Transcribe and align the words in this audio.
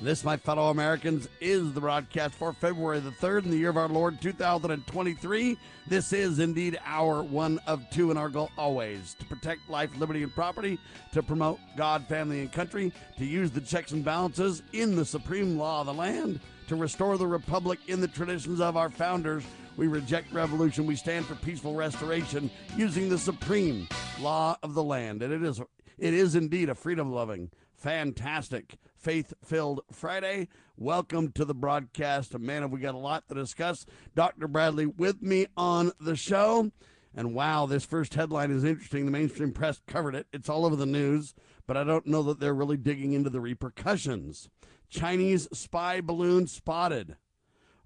This, 0.00 0.24
my 0.24 0.36
fellow 0.36 0.70
Americans, 0.70 1.28
is 1.40 1.72
the 1.72 1.80
broadcast 1.80 2.34
for 2.34 2.52
February 2.52 2.98
the 2.98 3.10
3rd 3.10 3.44
in 3.44 3.50
the 3.50 3.56
year 3.56 3.70
of 3.70 3.76
our 3.76 3.88
Lord 3.88 4.20
2023. 4.20 5.56
This 5.86 6.12
is 6.12 6.40
indeed 6.40 6.78
our 6.84 7.22
one 7.22 7.60
of 7.68 7.88
two, 7.90 8.10
and 8.10 8.18
our 8.18 8.28
goal 8.28 8.50
always 8.58 9.14
to 9.20 9.24
protect 9.26 9.70
life, 9.70 9.90
liberty, 9.96 10.24
and 10.24 10.34
property, 10.34 10.78
to 11.12 11.22
promote 11.22 11.60
God, 11.76 12.06
family, 12.08 12.40
and 12.40 12.50
country, 12.50 12.92
to 13.18 13.24
use 13.24 13.52
the 13.52 13.60
checks 13.60 13.92
and 13.92 14.04
balances 14.04 14.62
in 14.72 14.96
the 14.96 15.04
supreme 15.04 15.56
law 15.56 15.80
of 15.80 15.86
the 15.86 15.94
land, 15.94 16.40
to 16.66 16.74
restore 16.74 17.16
the 17.16 17.26
republic 17.26 17.78
in 17.86 18.00
the 18.00 18.08
traditions 18.08 18.60
of 18.60 18.76
our 18.76 18.90
founders. 18.90 19.44
We 19.76 19.86
reject 19.86 20.32
revolution. 20.32 20.84
We 20.84 20.96
stand 20.96 21.26
for 21.26 21.36
peaceful 21.36 21.74
restoration 21.74 22.50
using 22.76 23.08
the 23.08 23.18
supreme 23.18 23.88
law 24.20 24.56
of 24.64 24.74
the 24.74 24.82
land. 24.82 25.22
And 25.22 25.32
it 25.32 25.42
is, 25.42 25.60
it 25.96 26.12
is 26.12 26.34
indeed 26.34 26.68
a 26.68 26.74
freedom 26.74 27.12
loving, 27.12 27.50
fantastic, 27.76 28.76
faith 29.02 29.34
filled 29.44 29.80
Friday. 29.90 30.46
Welcome 30.76 31.32
to 31.32 31.44
the 31.44 31.54
broadcast. 31.54 32.38
Man, 32.38 32.62
have 32.62 32.70
we 32.70 32.78
got 32.78 32.94
a 32.94 32.98
lot 32.98 33.28
to 33.28 33.34
discuss. 33.34 33.84
Dr. 34.14 34.46
Bradley 34.46 34.86
with 34.86 35.20
me 35.20 35.46
on 35.56 35.90
the 36.00 36.14
show. 36.14 36.70
And 37.12 37.34
wow, 37.34 37.66
this 37.66 37.84
first 37.84 38.14
headline 38.14 38.52
is 38.52 38.62
interesting. 38.62 39.04
The 39.04 39.10
mainstream 39.10 39.52
press 39.52 39.80
covered 39.86 40.14
it, 40.14 40.28
it's 40.32 40.48
all 40.48 40.64
over 40.64 40.76
the 40.76 40.86
news, 40.86 41.34
but 41.66 41.76
I 41.76 41.84
don't 41.84 42.06
know 42.06 42.22
that 42.22 42.38
they're 42.38 42.54
really 42.54 42.76
digging 42.76 43.12
into 43.12 43.28
the 43.28 43.40
repercussions. 43.40 44.48
Chinese 44.88 45.48
spy 45.52 46.00
balloon 46.00 46.46
spotted 46.46 47.16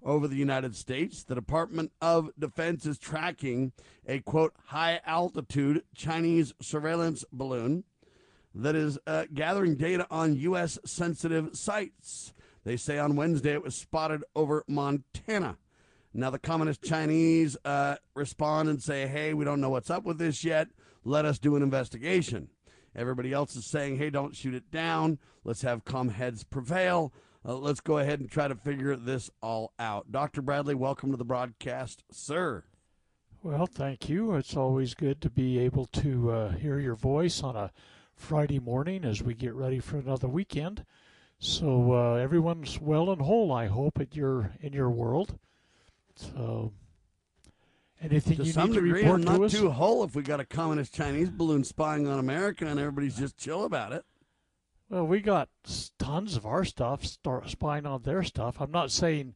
over 0.03 0.27
the 0.27 0.35
United 0.35 0.75
States. 0.75 1.23
The 1.23 1.35
Department 1.35 1.91
of 1.99 2.29
Defense 2.37 2.85
is 2.85 2.99
tracking 2.99 3.71
a 4.07 4.19
quote 4.19 4.53
high 4.67 5.01
altitude 5.05 5.81
Chinese 5.95 6.53
surveillance 6.61 7.25
balloon 7.31 7.85
that 8.63 8.75
is 8.75 8.97
uh, 9.07 9.25
gathering 9.33 9.75
data 9.75 10.07
on 10.09 10.35
U.S. 10.37 10.79
sensitive 10.85 11.55
sites. 11.55 12.33
They 12.63 12.77
say 12.77 12.97
on 12.97 13.15
Wednesday 13.15 13.53
it 13.53 13.63
was 13.63 13.75
spotted 13.75 14.23
over 14.35 14.63
Montana. 14.67 15.57
Now, 16.13 16.31
the 16.31 16.39
Communist 16.39 16.81
Chinese 16.81 17.55
uh, 17.63 17.97
respond 18.15 18.69
and 18.69 18.81
say, 18.81 19.07
hey, 19.07 19.33
we 19.33 19.45
don't 19.45 19.61
know 19.61 19.69
what's 19.69 19.91
up 19.91 20.03
with 20.03 20.17
this 20.17 20.43
yet. 20.43 20.67
Let 21.03 21.25
us 21.25 21.37
do 21.37 21.55
an 21.55 21.61
investigation. 21.61 22.49
Everybody 22.95 23.31
else 23.31 23.55
is 23.55 23.65
saying, 23.65 23.97
hey, 23.97 24.09
don't 24.09 24.35
shoot 24.35 24.55
it 24.55 24.71
down. 24.71 25.19
Let's 25.43 25.61
have 25.61 25.85
calm 25.85 26.09
heads 26.09 26.43
prevail. 26.43 27.13
Uh, 27.45 27.55
let's 27.55 27.79
go 27.79 27.99
ahead 27.99 28.19
and 28.19 28.29
try 28.31 28.47
to 28.47 28.55
figure 28.55 28.95
this 28.95 29.29
all 29.41 29.73
out. 29.77 30.11
Dr. 30.11 30.41
Bradley, 30.41 30.73
welcome 30.73 31.11
to 31.11 31.17
the 31.17 31.23
broadcast, 31.23 32.03
sir. 32.11 32.63
Well, 33.43 33.67
thank 33.67 34.09
you. 34.09 34.33
It's 34.33 34.57
always 34.57 34.95
good 34.95 35.21
to 35.21 35.29
be 35.29 35.59
able 35.59 35.85
to 35.85 36.31
uh, 36.31 36.51
hear 36.53 36.79
your 36.79 36.95
voice 36.95 37.43
on 37.43 37.55
a 37.55 37.71
Friday 38.17 38.59
morning 38.59 39.05
as 39.05 39.23
we 39.23 39.33
get 39.33 39.53
ready 39.53 39.79
for 39.79 39.97
another 39.97 40.27
weekend. 40.27 40.83
So 41.39 41.93
uh, 41.93 42.15
everyone's 42.15 42.81
well 42.81 43.09
and 43.11 43.21
whole, 43.21 43.51
I 43.51 43.67
hope, 43.67 43.99
at 43.99 44.15
your 44.15 44.51
in 44.59 44.73
your 44.73 44.89
world. 44.89 45.37
So 46.15 46.73
anything 48.01 48.37
to 48.37 48.43
you 48.43 48.51
some 48.51 48.69
need 48.69 48.75
to 48.75 48.81
degree, 48.81 49.01
report 49.03 49.19
I'm 49.21 49.25
to 49.25 49.31
not 49.33 49.41
us? 49.43 49.51
too 49.53 49.69
whole 49.69 50.03
if 50.03 50.15
we 50.15 50.23
got 50.23 50.39
a 50.39 50.45
communist 50.45 50.93
Chinese 50.93 51.29
balloon 51.29 51.63
spying 51.63 52.07
on 52.07 52.19
America 52.19 52.65
and 52.65 52.79
everybody's 52.79 53.17
just 53.17 53.37
chill 53.37 53.63
about 53.63 53.93
it. 53.93 54.03
Well, 54.89 55.05
we 55.05 55.19
got 55.19 55.49
tons 55.99 56.35
of 56.35 56.45
our 56.45 56.65
stuff 56.65 57.05
start 57.05 57.49
spying 57.49 57.85
on 57.85 58.01
their 58.01 58.23
stuff. 58.23 58.59
I'm 58.59 58.71
not 58.71 58.89
saying 58.91 59.35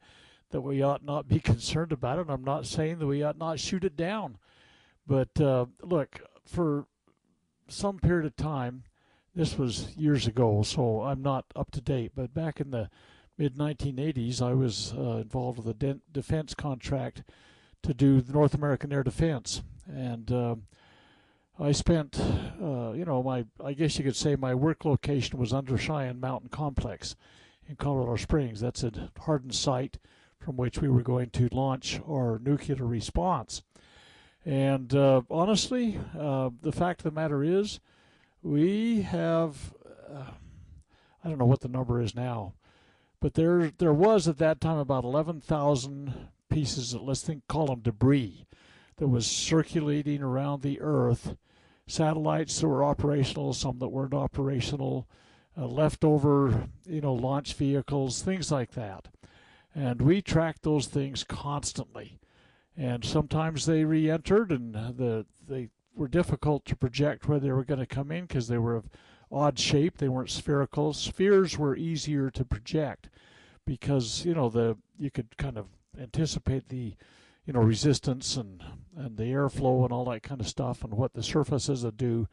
that 0.49 0.61
we 0.61 0.81
ought 0.81 1.03
not 1.03 1.27
be 1.27 1.39
concerned 1.41 1.91
about 1.91 2.19
it. 2.19 2.27
I'm 2.29 2.43
not 2.43 2.65
saying 2.65 2.99
that 2.99 3.07
we 3.07 3.21
ought 3.21 3.37
not 3.37 3.59
shoot 3.59 3.83
it 3.83 3.95
down. 3.95 4.37
But 5.05 5.39
uh, 5.39 5.65
look, 5.83 6.21
for 6.45 6.85
some 7.71 7.99
period 7.99 8.25
of 8.25 8.35
time, 8.35 8.83
this 9.35 9.57
was 9.57 9.95
years 9.95 10.27
ago, 10.27 10.63
so 10.63 11.01
I'm 11.01 11.21
not 11.21 11.45
up 11.55 11.71
to 11.71 11.81
date. 11.81 12.11
But 12.15 12.33
back 12.33 12.59
in 12.59 12.71
the 12.71 12.89
mid 13.37 13.55
1980s, 13.55 14.41
I 14.41 14.53
was 14.53 14.93
uh, 14.93 15.17
involved 15.17 15.57
with 15.57 15.67
a 15.67 15.73
de- 15.73 15.99
defense 16.11 16.53
contract 16.53 17.23
to 17.83 17.93
do 17.93 18.21
the 18.21 18.33
North 18.33 18.53
American 18.53 18.93
Air 18.93 19.03
Defense, 19.03 19.63
and 19.87 20.31
um 20.31 20.63
I 21.59 21.73
spent, 21.73 22.19
uh, 22.19 22.93
you 22.93 23.05
know, 23.05 23.21
my 23.21 23.45
I 23.63 23.73
guess 23.73 23.97
you 23.97 24.03
could 24.03 24.15
say 24.15 24.35
my 24.35 24.55
work 24.55 24.83
location 24.83 25.37
was 25.37 25.53
under 25.53 25.77
Cheyenne 25.77 26.19
Mountain 26.19 26.49
Complex 26.49 27.15
in 27.67 27.75
Colorado 27.75 28.15
Springs. 28.15 28.61
That's 28.61 28.83
a 28.83 29.11
hardened 29.19 29.53
site 29.53 29.99
from 30.39 30.57
which 30.57 30.81
we 30.81 30.89
were 30.89 31.03
going 31.03 31.29
to 31.31 31.49
launch 31.51 32.01
our 32.09 32.39
nuclear 32.39 32.83
response. 32.83 33.61
And 34.45 34.95
uh, 34.95 35.21
honestly, 35.29 35.99
uh, 36.17 36.49
the 36.61 36.71
fact 36.71 37.01
of 37.01 37.03
the 37.03 37.19
matter 37.19 37.43
is, 37.43 37.79
we 38.41 39.03
have, 39.03 39.73
uh, 40.11 40.31
I 41.23 41.29
don't 41.29 41.37
know 41.37 41.45
what 41.45 41.61
the 41.61 41.67
number 41.67 42.01
is 42.01 42.15
now, 42.15 42.53
but 43.19 43.35
there 43.35 43.71
there 43.77 43.93
was 43.93 44.27
at 44.27 44.39
that 44.39 44.59
time 44.59 44.77
about 44.77 45.03
11,000 45.03 46.29
pieces, 46.49 46.93
of, 46.95 47.03
let's 47.03 47.21
think, 47.21 47.47
call 47.47 47.67
them 47.67 47.81
debris, 47.81 48.47
that 48.97 49.07
was 49.07 49.27
circulating 49.27 50.23
around 50.23 50.61
the 50.61 50.81
Earth. 50.81 51.35
Satellites 51.87 52.59
that 52.59 52.67
were 52.67 52.83
operational, 52.83 53.53
some 53.53 53.79
that 53.79 53.89
weren't 53.89 54.13
operational, 54.13 55.07
uh, 55.57 55.67
leftover, 55.67 56.69
you 56.87 57.01
know, 57.01 57.13
launch 57.13 57.53
vehicles, 57.53 58.21
things 58.21 58.51
like 58.51 58.71
that. 58.71 59.09
And 59.75 60.01
we 60.01 60.21
tracked 60.21 60.63
those 60.63 60.87
things 60.87 61.23
constantly 61.23 62.20
and 62.77 63.03
sometimes 63.03 63.65
they 63.65 63.83
re-entered 63.83 64.51
and 64.51 64.73
the 64.73 65.25
they 65.47 65.69
were 65.95 66.07
difficult 66.07 66.65
to 66.65 66.75
project 66.75 67.27
where 67.27 67.39
they 67.39 67.51
were 67.51 67.65
going 67.65 67.79
to 67.79 67.85
come 67.85 68.11
in 68.11 68.25
because 68.25 68.47
they 68.47 68.57
were 68.57 68.75
of 68.75 68.89
odd 69.31 69.59
shape. 69.59 69.97
They 69.97 70.09
weren't 70.09 70.29
spherical. 70.29 70.93
Spheres 70.93 71.57
were 71.57 71.75
easier 71.75 72.29
to 72.31 72.45
project 72.45 73.09
because 73.65 74.25
you 74.25 74.33
know 74.33 74.49
the 74.49 74.77
you 74.97 75.11
could 75.11 75.37
kind 75.37 75.57
of 75.57 75.67
anticipate 75.99 76.69
the 76.69 76.95
you 77.45 77.53
know 77.53 77.59
resistance 77.59 78.37
and 78.37 78.63
and 78.95 79.17
the 79.17 79.25
airflow 79.25 79.83
and 79.83 79.91
all 79.91 80.05
that 80.05 80.23
kind 80.23 80.41
of 80.41 80.47
stuff 80.47 80.83
and 80.83 80.93
what 80.93 81.13
the 81.13 81.23
surfaces 81.23 81.83
would 81.83 81.97
do 81.97 82.27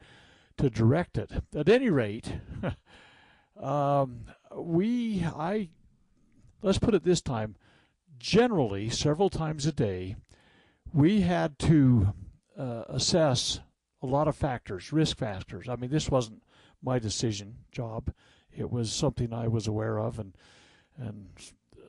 to 0.57 0.69
direct 0.69 1.17
it. 1.17 1.31
At 1.55 1.69
any 1.69 1.89
rate 1.89 2.33
um, 3.61 4.25
we 4.55 5.23
i 5.35 5.69
let's 6.61 6.79
put 6.79 6.95
it 6.95 7.03
this 7.03 7.21
time 7.21 7.55
generally 8.17 8.89
several 8.89 9.29
times 9.29 9.65
a 9.65 9.71
day 9.71 10.15
we 10.93 11.21
had 11.21 11.59
to 11.59 12.13
uh, 12.57 12.83
assess 12.87 13.59
a 14.01 14.05
lot 14.05 14.27
of 14.27 14.35
factors, 14.35 14.91
risk 14.91 15.17
factors. 15.17 15.67
I 15.67 15.75
mean, 15.75 15.89
this 15.89 16.09
wasn't 16.09 16.41
my 16.81 16.99
decision 16.99 17.57
job; 17.71 18.11
it 18.55 18.71
was 18.71 18.91
something 18.91 19.33
I 19.33 19.47
was 19.47 19.67
aware 19.67 19.99
of, 19.99 20.19
and 20.19 20.35
and 20.97 21.27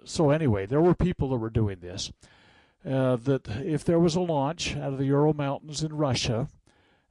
so 0.05 0.31
anyway, 0.31 0.67
there 0.67 0.81
were 0.81 0.95
people 0.95 1.31
that 1.31 1.37
were 1.37 1.51
doing 1.51 1.79
this. 1.81 2.13
Uh, 2.85 3.17
that 3.17 3.47
if 3.63 3.85
there 3.85 3.99
was 3.99 4.17
a 4.17 4.21
launch 4.21 4.75
out 4.75 4.93
of 4.93 4.99
the 4.99 5.05
Ural 5.05 5.35
Mountains 5.35 5.83
in 5.83 5.95
Russia, 5.95 6.49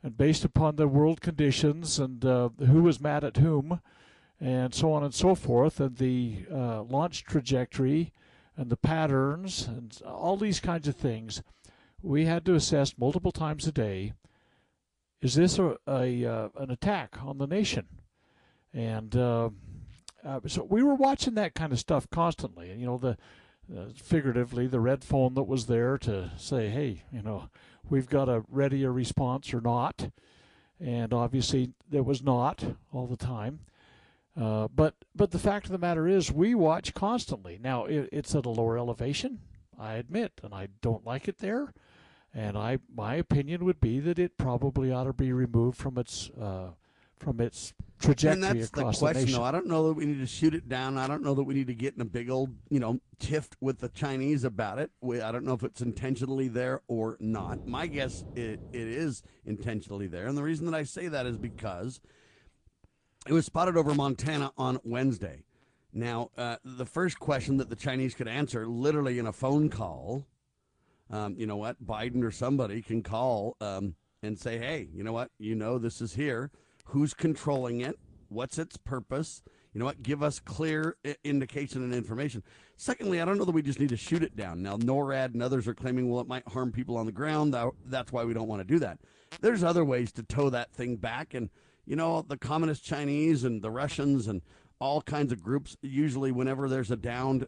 and 0.02 0.18
based 0.18 0.44
upon 0.44 0.76
the 0.76 0.88
world 0.88 1.22
conditions 1.22 2.00
and 2.00 2.26
uh, 2.26 2.50
who 2.60 2.82
was 2.82 3.00
mad 3.00 3.24
at 3.24 3.38
whom, 3.38 3.80
and 4.40 4.74
so 4.74 4.92
on 4.92 5.04
and 5.04 5.14
so 5.14 5.36
forth, 5.36 5.80
and 5.80 5.98
the 5.98 6.46
uh, 6.52 6.82
launch 6.84 7.24
trajectory 7.24 8.12
and 8.58 8.70
the 8.70 8.78
patterns 8.78 9.68
and 9.68 10.02
all 10.06 10.36
these 10.36 10.60
kinds 10.60 10.88
of 10.88 10.96
things 10.96 11.44
we 12.02 12.26
had 12.26 12.46
to 12.46 12.56
assess 12.56 12.98
multiple 12.98 13.32
times 13.32 13.68
a 13.68 13.72
day 13.72 14.14
is 15.22 15.36
this 15.36 15.60
a, 15.60 15.76
a 15.88 16.26
uh, 16.26 16.50
an 16.58 16.72
attack 16.72 17.18
on 17.24 17.38
the 17.38 17.48
nation? 17.48 17.88
And 18.74 19.16
uh, 19.16 19.50
uh, 20.24 20.40
so 20.48 20.64
we 20.64 20.84
were 20.84 20.96
watching 20.96 21.34
that 21.36 21.56
kind 21.56 21.74
of 21.74 21.80
stuff 21.80 22.10
constantly. 22.10 22.72
You 22.72 22.86
know 22.86 22.98
the 22.98 23.18
uh, 23.76 23.86
figuratively 23.96 24.68
the 24.68 24.80
red 24.80 25.04
phone 25.04 25.34
that 25.34 25.44
was 25.44 25.66
there 25.66 25.98
to 26.00 26.32
say 26.38 26.70
hey 26.70 27.04
you 27.12 27.22
know 27.22 27.50
we've 27.90 28.10
got 28.10 28.26
to 28.26 28.44
ready 28.50 28.84
a 28.84 28.92
response 28.92 29.54
or 29.54 29.62
not. 29.62 30.10
And 30.80 31.14
obviously 31.14 31.74
there 31.90 32.04
was 32.04 32.24
not 32.24 32.64
all 32.94 33.06
the 33.06 33.18
time. 33.18 33.60
Uh, 34.40 34.70
but 34.74 34.96
but 35.14 35.32
the 35.32 35.40
fact 35.40 35.66
of 35.66 35.74
the 35.74 35.78
matter 35.78 36.08
is 36.08 36.32
we 36.32 36.56
watch 36.56 36.94
constantly. 36.94 37.60
Now 37.62 37.86
it, 37.86 38.08
it's 38.14 38.34
at 38.36 38.46
a 38.46 38.50
lower 38.50 38.78
elevation 38.78 39.40
I 39.78 39.96
admit 39.96 40.40
and 40.44 40.54
I 40.54 40.70
don't 40.82 41.06
like 41.06 41.28
it 41.28 41.40
there 41.40 41.74
and 42.34 42.58
I, 42.58 42.80
my 42.96 43.16
opinion 43.16 43.66
would 43.66 43.82
be 43.82 44.00
that 44.00 44.20
it 44.20 44.38
probably 44.38 44.92
ought 44.92 45.06
to 45.06 45.14
be 45.14 45.32
removed 45.32 45.78
from 45.78 45.98
its 45.98 46.30
uh, 46.32 46.72
from 47.18 47.42
its 47.42 47.74
trajectory 48.00 48.32
and 48.32 48.44
that's 48.44 48.70
the 48.70 48.80
across 48.80 49.00
question, 49.00 49.26
nation. 49.26 49.40
though. 49.40 49.46
I 49.46 49.52
don't 49.52 49.68
know 49.68 49.90
that 49.90 49.94
we 49.96 50.06
need 50.06 50.20
to 50.20 50.26
shoot 50.26 50.54
it 50.54 50.70
down. 50.70 50.98
I 50.98 51.06
don't 51.06 51.22
know 51.22 51.34
that 51.34 51.44
we 51.44 51.54
need 51.54 51.68
to 51.68 51.76
get 51.76 51.96
in 51.96 52.02
a 52.02 52.06
big 52.06 52.30
old, 52.30 52.56
you 52.70 52.80
know, 52.80 53.02
tiff 53.20 53.50
with 53.60 53.80
the 53.80 53.90
Chinese 53.90 54.46
about 54.46 54.80
it. 54.80 54.92
We, 55.02 55.20
I 55.20 55.34
don't 55.34 55.44
know 55.44 55.54
if 55.54 55.64
it's 55.64 55.82
intentionally 55.82 56.48
there 56.48 56.82
or 56.88 57.18
not. 57.20 57.68
My 57.68 57.88
guess 57.88 58.24
it, 58.36 58.62
it 58.72 58.88
is 58.88 59.22
intentionally 59.46 60.08
there, 60.08 60.28
and 60.28 60.38
the 60.38 60.44
reason 60.44 60.66
that 60.68 60.76
I 60.76 60.84
say 60.84 61.08
that 61.10 61.26
is 61.26 61.38
because 61.38 62.00
it 63.28 63.34
was 63.34 63.46
spotted 63.46 63.76
over 63.76 63.94
Montana 63.94 64.54
on 64.58 64.80
Wednesday. 64.84 65.44
Now, 65.92 66.30
uh, 66.38 66.58
the 66.64 66.86
first 66.86 67.20
question 67.20 67.58
that 67.58 67.70
the 67.70 67.76
Chinese 67.76 68.14
could 68.14 68.28
answer, 68.28 68.68
literally 68.68 69.20
in 69.20 69.26
a 69.28 69.34
phone 69.34 69.70
call, 69.70 70.26
um, 71.10 71.36
you 71.38 71.46
know 71.46 71.58
what, 71.58 71.84
Biden 71.86 72.24
or 72.24 72.32
somebody 72.32 72.82
can 72.82 73.04
call 73.04 73.56
um, 73.62 73.96
and 74.22 74.38
say, 74.38 74.58
hey, 74.58 74.88
you 74.94 75.04
know 75.04 75.14
what, 75.14 75.32
you 75.38 75.56
know 75.56 75.78
this 75.78 76.02
is 76.02 76.14
here. 76.14 76.52
Who's 76.86 77.14
controlling 77.14 77.82
it? 77.82 78.00
What's 78.30 78.58
its 78.58 78.78
purpose? 78.78 79.42
You 79.74 79.80
know 79.80 79.86
what, 79.86 80.02
give 80.02 80.24
us 80.24 80.40
clear 80.40 80.98
indication 81.24 81.84
and 81.84 81.94
information. 81.94 82.44
Secondly, 82.76 83.22
I 83.22 83.26
don't 83.26 83.38
know 83.38 83.46
that 83.46 83.52
we 83.52 83.62
just 83.62 83.80
need 83.80 83.90
to 83.90 83.98
shoot 83.98 84.24
it 84.24 84.36
down. 84.36 84.64
Now, 84.64 84.78
NORAD 84.78 85.34
and 85.34 85.44
others 85.44 85.68
are 85.68 85.76
claiming, 85.76 86.10
well, 86.10 86.22
it 86.22 86.28
might 86.28 86.48
harm 86.48 86.72
people 86.72 86.98
on 86.98 87.06
the 87.06 87.12
ground. 87.12 87.56
That's 87.86 88.12
why 88.12 88.24
we 88.24 88.34
don't 88.34 88.48
want 88.48 88.62
to 88.62 88.68
do 88.68 88.80
that. 88.80 89.00
There's 89.42 89.64
other 89.64 89.86
ways 89.86 90.12
to 90.14 90.24
tow 90.24 90.50
that 90.50 90.74
thing 90.74 90.96
back. 90.96 91.36
And, 91.36 91.52
you 91.86 91.96
know, 91.96 92.24
the 92.28 92.38
communist 92.38 92.84
Chinese 92.84 93.44
and 93.44 93.62
the 93.62 93.70
Russians 93.70 94.28
and 94.28 94.42
all 94.80 95.02
kinds 95.04 95.32
of 95.32 95.44
groups, 95.44 95.78
usually 95.82 96.32
whenever 96.32 96.68
there's 96.68 96.90
a 96.90 96.98
downed 96.98 97.46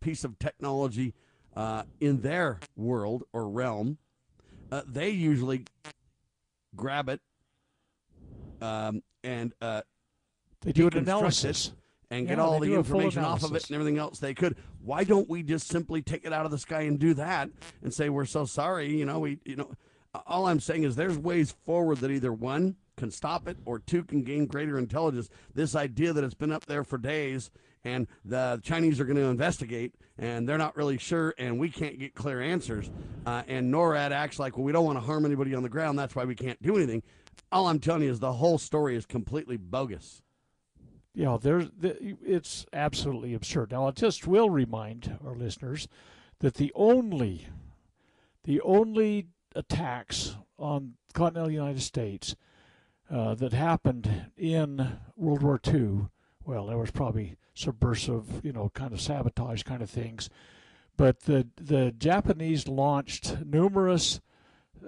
piece 0.00 0.22
of 0.22 0.38
technology 0.38 1.14
uh, 1.60 1.82
in 2.00 2.22
their 2.22 2.58
world 2.74 3.24
or 3.34 3.46
realm, 3.46 3.98
uh, 4.72 4.80
they 4.86 5.10
usually 5.10 5.66
grab 6.74 7.10
it 7.10 7.20
um, 8.62 9.02
and 9.22 9.52
uh, 9.60 9.82
they 10.62 10.72
do 10.72 10.86
an 10.86 10.96
analysis. 10.96 11.66
it 11.66 11.72
and 12.10 12.26
get 12.26 12.38
Yeah, 12.38 12.44
all 12.44 12.60
the 12.60 12.68
do 12.68 12.80
a 12.80 12.84
full 12.84 13.00
information 13.00 13.24
off 13.24 13.42
of 13.42 13.54
it 13.54 13.66
and 13.66 13.74
everything 13.74 13.98
else 13.98 14.18
they 14.18 14.32
could. 14.32 14.56
Why 14.82 15.04
don't 15.04 15.28
we 15.28 15.42
just 15.42 15.68
simply 15.68 16.00
take 16.00 16.24
it 16.24 16.32
out 16.32 16.46
of 16.46 16.50
the 16.50 16.58
sky 16.58 16.82
and 16.82 16.98
do 16.98 17.12
that 17.14 17.50
and 17.82 17.92
say 17.92 18.08
we're 18.08 18.24
so 18.24 18.46
sorry? 18.46 18.96
You 18.96 19.04
know, 19.04 19.18
we 19.18 19.38
you 19.44 19.56
know, 19.56 19.70
all 20.26 20.46
I'm 20.46 20.60
saying 20.60 20.84
is 20.84 20.96
there's 20.96 21.18
ways 21.18 21.54
forward 21.66 21.98
that 21.98 22.10
either 22.10 22.32
one 22.32 22.76
can 22.96 23.10
stop 23.10 23.46
it 23.46 23.58
or 23.66 23.80
two 23.80 24.02
can 24.04 24.22
gain 24.22 24.46
greater 24.46 24.78
intelligence. 24.78 25.28
This 25.54 25.74
idea 25.74 26.14
that 26.14 26.24
it's 26.24 26.32
been 26.32 26.52
up 26.52 26.64
there 26.64 26.84
for 26.84 26.96
days 26.96 27.50
and 27.84 28.06
the 28.24 28.60
Chinese 28.62 29.00
are 29.00 29.04
going 29.04 29.16
to 29.16 29.24
investigate 29.24 29.94
and 30.18 30.48
they're 30.48 30.58
not 30.58 30.76
really 30.76 30.98
sure 30.98 31.34
and 31.38 31.58
we 31.58 31.70
can't 31.70 31.98
get 31.98 32.14
clear 32.14 32.40
answers. 32.40 32.90
Uh, 33.26 33.42
and 33.48 33.72
NORAD 33.72 34.10
acts 34.10 34.38
like, 34.38 34.56
well, 34.56 34.64
we 34.64 34.72
don't 34.72 34.84
want 34.84 34.96
to 34.96 35.04
harm 35.04 35.24
anybody 35.24 35.54
on 35.54 35.62
the 35.62 35.68
ground. 35.68 35.98
That's 35.98 36.14
why 36.14 36.24
we 36.24 36.34
can't 36.34 36.60
do 36.62 36.76
anything. 36.76 37.02
All 37.52 37.66
I'm 37.66 37.78
telling 37.78 38.02
you 38.02 38.10
is 38.10 38.20
the 38.20 38.34
whole 38.34 38.58
story 38.58 38.96
is 38.96 39.06
completely 39.06 39.56
bogus. 39.56 40.22
know, 41.24 41.38
there's 41.38 41.70
the, 41.76 42.16
it's 42.24 42.66
absolutely 42.72 43.34
absurd. 43.34 43.72
Now, 43.72 43.88
I 43.88 43.90
just 43.92 44.26
will 44.26 44.50
remind 44.50 45.18
our 45.24 45.34
listeners 45.34 45.88
that 46.40 46.54
the 46.54 46.72
only, 46.74 47.48
the 48.44 48.60
only 48.60 49.26
attacks 49.54 50.36
on 50.58 50.94
continental 51.12 51.50
United 51.50 51.82
States 51.82 52.36
uh, 53.10 53.34
that 53.34 53.52
happened 53.52 54.30
in 54.36 54.98
World 55.16 55.42
War 55.42 55.60
II, 55.66 56.08
well, 56.50 56.66
there 56.66 56.78
was 56.78 56.90
probably 56.90 57.36
subversive, 57.54 58.44
you 58.44 58.52
know, 58.52 58.72
kind 58.74 58.92
of 58.92 59.00
sabotage 59.00 59.62
kind 59.62 59.82
of 59.82 59.88
things, 59.88 60.28
but 60.96 61.20
the 61.20 61.46
the 61.56 61.92
Japanese 61.92 62.66
launched 62.66 63.36
numerous 63.46 64.20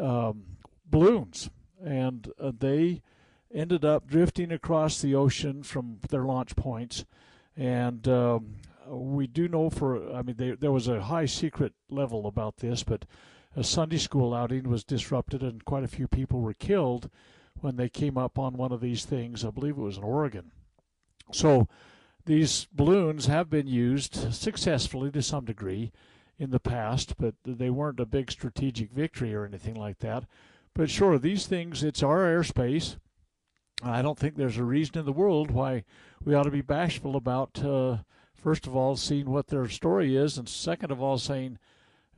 um, 0.00 0.42
balloons, 0.84 1.50
and 1.80 2.32
uh, 2.40 2.50
they 2.58 3.00
ended 3.54 3.84
up 3.84 4.08
drifting 4.08 4.50
across 4.50 5.00
the 5.00 5.14
ocean 5.14 5.62
from 5.62 5.98
their 6.10 6.24
launch 6.24 6.56
points. 6.56 7.04
And 7.56 8.08
um, 8.08 8.56
we 8.88 9.28
do 9.28 9.46
know 9.46 9.70
for, 9.70 10.12
I 10.12 10.22
mean, 10.22 10.36
they, 10.36 10.52
there 10.52 10.72
was 10.72 10.88
a 10.88 11.02
high 11.02 11.26
secret 11.26 11.74
level 11.90 12.26
about 12.26 12.56
this, 12.56 12.82
but 12.82 13.04
a 13.54 13.62
Sunday 13.62 13.98
school 13.98 14.34
outing 14.34 14.68
was 14.68 14.84
disrupted 14.84 15.42
and 15.42 15.64
quite 15.64 15.84
a 15.84 15.88
few 15.88 16.08
people 16.08 16.40
were 16.40 16.54
killed 16.54 17.10
when 17.60 17.76
they 17.76 17.90
came 17.90 18.16
up 18.16 18.38
on 18.38 18.56
one 18.56 18.72
of 18.72 18.80
these 18.80 19.04
things. 19.04 19.44
I 19.44 19.50
believe 19.50 19.76
it 19.76 19.82
was 19.82 19.98
in 19.98 20.04
Oregon. 20.04 20.50
So 21.34 21.69
these 22.25 22.67
balloons 22.73 23.26
have 23.26 23.50
been 23.50 23.67
used 23.67 24.32
successfully 24.34 25.11
to 25.12 25.23
some 25.23 25.44
degree 25.44 25.93
in 26.38 26.50
the 26.50 26.61
past, 26.61 27.17
but 27.19 27.34
they 27.44 27.70
weren't 27.70 28.00
a 28.00 28.06
big 28.06 28.31
strategic 28.31 28.90
victory 28.90 29.34
or 29.34 29.44
anything 29.44 29.75
like 29.75 29.99
that. 29.99 30.25
But 30.75 30.90
sure, 30.90 31.19
these 31.19 31.46
things, 31.46 31.82
it's 31.82 32.02
our 32.02 32.20
airspace. 32.20 32.96
I 33.82 34.00
don't 34.02 34.19
think 34.19 34.37
there's 34.37 34.58
a 34.58 34.64
reason 34.64 34.99
in 34.99 35.05
the 35.05 35.12
world 35.12 35.50
why 35.50 35.84
we 36.25 36.34
ought 36.34 36.44
to 36.44 36.50
be 36.50 36.62
bashful 36.62 37.17
about, 37.17 37.62
uh, 37.64 37.99
first 38.34 38.67
of 38.67 38.75
all, 38.76 38.96
seeing 38.96 39.29
what 39.31 39.49
their 39.49 39.69
story 39.69 40.17
is, 40.17 40.38
and 40.38 40.49
second 40.49 40.90
of 40.93 41.02
all, 41.02 41.19
saying 41.19 41.58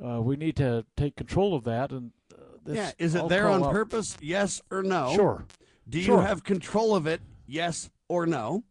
uh, 0.05 0.21
we 0.21 0.37
need 0.37 0.57
to 0.57 0.85
take 0.97 1.17
control 1.17 1.55
of 1.55 1.65
that. 1.65 1.91
And 1.91 2.13
uh, 2.33 2.43
this, 2.65 2.77
Yeah, 2.77 2.91
is 2.99 3.15
it 3.15 3.21
I'll 3.21 3.29
there 3.29 3.49
on 3.49 3.63
up- 3.63 3.73
purpose? 3.73 4.17
Yes 4.21 4.61
or 4.71 4.83
no? 4.83 5.13
Sure. 5.15 5.47
Do 5.89 5.99
you 5.99 6.05
Sure. 6.05 6.23
have 6.23 6.45
control 6.45 6.95
of 6.95 7.07
it? 7.07 7.21
Yes 7.47 7.91
or 8.09 8.27
no? 8.27 8.65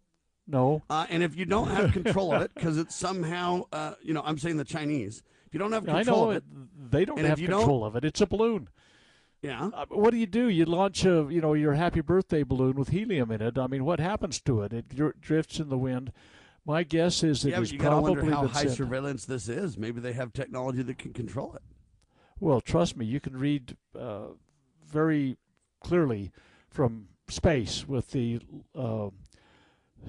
No. 0.48 0.84
Uh, 0.90 1.06
and 1.10 1.24
if 1.24 1.36
you 1.38 1.46
don't 1.46 1.70
have 1.70 1.94
control 1.94 2.34
of 2.34 2.42
it, 2.42 2.52
because 2.54 2.78
it's 2.78 2.96
somehow, 2.96 3.64
uh, 3.72 3.94
you 4.02 4.14
know, 4.14 4.22
I'm 4.26 4.38
saying 4.38 4.58
the 4.58 4.66
Chinese. 4.66 5.24
If 5.48 5.54
you 5.54 5.60
don't 5.60 5.72
have 5.72 5.86
control 5.86 6.32
of 6.32 6.38
it. 6.38 6.44
it, 6.44 6.92
They 6.92 7.06
don't 7.06 7.20
have 7.20 7.40
you 7.40 7.48
don't- 7.48 7.60
control 7.62 7.86
of 7.86 7.96
it. 7.96 8.04
It's 8.04 8.20
a 8.22 8.28
balloon. 8.28 8.68
yeah, 9.42 9.70
Uh, 9.74 9.86
what 9.90 10.12
do 10.12 10.18
you 10.18 10.26
do? 10.26 10.48
You 10.50 10.66
launch 10.66 11.06
a, 11.06 11.28
you 11.30 11.40
know, 11.42 11.54
your 11.54 11.74
happy 11.74 12.02
birthday 12.02 12.44
balloon 12.44 12.76
with 12.76 12.90
helium 12.90 13.32
in 13.32 13.42
it. 13.42 13.58
I 13.58 13.68
mean, 13.68 13.86
what 13.86 14.00
happens 14.00 14.42
to 14.42 14.62
it? 14.64 14.74
It 14.74 14.90
dr- 14.90 15.20
drifts 15.22 15.60
in 15.60 15.70
the 15.70 15.78
wind. 15.78 16.12
My 16.66 16.84
guess 16.84 17.24
is 17.24 17.44
it 17.46 17.52
yeah, 17.52 17.60
but 17.60 17.72
you 17.72 17.78
got 17.78 17.90
to 17.90 18.02
probably 18.14 18.30
how 18.32 18.48
high 18.48 18.62
sent- 18.64 18.72
surveillance 18.78 19.26
this 19.26 19.50
is. 19.50 19.78
Maybe 19.78 20.00
they 20.02 20.14
have 20.14 20.32
technology 20.34 20.82
that 20.84 20.98
can 20.98 21.12
control 21.14 21.54
it. 21.56 21.62
Well, 22.40 22.62
trust 22.62 22.96
me, 22.98 23.06
you 23.06 23.20
can 23.20 23.38
read 23.38 23.76
uh, 23.98 24.28
very 24.86 25.38
clearly 25.82 26.32
from 26.70 27.08
space 27.28 27.86
with 27.88 28.12
the 28.12 28.40
uh, 28.76 29.10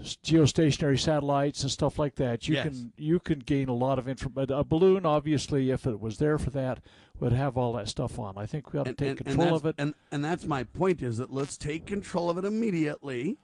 geostationary 0.02 0.98
satellites 0.98 1.62
and 1.62 1.70
stuff 1.70 1.98
like 1.98 2.16
that. 2.16 2.48
You 2.48 2.54
Yes. 2.54 2.66
can 2.66 2.92
you 2.96 3.20
can 3.20 3.38
gain 3.38 3.68
a 3.68 3.74
lot 3.74 3.98
of 3.98 4.08
information. 4.08 4.52
A 4.52 4.64
balloon, 4.64 5.06
obviously, 5.06 5.70
if 5.70 5.86
it 5.86 6.00
was 6.00 6.18
there 6.18 6.38
for 6.38 6.50
that, 6.50 6.80
would 7.20 7.32
have 7.32 7.56
all 7.56 7.72
that 7.74 7.88
stuff 7.88 8.18
on. 8.18 8.36
I 8.36 8.46
think 8.46 8.72
we 8.72 8.78
ought 8.78 8.86
to 8.86 8.92
take 8.92 9.18
control 9.18 9.46
that's, 9.46 9.56
of 9.56 9.66
it. 9.66 9.74
And 9.78 9.94
and 10.10 10.24
that's 10.24 10.46
my 10.46 10.64
point 10.64 11.02
is 11.02 11.18
that 11.18 11.32
let's 11.32 11.56
take 11.56 11.86
control 11.86 12.28
of 12.28 12.38
it 12.38 12.44
immediately, 12.44 13.38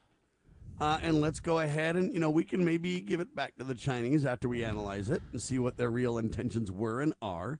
uh, 0.80 0.98
and 1.02 1.20
let's 1.20 1.40
go 1.40 1.60
ahead 1.60 1.96
and 1.96 2.12
you 2.12 2.20
know 2.20 2.30
we 2.30 2.44
can 2.44 2.64
maybe 2.64 3.00
give 3.00 3.20
it 3.20 3.34
back 3.34 3.56
to 3.56 3.64
the 3.64 3.74
Chinese 3.74 4.26
after 4.26 4.48
we 4.48 4.64
analyze 4.64 5.08
it 5.10 5.22
and 5.32 5.40
see 5.40 5.58
what 5.58 5.76
their 5.76 5.90
real 5.90 6.18
intentions 6.18 6.70
were 6.70 7.00
and 7.00 7.14
are. 7.22 7.58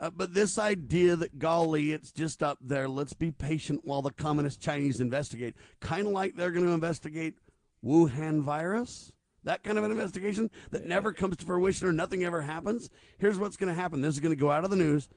Uh, 0.00 0.10
but 0.10 0.32
this 0.32 0.58
idea 0.58 1.16
that 1.16 1.40
golly, 1.40 1.92
it's 1.92 2.12
just 2.12 2.40
up 2.40 2.58
there. 2.60 2.88
Let's 2.88 3.14
be 3.14 3.32
patient 3.32 3.80
while 3.84 4.00
the 4.00 4.12
communist 4.12 4.60
Chinese 4.60 5.00
investigate, 5.00 5.56
kind 5.80 6.06
of 6.06 6.12
like 6.12 6.36
they're 6.36 6.52
going 6.52 6.66
to 6.66 6.72
investigate 6.72 7.34
Wuhan 7.84 8.42
virus. 8.42 9.12
That 9.44 9.62
kind 9.62 9.78
of 9.78 9.84
an 9.84 9.90
investigation 9.90 10.50
that 10.72 10.84
never 10.86 11.12
comes 11.12 11.36
to 11.38 11.46
fruition 11.46 11.88
or 11.88 11.92
nothing 11.92 12.24
ever 12.24 12.42
happens. 12.42 12.90
Here's 13.18 13.38
what's 13.38 13.56
going 13.56 13.74
to 13.74 13.80
happen. 13.80 14.00
This 14.00 14.14
is 14.14 14.20
going 14.20 14.34
to 14.34 14.40
go 14.40 14.50
out 14.50 14.64
of 14.64 14.70
the 14.70 14.76
news. 14.76 15.08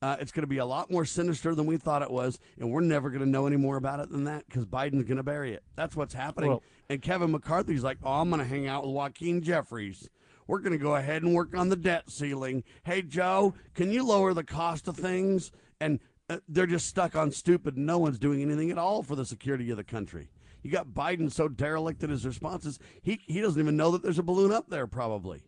Uh, 0.00 0.16
it's 0.20 0.32
going 0.32 0.42
to 0.42 0.46
be 0.48 0.58
a 0.58 0.66
lot 0.66 0.90
more 0.90 1.04
sinister 1.04 1.54
than 1.54 1.66
we 1.66 1.76
thought 1.76 2.02
it 2.02 2.10
was, 2.10 2.38
and 2.58 2.70
we're 2.70 2.80
never 2.80 3.08
going 3.10 3.22
to 3.24 3.28
know 3.28 3.46
any 3.46 3.56
more 3.56 3.76
about 3.76 4.00
it 4.00 4.10
than 4.10 4.24
that 4.24 4.44
because 4.46 4.66
Biden's 4.66 5.04
going 5.04 5.16
to 5.16 5.22
bury 5.22 5.54
it. 5.54 5.62
That's 5.76 5.96
what's 5.96 6.14
happening. 6.14 6.50
Well- 6.50 6.62
and 6.90 7.00
Kevin 7.00 7.30
McCarthy's 7.30 7.82
like, 7.82 7.96
"Oh, 8.04 8.20
I'm 8.20 8.28
going 8.28 8.40
to 8.42 8.46
hang 8.46 8.66
out 8.68 8.86
with 8.86 8.94
Hakeem 8.94 9.40
Jeffries. 9.40 10.10
We're 10.46 10.58
going 10.58 10.72
to 10.72 10.78
go 10.78 10.96
ahead 10.96 11.22
and 11.22 11.34
work 11.34 11.56
on 11.56 11.70
the 11.70 11.76
debt 11.76 12.10
ceiling. 12.10 12.62
Hey, 12.84 13.00
Joe, 13.00 13.54
can 13.74 13.90
you 13.90 14.04
lower 14.04 14.34
the 14.34 14.44
cost 14.44 14.86
of 14.88 14.96
things?" 14.96 15.50
And 15.80 15.98
uh, 16.28 16.38
they're 16.46 16.66
just 16.66 16.86
stuck 16.86 17.16
on 17.16 17.30
stupid. 17.30 17.78
No 17.78 17.96
one's 17.98 18.18
doing 18.18 18.42
anything 18.42 18.70
at 18.70 18.76
all 18.76 19.02
for 19.02 19.16
the 19.16 19.24
security 19.24 19.70
of 19.70 19.78
the 19.78 19.84
country. 19.84 20.28
You 20.64 20.70
got 20.70 20.88
Biden 20.88 21.30
so 21.30 21.46
derelict 21.46 22.02
in 22.02 22.08
his 22.10 22.24
responses, 22.26 22.78
he 23.02 23.20
he 23.26 23.40
doesn't 23.42 23.60
even 23.60 23.76
know 23.76 23.90
that 23.90 24.02
there's 24.02 24.18
a 24.18 24.22
balloon 24.22 24.50
up 24.50 24.70
there. 24.70 24.86
Probably. 24.86 25.42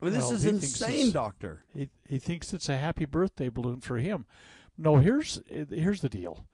I 0.00 0.06
mean, 0.06 0.14
this 0.14 0.24
Well, 0.24 0.32
is 0.32 0.46
insane, 0.46 1.12
Doctor. 1.12 1.64
He, 1.74 1.90
he 2.08 2.18
thinks 2.18 2.54
it's 2.54 2.70
a 2.70 2.78
happy 2.78 3.04
birthday 3.04 3.50
balloon 3.50 3.80
for 3.80 3.98
him. 3.98 4.24
No, 4.78 4.96
here's 4.96 5.42
here's 5.48 6.00
the 6.00 6.08
deal. 6.08 6.46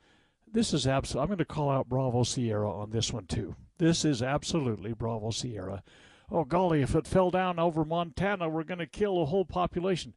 This 0.52 0.74
is 0.74 0.84
absolutely. 0.84 1.22
I'm 1.22 1.28
going 1.28 1.38
to 1.38 1.44
call 1.44 1.70
out 1.70 1.88
Bravo 1.88 2.24
Sierra 2.24 2.68
on 2.68 2.90
this 2.90 3.12
one 3.12 3.26
too. 3.26 3.54
This 3.78 4.04
is 4.04 4.20
absolutely 4.20 4.92
Bravo 4.92 5.30
Sierra. 5.30 5.84
Oh 6.28 6.42
golly, 6.44 6.82
if 6.82 6.96
it 6.96 7.06
fell 7.06 7.30
down 7.30 7.60
over 7.60 7.84
Montana, 7.84 8.48
we're 8.48 8.64
going 8.64 8.78
to 8.80 8.86
kill 8.86 9.22
a 9.22 9.26
whole 9.26 9.44
population. 9.44 10.12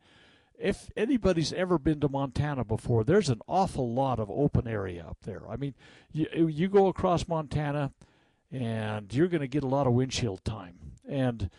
If 0.60 0.90
anybody's 0.98 1.54
ever 1.54 1.78
been 1.78 2.00
to 2.02 2.10
Montana 2.10 2.66
before, 2.66 3.04
there's 3.04 3.30
an 3.30 3.42
awful 3.48 3.94
lot 3.94 4.20
of 4.20 4.30
open 4.30 4.68
area 4.68 5.06
up 5.08 5.18
there. 5.24 5.50
I 5.50 5.56
mean, 5.56 5.74
you 6.12 6.48
you 6.48 6.68
go 6.68 6.88
across 6.88 7.28
Montana, 7.28 7.94
and 8.52 9.14
you're 9.14 9.28
going 9.28 9.42
to 9.42 9.48
get 9.48 9.64
a 9.64 9.68
lot 9.68 9.88
of 9.88 9.94
windshield 9.94 10.44
time. 10.44 10.76
And 11.08 11.50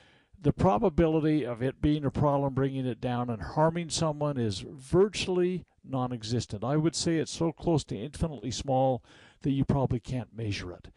the 0.43 0.53
probability 0.53 1.45
of 1.45 1.63
it 1.63 1.81
being 1.81 2.05
a 2.05 2.11
problem, 2.11 2.55
bringing 2.55 2.87
it 2.87 3.01
down, 3.01 3.31
and 3.31 3.43
harming 3.43 3.91
someone 3.91 4.39
is 4.39 4.61
virtually 4.61 5.65
non 5.85 6.13
existent. 6.13 6.65
I 6.65 6.77
would 6.77 6.95
say 6.95 7.17
it's 7.17 7.33
so 7.33 7.53
close 7.53 7.85
to 7.85 7.97
infinitely 7.97 8.51
small 8.51 9.03
that 9.43 9.51
you 9.51 9.65
probably 9.65 10.01
can't 10.01 10.37
measure 10.37 10.73
it. 10.73 10.89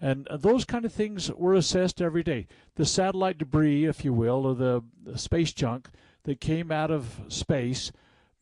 And 0.00 0.26
uh, 0.28 0.36
those 0.36 0.64
kind 0.64 0.84
of 0.84 0.92
things 0.92 1.30
were 1.32 1.54
assessed 1.54 2.02
every 2.02 2.22
day. 2.22 2.46
The 2.74 2.84
satellite 2.84 3.38
debris, 3.38 3.84
if 3.84 4.04
you 4.04 4.12
will, 4.12 4.46
or 4.46 4.54
the, 4.54 4.82
the 5.02 5.18
space 5.18 5.52
junk 5.52 5.88
that 6.24 6.40
came 6.40 6.70
out 6.72 6.90
of 6.90 7.20
space 7.28 7.92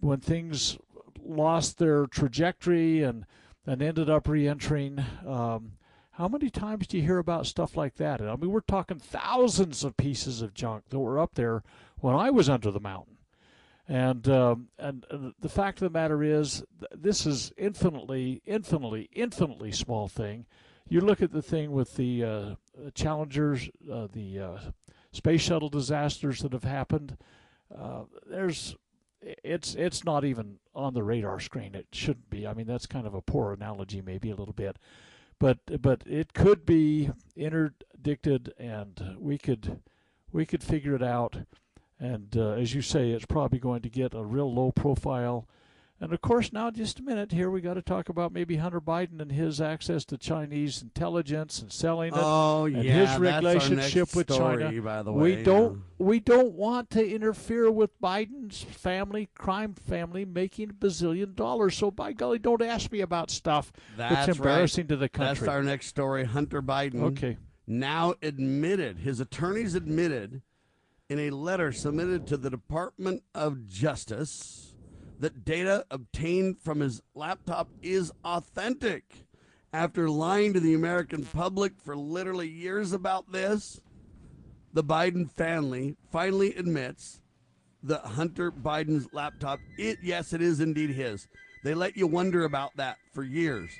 when 0.00 0.20
things 0.20 0.78
lost 1.24 1.78
their 1.78 2.06
trajectory 2.06 3.02
and 3.02 3.26
and 3.64 3.80
ended 3.80 4.10
up 4.10 4.26
re-entering. 4.26 5.04
Um, 5.24 5.74
how 6.16 6.28
many 6.28 6.50
times 6.50 6.86
do 6.86 6.96
you 6.96 7.04
hear 7.04 7.18
about 7.18 7.46
stuff 7.46 7.76
like 7.76 7.94
that? 7.94 8.20
I 8.20 8.34
mean, 8.36 8.50
we're 8.50 8.60
talking 8.60 8.98
thousands 8.98 9.84
of 9.84 9.96
pieces 9.96 10.42
of 10.42 10.52
junk 10.52 10.88
that 10.88 10.98
were 10.98 11.18
up 11.18 11.34
there 11.34 11.62
when 12.00 12.14
I 12.14 12.30
was 12.30 12.48
under 12.48 12.70
the 12.70 12.80
mountain. 12.80 13.18
And 13.88 14.28
um, 14.28 14.68
and 14.78 15.04
the 15.40 15.48
fact 15.48 15.80
of 15.80 15.92
the 15.92 15.98
matter 15.98 16.22
is, 16.22 16.64
this 16.94 17.26
is 17.26 17.52
infinitely, 17.56 18.42
infinitely, 18.46 19.08
infinitely 19.12 19.72
small 19.72 20.08
thing. 20.08 20.46
You 20.88 21.00
look 21.00 21.22
at 21.22 21.32
the 21.32 21.42
thing 21.42 21.72
with 21.72 21.96
the 21.96 22.24
uh, 22.24 22.54
Challengers, 22.94 23.70
uh, 23.90 24.08
the 24.12 24.38
uh, 24.38 24.58
space 25.12 25.40
shuttle 25.40 25.68
disasters 25.68 26.40
that 26.40 26.52
have 26.52 26.64
happened. 26.64 27.16
Uh, 27.76 28.04
there's 28.26 28.76
it's 29.22 29.74
it's 29.74 30.04
not 30.04 30.24
even 30.24 30.58
on 30.74 30.94
the 30.94 31.02
radar 31.02 31.40
screen. 31.40 31.74
It 31.74 31.86
shouldn't 31.92 32.30
be. 32.30 32.46
I 32.46 32.54
mean, 32.54 32.66
that's 32.66 32.86
kind 32.86 33.06
of 33.06 33.14
a 33.14 33.22
poor 33.22 33.52
analogy, 33.52 34.02
maybe 34.02 34.30
a 34.30 34.36
little 34.36 34.54
bit, 34.54 34.76
but 35.38 35.58
but 35.80 36.02
it 36.06 36.32
could 36.32 36.66
be 36.66 37.10
interdicted, 37.36 38.52
and 38.58 39.16
we 39.18 39.38
could 39.38 39.80
we 40.32 40.46
could 40.46 40.62
figure 40.62 40.94
it 40.94 41.02
out. 41.02 41.36
And 41.98 42.36
uh, 42.36 42.50
as 42.52 42.74
you 42.74 42.82
say, 42.82 43.10
it's 43.10 43.26
probably 43.26 43.60
going 43.60 43.82
to 43.82 43.88
get 43.88 44.14
a 44.14 44.24
real 44.24 44.52
low 44.52 44.72
profile 44.72 45.46
and 46.02 46.12
of 46.12 46.20
course, 46.20 46.52
now 46.52 46.68
just 46.68 46.98
a 46.98 47.02
minute 47.04 47.30
here, 47.30 47.48
we 47.48 47.60
got 47.60 47.74
to 47.74 47.82
talk 47.82 48.08
about 48.08 48.32
maybe 48.32 48.56
Hunter 48.56 48.80
Biden 48.80 49.20
and 49.20 49.30
his 49.30 49.60
access 49.60 50.04
to 50.06 50.18
Chinese 50.18 50.82
intelligence 50.82 51.62
and 51.62 51.72
selling 51.72 52.08
it. 52.08 52.18
Oh 52.20 52.64
and 52.64 52.82
yeah, 52.82 53.06
his 53.06 53.20
relationship 53.20 54.12
with 54.16 54.28
story, 54.28 54.64
China. 54.64 54.82
By 54.82 55.04
the 55.04 55.12
way, 55.12 55.36
we 55.36 55.42
don't 55.44 55.82
we 55.98 56.18
don't 56.18 56.54
want 56.54 56.90
to 56.90 57.08
interfere 57.08 57.70
with 57.70 58.00
Biden's 58.00 58.62
family, 58.64 59.28
crime 59.36 59.74
family, 59.74 60.24
making 60.24 60.70
a 60.70 60.72
bazillion 60.72 61.36
dollars. 61.36 61.76
So 61.76 61.92
by 61.92 62.14
golly, 62.14 62.40
don't 62.40 62.62
ask 62.62 62.90
me 62.90 63.00
about 63.00 63.30
stuff 63.30 63.72
that's, 63.96 64.26
that's 64.26 64.38
embarrassing 64.38 64.86
right. 64.86 64.88
to 64.88 64.96
the 64.96 65.08
country. 65.08 65.46
That's 65.46 65.54
our 65.54 65.62
next 65.62 65.86
story. 65.86 66.24
Hunter 66.24 66.60
Biden. 66.60 67.00
Okay. 67.12 67.36
Now 67.64 68.14
admitted, 68.20 68.98
his 68.98 69.20
attorneys 69.20 69.76
admitted 69.76 70.42
in 71.08 71.20
a 71.20 71.30
letter 71.30 71.70
submitted 71.70 72.26
to 72.26 72.36
the 72.36 72.50
Department 72.50 73.22
of 73.36 73.68
Justice 73.68 74.71
that 75.22 75.44
data 75.44 75.86
obtained 75.88 76.58
from 76.58 76.80
his 76.80 77.00
laptop 77.14 77.68
is 77.80 78.10
authentic. 78.24 79.04
After 79.72 80.10
lying 80.10 80.52
to 80.52 80.58
the 80.58 80.74
American 80.74 81.24
public 81.24 81.74
for 81.80 81.96
literally 81.96 82.48
years 82.48 82.92
about 82.92 83.30
this, 83.30 83.80
the 84.72 84.82
Biden 84.82 85.30
family 85.30 85.96
finally 86.10 86.56
admits 86.56 87.20
that 87.84 88.04
Hunter 88.04 88.50
Biden's 88.50 89.06
laptop, 89.12 89.60
it 89.78 89.98
yes, 90.02 90.32
it 90.32 90.42
is 90.42 90.58
indeed 90.58 90.90
his. 90.90 91.28
They 91.62 91.74
let 91.74 91.96
you 91.96 92.08
wonder 92.08 92.44
about 92.44 92.76
that 92.76 92.96
for 93.14 93.22
years, 93.22 93.70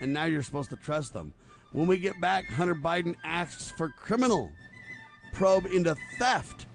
and 0.00 0.12
now 0.12 0.26
you're 0.26 0.44
supposed 0.44 0.70
to 0.70 0.76
trust 0.76 1.12
them. 1.12 1.34
When 1.72 1.88
we 1.88 1.98
get 1.98 2.20
back, 2.20 2.44
Hunter 2.46 2.76
Biden 2.76 3.16
asks 3.24 3.72
for 3.72 3.88
criminal 3.88 4.52
probe 5.32 5.66
into 5.66 5.96
theft 6.20 6.66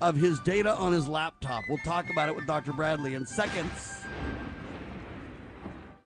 of 0.00 0.16
his 0.16 0.38
data 0.40 0.74
on 0.76 0.92
his 0.92 1.08
laptop. 1.08 1.64
We'll 1.68 1.78
talk 1.78 2.10
about 2.10 2.28
it 2.28 2.36
with 2.36 2.46
Dr. 2.46 2.72
Bradley 2.72 3.14
in 3.14 3.26
seconds. 3.26 4.05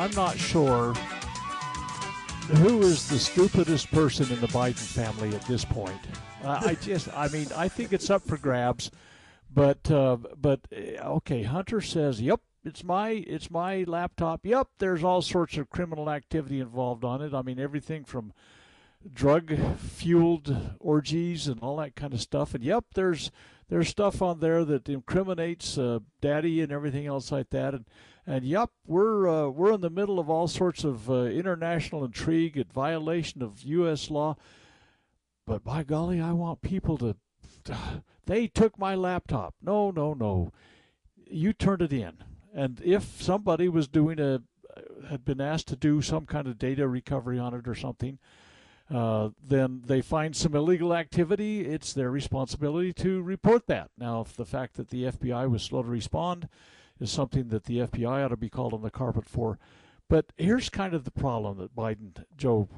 I'm 0.00 0.12
not 0.12 0.38
sure 0.38 0.94
who 2.54 2.80
is 2.80 3.06
the 3.10 3.18
stupidest 3.18 3.90
person 3.90 4.32
in 4.32 4.40
the 4.40 4.46
Biden 4.46 4.78
family 4.78 5.34
at 5.34 5.42
this 5.42 5.62
point. 5.62 6.00
Uh, 6.42 6.58
I 6.64 6.74
just 6.76 7.14
I 7.14 7.28
mean 7.28 7.48
I 7.54 7.68
think 7.68 7.92
it's 7.92 8.08
up 8.08 8.22
for 8.22 8.38
grabs, 8.38 8.90
but 9.52 9.90
uh, 9.90 10.16
but 10.40 10.60
uh, 10.72 11.02
okay. 11.16 11.42
Hunter 11.42 11.82
says, 11.82 12.18
"Yep, 12.18 12.40
it's 12.64 12.82
my 12.82 13.10
it's 13.10 13.50
my 13.50 13.84
laptop. 13.86 14.46
Yep, 14.46 14.68
there's 14.78 15.04
all 15.04 15.20
sorts 15.20 15.58
of 15.58 15.68
criminal 15.68 16.08
activity 16.08 16.60
involved 16.60 17.04
on 17.04 17.20
it. 17.20 17.34
I 17.34 17.42
mean 17.42 17.60
everything 17.60 18.04
from." 18.04 18.32
drug 19.14 19.56
fueled 19.78 20.54
orgies 20.78 21.48
and 21.48 21.60
all 21.60 21.76
that 21.76 21.96
kind 21.96 22.12
of 22.12 22.20
stuff 22.20 22.54
and 22.54 22.62
yep 22.62 22.84
there's 22.92 23.30
there's 23.70 23.88
stuff 23.88 24.20
on 24.20 24.40
there 24.40 24.62
that 24.62 24.90
incriminates 24.90 25.78
uh, 25.78 26.00
daddy 26.20 26.60
and 26.60 26.70
everything 26.70 27.06
else 27.06 27.32
like 27.32 27.48
that 27.48 27.72
and 27.72 27.86
and 28.30 28.44
yep 28.44 28.70
we're 28.86 29.28
uh, 29.28 29.48
we're 29.48 29.72
in 29.72 29.80
the 29.80 29.90
middle 29.90 30.20
of 30.20 30.30
all 30.30 30.46
sorts 30.46 30.84
of 30.84 31.10
uh, 31.10 31.24
international 31.24 32.04
intrigue 32.04 32.56
and 32.56 32.72
violation 32.72 33.42
of 33.42 33.64
US 33.64 34.08
law. 34.08 34.36
But 35.46 35.64
by 35.64 35.82
golly 35.82 36.20
I 36.20 36.32
want 36.32 36.62
people 36.62 36.96
to 36.98 37.16
they 38.26 38.46
took 38.46 38.78
my 38.78 38.94
laptop. 38.94 39.54
No 39.60 39.90
no 39.90 40.14
no. 40.14 40.52
You 41.26 41.52
turned 41.52 41.82
it 41.82 41.92
in. 41.92 42.18
And 42.54 42.80
if 42.84 43.20
somebody 43.20 43.68
was 43.68 43.88
doing 43.88 44.20
a 44.20 44.42
had 45.08 45.24
been 45.24 45.40
asked 45.40 45.66
to 45.68 45.76
do 45.76 46.00
some 46.00 46.24
kind 46.24 46.46
of 46.46 46.56
data 46.56 46.86
recovery 46.86 47.38
on 47.38 47.52
it 47.52 47.66
or 47.66 47.74
something, 47.74 48.20
uh, 48.94 49.30
then 49.42 49.82
they 49.86 50.00
find 50.00 50.36
some 50.36 50.54
illegal 50.54 50.94
activity, 50.94 51.62
it's 51.62 51.92
their 51.92 52.10
responsibility 52.10 52.92
to 52.92 53.22
report 53.22 53.66
that. 53.66 53.90
Now, 53.98 54.20
if 54.20 54.36
the 54.36 54.44
fact 54.44 54.74
that 54.74 54.88
the 54.88 55.04
FBI 55.04 55.50
was 55.50 55.62
slow 55.62 55.82
to 55.82 55.88
respond 55.88 56.48
is 57.00 57.10
something 57.10 57.48
that 57.48 57.64
the 57.64 57.78
FBI 57.78 58.24
ought 58.24 58.28
to 58.28 58.36
be 58.36 58.50
called 58.50 58.74
on 58.74 58.82
the 58.82 58.90
carpet 58.90 59.26
for. 59.26 59.58
But 60.08 60.26
here's 60.36 60.68
kind 60.68 60.94
of 60.94 61.04
the 61.04 61.10
problem 61.10 61.58
that 61.58 61.74
Biden, 61.74 62.24
Joe 62.36 62.68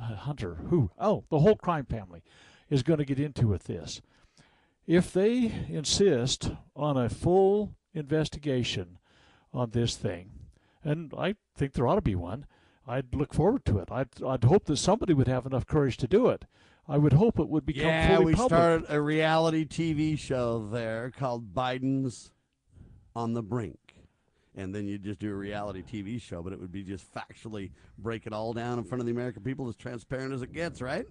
Hunter, 0.00 0.56
who, 0.68 0.90
oh, 0.98 1.24
the 1.30 1.40
whole 1.40 1.56
crime 1.56 1.86
family 1.86 2.22
is 2.68 2.82
going 2.82 2.98
to 2.98 3.04
get 3.04 3.20
into 3.20 3.46
with 3.46 3.64
this. 3.64 4.00
If 4.86 5.12
they 5.12 5.52
insist 5.68 6.50
on 6.74 6.96
a 6.96 7.08
full 7.08 7.74
investigation 7.94 8.98
on 9.52 9.70
this 9.70 9.96
thing, 9.96 10.30
and 10.82 11.12
I 11.16 11.36
think 11.56 11.74
there 11.74 11.86
ought 11.86 11.96
to 11.96 12.00
be 12.00 12.16
one, 12.16 12.46
I'd 12.86 13.14
look 13.14 13.32
forward 13.32 13.64
to 13.66 13.78
it. 13.78 13.88
I'd, 13.92 14.22
I'd 14.26 14.44
hope 14.44 14.64
that 14.64 14.78
somebody 14.78 15.14
would 15.14 15.28
have 15.28 15.46
enough 15.46 15.66
courage 15.66 15.96
to 15.98 16.08
do 16.08 16.28
it. 16.28 16.46
I 16.88 16.98
would 16.98 17.12
hope 17.12 17.38
it 17.38 17.48
would 17.48 17.64
become 17.64 17.86
yeah, 17.86 18.16
fully 18.16 18.26
we 18.26 18.34
public. 18.34 18.48
started 18.48 18.86
a 18.88 19.00
reality 19.00 19.64
TV 19.64 20.18
show 20.18 20.66
there 20.68 21.12
called 21.16 21.54
Biden's 21.54 22.32
on 23.14 23.34
the 23.34 23.42
Brink. 23.42 23.78
And 24.54 24.74
then 24.74 24.86
you'd 24.86 25.04
just 25.04 25.18
do 25.18 25.30
a 25.30 25.34
reality 25.34 25.82
TV 25.82 26.20
show, 26.20 26.42
but 26.42 26.52
it 26.52 26.60
would 26.60 26.72
be 26.72 26.82
just 26.82 27.06
factually 27.14 27.70
break 27.96 28.26
it 28.26 28.32
all 28.34 28.52
down 28.52 28.78
in 28.78 28.84
front 28.84 29.00
of 29.00 29.06
the 29.06 29.12
American 29.12 29.42
people 29.42 29.68
as 29.68 29.76
transparent 29.76 30.34
as 30.34 30.42
it 30.42 30.52
gets, 30.52 30.82
right? 30.82 31.06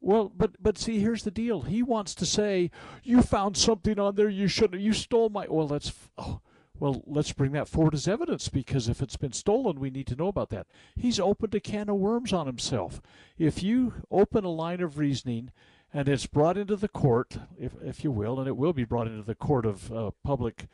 Well, 0.00 0.32
but 0.34 0.60
but 0.60 0.78
see, 0.78 0.98
here's 0.98 1.22
the 1.22 1.30
deal. 1.30 1.62
He 1.62 1.82
wants 1.82 2.14
to 2.16 2.26
say 2.26 2.70
you 3.04 3.22
found 3.22 3.56
something 3.56 4.00
on 4.00 4.16
there 4.16 4.28
you 4.28 4.48
shouldn't. 4.48 4.82
You 4.82 4.92
stole 4.92 5.28
my. 5.28 5.46
Well, 5.48 5.68
that's. 5.68 5.92
Oh, 6.18 6.40
well, 6.80 7.04
let's 7.06 7.32
bring 7.32 7.52
that 7.52 7.68
forward 7.68 7.94
as 7.94 8.08
evidence 8.08 8.48
because 8.48 8.88
if 8.88 9.00
it's 9.00 9.16
been 9.16 9.32
stolen, 9.32 9.78
we 9.78 9.90
need 9.90 10.08
to 10.08 10.16
know 10.16 10.26
about 10.26 10.48
that. 10.48 10.66
He's 10.96 11.20
opened 11.20 11.54
a 11.54 11.60
can 11.60 11.88
of 11.88 11.94
worms 11.94 12.32
on 12.32 12.46
himself. 12.46 13.00
If 13.38 13.62
you 13.62 14.02
open 14.10 14.44
a 14.44 14.50
line 14.50 14.80
of 14.80 14.98
reasoning 14.98 15.52
and 15.94 16.08
it's 16.08 16.26
brought 16.26 16.58
into 16.58 16.74
the 16.74 16.88
court, 16.88 17.36
if, 17.56 17.74
if 17.84 18.02
you 18.02 18.10
will, 18.10 18.40
and 18.40 18.48
it 18.48 18.56
will 18.56 18.72
be 18.72 18.82
brought 18.82 19.06
into 19.06 19.22
the 19.22 19.36
court 19.36 19.64
of 19.64 19.92
uh, 19.92 20.10
public 20.24 20.66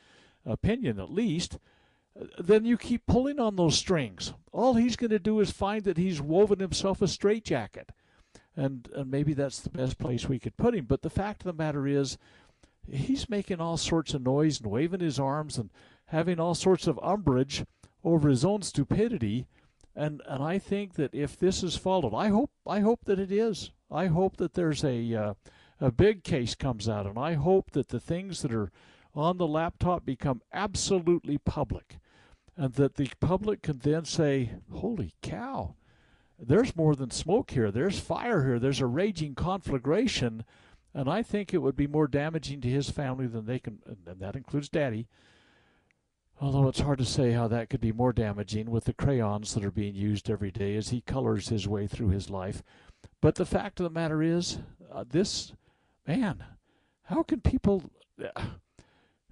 opinion 0.44 0.98
at 0.98 1.12
least, 1.12 1.58
then 2.38 2.64
you 2.64 2.76
keep 2.76 3.06
pulling 3.06 3.38
on 3.38 3.56
those 3.56 3.76
strings. 3.76 4.32
All 4.52 4.74
he's 4.74 4.96
going 4.96 5.10
to 5.10 5.18
do 5.18 5.40
is 5.40 5.50
find 5.50 5.84
that 5.84 5.98
he's 5.98 6.20
woven 6.20 6.58
himself 6.58 7.00
a 7.00 7.08
straitjacket. 7.08 7.90
And, 8.56 8.88
and 8.94 9.10
maybe 9.10 9.34
that's 9.34 9.60
the 9.60 9.70
best 9.70 9.98
place 9.98 10.28
we 10.28 10.40
could 10.40 10.56
put 10.56 10.74
him. 10.74 10.86
But 10.86 11.02
the 11.02 11.10
fact 11.10 11.42
of 11.42 11.46
the 11.46 11.62
matter 11.62 11.86
is, 11.86 12.18
he's 12.90 13.28
making 13.28 13.60
all 13.60 13.76
sorts 13.76 14.14
of 14.14 14.22
noise 14.22 14.60
and 14.60 14.70
waving 14.70 15.00
his 15.00 15.20
arms 15.20 15.58
and 15.58 15.70
having 16.06 16.40
all 16.40 16.54
sorts 16.54 16.86
of 16.86 16.98
umbrage 17.02 17.64
over 18.02 18.28
his 18.28 18.44
own 18.44 18.62
stupidity. 18.62 19.46
And 19.94 20.22
and 20.26 20.42
I 20.42 20.58
think 20.58 20.94
that 20.94 21.14
if 21.14 21.38
this 21.38 21.62
is 21.62 21.76
followed, 21.76 22.14
I 22.14 22.28
hope 22.28 22.50
I 22.66 22.80
hope 22.80 23.04
that 23.04 23.18
it 23.18 23.32
is. 23.32 23.72
I 23.90 24.06
hope 24.06 24.36
that 24.36 24.54
there's 24.54 24.84
a 24.84 25.14
uh, 25.14 25.34
a 25.80 25.90
big 25.90 26.24
case 26.24 26.54
comes 26.54 26.88
out, 26.88 27.06
and 27.06 27.18
I 27.18 27.34
hope 27.34 27.72
that 27.72 27.88
the 27.88 28.00
things 28.00 28.42
that 28.42 28.52
are 28.52 28.70
on 29.14 29.38
the 29.38 29.46
laptop 29.46 30.04
become 30.04 30.42
absolutely 30.52 31.38
public, 31.38 31.98
and 32.56 32.74
that 32.74 32.96
the 32.96 33.10
public 33.20 33.62
can 33.62 33.78
then 33.78 34.04
say, 34.04 34.52
"Holy 34.70 35.14
cow!" 35.22 35.74
There's 36.38 36.76
more 36.76 36.94
than 36.94 37.10
smoke 37.10 37.50
here. 37.50 37.70
There's 37.70 37.98
fire 37.98 38.44
here. 38.44 38.58
There's 38.58 38.80
a 38.80 38.86
raging 38.86 39.34
conflagration 39.34 40.44
and 40.94 41.08
I 41.08 41.22
think 41.22 41.52
it 41.52 41.58
would 41.58 41.76
be 41.76 41.86
more 41.86 42.08
damaging 42.08 42.60
to 42.62 42.68
his 42.68 42.90
family 42.90 43.26
than 43.26 43.46
they 43.46 43.58
can, 43.58 43.78
and 43.86 44.20
that 44.20 44.36
includes 44.36 44.68
Daddy. 44.68 45.06
Although 46.40 46.68
it's 46.68 46.80
hard 46.80 46.98
to 46.98 47.04
say 47.04 47.32
how 47.32 47.48
that 47.48 47.68
could 47.68 47.80
be 47.80 47.92
more 47.92 48.12
damaging 48.12 48.70
with 48.70 48.84
the 48.84 48.92
crayons 48.92 49.54
that 49.54 49.64
are 49.64 49.70
being 49.70 49.94
used 49.94 50.30
every 50.30 50.50
day 50.50 50.76
as 50.76 50.88
he 50.88 51.00
colors 51.00 51.48
his 51.48 51.66
way 51.66 51.86
through 51.86 52.08
his 52.08 52.30
life. 52.30 52.62
But 53.20 53.34
the 53.34 53.46
fact 53.46 53.80
of 53.80 53.84
the 53.84 53.90
matter 53.90 54.22
is, 54.22 54.58
uh, 54.90 55.04
this 55.08 55.52
man, 56.06 56.44
how 57.04 57.22
can 57.22 57.40
people? 57.40 57.90
Uh, 58.20 58.42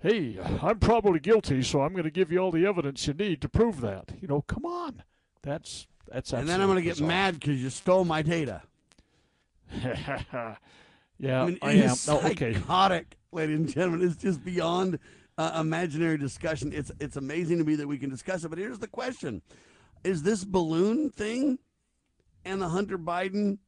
hey, 0.06 0.38
I'm 0.62 0.78
probably 0.78 1.20
guilty, 1.20 1.62
so 1.62 1.82
I'm 1.82 1.92
going 1.92 2.04
to 2.04 2.10
give 2.10 2.30
you 2.30 2.38
all 2.38 2.50
the 2.50 2.66
evidence 2.66 3.06
you 3.06 3.14
need 3.14 3.40
to 3.42 3.48
prove 3.48 3.80
that. 3.80 4.12
You 4.20 4.28
know, 4.28 4.42
come 4.42 4.64
on, 4.64 5.02
that's 5.42 5.86
that's. 6.10 6.32
And 6.32 6.48
then 6.48 6.60
I'm 6.60 6.68
going 6.68 6.82
to 6.82 6.82
get 6.82 7.00
mad 7.00 7.40
because 7.40 7.62
you 7.62 7.70
stole 7.70 8.04
my 8.04 8.22
data. 8.22 8.62
Yeah, 11.18 11.42
I, 11.42 11.46
mean, 11.46 11.58
I 11.62 11.70
am. 11.72 11.90
is 11.92 12.06
No, 12.06 12.20
okay. 12.20 12.54
psychotic, 12.54 13.16
ladies 13.32 13.56
and 13.56 13.68
gentlemen. 13.68 14.06
It's 14.06 14.20
just 14.20 14.44
beyond 14.44 14.98
uh, 15.38 15.58
imaginary 15.60 16.18
discussion. 16.18 16.72
It's 16.72 16.92
it's 17.00 17.16
amazing 17.16 17.58
to 17.58 17.64
me 17.64 17.74
that 17.76 17.86
we 17.86 17.98
can 17.98 18.10
discuss 18.10 18.44
it. 18.44 18.48
But 18.48 18.58
here's 18.58 18.78
the 18.78 18.86
question: 18.86 19.40
Is 20.04 20.22
this 20.22 20.44
balloon 20.44 21.10
thing 21.10 21.58
and 22.44 22.60
the 22.60 22.68
Hunter 22.68 22.98
Biden 22.98 23.58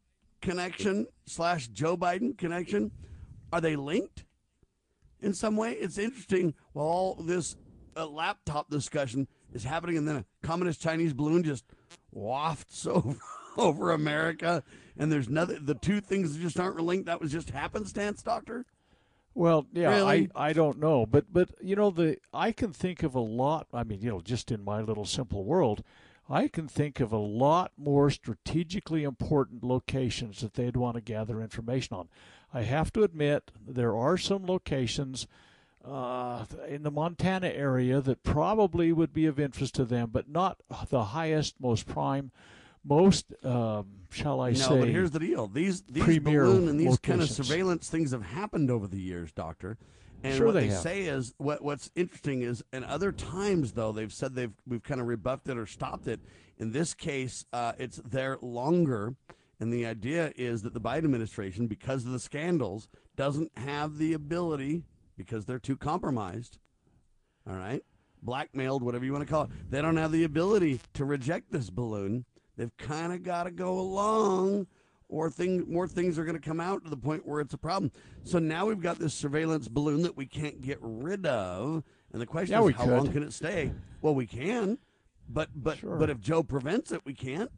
connection 0.42 1.06
slash 1.26 1.68
Joe 1.68 1.96
Biden 1.96 2.36
connection 2.36 2.90
are 3.50 3.60
they 3.60 3.76
linked 3.76 4.24
in 5.20 5.34
some 5.34 5.56
way? 5.56 5.72
It's 5.72 5.98
interesting. 5.98 6.54
While 6.72 6.86
all 6.86 7.14
this 7.14 7.56
uh, 7.96 8.06
laptop 8.06 8.70
discussion 8.70 9.28
is 9.52 9.64
happening, 9.64 9.98
and 9.98 10.06
then 10.08 10.16
a 10.16 10.24
communist 10.46 10.80
Chinese 10.80 11.12
balloon 11.12 11.42
just 11.42 11.64
wafts 12.12 12.86
over 12.86 13.16
over 13.56 13.90
America, 13.90 14.62
and 14.96 15.10
there's 15.10 15.28
nothing. 15.28 15.64
The 15.64 15.74
two 15.74 16.00
things 16.00 16.36
just 16.36 16.58
aren't 16.60 16.80
linked. 16.80 17.06
That 17.06 17.20
was 17.20 17.32
just 17.32 17.50
happenstance, 17.50 18.22
Doctor. 18.22 18.66
Well, 19.34 19.66
yeah, 19.72 19.90
Really? 19.90 20.30
I, 20.34 20.48
I 20.48 20.52
don't 20.52 20.80
know, 20.80 21.06
but 21.06 21.32
but 21.32 21.50
you 21.60 21.76
know 21.76 21.90
the 21.90 22.18
I 22.32 22.52
can 22.52 22.72
think 22.72 23.02
of 23.02 23.14
a 23.14 23.20
lot. 23.20 23.66
I 23.72 23.84
mean, 23.84 24.00
you 24.00 24.10
know, 24.10 24.20
just 24.20 24.50
in 24.50 24.64
my 24.64 24.80
little 24.80 25.04
simple 25.04 25.44
world, 25.44 25.84
I 26.28 26.48
can 26.48 26.68
think 26.68 27.00
of 27.00 27.12
a 27.12 27.18
lot 27.18 27.72
more 27.76 28.10
strategically 28.10 29.04
important 29.04 29.62
locations 29.64 30.40
that 30.40 30.54
they'd 30.54 30.76
want 30.76 30.96
to 30.96 31.00
gather 31.00 31.40
information 31.40 31.96
on. 31.96 32.08
I 32.52 32.62
have 32.62 32.92
to 32.94 33.02
admit 33.02 33.50
there 33.66 33.96
are 33.96 34.16
some 34.16 34.46
locations 34.46 35.26
uh, 35.84 36.44
in 36.68 36.82
the 36.82 36.90
Montana 36.90 37.48
area 37.48 38.00
that 38.00 38.22
probably 38.22 38.92
would 38.92 39.12
be 39.12 39.26
of 39.26 39.38
interest 39.38 39.74
to 39.76 39.84
them, 39.84 40.10
but 40.12 40.28
not 40.28 40.58
the 40.88 41.04
highest, 41.04 41.54
most 41.60 41.86
prime, 41.86 42.30
most 42.84 43.32
um, 43.44 43.86
shall 44.10 44.40
I 44.40 44.50
no, 44.50 44.56
say? 44.56 44.80
but 44.80 44.88
here's 44.88 45.10
the 45.10 45.18
deal: 45.18 45.46
these 45.46 45.82
these 45.82 46.18
balloon 46.20 46.68
and 46.68 46.80
these 46.80 46.98
kind 46.98 47.20
of 47.20 47.28
surveillance 47.30 47.88
things 47.88 48.12
have 48.12 48.22
happened 48.22 48.70
over 48.70 48.86
the 48.86 49.00
years, 49.00 49.32
Doctor. 49.32 49.76
And 50.24 50.36
Sure 50.36 50.46
what 50.46 50.54
they 50.54 50.68
they, 50.68 50.74
say 50.74 51.02
is 51.02 51.32
what 51.38 51.62
what's 51.62 51.90
interesting 51.94 52.42
is, 52.42 52.64
and 52.72 52.84
other 52.84 53.12
times 53.12 53.72
though 53.72 53.92
they've 53.92 54.12
said 54.12 54.34
they've 54.34 54.52
we've 54.66 54.82
kind 54.82 55.00
of 55.00 55.06
rebuffed 55.06 55.48
it 55.48 55.56
or 55.56 55.66
stopped 55.66 56.08
it. 56.08 56.20
In 56.58 56.72
this 56.72 56.92
case, 56.92 57.44
uh, 57.52 57.72
it's 57.78 58.00
there 58.04 58.36
longer, 58.42 59.14
and 59.60 59.72
the 59.72 59.86
idea 59.86 60.32
is 60.36 60.62
that 60.62 60.74
the 60.74 60.80
Biden 60.80 61.04
administration, 61.04 61.66
because 61.66 62.04
of 62.04 62.12
the 62.12 62.18
scandals, 62.20 62.88
doesn't 63.16 63.50
have 63.58 63.98
the 63.98 64.12
ability 64.12 64.84
because 65.16 65.44
they're 65.46 65.58
too 65.58 65.76
compromised. 65.76 66.58
All 67.48 67.56
right, 67.56 67.82
blackmailed, 68.22 68.82
whatever 68.82 69.04
you 69.04 69.12
want 69.12 69.26
to 69.26 69.32
call 69.32 69.44
it. 69.44 69.50
They 69.70 69.80
don't 69.82 69.96
have 69.96 70.12
the 70.12 70.24
ability 70.24 70.80
to 70.94 71.04
reject 71.04 71.50
this 71.50 71.70
balloon. 71.70 72.24
They've 72.56 72.76
kind 72.76 73.12
of 73.12 73.22
got 73.22 73.44
to 73.44 73.50
go 73.50 73.78
along, 73.78 74.66
or 75.08 75.30
thing 75.30 75.64
more 75.72 75.88
things 75.88 76.18
are 76.18 76.24
going 76.24 76.38
to 76.38 76.46
come 76.46 76.60
out 76.60 76.84
to 76.84 76.90
the 76.90 76.96
point 76.96 77.26
where 77.26 77.40
it's 77.40 77.54
a 77.54 77.58
problem. 77.58 77.90
So 78.24 78.38
now 78.38 78.66
we've 78.66 78.80
got 78.82 78.98
this 78.98 79.14
surveillance 79.14 79.66
balloon 79.68 80.02
that 80.02 80.16
we 80.16 80.26
can't 80.26 80.60
get 80.60 80.78
rid 80.82 81.24
of, 81.26 81.82
and 82.12 82.20
the 82.20 82.26
question 82.26 82.52
Yeah, 82.60 82.66
is 82.68 82.74
how 82.76 82.86
long 82.86 83.10
can 83.12 83.22
it 83.22 83.32
stay? 83.32 83.72
Well, 84.02 84.14
we 84.14 84.26
can, 84.26 84.78
but 85.28 85.48
but 85.54 85.78
Sure. 85.78 85.96
but 85.96 86.10
if 86.10 86.20
Joe 86.20 86.42
prevents 86.42 86.92
it, 86.92 87.00
we 87.04 87.14
can't. 87.14 87.50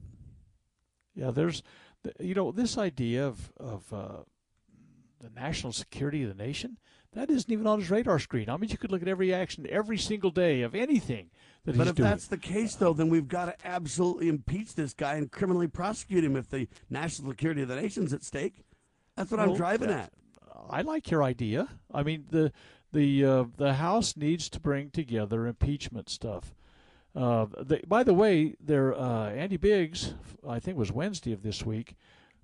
Yeah, 1.16 1.32
there's, 1.32 1.60
th- 1.62 1.64
you 2.18 2.34
know, 2.34 2.52
this 2.52 2.78
idea 2.78 3.26
of 3.26 3.52
of 3.58 3.92
uh, 3.92 4.22
the 5.20 5.30
national 5.34 5.72
security 5.72 6.22
of 6.22 6.36
the 6.36 6.42
nation 6.42 6.78
that 7.12 7.30
isn't 7.30 7.50
even 7.50 7.66
on 7.66 7.80
his 7.80 7.90
radar 7.90 8.18
screen. 8.18 8.48
I 8.48 8.56
mean, 8.56 8.70
you 8.70 8.78
could 8.78 8.92
look 8.92 9.02
at 9.02 9.08
every 9.08 9.34
action 9.34 9.66
every 9.68 9.98
single 9.98 10.30
day 10.30 10.62
of 10.62 10.74
anything 10.74 11.30
that 11.64 11.72
he's 11.72 11.78
But 11.78 11.88
if 11.88 11.96
doing. 11.96 12.08
that's 12.08 12.28
the 12.28 12.38
case, 12.38 12.76
though, 12.76 12.92
then 12.92 13.08
we've 13.08 13.28
got 13.28 13.46
to 13.46 13.66
absolutely 13.66 14.28
impeach 14.28 14.74
this 14.74 14.94
guy 14.94 15.14
and 15.14 15.30
criminally 15.30 15.66
prosecute 15.66 16.24
him 16.24 16.36
if 16.36 16.48
the 16.48 16.68
national 16.88 17.30
security 17.30 17.62
of 17.62 17.68
the 17.68 17.76
nation's 17.76 18.12
at 18.12 18.22
stake. 18.22 18.62
That's 19.16 19.30
what 19.30 19.40
I'm 19.40 19.54
driving 19.54 19.90
at. 19.90 20.12
I 20.68 20.82
like 20.82 21.10
your 21.10 21.22
idea. 21.22 21.68
I 21.92 22.02
mean, 22.02 22.26
the 22.30 22.52
the 22.92 23.24
uh, 23.24 23.44
the 23.56 23.74
House 23.74 24.16
needs 24.16 24.48
to 24.50 24.60
bring 24.60 24.90
together 24.90 25.46
impeachment 25.46 26.08
stuff. 26.08 26.54
Uh, 27.14 27.46
by 27.86 28.02
the 28.02 28.14
way, 28.14 28.54
there 28.60 28.94
uh, 28.94 29.30
Andy 29.30 29.56
Biggs, 29.56 30.14
I 30.48 30.60
think 30.60 30.78
was 30.78 30.92
Wednesday 30.92 31.32
of 31.32 31.42
this 31.42 31.66
week, 31.66 31.96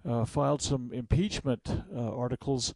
uh, 0.09 0.25
filed 0.25 0.63
some 0.63 0.91
impeachment 0.93 1.85
uh, 1.95 2.17
articles 2.17 2.75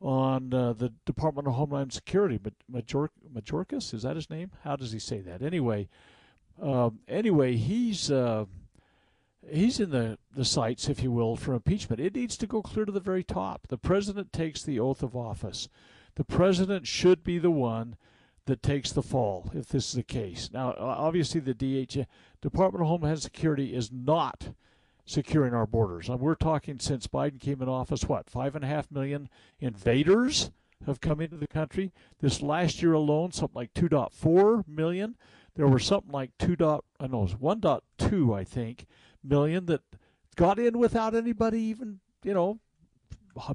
on 0.00 0.52
uh, 0.52 0.72
the 0.72 0.92
Department 1.06 1.46
of 1.48 1.54
Homeland 1.54 1.92
Security. 1.92 2.38
But 2.38 2.54
Major- 2.68 3.10
Majorcas 3.32 3.94
is 3.94 4.02
that 4.02 4.16
his 4.16 4.30
name? 4.30 4.50
How 4.64 4.76
does 4.76 4.92
he 4.92 4.98
say 4.98 5.20
that? 5.20 5.42
Anyway, 5.42 5.88
um, 6.60 7.00
anyway, 7.08 7.56
he's. 7.56 8.10
He's 9.50 9.80
in 9.80 9.90
the, 9.90 10.18
the 10.34 10.44
sights, 10.44 10.90
if 10.90 11.02
you 11.02 11.10
will, 11.10 11.34
for 11.34 11.54
impeachment. 11.54 12.00
It 12.00 12.14
needs 12.14 12.36
to 12.36 12.46
go 12.46 12.60
clear 12.60 12.84
to 12.84 12.92
the 12.92 13.00
very 13.00 13.24
top. 13.24 13.68
The 13.68 13.78
president 13.78 14.30
takes 14.30 14.62
the 14.62 14.78
oath 14.78 15.02
of 15.02 15.16
office. 15.16 15.70
The 16.16 16.24
president 16.24 16.86
should 16.86 17.24
be 17.24 17.38
the 17.38 17.50
one 17.50 17.96
that 18.48 18.62
takes 18.62 18.92
the 18.92 19.02
fall 19.02 19.50
if 19.54 19.68
this 19.68 19.88
is 19.88 19.92
the 19.92 20.02
case. 20.02 20.48
Now, 20.52 20.74
obviously, 20.78 21.38
the 21.38 21.52
DH, 21.52 21.98
uh, 21.98 22.04
Department 22.40 22.80
of 22.82 22.88
Homeland 22.88 23.20
Security 23.20 23.74
is 23.74 23.92
not 23.92 24.54
securing 25.04 25.52
our 25.52 25.66
borders. 25.66 26.08
And 26.08 26.18
we're 26.18 26.34
talking 26.34 26.78
since 26.78 27.06
Biden 27.06 27.38
came 27.38 27.60
in 27.60 27.68
office, 27.68 28.04
what, 28.04 28.30
five 28.30 28.54
and 28.54 28.64
a 28.64 28.68
half 28.68 28.90
million 28.90 29.28
invaders 29.60 30.50
have 30.86 31.02
come 31.02 31.20
into 31.20 31.36
the 31.36 31.46
country. 31.46 31.92
This 32.20 32.40
last 32.40 32.80
year 32.80 32.94
alone, 32.94 33.32
something 33.32 33.54
like 33.54 33.74
2.4 33.74 34.66
million. 34.66 35.16
There 35.54 35.68
were 35.68 35.78
something 35.78 36.12
like 36.12 36.30
2. 36.38 36.56
Dot, 36.56 36.84
I 36.98 37.06
know 37.06 37.20
it 37.20 37.40
was 37.42 37.58
1.2, 37.58 38.34
I 38.34 38.44
think, 38.44 38.86
million 39.22 39.66
that 39.66 39.82
got 40.36 40.58
in 40.58 40.78
without 40.78 41.14
anybody 41.14 41.60
even, 41.60 42.00
you 42.24 42.32
know, 42.32 42.60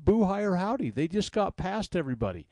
boo 0.04 0.26
hi 0.26 0.42
or 0.42 0.58
howdy. 0.58 0.92
They 0.92 1.08
just 1.08 1.32
got 1.32 1.58
past 1.58 1.96
everybody. 1.96 2.46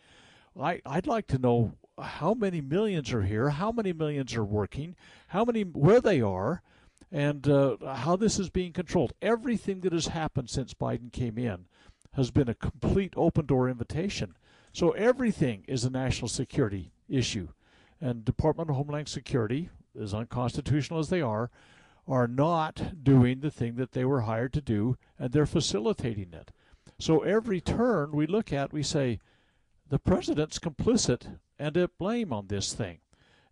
I, 0.59 0.81
I'd 0.85 1.07
like 1.07 1.27
to 1.27 1.37
know 1.37 1.73
how 2.01 2.33
many 2.33 2.61
millions 2.61 3.11
are 3.13 3.23
here, 3.23 3.49
how 3.49 3.71
many 3.71 3.93
millions 3.93 4.35
are 4.35 4.43
working, 4.43 4.95
how 5.29 5.45
many 5.45 5.63
where 5.63 6.01
they 6.01 6.21
are, 6.21 6.61
and 7.11 7.47
uh, 7.47 7.77
how 7.95 8.15
this 8.15 8.39
is 8.39 8.49
being 8.49 8.73
controlled. 8.73 9.13
Everything 9.21 9.81
that 9.81 9.93
has 9.93 10.07
happened 10.07 10.49
since 10.49 10.73
Biden 10.73 11.11
came 11.11 11.37
in 11.37 11.65
has 12.13 12.31
been 12.31 12.49
a 12.49 12.55
complete 12.55 13.13
open 13.15 13.45
door 13.45 13.69
invitation. 13.69 14.35
So 14.73 14.91
everything 14.91 15.65
is 15.67 15.83
a 15.83 15.89
national 15.89 16.29
security 16.29 16.91
issue, 17.09 17.49
and 17.99 18.23
Department 18.23 18.69
of 18.69 18.75
Homeland 18.75 19.09
Security, 19.09 19.69
as 19.99 20.13
unconstitutional 20.13 20.99
as 20.99 21.09
they 21.09 21.21
are, 21.21 21.49
are 22.07 22.27
not 22.27 23.03
doing 23.03 23.41
the 23.41 23.51
thing 23.51 23.75
that 23.75 23.91
they 23.91 24.05
were 24.05 24.21
hired 24.21 24.53
to 24.53 24.61
do, 24.61 24.97
and 25.19 25.31
they're 25.31 25.45
facilitating 25.45 26.33
it. 26.33 26.51
So 26.99 27.19
every 27.19 27.61
turn 27.61 28.11
we 28.11 28.27
look 28.27 28.53
at, 28.53 28.73
we 28.73 28.83
say, 28.83 29.19
the 29.89 29.99
president's 29.99 30.57
complicit 30.57 31.37
and 31.61 31.77
at 31.77 31.97
blame 31.99 32.33
on 32.33 32.47
this 32.47 32.73
thing. 32.73 32.97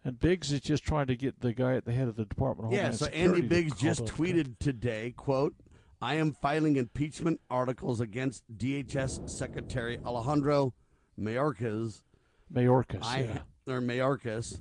And 0.03 0.19
Biggs 0.19 0.51
is 0.51 0.61
just 0.61 0.83
trying 0.83 1.07
to 1.07 1.15
get 1.15 1.41
the 1.41 1.53
guy 1.53 1.75
at 1.75 1.85
the 1.85 1.91
head 1.91 2.07
of 2.07 2.15
the 2.15 2.25
Department 2.25 2.67
of 2.67 2.73
yeah, 2.73 2.79
Homeland 2.79 2.99
so 2.99 3.05
Security. 3.05 3.35
Andy 3.35 3.47
Biggs 3.47 3.75
to 3.75 3.79
just 3.79 4.05
tweeted 4.05 4.45
guys. 4.45 4.55
today, 4.59 5.13
quote, 5.15 5.53
I 6.01 6.15
am 6.15 6.31
filing 6.31 6.77
impeachment 6.77 7.39
articles 7.51 8.01
against 8.01 8.43
DHS 8.57 9.29
Secretary 9.29 9.99
Alejandro 10.03 10.73
Mayorkas. 11.19 12.01
Mayorkas. 12.51 13.03
I 13.03 13.19
yeah. 13.67 13.73
or 13.73 13.81
Mayorkas. 13.81 14.59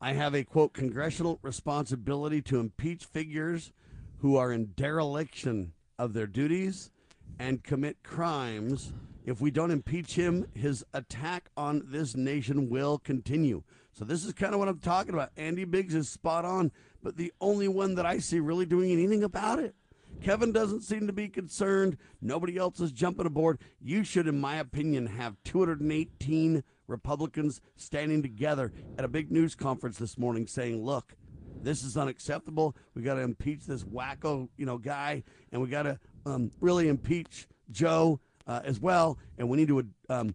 I 0.00 0.12
have 0.12 0.34
a 0.34 0.44
quote 0.44 0.74
congressional 0.74 1.40
responsibility 1.42 2.42
to 2.42 2.60
impeach 2.60 3.06
figures 3.06 3.72
who 4.18 4.36
are 4.36 4.52
in 4.52 4.72
dereliction 4.76 5.72
of 5.98 6.12
their 6.12 6.26
duties 6.26 6.90
and 7.38 7.64
commit 7.64 8.02
crimes. 8.04 8.92
If 9.24 9.40
we 9.40 9.50
don't 9.50 9.70
impeach 9.70 10.14
him, 10.14 10.46
his 10.54 10.84
attack 10.92 11.48
on 11.56 11.82
this 11.86 12.14
nation 12.14 12.68
will 12.68 12.98
continue. 12.98 13.62
So 13.92 14.04
this 14.04 14.24
is 14.24 14.32
kind 14.32 14.52
of 14.52 14.58
what 14.58 14.68
I'm 14.68 14.80
talking 14.80 15.14
about. 15.14 15.30
Andy 15.36 15.64
Biggs 15.64 15.94
is 15.94 16.08
spot 16.08 16.44
on, 16.44 16.72
but 17.02 17.16
the 17.16 17.32
only 17.40 17.68
one 17.68 17.94
that 17.94 18.04
I 18.04 18.18
see 18.18 18.40
really 18.40 18.66
doing 18.66 18.90
anything 18.90 19.22
about 19.22 19.60
it. 19.60 19.74
Kevin 20.20 20.52
doesn't 20.52 20.82
seem 20.82 21.06
to 21.06 21.12
be 21.12 21.28
concerned. 21.28 21.96
Nobody 22.20 22.56
else 22.56 22.80
is 22.80 22.92
jumping 22.92 23.26
aboard. 23.26 23.58
You 23.80 24.04
should, 24.04 24.26
in 24.26 24.40
my 24.40 24.56
opinion, 24.56 25.06
have 25.06 25.36
218 25.44 26.62
Republicans 26.86 27.60
standing 27.76 28.22
together 28.22 28.72
at 28.98 29.04
a 29.04 29.08
big 29.08 29.32
news 29.32 29.54
conference 29.54 29.98
this 29.98 30.18
morning 30.18 30.46
saying, 30.46 30.84
look, 30.84 31.14
this 31.62 31.82
is 31.82 31.96
unacceptable. 31.96 32.76
We 32.94 33.02
got 33.02 33.14
to 33.14 33.22
impeach 33.22 33.64
this 33.64 33.84
wacko, 33.84 34.48
you 34.56 34.66
know, 34.66 34.78
guy, 34.78 35.24
and 35.50 35.62
we 35.62 35.68
got 35.68 35.84
to 35.84 35.98
um, 36.26 36.50
really 36.60 36.88
impeach 36.88 37.46
Joe 37.70 38.20
uh, 38.46 38.60
as 38.64 38.80
well. 38.80 39.18
And 39.38 39.48
we 39.48 39.56
need 39.56 39.68
to 39.68 39.86
um, 40.08 40.34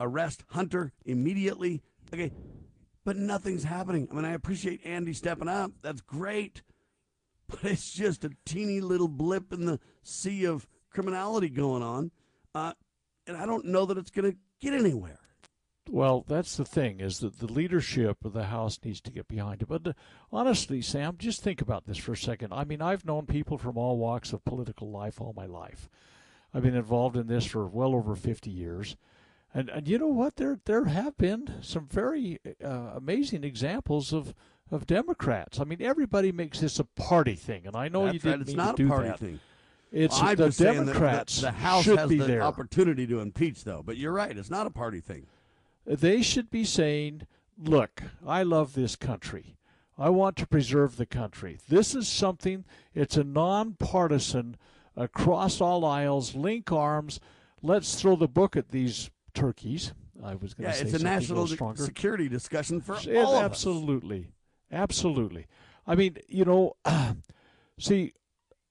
arrest 0.00 0.44
Hunter 0.50 0.92
immediately. 1.04 1.82
Okay, 2.12 2.32
but 3.04 3.16
nothing's 3.16 3.64
happening. 3.64 4.08
I 4.10 4.14
mean, 4.14 4.24
I 4.24 4.32
appreciate 4.32 4.80
Andy 4.84 5.12
stepping 5.12 5.48
up. 5.48 5.72
That's 5.82 6.00
great 6.00 6.62
but 7.48 7.60
it's 7.64 7.92
just 7.92 8.24
a 8.24 8.30
teeny 8.44 8.80
little 8.80 9.08
blip 9.08 9.52
in 9.52 9.66
the 9.66 9.80
sea 10.02 10.44
of 10.44 10.66
criminality 10.90 11.48
going 11.48 11.82
on. 11.82 12.10
Uh, 12.54 12.72
and 13.26 13.36
I 13.36 13.46
don't 13.46 13.66
know 13.66 13.86
that 13.86 13.98
it's 13.98 14.10
going 14.10 14.32
to 14.32 14.38
get 14.60 14.72
anywhere. 14.72 15.18
Well, 15.88 16.24
that's 16.26 16.56
the 16.56 16.64
thing 16.64 16.98
is 16.98 17.20
that 17.20 17.38
the 17.38 17.46
leadership 17.46 18.24
of 18.24 18.32
the 18.32 18.44
House 18.44 18.80
needs 18.84 19.00
to 19.02 19.12
get 19.12 19.28
behind 19.28 19.62
it. 19.62 19.68
But 19.68 19.86
uh, 19.86 19.92
honestly, 20.32 20.82
Sam, 20.82 21.16
just 21.16 21.42
think 21.42 21.60
about 21.60 21.86
this 21.86 21.98
for 21.98 22.12
a 22.12 22.16
second. 22.16 22.52
I 22.52 22.64
mean, 22.64 22.82
I've 22.82 23.04
known 23.04 23.26
people 23.26 23.56
from 23.56 23.78
all 23.78 23.96
walks 23.96 24.32
of 24.32 24.44
political 24.44 24.90
life 24.90 25.20
all 25.20 25.32
my 25.36 25.46
life. 25.46 25.88
I've 26.54 26.62
been 26.62 26.74
involved 26.76 27.16
in 27.16 27.26
this 27.26 27.44
for 27.44 27.66
well 27.66 27.94
over 27.94 28.14
50 28.14 28.50
years. 28.50 28.96
And, 29.54 29.68
and 29.70 29.88
you 29.88 29.98
know 29.98 30.06
what? 30.08 30.36
There 30.36 30.58
there 30.64 30.84
have 30.84 31.16
been 31.16 31.54
some 31.62 31.86
very 31.88 32.38
uh, 32.62 32.68
amazing 32.96 33.42
examples 33.44 34.12
of, 34.12 34.34
of 34.70 34.86
Democrats. 34.86 35.58
I 35.60 35.64
mean, 35.64 35.80
everybody 35.80 36.30
makes 36.32 36.60
this 36.60 36.78
a 36.78 36.84
party 36.84 37.34
thing, 37.36 37.66
and 37.66 37.74
I 37.76 37.88
know 37.88 38.04
That's 38.04 38.14
you 38.14 38.20
didn't 38.20 38.32
right. 38.32 38.40
It's 38.42 38.48
mean 38.48 38.56
not 38.58 38.76
to 38.76 38.82
a 38.82 38.86
do 38.86 38.88
party 38.88 39.08
that. 39.08 39.18
thing. 39.18 39.40
It's 39.92 40.20
I'm 40.20 40.36
the 40.36 40.46
just 40.46 40.58
saying 40.58 40.84
that- 40.84 40.92
Democrats 40.92 41.40
that 41.40 41.52
the 41.54 41.58
House 41.60 41.84
should 41.84 41.98
has 41.98 42.08
be 42.10 42.18
the 42.18 42.24
there. 42.26 42.42
opportunity 42.42 43.06
to 43.06 43.20
impeach, 43.20 43.64
though. 43.64 43.82
But 43.84 43.96
you're 43.96 44.12
right; 44.12 44.36
it's 44.36 44.50
not 44.50 44.66
a 44.66 44.70
party 44.70 45.00
thing. 45.00 45.26
they 45.86 46.20
should 46.20 46.50
be 46.50 46.64
saying, 46.64 47.22
look, 47.58 48.02
I 48.26 48.42
love 48.42 48.74
this 48.74 48.96
country. 48.96 49.56
I 49.96 50.10
want 50.10 50.36
to 50.36 50.46
preserve 50.46 50.96
the 50.96 51.06
country. 51.06 51.58
This 51.68 51.94
is 51.94 52.06
something, 52.08 52.64
it's 52.94 53.16
a 53.16 53.24
nonpartisan, 53.24 54.56
across 54.96 55.60
all 55.60 55.84
aisles, 55.84 56.34
link 56.34 56.72
arms. 56.72 57.20
Let's 57.62 58.00
throw 58.00 58.16
the 58.16 58.28
book 58.28 58.56
at 58.56 58.70
these 58.70 59.10
turkeys. 59.34 59.92
I 60.24 60.34
was 60.34 60.54
going 60.54 60.64
Yeah, 60.68 60.72
to 60.72 60.78
say 60.78 60.84
it's 60.86 61.00
a 61.00 61.04
national 61.04 61.46
security 61.76 62.28
discussion 62.28 62.80
for 62.80 62.96
It- 62.96 63.16
all 63.16 63.32
of 63.36 63.38
us. 63.38 63.42
absolutely, 63.44 64.28
absolutely. 64.72 65.46
I 65.86 65.94
mean, 65.94 66.16
you 66.28 66.44
know, 66.44 66.76
see, 67.78 68.12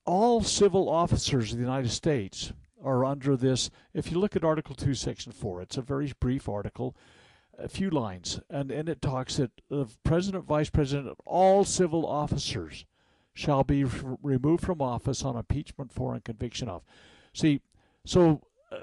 all 0.04 0.42
civil 0.42 0.88
officers 0.88 1.52
of 1.52 1.58
the 1.58 1.64
United 1.64 1.90
States 1.90 2.52
are 2.82 3.04
under 3.04 3.36
this. 3.36 3.70
If 3.94 4.10
you 4.10 4.18
look 4.18 4.36
at 4.36 4.44
Article 4.44 4.74
Two, 4.74 4.94
Section 4.94 5.32
Four, 5.32 5.62
it's 5.62 5.76
a 5.76 5.82
very 5.82 6.12
brief 6.20 6.48
article, 6.48 6.96
a 7.58 7.68
few 7.68 7.90
lines, 7.90 8.40
and 8.50 8.70
and 8.70 8.88
it 8.88 9.00
talks 9.00 9.36
that 9.36 9.50
the 9.68 9.86
president, 10.04 10.44
vice 10.44 10.70
president, 10.70 11.06
and 11.08 11.16
all 11.24 11.64
civil 11.64 12.04
officers 12.06 12.84
shall 13.36 13.62
be 13.64 13.84
removed 13.84 14.64
from 14.64 14.80
office 14.80 15.22
on 15.22 15.36
impeachment 15.36 15.92
for 15.92 16.14
and 16.14 16.24
conviction 16.24 16.70
of. 16.70 16.82
See, 17.34 17.60
so 18.04 18.40
uh, 18.72 18.78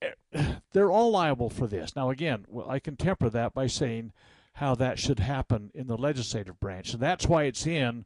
eh, 0.00 0.54
they're 0.72 0.92
all 0.92 1.10
liable 1.10 1.50
for 1.50 1.66
this. 1.66 1.96
Now, 1.96 2.08
again, 2.08 2.46
well, 2.48 2.70
I 2.70 2.78
can 2.78 2.96
temper 2.96 3.28
that 3.30 3.52
by 3.52 3.66
saying 3.66 4.12
how 4.54 4.76
that 4.76 5.00
should 5.00 5.18
happen 5.18 5.72
in 5.74 5.88
the 5.88 5.96
legislative 5.96 6.60
branch. 6.60 6.94
And 6.94 7.02
that's 7.02 7.26
why 7.26 7.44
it's 7.44 7.66
in 7.66 8.04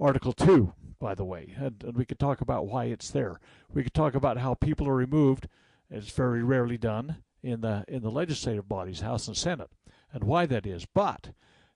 Article 0.00 0.32
2, 0.32 0.72
by 0.98 1.14
the 1.14 1.24
way. 1.24 1.54
And, 1.58 1.84
and 1.84 1.96
we 1.96 2.06
could 2.06 2.18
talk 2.18 2.40
about 2.40 2.66
why 2.66 2.86
it's 2.86 3.10
there. 3.10 3.38
We 3.70 3.82
could 3.82 3.94
talk 3.94 4.14
about 4.14 4.38
how 4.38 4.54
people 4.54 4.88
are 4.88 4.94
removed. 4.94 5.48
It's 5.90 6.10
very 6.10 6.42
rarely 6.42 6.78
done 6.78 7.16
in 7.42 7.60
the 7.60 7.84
in 7.86 8.02
the 8.02 8.10
legislative 8.10 8.68
bodies, 8.68 9.00
House 9.00 9.28
and 9.28 9.36
Senate, 9.36 9.70
and 10.12 10.24
why 10.24 10.46
that 10.46 10.66
is. 10.66 10.86
But 10.86 11.30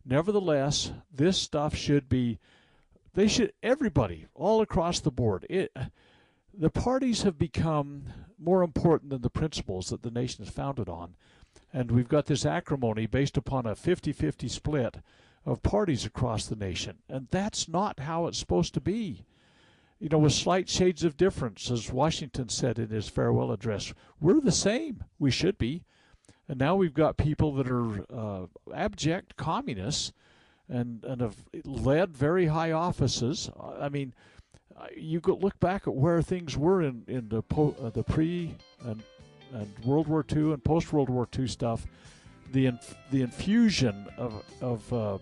nevertheless, 0.05 0.93
this 1.13 1.37
stuff 1.37 1.77
should 1.77 2.09
be 2.09 2.39
they 3.15 3.29
should 3.29 3.53
everybody 3.63 4.27
all 4.35 4.61
across 4.61 5.01
the 5.01 5.11
board. 5.11 5.47
It 5.51 5.77
the 6.53 6.71
parties 6.71 7.23
have 7.23 7.39
become 7.39 8.05
more 8.39 8.63
important 8.63 9.11
than 9.11 9.23
the 9.23 9.31
principles 9.31 9.89
that 9.89 10.03
the 10.03 10.11
nation 10.11 10.45
is 10.45 10.51
founded 10.51 10.89
on. 10.89 11.15
And 11.73 11.91
we've 11.91 12.09
got 12.09 12.27
this 12.27 12.45
acrimony 12.45 13.07
based 13.07 13.37
upon 13.37 13.67
a 13.67 13.75
50 13.75 14.13
50 14.13 14.49
split 14.49 14.97
of 15.47 15.63
parties 15.63 16.05
across 16.05 16.47
the 16.47 16.57
nation. 16.57 16.99
And 17.09 17.29
that's 17.31 17.69
not 17.69 18.01
how 18.01 18.27
it's 18.27 18.39
supposed 18.39 18.75
to 18.75 18.81
be. 18.81 19.25
You 19.99 20.09
know, 20.09 20.19
with 20.19 20.33
slight 20.33 20.69
shades 20.69 21.05
of 21.05 21.17
difference, 21.17 21.71
as 21.71 21.93
Washington 21.93 22.49
said 22.49 22.79
in 22.79 22.89
his 22.89 23.09
farewell 23.09 23.53
address, 23.53 23.93
we're 24.21 24.41
the 24.41 24.53
same. 24.53 25.05
We 25.19 25.31
should 25.31 25.59
be. 25.59 25.85
And 26.49 26.59
now 26.59 26.75
we've 26.75 26.95
got 26.95 27.17
people 27.17 27.55
that 27.55 27.71
are 27.71 28.05
uh, 28.13 28.47
abject 28.75 29.37
communists 29.37 30.13
and, 30.71 31.05
and 31.05 31.21
have 31.21 31.37
led 31.65 32.17
very 32.17 32.47
high 32.47 32.73
offices. 32.73 33.51
I 33.81 33.89
mean, 33.89 34.15
you 34.97 35.21
go 35.21 35.35
look 35.35 35.59
back 35.61 35.87
at 35.87 35.95
where 35.95 36.23
things 36.23 36.57
were 36.57 36.83
in 36.83 37.05
in 37.07 37.29
the 37.29 37.43
po- 37.43 37.77
uh, 37.83 37.91
the 37.91 38.03
pre 38.03 38.55
and 38.85 39.03
and 39.53 39.69
World 39.85 40.07
War 40.09 40.25
II 40.35 40.53
and 40.53 40.65
post 40.65 40.93
World 40.93 41.11
War 41.11 41.29
II 41.37 41.47
stuff, 41.49 41.87
the 42.53 42.67
inf- 42.67 42.95
the 43.11 43.23
infusion 43.23 44.07
of 44.17 44.43
of 44.63 44.93
uh, 44.93 45.19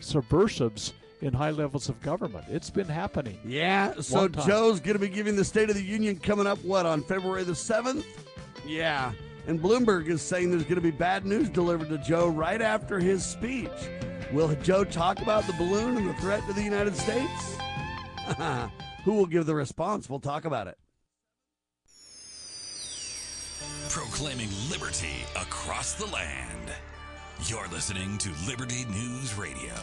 subversives 0.00 0.92
in 1.20 1.32
high 1.32 1.50
levels 1.50 1.88
of 1.88 2.00
government. 2.00 2.44
It's 2.48 2.70
been 2.70 2.86
happening. 2.86 3.38
Yeah, 3.44 3.94
so 4.00 4.28
Joe's 4.28 4.80
going 4.80 4.94
to 4.94 5.00
be 5.00 5.08
giving 5.08 5.36
the 5.36 5.44
State 5.44 5.68
of 5.68 5.76
the 5.76 5.82
Union 5.82 6.16
coming 6.18 6.46
up, 6.46 6.62
what, 6.64 6.86
on 6.86 7.02
February 7.02 7.42
the 7.42 7.52
7th? 7.52 8.04
Yeah. 8.64 9.12
And 9.48 9.60
Bloomberg 9.60 10.06
is 10.08 10.22
saying 10.22 10.50
there's 10.50 10.62
going 10.62 10.76
to 10.76 10.80
be 10.80 10.90
bad 10.90 11.26
news 11.26 11.48
delivered 11.48 11.88
to 11.88 11.98
Joe 11.98 12.28
right 12.28 12.62
after 12.62 13.00
his 13.00 13.24
speech. 13.24 13.68
Will 14.32 14.54
Joe 14.56 14.84
talk 14.84 15.22
about 15.22 15.46
the 15.46 15.54
balloon 15.54 15.96
and 15.96 16.08
the 16.08 16.14
threat 16.14 16.46
to 16.46 16.52
the 16.52 16.62
United 16.62 16.94
States? 16.94 17.56
Who 19.04 19.14
will 19.14 19.26
give 19.26 19.46
the 19.46 19.54
response? 19.54 20.10
We'll 20.10 20.20
talk 20.20 20.44
about 20.44 20.66
it. 20.66 20.76
Proclaiming 23.88 24.50
liberty 24.70 25.24
across 25.34 25.94
the 25.94 26.06
land. 26.06 26.72
You're 27.46 27.68
listening 27.68 28.18
to 28.18 28.30
Liberty 28.46 28.84
News 28.90 29.34
Radio. 29.38 29.74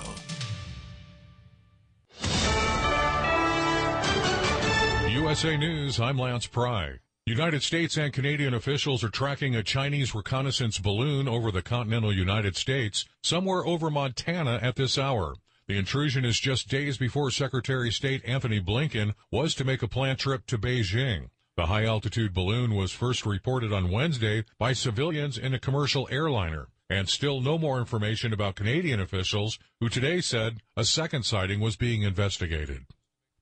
USA 5.10 5.58
News, 5.58 5.99
I'm 5.99 6.19
Lance 6.19 6.45
Pry. 6.45 6.99
United 7.27 7.63
States 7.63 7.97
and 7.97 8.13
Canadian 8.13 8.53
officials 8.53 9.03
are 9.03 9.09
tracking 9.09 9.55
a 9.55 9.63
Chinese 9.63 10.13
reconnaissance 10.13 10.77
balloon 10.77 11.27
over 11.27 11.49
the 11.49 11.63
continental 11.63 12.13
United 12.13 12.55
States, 12.55 13.03
somewhere 13.23 13.65
over 13.65 13.89
Montana 13.89 14.59
at 14.61 14.75
this 14.75 14.95
hour. 14.95 15.33
The 15.67 15.75
intrusion 15.75 16.23
is 16.23 16.39
just 16.39 16.67
days 16.67 16.99
before 16.99 17.31
Secretary 17.31 17.88
of 17.88 17.95
State 17.95 18.21
Antony 18.25 18.61
Blinken 18.61 19.15
was 19.31 19.55
to 19.55 19.63
make 19.63 19.81
a 19.81 19.88
planned 19.88 20.19
trip 20.19 20.45
to 20.45 20.59
Beijing. 20.59 21.29
The 21.57 21.65
high 21.65 21.85
altitude 21.85 22.31
balloon 22.31 22.75
was 22.75 22.91
first 22.91 23.25
reported 23.25 23.73
on 23.73 23.89
Wednesday 23.89 24.45
by 24.59 24.73
civilians 24.73 25.35
in 25.35 25.55
a 25.55 25.59
commercial 25.59 26.07
airliner, 26.11 26.67
and 26.91 27.09
still 27.09 27.41
no 27.41 27.57
more 27.57 27.79
information 27.79 28.33
about 28.33 28.53
Canadian 28.53 28.99
officials 29.01 29.57
who 29.79 29.89
today 29.89 30.21
said 30.21 30.61
a 30.77 30.85
second 30.85 31.23
sighting 31.23 31.59
was 31.59 31.75
being 31.75 32.03
investigated. 32.03 32.85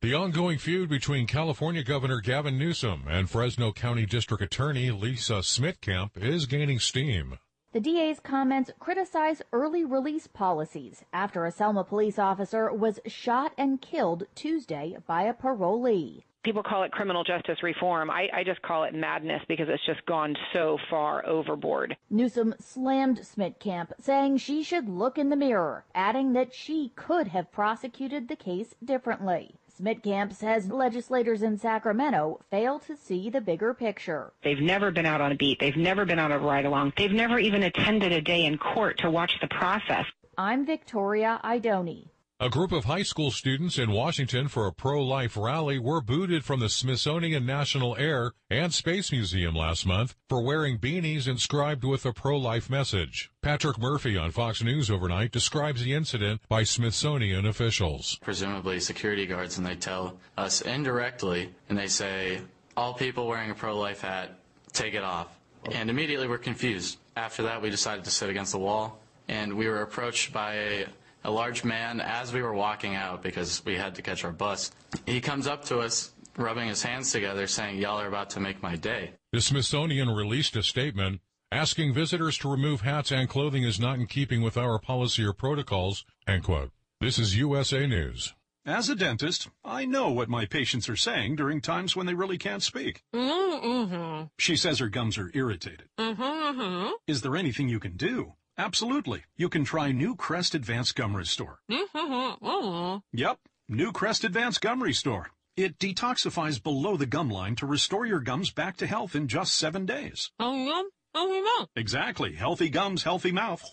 The 0.03 0.13
ongoing 0.13 0.57
feud 0.57 0.89
between 0.89 1.27
California 1.27 1.81
Governor 1.81 2.19
Gavin 2.19 2.59
Newsom 2.59 3.05
and 3.07 3.29
Fresno 3.29 3.71
County 3.71 4.05
District 4.05 4.43
Attorney 4.43 4.91
Lisa 4.91 5.35
Smittcamp 5.35 6.17
is 6.17 6.45
gaining 6.45 6.79
steam. 6.79 7.39
The 7.71 7.79
DA's 7.79 8.19
comments 8.19 8.69
criticize 8.79 9.41
early 9.53 9.85
release 9.85 10.27
policies 10.27 11.05
after 11.13 11.45
a 11.45 11.53
Selma 11.53 11.85
police 11.85 12.19
officer 12.19 12.69
was 12.73 12.99
shot 13.07 13.53
and 13.57 13.79
killed 13.79 14.25
Tuesday 14.35 14.97
by 15.07 15.21
a 15.23 15.33
parolee. 15.33 16.23
People 16.43 16.63
call 16.63 16.83
it 16.83 16.91
criminal 16.91 17.23
justice 17.23 17.63
reform. 17.63 18.11
I, 18.11 18.27
I 18.33 18.43
just 18.43 18.61
call 18.61 18.83
it 18.83 18.93
madness 18.93 19.41
because 19.47 19.69
it's 19.69 19.85
just 19.85 20.05
gone 20.05 20.35
so 20.51 20.77
far 20.89 21.25
overboard. 21.25 21.95
Newsom 22.09 22.55
slammed 22.59 23.21
Smittcamp, 23.21 23.93
saying 24.01 24.35
she 24.35 24.63
should 24.63 24.89
look 24.89 25.17
in 25.17 25.29
the 25.29 25.37
mirror, 25.37 25.85
adding 25.95 26.33
that 26.33 26.53
she 26.53 26.91
could 26.97 27.29
have 27.29 27.53
prosecuted 27.53 28.27
the 28.27 28.35
case 28.35 28.75
differently. 28.83 29.55
Smittcamp 29.79 30.33
says 30.33 30.69
legislators 30.69 31.41
in 31.41 31.57
Sacramento 31.57 32.39
fail 32.51 32.77
to 32.79 32.95
see 32.95 33.31
the 33.31 33.41
bigger 33.41 33.73
picture. 33.73 34.31
They've 34.43 34.59
never 34.59 34.91
been 34.91 35.07
out 35.07 35.19
on 35.19 35.31
a 35.31 35.35
beat. 35.35 35.59
They've 35.59 35.75
never 35.75 36.05
been 36.05 36.19
on 36.19 36.31
a 36.31 36.37
ride 36.37 36.65
along. 36.65 36.93
They've 36.95 37.11
never 37.11 37.39
even 37.39 37.63
attended 37.63 38.11
a 38.11 38.21
day 38.21 38.45
in 38.45 38.59
court 38.59 38.99
to 38.99 39.09
watch 39.09 39.33
the 39.41 39.47
process. 39.47 40.05
I'm 40.37 40.65
Victoria 40.65 41.41
Idoni. 41.43 42.09
A 42.43 42.49
group 42.49 42.73
of 42.73 42.83
high 42.83 43.03
school 43.03 43.31
students 43.31 43.77
in 43.77 43.89
Washington 43.91 44.49
for 44.49 44.67
a 44.67 44.73
pro-life 44.73 45.37
rally 45.37 45.79
were 45.79 46.01
booted 46.01 46.43
from 46.43 46.59
the 46.59 46.67
Smithsonian 46.67 47.45
National 47.45 47.95
Air 47.95 48.33
and 48.49 48.73
Space 48.73 49.13
Museum 49.13 49.55
last 49.55 49.85
month 49.85 50.13
for 50.27 50.43
wearing 50.43 50.77
beanies 50.77 51.25
inscribed 51.25 51.85
with 51.85 52.05
a 52.05 52.11
pro-life 52.11 52.69
message. 52.69 53.31
Patrick 53.41 53.79
Murphy 53.79 54.17
on 54.17 54.31
Fox 54.31 54.61
News 54.61 54.91
overnight 54.91 55.31
describes 55.31 55.85
the 55.85 55.93
incident 55.93 56.41
by 56.49 56.63
Smithsonian 56.63 57.45
officials. 57.45 58.19
Presumably 58.21 58.81
security 58.81 59.25
guards, 59.25 59.57
and 59.57 59.65
they 59.65 59.77
tell 59.77 60.17
us 60.37 60.59
indirectly, 60.59 61.49
and 61.69 61.77
they 61.77 61.87
say, 61.87 62.41
all 62.75 62.93
people 62.93 63.25
wearing 63.25 63.51
a 63.51 63.55
pro-life 63.55 64.01
hat, 64.01 64.37
take 64.73 64.95
it 64.95 65.03
off. 65.03 65.29
And 65.71 65.89
immediately 65.89 66.27
we're 66.27 66.39
confused. 66.39 66.97
After 67.15 67.43
that, 67.43 67.61
we 67.61 67.69
decided 67.69 68.03
to 68.03 68.11
sit 68.11 68.29
against 68.29 68.51
the 68.51 68.59
wall, 68.59 68.99
and 69.29 69.53
we 69.53 69.69
were 69.69 69.81
approached 69.81 70.33
by 70.33 70.55
a 70.55 70.85
a 71.23 71.31
large 71.31 71.63
man 71.63 72.01
as 72.01 72.33
we 72.33 72.41
were 72.41 72.53
walking 72.53 72.95
out 72.95 73.23
because 73.23 73.63
we 73.65 73.75
had 73.75 73.95
to 73.95 74.01
catch 74.01 74.23
our 74.23 74.31
bus. 74.31 74.71
He 75.05 75.21
comes 75.21 75.47
up 75.47 75.65
to 75.65 75.79
us, 75.79 76.11
rubbing 76.37 76.67
his 76.67 76.83
hands 76.83 77.11
together, 77.11 77.47
saying, 77.47 77.77
Y'all 77.77 77.99
are 77.99 78.07
about 78.07 78.29
to 78.31 78.39
make 78.39 78.61
my 78.61 78.75
day. 78.75 79.11
The 79.31 79.41
Smithsonian 79.41 80.09
released 80.09 80.55
a 80.55 80.63
statement 80.63 81.21
asking 81.51 81.93
visitors 81.93 82.37
to 82.39 82.49
remove 82.49 82.81
hats 82.81 83.11
and 83.11 83.29
clothing 83.29 83.63
is 83.63 83.79
not 83.79 83.99
in 83.99 84.07
keeping 84.07 84.41
with 84.41 84.57
our 84.57 84.79
policy 84.79 85.23
or 85.23 85.33
protocols. 85.33 86.03
End 86.27 86.43
quote. 86.43 86.71
This 86.99 87.19
is 87.19 87.37
USA 87.37 87.85
News. 87.85 88.33
As 88.65 88.89
a 88.89 88.95
dentist, 88.95 89.49
I 89.63 89.85
know 89.85 90.09
what 90.09 90.29
my 90.29 90.45
patients 90.45 90.87
are 90.87 90.95
saying 90.95 91.35
during 91.35 91.59
times 91.59 91.95
when 91.95 92.05
they 92.05 92.13
really 92.13 92.37
can't 92.37 92.63
speak. 92.63 93.03
Mm-hmm. 93.13 94.27
She 94.39 94.55
says 94.55 94.79
her 94.79 94.87
gums 94.87 95.17
are 95.17 95.29
irritated. 95.33 95.89
Mm-hmm. 95.99 96.91
Is 97.05 97.21
there 97.21 97.35
anything 97.35 97.67
you 97.67 97.79
can 97.79 97.97
do? 97.97 98.33
Absolutely. 98.57 99.23
You 99.35 99.49
can 99.49 99.63
try 99.63 99.91
New 99.91 100.15
Crest 100.15 100.53
Advanced 100.53 100.95
Gum 100.95 101.15
Restore. 101.15 101.59
Mm-hmm. 101.71 102.97
Yep, 103.11 103.39
New 103.67 103.91
Crest 103.91 104.23
Advanced 104.23 104.61
Gum 104.61 104.83
Restore. 104.83 105.31
It 105.55 105.77
detoxifies 105.77 106.61
below 106.61 106.97
the 106.97 107.05
gum 107.05 107.29
line 107.29 107.55
to 107.57 107.65
restore 107.65 108.05
your 108.05 108.19
gums 108.19 108.51
back 108.51 108.77
to 108.77 108.87
health 108.87 109.15
in 109.15 109.27
just 109.27 109.55
seven 109.55 109.85
days. 109.85 110.31
Healthy 110.39 110.65
gum, 110.65 110.89
healthy 111.13 111.41
mouth. 111.41 111.69
Exactly. 111.75 112.33
Healthy 112.33 112.69
gums, 112.69 113.03
healthy 113.03 113.31
mouth. 113.31 113.63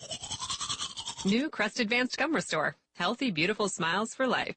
New 1.25 1.49
Crest 1.49 1.79
Advanced 1.79 2.17
Gum 2.17 2.33
Restore. 2.33 2.75
Healthy, 2.95 3.31
beautiful 3.31 3.67
smiles 3.69 4.13
for 4.13 4.27
life. 4.27 4.55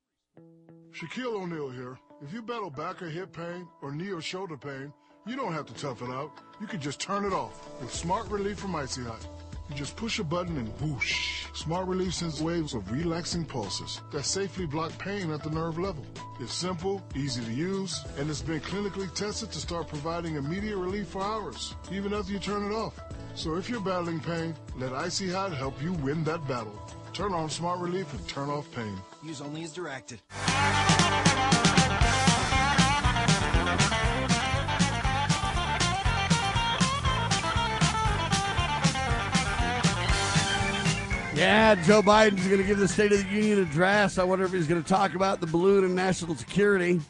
Shaquille 0.92 1.42
O'Neal 1.42 1.70
here. 1.70 1.98
If 2.22 2.32
you 2.32 2.42
battle 2.42 2.70
back 2.70 3.02
or 3.02 3.08
hip 3.08 3.32
pain 3.32 3.66
or 3.82 3.92
knee 3.92 4.10
or 4.10 4.20
shoulder 4.22 4.56
pain, 4.56 4.92
you 5.26 5.36
don't 5.36 5.52
have 5.52 5.66
to 5.66 5.74
tough 5.74 6.02
it 6.02 6.10
out. 6.10 6.30
You 6.60 6.66
can 6.66 6.80
just 6.80 7.00
turn 7.00 7.24
it 7.24 7.32
off 7.32 7.58
with 7.80 7.92
Smart 7.92 8.28
Relief 8.28 8.58
from 8.58 8.74
Icy 8.76 9.02
Hot. 9.02 9.26
You 9.68 9.76
just 9.76 9.96
push 9.96 10.18
a 10.18 10.24
button 10.24 10.58
and 10.58 10.68
whoosh. 10.80 11.46
Smart 11.54 11.86
Relief 11.86 12.14
sends 12.14 12.42
waves 12.42 12.74
of 12.74 12.90
relaxing 12.92 13.46
pulses 13.46 14.02
that 14.12 14.24
safely 14.24 14.66
block 14.66 14.96
pain 14.98 15.30
at 15.30 15.42
the 15.42 15.50
nerve 15.50 15.78
level. 15.78 16.04
It's 16.38 16.52
simple, 16.52 17.02
easy 17.14 17.42
to 17.42 17.50
use, 17.50 18.04
and 18.18 18.28
it's 18.28 18.42
been 18.42 18.60
clinically 18.60 19.12
tested 19.14 19.50
to 19.52 19.58
start 19.58 19.88
providing 19.88 20.36
immediate 20.36 20.76
relief 20.76 21.08
for 21.08 21.22
hours, 21.22 21.74
even 21.90 22.12
after 22.12 22.32
you 22.32 22.38
turn 22.38 22.70
it 22.70 22.74
off. 22.74 23.00
So 23.34 23.54
if 23.56 23.70
you're 23.70 23.80
battling 23.80 24.20
pain, 24.20 24.54
let 24.76 24.92
Icy 24.92 25.30
Hot 25.30 25.52
help 25.54 25.82
you 25.82 25.94
win 25.94 26.24
that 26.24 26.46
battle. 26.46 26.78
Turn 27.14 27.32
on 27.32 27.48
Smart 27.48 27.80
Relief 27.80 28.12
and 28.12 28.28
turn 28.28 28.50
off 28.50 28.70
pain. 28.72 28.98
Use 29.22 29.40
only 29.40 29.64
as 29.64 29.72
directed. 29.72 30.20
Yeah, 41.34 41.74
Joe 41.74 42.00
Biden's 42.00 42.46
going 42.46 42.60
to 42.60 42.66
give 42.66 42.78
the 42.78 42.86
State 42.86 43.10
of 43.10 43.18
the 43.18 43.28
Union 43.28 43.58
address. 43.58 44.18
I 44.18 44.24
wonder 44.24 44.44
if 44.44 44.52
he's 44.52 44.68
going 44.68 44.80
to 44.80 44.88
talk 44.88 45.16
about 45.16 45.40
the 45.40 45.48
balloon 45.48 45.82
and 45.82 45.92
national 45.92 46.36
security, 46.36 47.00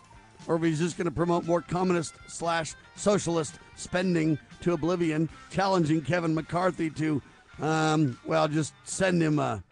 or 0.47 0.57
if 0.57 0.63
he's 0.63 0.79
just 0.79 0.97
going 0.97 1.05
to 1.05 1.11
promote 1.11 1.45
more 1.45 1.61
communist 1.61 2.15
slash 2.27 2.75
socialist 2.97 3.57
spending 3.77 4.39
to 4.63 4.73
oblivion, 4.73 5.29
challenging 5.51 6.01
Kevin 6.01 6.35
McCarthy 6.35 6.89
to, 6.89 7.21
um, 7.61 8.19
well, 8.25 8.49
just 8.49 8.73
send 8.85 9.23
him 9.23 9.39
a 9.39 9.63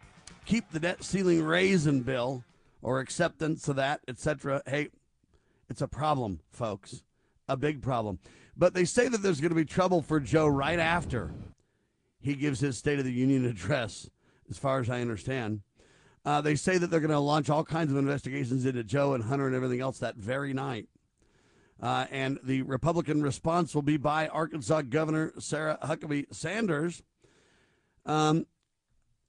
keep 0.44 0.70
the 0.70 0.80
debt 0.80 1.02
ceiling 1.02 1.42
raising 1.42 2.02
bill 2.02 2.44
or 2.82 3.00
acceptance 3.00 3.68
of 3.68 3.76
that, 3.76 4.00
etc. 4.06 4.60
Hey, 4.66 4.88
it's 5.70 5.80
a 5.80 5.88
problem, 5.88 6.40
folks, 6.50 7.02
a 7.48 7.56
big 7.56 7.80
problem. 7.80 8.18
But 8.54 8.74
they 8.74 8.84
say 8.84 9.08
that 9.08 9.22
there's 9.22 9.40
going 9.40 9.48
to 9.48 9.56
be 9.56 9.64
trouble 9.64 10.02
for 10.02 10.20
Joe 10.20 10.46
right 10.46 10.78
after 10.78 11.32
he 12.20 12.34
gives 12.34 12.60
his 12.60 12.76
State 12.76 12.98
of 12.98 13.06
the 13.06 13.12
Union 13.12 13.46
address 13.46 14.10
as 14.52 14.58
far 14.58 14.80
as 14.80 14.90
I 14.90 15.00
understand. 15.00 15.62
Uh, 16.26 16.42
they 16.42 16.54
say 16.54 16.76
that 16.76 16.88
they're 16.90 17.00
going 17.00 17.10
to 17.10 17.18
launch 17.18 17.48
all 17.48 17.64
kinds 17.64 17.90
of 17.90 17.96
investigations 17.96 18.66
into 18.66 18.84
Joe 18.84 19.14
and 19.14 19.24
Hunter 19.24 19.46
and 19.46 19.56
everything 19.56 19.80
else 19.80 19.98
that 19.98 20.16
very 20.16 20.52
night. 20.52 20.88
Uh, 21.80 22.06
and 22.10 22.38
the 22.44 22.62
Republican 22.62 23.22
response 23.22 23.74
will 23.74 23.82
be 23.82 23.96
by 23.96 24.28
Arkansas 24.28 24.82
Governor 24.82 25.32
Sarah 25.38 25.78
Huckabee 25.82 26.26
Sanders. 26.32 27.02
Um, 28.04 28.46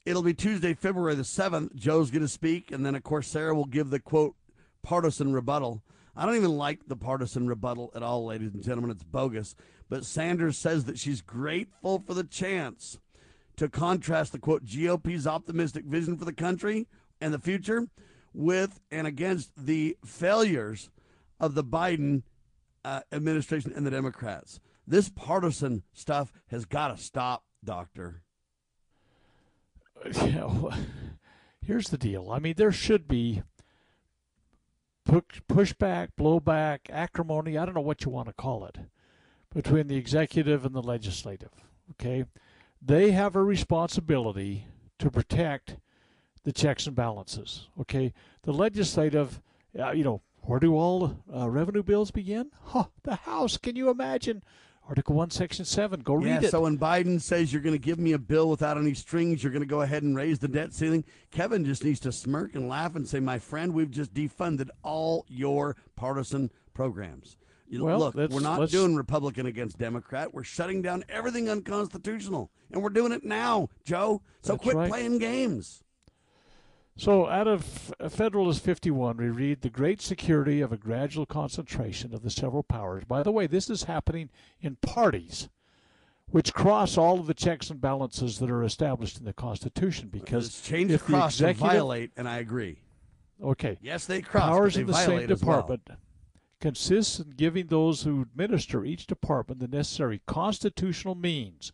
it'll 0.06 0.22
be 0.22 0.34
Tuesday, 0.34 0.74
February 0.74 1.16
the 1.16 1.24
7th. 1.24 1.74
Joe's 1.74 2.12
going 2.12 2.22
to 2.22 2.28
speak, 2.28 2.72
and 2.72 2.86
then, 2.86 2.96
of 2.96 3.04
course, 3.04 3.28
Sarah 3.28 3.56
will 3.56 3.66
give 3.66 3.90
the 3.90 4.00
quote 4.00 4.36
partisan 4.84 5.34
rebuttal. 5.34 5.82
I 6.16 6.26
don't 6.26 6.36
even 6.36 6.58
like 6.58 6.88
the 6.88 6.98
partisan 6.98 7.48
rebuttal 7.48 7.92
at 7.96 8.04
all, 8.04 8.26
ladies 8.26 8.54
and 8.54 8.62
gentlemen. 8.62 8.92
It's 8.92 9.04
bogus. 9.04 9.56
But 9.90 10.06
Sanders 10.06 10.58
says 10.58 10.86
that 10.86 11.00
she's 11.00 11.22
grateful 11.22 12.04
for 12.06 12.14
the 12.14 12.24
chance 12.24 13.00
to 13.58 13.70
contrast 13.70 14.32
the 14.32 14.40
quote 14.40 14.66
GOP's 14.66 15.28
optimistic 15.28 15.86
vision 15.86 16.18
for 16.18 16.26
the 16.26 16.34
country 16.34 16.88
and 17.22 17.34
the 17.34 17.40
future 17.40 17.88
with 18.34 18.80
and 18.92 19.06
against 19.06 19.52
the 19.56 19.98
failures 20.06 20.90
of 21.40 21.56
the 21.56 21.64
Biden 21.64 22.24
uh, 22.84 23.02
administration 23.12 23.72
and 23.76 23.86
the 23.86 23.92
Democrats. 23.92 24.60
This 24.86 25.10
partisan 25.10 25.84
stuff 25.94 26.34
has 26.48 26.66
got 26.66 26.90
to 26.90 27.02
stop, 27.02 27.44
Doctor. 27.64 28.22
Yeah, 30.14 30.46
well, 30.48 30.78
here's 31.62 31.88
the 31.88 31.98
deal. 31.98 32.30
I 32.30 32.40
mean, 32.40 32.56
there 32.58 32.74
should 32.74 33.08
be 33.08 33.42
push, 35.06 35.42
pushback, 35.50 36.10
blowback, 36.20 36.80
acrimony. 36.90 37.58
I 37.58 37.66
don't 37.66 37.76
know 37.76 37.80
what 37.80 38.04
you 38.04 38.12
want 38.12 38.28
to 38.28 38.34
call 38.34 38.66
it 38.66 38.80
between 39.54 39.88
the 39.88 39.96
executive 39.96 40.66
and 40.66 40.76
the 40.76 40.82
legislative. 40.82 41.52
Okay, 41.92 42.26
they 42.84 43.12
have 43.12 43.36
a 43.36 43.44
responsibility 43.44 44.68
to 45.00 45.10
protect 45.10 45.78
the 46.44 46.52
checks 46.52 46.88
and 46.88 46.96
balances. 46.96 47.68
Okay, 47.80 48.14
the 48.44 48.52
legislative, 48.52 49.42
uh, 49.80 49.92
you 49.92 50.04
know, 50.04 50.22
where 50.42 50.60
do 50.60 50.76
all 50.76 51.24
uh, 51.34 51.50
revenue 51.50 51.84
bills 51.84 52.12
begin? 52.12 52.52
Huh, 52.66 52.86
the 53.04 53.16
House. 53.16 53.58
Can 53.58 53.76
you 53.76 53.90
imagine 53.90 54.44
Article 54.88 55.16
1, 55.16 55.30
Section 55.30 55.64
7. 55.64 56.02
Go 56.02 56.20
yeah, 56.20 56.36
read 56.36 56.44
it. 56.44 56.52
so 56.52 56.62
when 56.62 56.78
Biden 56.78 57.22
says 57.22 57.54
you're 57.54 57.62
going 57.62 57.76
to 57.76 57.80
give 57.80 58.00
me 58.00 58.12
a 58.12 58.20
bill 58.20 58.50
without 58.50 58.78
any 58.78 58.94
strings, 58.94 59.42
you're 59.42 59.52
going 59.52 59.64
to 59.64 59.68
go 59.68 59.82
ahead 59.82 60.04
and 60.04 60.16
raise 60.16 60.40
the 60.40 60.48
debt 60.48 60.74
ceiling, 60.74 61.06
Kevin 61.32 61.64
just 61.64 61.84
needs 61.84 62.02
to 62.02 62.12
smirk 62.12 62.54
and 62.56 62.68
laugh 62.68 62.96
and 62.96 63.08
say, 63.08 63.20
my 63.20 63.40
friend, 63.40 63.74
we've 63.74 63.92
just 63.92 64.14
defunded 64.14 64.70
all 64.84 65.26
your 65.30 65.78
partisan 65.96 66.52
programs. 66.74 67.38
You, 67.74 67.86
Well, 67.86 68.00
look, 68.00 68.16
we're 68.16 68.40
not 68.40 68.70
doing 68.70 68.96
Republican 68.96 69.48
against 69.48 69.80
Democrat. 69.80 70.32
We're 70.32 70.44
shutting 70.44 70.84
down 70.84 71.04
everything 71.10 71.50
unconstitutional. 71.50 72.52
And 72.72 72.84
we're 72.84 72.90
doing 72.90 73.12
it 73.12 73.24
now, 73.24 73.70
Joe. 73.84 74.22
So 74.42 74.58
quit 74.58 74.76
right. 74.76 74.90
playing 74.90 75.18
games. 75.18 75.84
So, 76.96 77.26
out 77.26 77.48
of 77.48 77.92
uh, 78.00 78.10
Federalist 78.10 78.64
51, 78.64 79.18
we 79.18 79.30
read 79.30 79.62
the 79.62 79.72
great 79.72 80.00
security 80.00 80.62
of 80.62 80.72
a 80.72 80.78
gradual 80.78 81.26
concentration 81.26 82.14
of 82.14 82.22
the 82.22 82.30
several 82.30 82.62
powers. 82.62 83.04
By 83.06 83.24
the 83.24 83.32
way, 83.32 83.48
this 83.48 83.72
is 83.72 83.86
happening 83.86 84.30
in 84.62 84.76
parties 84.76 85.50
which 86.28 86.54
cross 86.54 86.98
all 86.98 87.20
of 87.20 87.26
the 87.26 87.34
checks 87.34 87.72
and 87.72 87.82
balances 87.82 88.40
that 88.40 88.50
are 88.50 88.64
established 88.64 89.18
in 89.18 89.26
the 89.26 89.34
Constitution. 89.34 90.10
Because 90.12 90.48
It's 90.48 90.62
change 90.62 90.92
if 90.92 91.06
the 91.06 91.14
across 91.14 91.38
to 91.38 91.50
executive, 91.50 91.72
violate, 91.72 92.12
and 92.16 92.28
I 92.28 92.38
agree. 92.38 92.80
okay, 93.44 93.78
Yes, 93.82 94.06
they 94.06 94.22
cross, 94.22 94.50
powers 94.50 94.76
they 94.76 94.82
in 94.82 94.88
the 94.88 94.94
same 94.94 95.32
as 95.32 95.44
well. 95.44 95.78
Consists 96.64 97.20
in 97.20 97.32
giving 97.32 97.68
those 97.68 98.04
who 98.04 98.22
administer 98.22 98.86
each 98.86 99.06
department 99.06 99.60
the 99.60 99.68
necessary 99.68 100.22
constitutional 100.26 101.14
means 101.14 101.74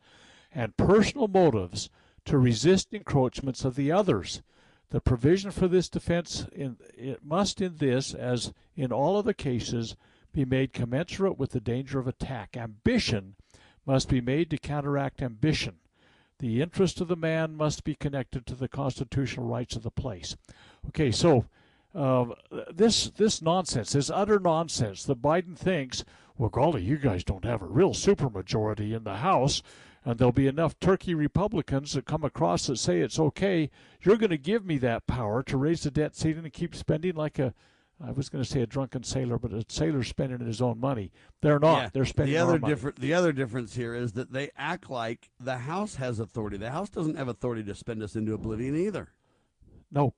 and 0.52 0.76
personal 0.78 1.28
motives 1.28 1.92
to 2.26 2.40
resist 2.40 2.92
encroachments 2.92 3.64
of 3.64 3.76
the 3.76 3.92
others. 3.92 4.42
The 4.90 5.00
provision 5.00 5.52
for 5.52 5.68
this 5.68 5.90
defense 5.90 6.48
in, 6.52 6.78
it 6.98 7.24
must 7.24 7.62
in 7.62 7.78
this, 7.78 8.16
as 8.16 8.52
in 8.76 8.92
all 8.92 9.16
other 9.16 9.32
cases, 9.32 9.96
be 10.34 10.44
made 10.44 10.74
commensurate 10.74 11.38
with 11.38 11.52
the 11.52 11.62
danger 11.62 12.00
of 12.00 12.08
attack. 12.08 12.58
Ambition 12.58 13.36
must 13.86 14.10
be 14.10 14.22
made 14.22 14.50
to 14.50 14.58
counteract 14.58 15.22
ambition. 15.22 15.76
The 16.40 16.64
interest 16.64 17.00
of 17.00 17.10
the 17.10 17.16
man 17.16 17.56
must 17.56 17.84
be 17.84 17.94
connected 17.94 18.48
to 18.48 18.56
the 18.56 18.68
constitutional 18.68 19.46
rights 19.46 19.76
of 19.76 19.84
the 19.84 19.92
place. 19.92 20.36
Okay, 20.88 21.12
so 21.12 21.46
um, 21.96 22.34
this 22.72 23.10
this 23.12 23.42
nonsense, 23.42 23.94
this 23.94 24.10
utter 24.10 24.40
nonsense 24.40 25.04
that 25.06 25.22
Biden 25.22 25.58
thinks, 25.58 26.04
well, 26.38 26.50
golly, 26.50 26.84
you 26.84 26.98
guys 26.98 27.24
don't 27.24 27.46
have 27.46 27.62
a 27.62 27.68
real 27.68 27.92
supermajority 27.92 28.96
in 28.96 29.04
the 29.04 29.18
House, 29.18 29.64
and 30.06 30.18
there'll 30.18 30.32
be 30.32 30.48
enough 30.48 30.80
turkey 30.80 31.14
Republicans 31.14 31.94
that 31.94 32.06
come 32.06 32.24
across 32.24 32.68
that 32.68 32.78
say 32.78 33.02
it's 33.02 33.20
okay. 33.20 33.70
You're 34.02 34.18
going 34.18 34.30
to 34.30 34.38
give 34.38 34.66
me 34.66 34.78
that 34.80 35.08
power 35.08 35.44
to 35.44 35.58
raise 35.58 35.84
the 35.84 35.92
debt 35.92 36.16
ceiling 36.16 36.46
and 36.46 36.54
keep 36.54 36.76
spending 36.76 37.16
like 37.16 37.40
a, 37.40 37.54
I 38.02 38.12
was 38.12 38.30
going 38.30 38.44
to 38.44 38.50
say 38.50 38.62
a 38.62 38.68
drunken 38.68 39.04
sailor, 39.04 39.38
but 39.38 39.52
a 39.52 39.66
sailor 39.68 40.04
spending 40.04 40.40
his 40.40 40.62
own 40.62 40.80
money. 40.80 41.12
They're 41.42 41.60
not. 41.60 41.78
Yeah. 41.78 41.90
They're 41.92 42.06
spending 42.06 42.34
the 42.34 42.40
other 42.42 42.60
money. 42.60 42.74
different. 42.74 43.00
The 43.02 43.14
other 43.14 43.34
difference 43.34 43.76
here 43.76 43.94
is 43.94 44.14
that 44.14 44.32
they 44.32 44.52
act 44.56 44.90
like 44.90 45.30
the 45.40 45.58
House 45.58 45.96
has 45.96 46.20
authority. 46.20 46.58
The 46.58 46.72
House 46.72 46.90
doesn't 46.90 47.18
have 47.18 47.28
authority 47.28 47.64
to 47.64 47.76
spend 47.76 48.02
us 48.02 48.16
into 48.16 48.34
oblivion 48.34 48.76
either. 48.76 49.10
No. 49.92 50.14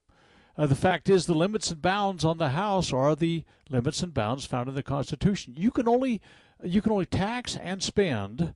Uh, 0.61 0.67
the 0.67 0.75
fact 0.75 1.09
is, 1.09 1.25
the 1.25 1.33
limits 1.33 1.71
and 1.71 1.81
bounds 1.81 2.23
on 2.23 2.37
the 2.37 2.49
House 2.49 2.93
are 2.93 3.15
the 3.15 3.43
limits 3.71 4.03
and 4.03 4.13
bounds 4.13 4.45
found 4.45 4.69
in 4.69 4.75
the 4.75 4.83
Constitution. 4.83 5.55
You 5.57 5.71
can 5.71 5.87
only 5.87 6.21
you 6.63 6.83
can 6.83 6.91
only 6.91 7.07
tax 7.07 7.57
and 7.57 7.81
spend 7.81 8.53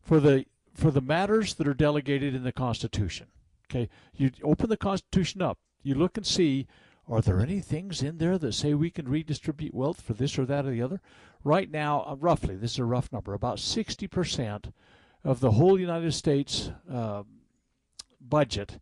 for 0.00 0.18
the 0.18 0.46
for 0.74 0.90
the 0.90 1.00
matters 1.00 1.54
that 1.54 1.68
are 1.68 1.74
delegated 1.74 2.34
in 2.34 2.42
the 2.42 2.50
Constitution. 2.50 3.28
Okay, 3.70 3.88
you 4.16 4.32
open 4.42 4.68
the 4.68 4.76
Constitution 4.76 5.40
up, 5.40 5.58
you 5.84 5.94
look 5.94 6.16
and 6.16 6.26
see. 6.26 6.66
Are 7.08 7.20
there 7.20 7.38
any 7.38 7.60
things 7.60 8.02
in 8.02 8.18
there 8.18 8.36
that 8.36 8.52
say 8.52 8.74
we 8.74 8.90
can 8.90 9.08
redistribute 9.08 9.72
wealth 9.72 10.00
for 10.00 10.14
this 10.14 10.40
or 10.40 10.44
that 10.46 10.66
or 10.66 10.72
the 10.72 10.82
other? 10.82 11.00
Right 11.44 11.70
now, 11.70 12.00
uh, 12.00 12.16
roughly, 12.16 12.56
this 12.56 12.72
is 12.72 12.78
a 12.80 12.84
rough 12.84 13.12
number, 13.12 13.32
about 13.32 13.58
60% 13.58 14.72
of 15.22 15.38
the 15.38 15.52
whole 15.52 15.78
United 15.78 16.12
States 16.12 16.72
uh, 16.92 17.22
budget 18.20 18.80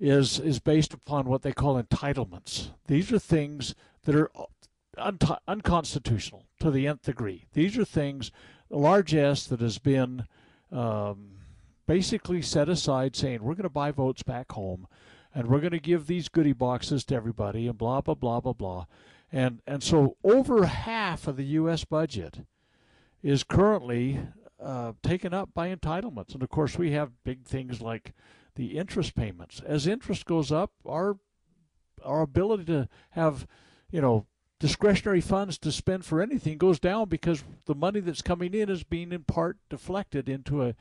is 0.00 0.38
is 0.40 0.58
based 0.58 0.92
upon 0.92 1.26
what 1.26 1.42
they 1.42 1.52
call 1.52 1.80
entitlements. 1.80 2.70
These 2.86 3.12
are 3.12 3.18
things 3.18 3.74
that 4.04 4.14
are 4.14 4.30
un- 4.98 5.18
unconstitutional 5.46 6.46
to 6.60 6.70
the 6.70 6.86
nth 6.86 7.02
degree. 7.02 7.46
These 7.52 7.78
are 7.78 7.84
things, 7.84 8.30
a 8.70 8.76
that 8.76 9.60
has 9.60 9.78
been 9.78 10.26
um, 10.72 11.30
basically 11.86 12.42
set 12.42 12.68
aside, 12.68 13.14
saying 13.16 13.42
we're 13.42 13.54
going 13.54 13.62
to 13.62 13.70
buy 13.70 13.90
votes 13.90 14.22
back 14.22 14.52
home, 14.52 14.86
and 15.34 15.48
we're 15.48 15.60
going 15.60 15.72
to 15.72 15.78
give 15.78 16.06
these 16.06 16.28
goodie 16.28 16.52
boxes 16.52 17.04
to 17.04 17.14
everybody, 17.14 17.66
and 17.66 17.78
blah 17.78 18.00
blah 18.00 18.14
blah 18.14 18.40
blah 18.40 18.52
blah, 18.52 18.86
and 19.32 19.60
and 19.66 19.82
so 19.82 20.16
over 20.24 20.66
half 20.66 21.26
of 21.26 21.36
the 21.36 21.44
U.S. 21.44 21.84
budget 21.84 22.40
is 23.22 23.44
currently 23.44 24.20
uh, 24.62 24.92
taken 25.02 25.32
up 25.32 25.50
by 25.54 25.74
entitlements, 25.74 26.34
and 26.34 26.42
of 26.42 26.48
course 26.48 26.78
we 26.78 26.90
have 26.92 27.24
big 27.24 27.44
things 27.44 27.80
like 27.80 28.12
the 28.56 28.76
interest 28.78 29.14
payments. 29.14 29.60
As 29.64 29.86
interest 29.86 30.26
goes 30.26 30.52
up, 30.52 30.72
our 30.86 31.18
our 32.04 32.20
ability 32.20 32.64
to 32.64 32.88
have, 33.10 33.46
you 33.90 34.00
know, 34.00 34.26
discretionary 34.60 35.20
funds 35.20 35.58
to 35.58 35.72
spend 35.72 36.04
for 36.04 36.20
anything 36.20 36.58
goes 36.58 36.78
down 36.78 37.08
because 37.08 37.44
the 37.66 37.74
money 37.74 38.00
that's 38.00 38.22
coming 38.22 38.54
in 38.54 38.68
is 38.68 38.82
being 38.82 39.12
in 39.12 39.24
part 39.24 39.58
deflected 39.68 40.28
into 40.28 40.62
a 40.62 40.74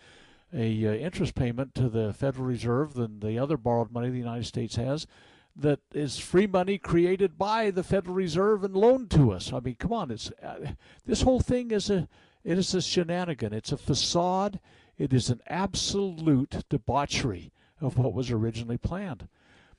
a 0.55 0.85
uh, 0.85 0.91
interest 0.93 1.33
payment 1.33 1.73
to 1.73 1.89
the 1.89 2.13
Federal 2.13 2.45
Reserve 2.45 2.93
than 2.93 3.19
the 3.21 3.39
other 3.39 3.57
borrowed 3.57 3.91
money 3.91 4.09
the 4.09 4.17
United 4.17 4.45
States 4.45 4.75
has 4.75 5.07
that 5.55 5.79
is 5.93 6.19
free 6.19 6.47
money 6.47 6.77
created 6.77 7.37
by 7.37 7.71
the 7.71 7.83
Federal 7.83 8.15
Reserve 8.15 8.63
and 8.63 8.75
loaned 8.75 9.09
to 9.11 9.31
us. 9.31 9.51
I 9.51 9.59
mean, 9.59 9.75
come 9.75 9.93
on, 9.93 10.11
it's 10.11 10.31
uh, 10.43 10.73
this 11.05 11.23
whole 11.23 11.39
thing 11.39 11.71
is 11.71 11.89
a 11.89 12.07
it 12.43 12.57
is 12.57 12.73
a 12.75 12.81
shenanigan. 12.81 13.53
It's 13.53 13.71
a 13.71 13.77
facade. 13.77 14.59
It 14.97 15.13
is 15.13 15.29
an 15.29 15.41
absolute 15.47 16.63
debauchery 16.69 17.51
of 17.83 17.97
what 17.97 18.13
was 18.13 18.31
originally 18.31 18.77
planned. 18.77 19.27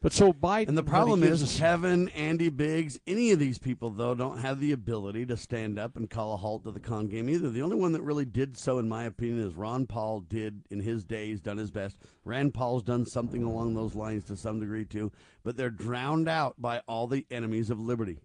But 0.00 0.12
so 0.12 0.34
Biden 0.34 0.68
And 0.68 0.76
the 0.76 0.82
problem 0.82 1.22
is, 1.22 1.42
us- 1.42 1.58
Kevin, 1.58 2.10
Andy 2.10 2.50
Biggs, 2.50 2.98
any 3.06 3.30
of 3.30 3.38
these 3.38 3.56
people, 3.56 3.88
though, 3.88 4.14
don't 4.14 4.38
have 4.38 4.60
the 4.60 4.72
ability 4.72 5.24
to 5.26 5.36
stand 5.36 5.78
up 5.78 5.96
and 5.96 6.10
call 6.10 6.34
a 6.34 6.36
halt 6.36 6.64
to 6.64 6.72
the 6.72 6.80
con 6.80 7.06
game 7.06 7.30
either. 7.30 7.48
The 7.48 7.62
only 7.62 7.76
one 7.76 7.92
that 7.92 8.02
really 8.02 8.26
did 8.26 8.58
so, 8.58 8.78
in 8.78 8.86
my 8.86 9.04
opinion, 9.04 9.38
is 9.40 9.54
Ron 9.54 9.86
Paul 9.86 10.20
did 10.20 10.60
in 10.70 10.80
his 10.80 11.04
days, 11.04 11.40
done 11.40 11.56
his 11.56 11.70
best. 11.70 11.96
Rand 12.26 12.52
Paul's 12.52 12.82
done 12.82 13.06
something 13.06 13.42
along 13.44 13.72
those 13.74 13.94
lines 13.94 14.24
to 14.26 14.36
some 14.36 14.60
degree, 14.60 14.84
too. 14.84 15.10
But 15.42 15.56
they're 15.56 15.70
drowned 15.70 16.28
out 16.28 16.60
by 16.60 16.82
all 16.86 17.06
the 17.06 17.24
enemies 17.30 17.70
of 17.70 17.80
liberty. 17.80 18.18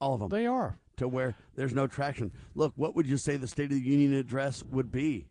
All 0.00 0.14
of 0.14 0.20
them. 0.20 0.28
They 0.28 0.46
are. 0.46 0.78
To 0.98 1.08
where 1.08 1.34
there's 1.56 1.74
no 1.74 1.88
traction. 1.88 2.30
Look, 2.54 2.72
what 2.76 2.94
would 2.94 3.06
you 3.08 3.16
say 3.16 3.36
the 3.36 3.48
State 3.48 3.64
of 3.72 3.78
the 3.78 3.80
Union 3.80 4.14
address 4.14 4.62
would 4.62 4.92
be? 4.92 5.26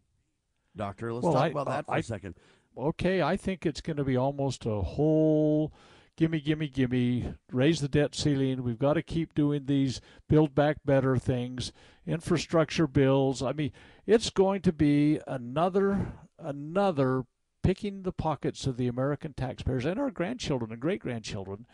Doctor, 0.75 1.13
let's 1.13 1.23
Well, 1.23 1.33
talk 1.33 1.43
I- 1.43 1.47
about 1.49 1.67
that 1.67 1.79
uh, 1.79 1.83
for 1.83 1.93
I- 1.93 1.97
a 1.99 2.03
second. 2.03 2.35
Okay, 2.77 3.21
I 3.21 3.37
think 3.37 3.65
it's 3.65 3.81
going 3.81 3.97
to 3.97 4.03
be 4.03 4.17
almost 4.17 4.65
a 4.65 4.81
whole 4.81 5.73
gimme, 6.15 6.39
gimme, 6.39 6.67
gimme, 6.67 7.33
raise 7.51 7.81
the 7.81 7.87
debt 7.87 8.15
ceiling. 8.15 8.63
We've 8.63 8.79
got 8.79 8.93
to 8.93 9.01
keep 9.03 9.33
doing 9.33 9.65
these 9.65 9.99
build 10.29 10.53
back 10.55 10.77
better 10.85 11.17
things, 11.17 11.71
infrastructure 12.05 12.87
bills. 12.87 13.41
I 13.41 13.53
mean, 13.53 13.71
it's 14.05 14.29
going 14.29 14.61
to 14.61 14.73
be 14.73 15.19
another, 15.27 16.13
another 16.37 17.23
picking 17.63 18.03
the 18.03 18.11
pockets 18.11 18.67
of 18.67 18.77
the 18.77 18.87
American 18.87 19.33
taxpayers 19.33 19.85
and 19.85 19.99
our 19.99 20.11
grandchildren 20.11 20.71
and 20.71 20.81
great 20.81 20.99
grandchildren 20.99 21.65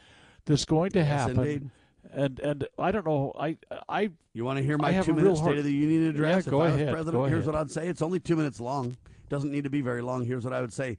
that's 0.46 0.66
going 0.66 0.92
to 0.92 1.00
Yes, 1.00 1.08
happen. 1.08 1.38
indeed. 1.40 1.70
And 2.14 2.40
and 2.40 2.68
I 2.78 2.92
don't 2.92 3.06
know. 3.06 3.34
I 3.38 3.58
I 3.90 4.10
You 4.34 4.46
want 4.46 4.58
to 4.58 4.64
hear 4.64 4.78
my 4.78 5.02
two 5.02 5.14
minute 5.14 5.36
State 5.36 5.58
of 5.58 5.66
the 5.66 5.74
Union 5.74 6.08
address? 6.08 6.46
Yeah, 6.46 6.52
go 6.52 6.62
ahead. 6.62 6.92
president, 6.94 7.14
go 7.22 7.26
here's 7.26 7.42
ahead. 7.46 7.54
what 7.54 7.60
I'd 7.62 7.72
say. 7.72 7.88
It's 7.90 8.02
only 8.02 8.22
two 8.22 8.38
minutes 8.38 8.62
long. 8.62 8.96
Doesn't 9.30 9.52
need 9.52 9.64
to 9.64 9.70
be 9.70 9.82
very 9.82 10.02
long. 10.02 10.26
Here's 10.26 10.44
what 10.44 10.54
I 10.54 10.62
would 10.62 10.74
say. 10.74 10.98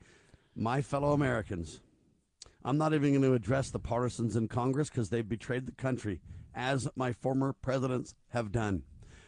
My 0.57 0.83
fellow 0.83 1.13
Americans, 1.13 1.81
I'm 2.65 2.79
not 2.79 2.95
even 2.95 3.11
going 3.11 3.23
to 3.23 3.35
address 3.35 3.71
the 3.71 3.79
partisans 3.79 4.37
in 4.37 4.49
Congress 4.49 4.89
because 4.89 5.11
they've 5.11 5.29
betrayed 5.29 5.67
the 5.67 5.73
country, 5.73 6.21
as 6.55 6.89
my 6.95 7.13
former 7.13 7.53
presidents 7.53 8.15
have 8.29 8.53
done. 8.53 8.83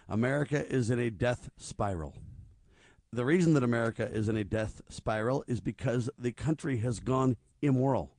America 0.08 0.66
is 0.72 0.90
in 0.90 0.98
a 0.98 1.10
death 1.10 1.50
spiral. 1.56 2.14
The 3.12 3.24
reason 3.24 3.54
that 3.54 3.62
America 3.62 4.08
is 4.10 4.28
in 4.28 4.36
a 4.36 4.44
death 4.44 4.80
spiral 4.88 5.44
is 5.46 5.60
because 5.60 6.08
the 6.18 6.32
country 6.32 6.78
has 6.78 7.00
gone 7.00 7.36
immoral. 7.60 8.12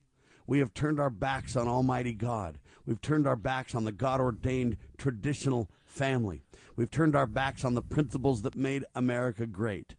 We 0.46 0.58
have 0.58 0.74
turned 0.74 1.00
our 1.00 1.10
backs 1.10 1.56
on 1.56 1.66
Almighty 1.66 2.12
God. 2.12 2.58
We've 2.86 3.00
turned 3.00 3.26
our 3.26 3.36
backs 3.36 3.74
on 3.74 3.84
the 3.84 3.92
God 3.92 4.20
ordained 4.20 4.76
traditional 4.98 5.70
family. 5.84 6.42
We've 6.76 6.90
turned 6.90 7.16
our 7.16 7.26
backs 7.26 7.64
on 7.64 7.74
the 7.74 7.82
principles 7.82 8.42
that 8.42 8.56
made 8.56 8.84
America 8.94 9.46
great. 9.46 9.94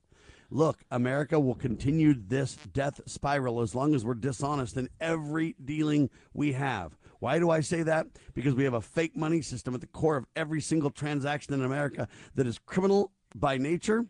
Look, 0.49 0.83
America 0.91 1.39
will 1.39 1.55
continue 1.55 2.13
this 2.13 2.55
death 2.73 3.01
spiral 3.05 3.61
as 3.61 3.73
long 3.73 3.95
as 3.95 4.05
we're 4.05 4.13
dishonest 4.13 4.77
in 4.77 4.89
every 4.99 5.55
dealing 5.63 6.09
we 6.33 6.53
have. 6.53 6.97
Why 7.19 7.39
do 7.39 7.49
I 7.49 7.61
say 7.61 7.83
that? 7.83 8.07
Because 8.33 8.53
we 8.53 8.63
have 8.63 8.73
a 8.73 8.81
fake 8.81 9.15
money 9.15 9.41
system 9.41 9.73
at 9.73 9.81
the 9.81 9.87
core 9.87 10.17
of 10.17 10.25
every 10.35 10.61
single 10.61 10.91
transaction 10.91 11.53
in 11.53 11.63
America 11.63 12.07
that 12.35 12.45
is 12.45 12.59
criminal 12.59 13.11
by 13.33 13.57
nature, 13.57 14.05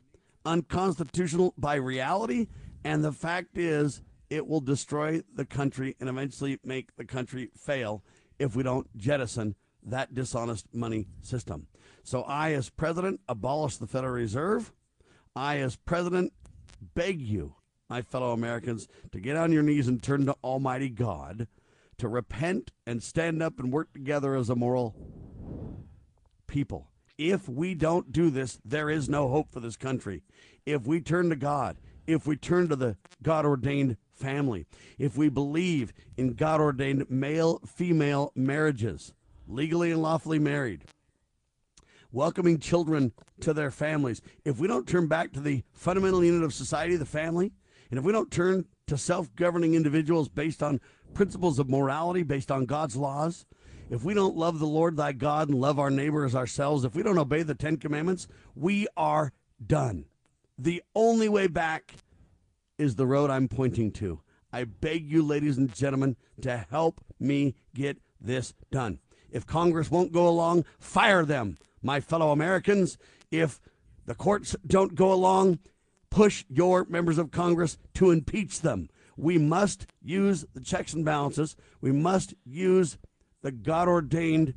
unconstitutional 0.46 1.54
by 1.58 1.76
reality, 1.76 2.48
and 2.84 3.04
the 3.04 3.12
fact 3.12 3.58
is 3.58 4.02
it 4.30 4.48
will 4.48 4.62
destroy 4.62 5.22
the 5.34 5.46
country 5.46 5.96
and 6.00 6.10
eventually 6.10 6.60
make 6.64 6.96
the 6.96 7.06
country 7.06 7.52
fail 7.56 8.04
if 8.40 8.56
we 8.56 8.64
don't 8.64 8.96
jettison 8.98 9.56
that 9.84 10.14
dishonest 10.14 10.68
money 10.74 11.08
system. 11.22 11.68
So 12.04 12.24
I, 12.24 12.54
as 12.54 12.70
president, 12.70 13.22
abolish 13.28 13.78
the 13.78 13.88
Federal 13.88 14.14
Reserve. 14.14 14.74
I, 15.36 15.58
as 15.58 15.76
president, 15.76 16.32
beg 16.94 17.22
you, 17.22 17.56
my 17.90 18.02
fellow 18.02 18.32
Americans, 18.32 18.88
to 19.12 19.20
get 19.20 19.36
on 19.36 19.52
your 19.52 19.64
knees 19.64 19.88
and 19.88 20.02
turn 20.02 20.26
to 20.28 20.36
Almighty 20.44 20.90
God, 20.90 21.48
to 21.98 22.08
repent 22.08 22.72
and 22.86 23.04
stand 23.04 23.44
up 23.44 23.60
and 23.60 23.72
work 23.72 23.92
together 23.94 24.36
as 24.36 24.50
a 24.50 24.56
moral 24.56 24.96
people. 26.48 26.90
If 27.18 27.50
we 27.50 27.74
don't 27.74 28.12
do 28.12 28.30
this, 28.30 28.60
there 28.64 28.90
is 28.90 29.10
no 29.10 29.28
hope 29.28 29.52
for 29.52 29.60
this 29.60 29.78
country. 29.78 30.24
If 30.66 30.88
we 30.88 31.02
turn 31.02 31.30
to 31.30 31.36
God, 31.36 31.78
if 32.08 32.26
we 32.28 32.36
turn 32.38 32.70
to 32.70 32.76
the 32.76 32.98
God 33.22 33.46
ordained 33.46 33.98
family, 34.14 34.66
if 34.98 35.18
we 35.18 35.30
believe 35.30 35.94
in 36.18 36.34
God 36.34 36.62
ordained 36.62 37.10
male 37.10 37.60
female 37.66 38.32
marriages, 38.36 39.14
legally 39.48 39.92
and 39.92 40.02
lawfully 40.02 40.40
married, 40.40 40.86
welcoming 42.16 42.57
children 42.57 43.11
to 43.41 43.53
their 43.53 43.70
families, 43.70 44.22
if 44.45 44.57
we 44.57 44.68
don't 44.68 44.88
turn 44.88 45.07
back 45.07 45.34
to 45.34 45.41
the 45.41 45.63
fundamental 45.74 46.24
unit 46.24 46.43
of 46.43 46.53
society, 46.53 46.95
the 46.95 47.05
family, 47.05 47.51
and 47.89 47.99
if 47.99 48.05
we 48.05 48.11
don't 48.11 48.32
turn 48.32 48.66
to 48.88 48.97
self 48.97 49.34
governing 49.36 49.76
individuals 49.76 50.30
based 50.30 50.63
on 50.63 50.80
principles 51.13 51.59
of 51.59 51.70
morality, 51.70 52.24
based 52.24 52.51
on 52.51 52.66
God's 52.66 52.95
laws, 52.95 53.45
if 53.89 54.03
we 54.03 54.13
don't 54.13 54.36
love 54.36 54.59
the 54.59 54.66
Lord 54.66 54.97
thy 54.97 55.11
God 55.11 55.49
and 55.49 55.59
love 55.59 55.78
our 55.78 55.91
neighbor 55.91 56.26
as 56.26 56.34
ourselves, 56.34 56.86
if 56.86 56.95
we 56.95 57.03
don't 57.03 57.18
obey 57.18 57.43
the 57.43 57.53
Ten 57.53 57.78
Commandments, 57.78 58.28
we 58.55 58.88
are 58.97 59.32
done. 59.66 60.05
The 60.57 60.82
only 60.95 61.30
way 61.30 61.47
back 61.47 61.95
is 62.80 62.95
the 62.95 63.05
road 63.05 63.30
I'm 63.30 63.47
pointing 63.47 63.91
to. 63.93 64.22
I 64.51 64.63
beg 64.63 65.11
you, 65.11 65.22
ladies 65.22 65.57
and 65.57 65.74
gentlemen, 65.74 66.16
to 66.41 66.66
help 66.70 67.01
me 67.20 67.55
get 67.74 67.97
this 68.22 68.53
done. 68.72 68.99
If 69.30 69.45
Congress 69.45 69.91
won't 69.91 70.13
go 70.13 70.28
along, 70.28 70.63
fire 70.80 71.26
them, 71.26 71.57
my 71.86 72.00
fellow 72.00 72.32
Americans. 72.32 72.98
If 73.32 73.62
the 74.06 74.16
courts 74.16 74.56
don't 74.66 74.96
go 74.96 75.14
along, 75.14 75.60
push 76.10 76.44
your 76.50 76.86
members 76.86 77.18
of 77.18 77.32
Congress 77.32 77.78
to 77.94 78.12
impeach 78.12 78.62
them. 78.62 78.90
We 79.16 79.38
must 79.38 79.86
use 80.02 80.46
the 80.54 80.62
checks 80.62 80.94
and 80.94 81.06
balances. 81.06 81.56
We 81.80 81.92
must 81.92 82.34
use 82.44 82.98
the 83.42 83.52
God 83.52 83.88
ordained, 83.88 84.56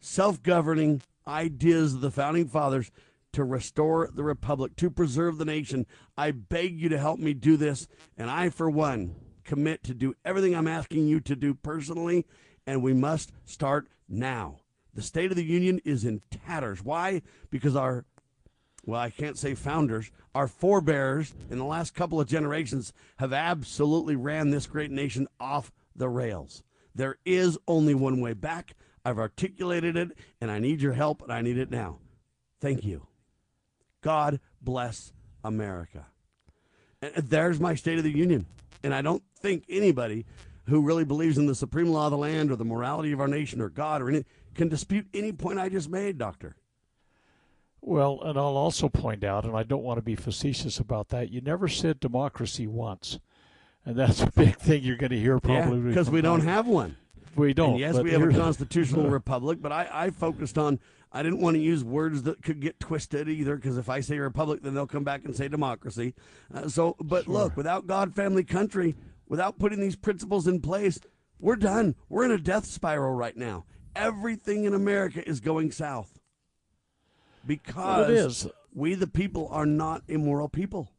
self 0.00 0.42
governing 0.42 1.02
ideas 1.28 1.94
of 1.94 2.00
the 2.00 2.10
founding 2.10 2.48
fathers 2.48 2.90
to 3.32 3.44
restore 3.44 4.08
the 4.12 4.24
republic, 4.24 4.74
to 4.76 4.90
preserve 4.90 5.38
the 5.38 5.44
nation. 5.44 5.86
I 6.16 6.32
beg 6.32 6.80
you 6.80 6.88
to 6.88 6.98
help 6.98 7.20
me 7.20 7.34
do 7.34 7.56
this. 7.56 7.86
And 8.16 8.28
I, 8.28 8.48
for 8.48 8.68
one, 8.68 9.14
commit 9.44 9.84
to 9.84 9.94
do 9.94 10.14
everything 10.24 10.56
I'm 10.56 10.66
asking 10.66 11.06
you 11.06 11.20
to 11.20 11.36
do 11.36 11.54
personally. 11.54 12.26
And 12.66 12.82
we 12.82 12.92
must 12.92 13.30
start 13.44 13.88
now. 14.08 14.60
The 14.94 15.02
State 15.02 15.30
of 15.30 15.36
the 15.36 15.44
Union 15.44 15.80
is 15.84 16.04
in 16.04 16.22
tatters. 16.46 16.84
Why? 16.84 17.22
Because 17.50 17.76
our, 17.76 18.04
well, 18.84 19.00
I 19.00 19.10
can't 19.10 19.38
say 19.38 19.54
founders, 19.54 20.10
our 20.34 20.48
forebears 20.48 21.34
in 21.50 21.58
the 21.58 21.64
last 21.64 21.94
couple 21.94 22.20
of 22.20 22.28
generations 22.28 22.92
have 23.18 23.32
absolutely 23.32 24.16
ran 24.16 24.50
this 24.50 24.66
great 24.66 24.90
nation 24.90 25.28
off 25.38 25.72
the 25.94 26.08
rails. 26.08 26.62
There 26.94 27.18
is 27.24 27.58
only 27.68 27.94
one 27.94 28.20
way 28.20 28.32
back. 28.32 28.74
I've 29.04 29.18
articulated 29.18 29.96
it, 29.96 30.10
and 30.40 30.50
I 30.50 30.58
need 30.58 30.82
your 30.82 30.92
help, 30.92 31.22
and 31.22 31.32
I 31.32 31.40
need 31.40 31.56
it 31.56 31.70
now. 31.70 31.98
Thank 32.60 32.84
you. 32.84 33.06
God 34.02 34.40
bless 34.60 35.12
America. 35.42 36.06
And 37.00 37.14
there's 37.14 37.60
my 37.60 37.74
State 37.74 37.98
of 37.98 38.04
the 38.04 38.16
Union. 38.16 38.46
And 38.82 38.94
I 38.94 39.02
don't 39.02 39.22
think 39.38 39.64
anybody 39.68 40.26
who 40.66 40.82
really 40.82 41.04
believes 41.04 41.38
in 41.38 41.46
the 41.46 41.54
supreme 41.54 41.88
law 41.88 42.06
of 42.06 42.12
the 42.12 42.18
land 42.18 42.50
or 42.50 42.56
the 42.56 42.64
morality 42.64 43.12
of 43.12 43.20
our 43.20 43.28
nation 43.28 43.60
or 43.60 43.68
God 43.68 44.02
or 44.02 44.08
any 44.08 44.24
can 44.60 44.68
dispute 44.68 45.06
any 45.14 45.32
point 45.32 45.58
I 45.58 45.70
just 45.70 45.88
made, 45.88 46.18
Doctor. 46.18 46.54
Well, 47.80 48.20
and 48.22 48.38
I'll 48.38 48.58
also 48.58 48.90
point 48.90 49.24
out, 49.24 49.46
and 49.46 49.56
I 49.56 49.62
don't 49.62 49.82
want 49.82 49.96
to 49.96 50.02
be 50.02 50.14
facetious 50.14 50.78
about 50.78 51.08
that, 51.08 51.30
you 51.30 51.40
never 51.40 51.66
said 51.66 51.98
democracy 51.98 52.66
once. 52.66 53.18
And 53.86 53.96
that's 53.96 54.20
a 54.20 54.30
big 54.30 54.58
thing 54.58 54.82
you're 54.82 54.98
going 54.98 55.12
to 55.12 55.18
hear 55.18 55.40
probably. 55.40 55.80
Because 55.80 56.08
from 56.08 56.16
we 56.16 56.20
don't 56.20 56.42
have 56.42 56.66
one. 56.66 56.98
We 57.36 57.54
don't. 57.54 57.70
And 57.70 57.78
yes, 57.78 57.96
but 57.96 58.04
we 58.04 58.10
have 58.10 58.20
a 58.20 58.34
constitutional 58.34 59.08
republic, 59.18 59.62
but 59.62 59.72
I, 59.72 59.88
I 59.90 60.10
focused 60.10 60.58
on, 60.58 60.78
I 61.10 61.22
didn't 61.22 61.40
want 61.40 61.54
to 61.54 61.62
use 61.62 61.82
words 61.82 62.24
that 62.24 62.42
could 62.42 62.60
get 62.60 62.78
twisted 62.78 63.30
either, 63.30 63.56
because 63.56 63.78
if 63.78 63.88
I 63.88 64.00
say 64.00 64.18
republic, 64.18 64.60
then 64.62 64.74
they'll 64.74 64.86
come 64.86 65.04
back 65.04 65.24
and 65.24 65.34
say 65.34 65.48
democracy. 65.48 66.14
Uh, 66.52 66.68
so, 66.68 66.96
but 67.00 67.26
look, 67.28 67.56
without 67.56 67.86
God, 67.86 68.14
family, 68.14 68.44
country, 68.44 68.94
without 69.26 69.58
putting 69.58 69.80
these 69.80 69.96
principles 69.96 70.46
in 70.46 70.60
place, 70.60 71.00
we're 71.38 71.56
done. 71.56 71.94
We're 72.10 72.26
in 72.26 72.30
a 72.30 72.38
death 72.38 72.66
spiral 72.66 73.14
right 73.14 73.38
now. 73.38 73.64
Everything 73.96 74.64
in 74.64 74.74
America 74.74 75.26
is 75.28 75.40
going 75.40 75.72
south 75.72 76.18
because 77.46 77.74
Well, 77.74 78.04
it 78.04 78.10
is. 78.10 78.46
we, 78.74 78.94
the 78.94 79.06
people, 79.06 79.48
are 79.50 79.66
not 79.66 80.02
immoral 80.08 80.48
people. 80.48 80.92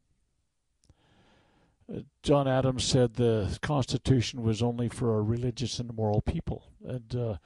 Uh, 1.92 2.00
John 2.22 2.46
Adams 2.46 2.84
said 2.84 3.14
the 3.14 3.58
Constitution 3.62 4.42
was 4.42 4.62
only 4.62 4.88
for 4.88 5.18
a 5.18 5.22
religious 5.22 5.78
and 5.78 5.94
moral 5.94 6.20
people, 6.20 6.64
and 6.86 7.14
uh, 7.14 7.36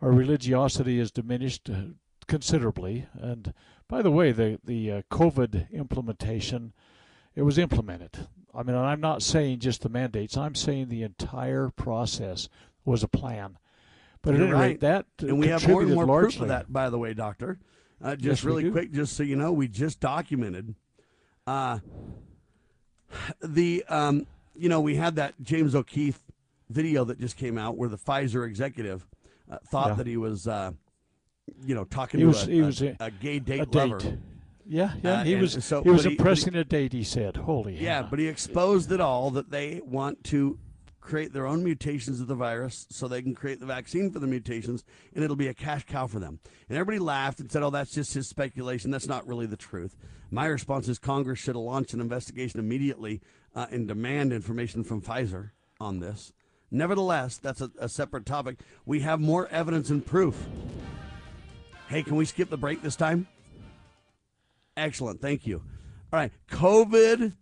our 0.00 0.10
religiosity 0.10 0.98
is 0.98 1.10
diminished 1.10 1.68
uh, 1.70 1.92
considerably. 2.26 3.06
And 3.14 3.52
by 3.88 4.02
the 4.02 4.10
way, 4.10 4.32
the 4.32 4.58
the 4.64 4.90
uh, 4.90 5.02
COVID 5.10 5.70
implementation, 5.70 6.72
it 7.34 7.42
was 7.42 7.58
implemented. 7.58 8.26
I 8.54 8.62
mean, 8.62 8.76
I'm 8.76 9.00
not 9.00 9.22
saying 9.22 9.60
just 9.60 9.82
the 9.82 9.88
mandates. 9.88 10.36
I'm 10.36 10.54
saying 10.54 10.88
the 10.88 11.02
entire 11.02 11.70
process 11.70 12.48
was 12.84 13.02
a 13.02 13.08
plan. 13.08 13.58
But 14.22 14.34
at 14.34 14.38
You're 14.38 14.46
any 14.48 14.54
right. 14.54 14.60
rate, 14.68 14.80
that 14.80 15.06
and 15.20 15.38
we 15.38 15.48
have 15.48 15.66
more 15.68 15.82
and 15.82 15.92
more 15.94 16.06
largely. 16.06 16.30
proof 16.30 16.42
of 16.42 16.48
that, 16.48 16.72
by 16.72 16.88
the 16.90 16.98
way, 16.98 17.12
Doctor. 17.12 17.58
Uh, 18.00 18.14
just 18.14 18.24
Yes, 18.24 18.44
really 18.44 18.70
quick, 18.70 18.92
just 18.92 19.16
so 19.16 19.22
you 19.24 19.36
know, 19.36 19.52
we 19.52 19.66
just 19.68 19.98
documented 20.00 20.74
uh, 21.46 21.78
the, 23.42 23.84
um, 23.88 24.26
you 24.56 24.68
know, 24.68 24.80
we 24.80 24.96
had 24.96 25.16
that 25.16 25.34
James 25.42 25.74
O'Keefe 25.74 26.20
video 26.70 27.04
that 27.04 27.18
just 27.20 27.36
came 27.36 27.58
out 27.58 27.76
where 27.76 27.88
the 27.88 27.98
Pfizer 27.98 28.46
executive 28.46 29.06
uh, 29.50 29.58
thought 29.70 29.88
Yeah. 29.88 29.94
that 29.94 30.06
he 30.06 30.16
was, 30.16 30.46
uh, 30.48 30.70
you 31.66 31.74
know, 31.74 31.84
talking 31.84 32.18
He 32.20 32.24
to 32.24 32.28
was- 32.28 32.46
a, 32.46 32.50
he 32.50 32.62
was 32.62 32.80
a- 32.82 32.96
a 33.00 33.10
gay 33.10 33.38
date 33.38 33.60
a 33.60 33.66
date. 33.66 33.74
lover. 33.90 34.18
Yeah, 34.66 34.94
yeah. 35.02 35.20
Uh, 35.20 35.24
he 35.24 35.34
was 35.34 35.64
so- 35.64 35.82
he 35.82 35.90
was 35.90 36.04
but 36.04 36.12
he- 36.12 36.16
impressing 36.16 36.54
a 36.54 36.64
date. 36.64 36.92
He 36.92 37.02
said, 37.02 37.36
"Holy 37.36 37.76
Yeah, 37.76 37.96
hell." 38.02 38.06
but 38.10 38.18
he 38.20 38.28
exposed 38.28 38.90
it 38.92 39.00
all 39.00 39.30
that 39.32 39.50
they 39.50 39.80
want 39.84 40.22
to 40.24 40.58
create 41.02 41.32
their 41.32 41.46
own 41.46 41.62
mutations 41.62 42.20
of 42.20 42.28
the 42.28 42.34
virus 42.34 42.86
so 42.88 43.06
they 43.06 43.20
can 43.20 43.34
create 43.34 43.60
the 43.60 43.66
vaccine 43.66 44.10
for 44.10 44.20
the 44.20 44.26
mutations 44.26 44.84
and 45.14 45.22
it'll 45.22 45.36
be 45.36 45.48
a 45.48 45.54
cash 45.54 45.84
cow 45.84 46.06
for 46.06 46.18
them. 46.18 46.38
And 46.68 46.78
everybody 46.78 46.98
laughed 46.98 47.40
and 47.40 47.50
said, 47.50 47.62
oh, 47.62 47.70
that's 47.70 47.92
just 47.92 48.14
his 48.14 48.28
speculation. 48.28 48.90
That's 48.90 49.08
not 49.08 49.26
really 49.26 49.46
the 49.46 49.56
truth. 49.56 49.96
My 50.30 50.46
response 50.46 50.88
is 50.88 50.98
Congress 50.98 51.40
should 51.40 51.56
have 51.56 51.64
launched 51.64 51.92
an 51.92 52.00
investigation 52.00 52.60
immediately 52.60 53.20
uh, 53.54 53.66
and 53.70 53.86
demand 53.86 54.32
information 54.32 54.84
from 54.84 55.02
Pfizer 55.02 55.50
on 55.78 56.00
this. 56.00 56.32
Nevertheless, 56.70 57.36
that's 57.36 57.60
a, 57.60 57.70
a 57.78 57.88
separate 57.88 58.24
topic. 58.24 58.60
We 58.86 59.00
have 59.00 59.20
more 59.20 59.46
evidence 59.48 59.90
and 59.90 60.06
proof. 60.06 60.46
Hey, 61.88 62.02
can 62.02 62.16
we 62.16 62.24
skip 62.24 62.48
the 62.48 62.56
break 62.56 62.80
this 62.80 62.96
time? 62.96 63.26
Excellent. 64.76 65.20
Thank 65.20 65.46
you. 65.46 65.62
All 66.12 66.18
right. 66.18 66.32
COVID 66.50 67.34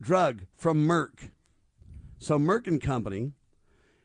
drug 0.00 0.42
from 0.56 0.86
Merck. 0.86 1.30
So 2.18 2.38
Merck 2.38 2.66
and 2.66 2.80
Company 2.80 3.32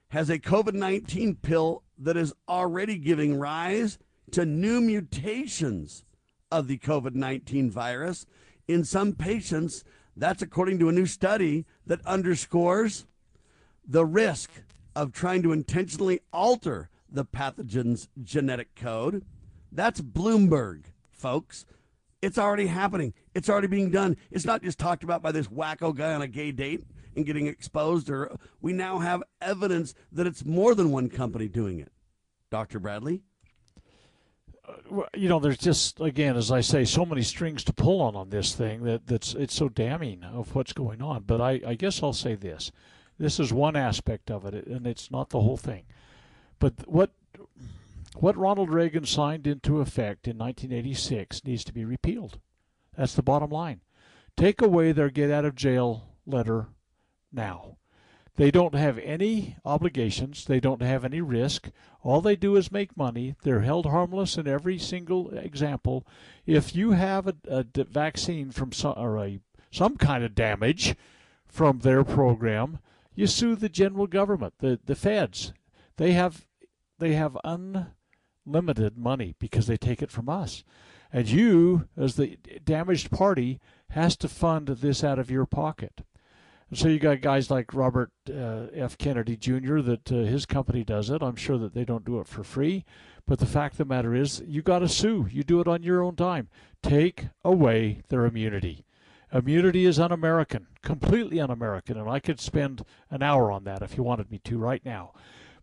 has 0.09 0.29
a 0.29 0.39
COVID 0.39 0.73
19 0.73 1.35
pill 1.35 1.83
that 1.97 2.17
is 2.17 2.33
already 2.47 2.97
giving 2.97 3.37
rise 3.37 3.97
to 4.31 4.45
new 4.45 4.81
mutations 4.81 6.03
of 6.51 6.67
the 6.67 6.77
COVID 6.77 7.15
19 7.15 7.71
virus 7.71 8.25
in 8.67 8.83
some 8.83 9.13
patients. 9.13 9.83
That's 10.15 10.41
according 10.41 10.79
to 10.79 10.89
a 10.89 10.93
new 10.93 11.05
study 11.05 11.65
that 11.87 12.05
underscores 12.05 13.05
the 13.87 14.05
risk 14.05 14.51
of 14.95 15.13
trying 15.13 15.41
to 15.43 15.53
intentionally 15.53 16.19
alter 16.33 16.89
the 17.09 17.25
pathogen's 17.25 18.09
genetic 18.21 18.75
code. 18.75 19.25
That's 19.71 20.01
Bloomberg, 20.01 20.83
folks. 21.09 21.65
It's 22.21 22.37
already 22.37 22.67
happening. 22.67 23.13
It's 23.33 23.49
already 23.49 23.67
being 23.67 23.89
done. 23.89 24.17
It's 24.29 24.45
not 24.45 24.61
just 24.61 24.77
talked 24.77 25.03
about 25.03 25.21
by 25.21 25.31
this 25.31 25.47
wacko 25.47 25.95
guy 25.95 26.13
on 26.13 26.21
a 26.21 26.27
gay 26.27 26.51
date 26.51 26.83
and 27.15 27.25
getting 27.25 27.47
exposed 27.47 28.09
or 28.09 28.35
we 28.61 28.73
now 28.73 28.99
have 28.99 29.23
evidence 29.41 29.93
that 30.11 30.27
it's 30.27 30.45
more 30.45 30.75
than 30.75 30.91
one 30.91 31.09
company 31.09 31.47
doing 31.47 31.79
it. 31.79 31.91
Dr. 32.49 32.79
Bradley? 32.79 33.23
Uh, 34.67 35.03
you 35.15 35.29
know, 35.29 35.39
there's 35.39 35.57
just 35.57 35.99
again, 35.99 36.35
as 36.35 36.51
I 36.51 36.61
say, 36.61 36.85
so 36.85 37.05
many 37.05 37.23
strings 37.23 37.63
to 37.65 37.73
pull 37.73 38.01
on 38.01 38.15
on 38.15 38.29
this 38.29 38.53
thing 38.53 38.83
that 38.83 39.07
that's 39.07 39.33
it's 39.33 39.55
so 39.55 39.69
damning 39.69 40.23
of 40.23 40.53
what's 40.53 40.73
going 40.73 41.01
on. 41.01 41.23
But 41.23 41.41
I, 41.41 41.61
I 41.65 41.73
guess 41.75 42.03
I'll 42.03 42.13
say 42.13 42.35
this: 42.35 42.71
this 43.17 43.39
is 43.39 43.51
one 43.51 43.75
aspect 43.75 44.29
of 44.29 44.45
it, 44.45 44.67
and 44.67 44.85
it's 44.85 45.09
not 45.09 45.29
the 45.29 45.41
whole 45.41 45.57
thing. 45.57 45.85
But 46.59 46.87
what 46.87 47.11
what 48.15 48.37
Ronald 48.37 48.69
Reagan 48.69 49.05
signed 49.05 49.47
into 49.47 49.79
effect 49.79 50.27
in 50.27 50.37
1986 50.37 51.45
needs 51.45 51.63
to 51.63 51.73
be 51.73 51.85
repealed. 51.85 52.39
That's 52.97 53.15
the 53.15 53.23
bottom 53.23 53.49
line. 53.49 53.81
Take 54.35 54.61
away 54.61 54.91
their 54.91 55.09
get 55.09 55.31
out 55.31 55.45
of 55.45 55.55
jail 55.55 56.03
letter 56.25 56.67
now. 57.31 57.77
They 58.37 58.49
don't 58.49 58.75
have 58.75 58.97
any 58.97 59.57
obligations. 59.65 60.45
They 60.45 60.59
don't 60.59 60.81
have 60.81 61.03
any 61.03 61.21
risk. 61.21 61.69
All 62.01 62.21
they 62.21 62.35
do 62.35 62.55
is 62.55 62.71
make 62.71 62.95
money. 62.95 63.35
They're 63.43 63.61
held 63.61 63.85
harmless 63.85 64.37
in 64.37 64.47
every 64.47 64.77
single 64.77 65.29
example. 65.37 66.07
If 66.45 66.75
you 66.75 66.91
have 66.91 67.27
a 67.27 67.65
vaccine 67.73 68.51
from 68.51 68.71
some 68.71 68.93
or 68.97 69.17
a 69.19 69.39
some 69.69 69.97
kind 69.97 70.23
of 70.23 70.35
damage 70.35 70.95
from 71.45 71.79
their 71.79 72.03
program, 72.03 72.79
you 73.13 73.27
sue 73.27 73.55
the 73.55 73.69
general 73.69 74.07
government, 74.07 74.55
the 74.59 74.79
the 74.83 74.95
feds. 74.95 75.53
They 75.97 76.13
have 76.13 76.47
they 76.99 77.13
have 77.13 77.37
unlimited 77.43 78.97
money 78.97 79.35
because 79.39 79.67
they 79.67 79.77
take 79.77 80.01
it 80.01 80.11
from 80.11 80.29
us. 80.29 80.63
And 81.13 81.29
you, 81.29 81.89
as 81.97 82.15
the 82.15 82.37
damaged 82.63 83.11
party, 83.11 83.59
has 83.89 84.15
to 84.17 84.29
fund 84.29 84.67
this 84.67 85.03
out 85.03 85.19
of 85.19 85.29
your 85.29 85.45
pocket. 85.45 86.01
And 86.71 86.79
so 86.79 86.87
you 86.87 86.99
got 86.99 87.19
guys 87.19 87.51
like 87.51 87.73
Robert 87.73 88.11
uh, 88.29 88.67
F. 88.73 88.97
Kennedy 88.97 89.35
Jr. 89.35 89.81
that 89.81 90.09
uh, 90.09 90.15
his 90.15 90.45
company 90.45 90.85
does 90.85 91.09
it. 91.09 91.21
I'm 91.21 91.35
sure 91.35 91.57
that 91.57 91.73
they 91.73 91.83
don't 91.83 92.05
do 92.05 92.21
it 92.21 92.29
for 92.29 92.45
free, 92.45 92.85
but 93.27 93.39
the 93.39 93.45
fact 93.45 93.73
of 93.73 93.79
the 93.79 93.93
matter 93.93 94.15
is, 94.15 94.41
you 94.47 94.61
got 94.61 94.79
to 94.79 94.87
sue. 94.87 95.27
You 95.29 95.43
do 95.43 95.59
it 95.59 95.67
on 95.67 95.83
your 95.83 96.01
own 96.01 96.15
time. 96.15 96.47
Take 96.81 97.27
away 97.43 98.03
their 98.07 98.25
immunity. 98.25 98.85
Immunity 99.33 99.85
is 99.85 99.99
un-American, 99.99 100.67
completely 100.81 101.41
un-American, 101.41 101.97
and 101.97 102.09
I 102.09 102.21
could 102.21 102.39
spend 102.39 102.85
an 103.09 103.21
hour 103.21 103.51
on 103.51 103.65
that 103.65 103.81
if 103.81 103.97
you 103.97 104.03
wanted 104.03 104.31
me 104.31 104.39
to 104.45 104.57
right 104.57 104.83
now. 104.85 105.11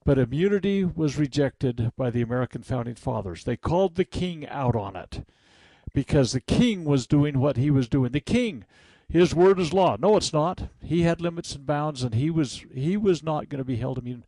But 0.04 0.18
immunity 0.18 0.84
was 0.84 1.16
rejected 1.16 1.90
by 1.96 2.10
the 2.10 2.22
American 2.22 2.62
founding 2.62 2.94
fathers. 2.96 3.44
They 3.44 3.56
called 3.56 3.94
the 3.94 4.04
king 4.04 4.46
out 4.46 4.76
on 4.76 4.94
it 4.94 5.26
because 5.94 6.32
the 6.32 6.40
king 6.40 6.84
was 6.84 7.06
doing 7.06 7.38
what 7.40 7.56
he 7.56 7.70
was 7.70 7.88
doing. 7.88 8.12
The 8.12 8.20
king, 8.20 8.66
his 9.08 9.34
word 9.34 9.58
is 9.58 9.72
law. 9.72 9.96
No, 9.98 10.16
it's 10.16 10.32
not. 10.32 10.68
He 10.82 11.02
had 11.02 11.20
limits 11.20 11.54
and 11.54 11.66
bounds, 11.66 12.02
and 12.02 12.14
he 12.14 12.30
was 12.30 12.64
he 12.74 12.96
was 12.96 13.22
not 13.22 13.48
going 13.48 13.58
to 13.58 13.64
be 13.64 13.76
held 13.76 13.98
immune. 13.98 14.24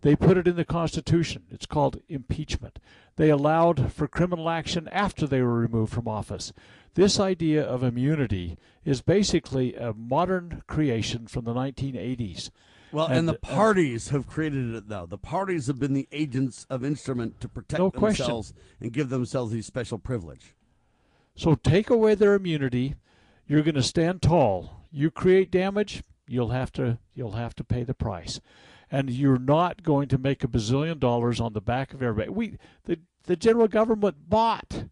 They 0.00 0.16
put 0.16 0.36
it 0.36 0.48
in 0.48 0.56
the 0.56 0.64
Constitution. 0.64 1.44
It's 1.50 1.66
called 1.66 2.00
impeachment. 2.08 2.80
They 3.16 3.30
allowed 3.30 3.92
for 3.92 4.08
criminal 4.08 4.48
action 4.48 4.88
after 4.90 5.26
they 5.26 5.42
were 5.42 5.54
removed 5.60 5.92
from 5.92 6.08
office. 6.08 6.52
This 6.94 7.20
idea 7.20 7.62
of 7.62 7.82
immunity 7.82 8.58
is 8.84 9.00
basically 9.00 9.74
a 9.74 9.92
modern 9.92 10.62
creation 10.66 11.26
from 11.26 11.44
the 11.44 11.54
1980s. 11.54 12.50
Well, 12.90 13.06
and, 13.06 13.26
the 13.26 13.34
uh, 13.34 13.38
parties 13.38 14.10
have 14.10 14.26
created 14.26 14.74
it, 14.74 14.88
though. 14.88 15.06
The 15.06 15.16
parties 15.16 15.66
have 15.68 15.78
been 15.78 15.94
the 15.94 16.08
agents 16.12 16.66
of 16.68 16.84
instrument 16.84 17.40
to 17.40 17.48
protect 17.48 17.78
No 17.78 17.90
question. 17.90 18.24
themselves 18.24 18.52
and 18.80 18.92
give 18.92 19.08
themselves 19.08 19.52
these 19.52 19.64
special 19.64 19.98
privilege. 19.98 20.54
So 21.34 21.54
take 21.54 21.88
away 21.88 22.14
their 22.14 22.34
immunity, 22.34 22.96
you're 23.46 23.62
going 23.62 23.74
to 23.74 23.82
stand 23.82 24.22
tall. 24.22 24.86
You 24.90 25.10
create 25.10 25.50
damage, 25.50 26.02
you'll 26.26 26.50
have 26.50 26.72
to 26.72 26.98
you'll 27.14 27.32
have 27.32 27.54
to 27.56 27.64
pay 27.64 27.84
the 27.84 27.94
price. 27.94 28.40
And 28.90 29.10
you're 29.10 29.38
not 29.38 29.82
going 29.82 30.08
to 30.08 30.18
make 30.18 30.44
a 30.44 30.48
bazillion 30.48 30.98
dollars 30.98 31.40
on 31.40 31.54
the 31.54 31.62
back 31.62 31.94
of 31.94 32.02
everybody. 32.02 32.30
We 32.30 32.58
the 32.84 32.98
the 33.24 33.36
general 33.36 33.68
government 33.68 34.28
bought 34.28 34.84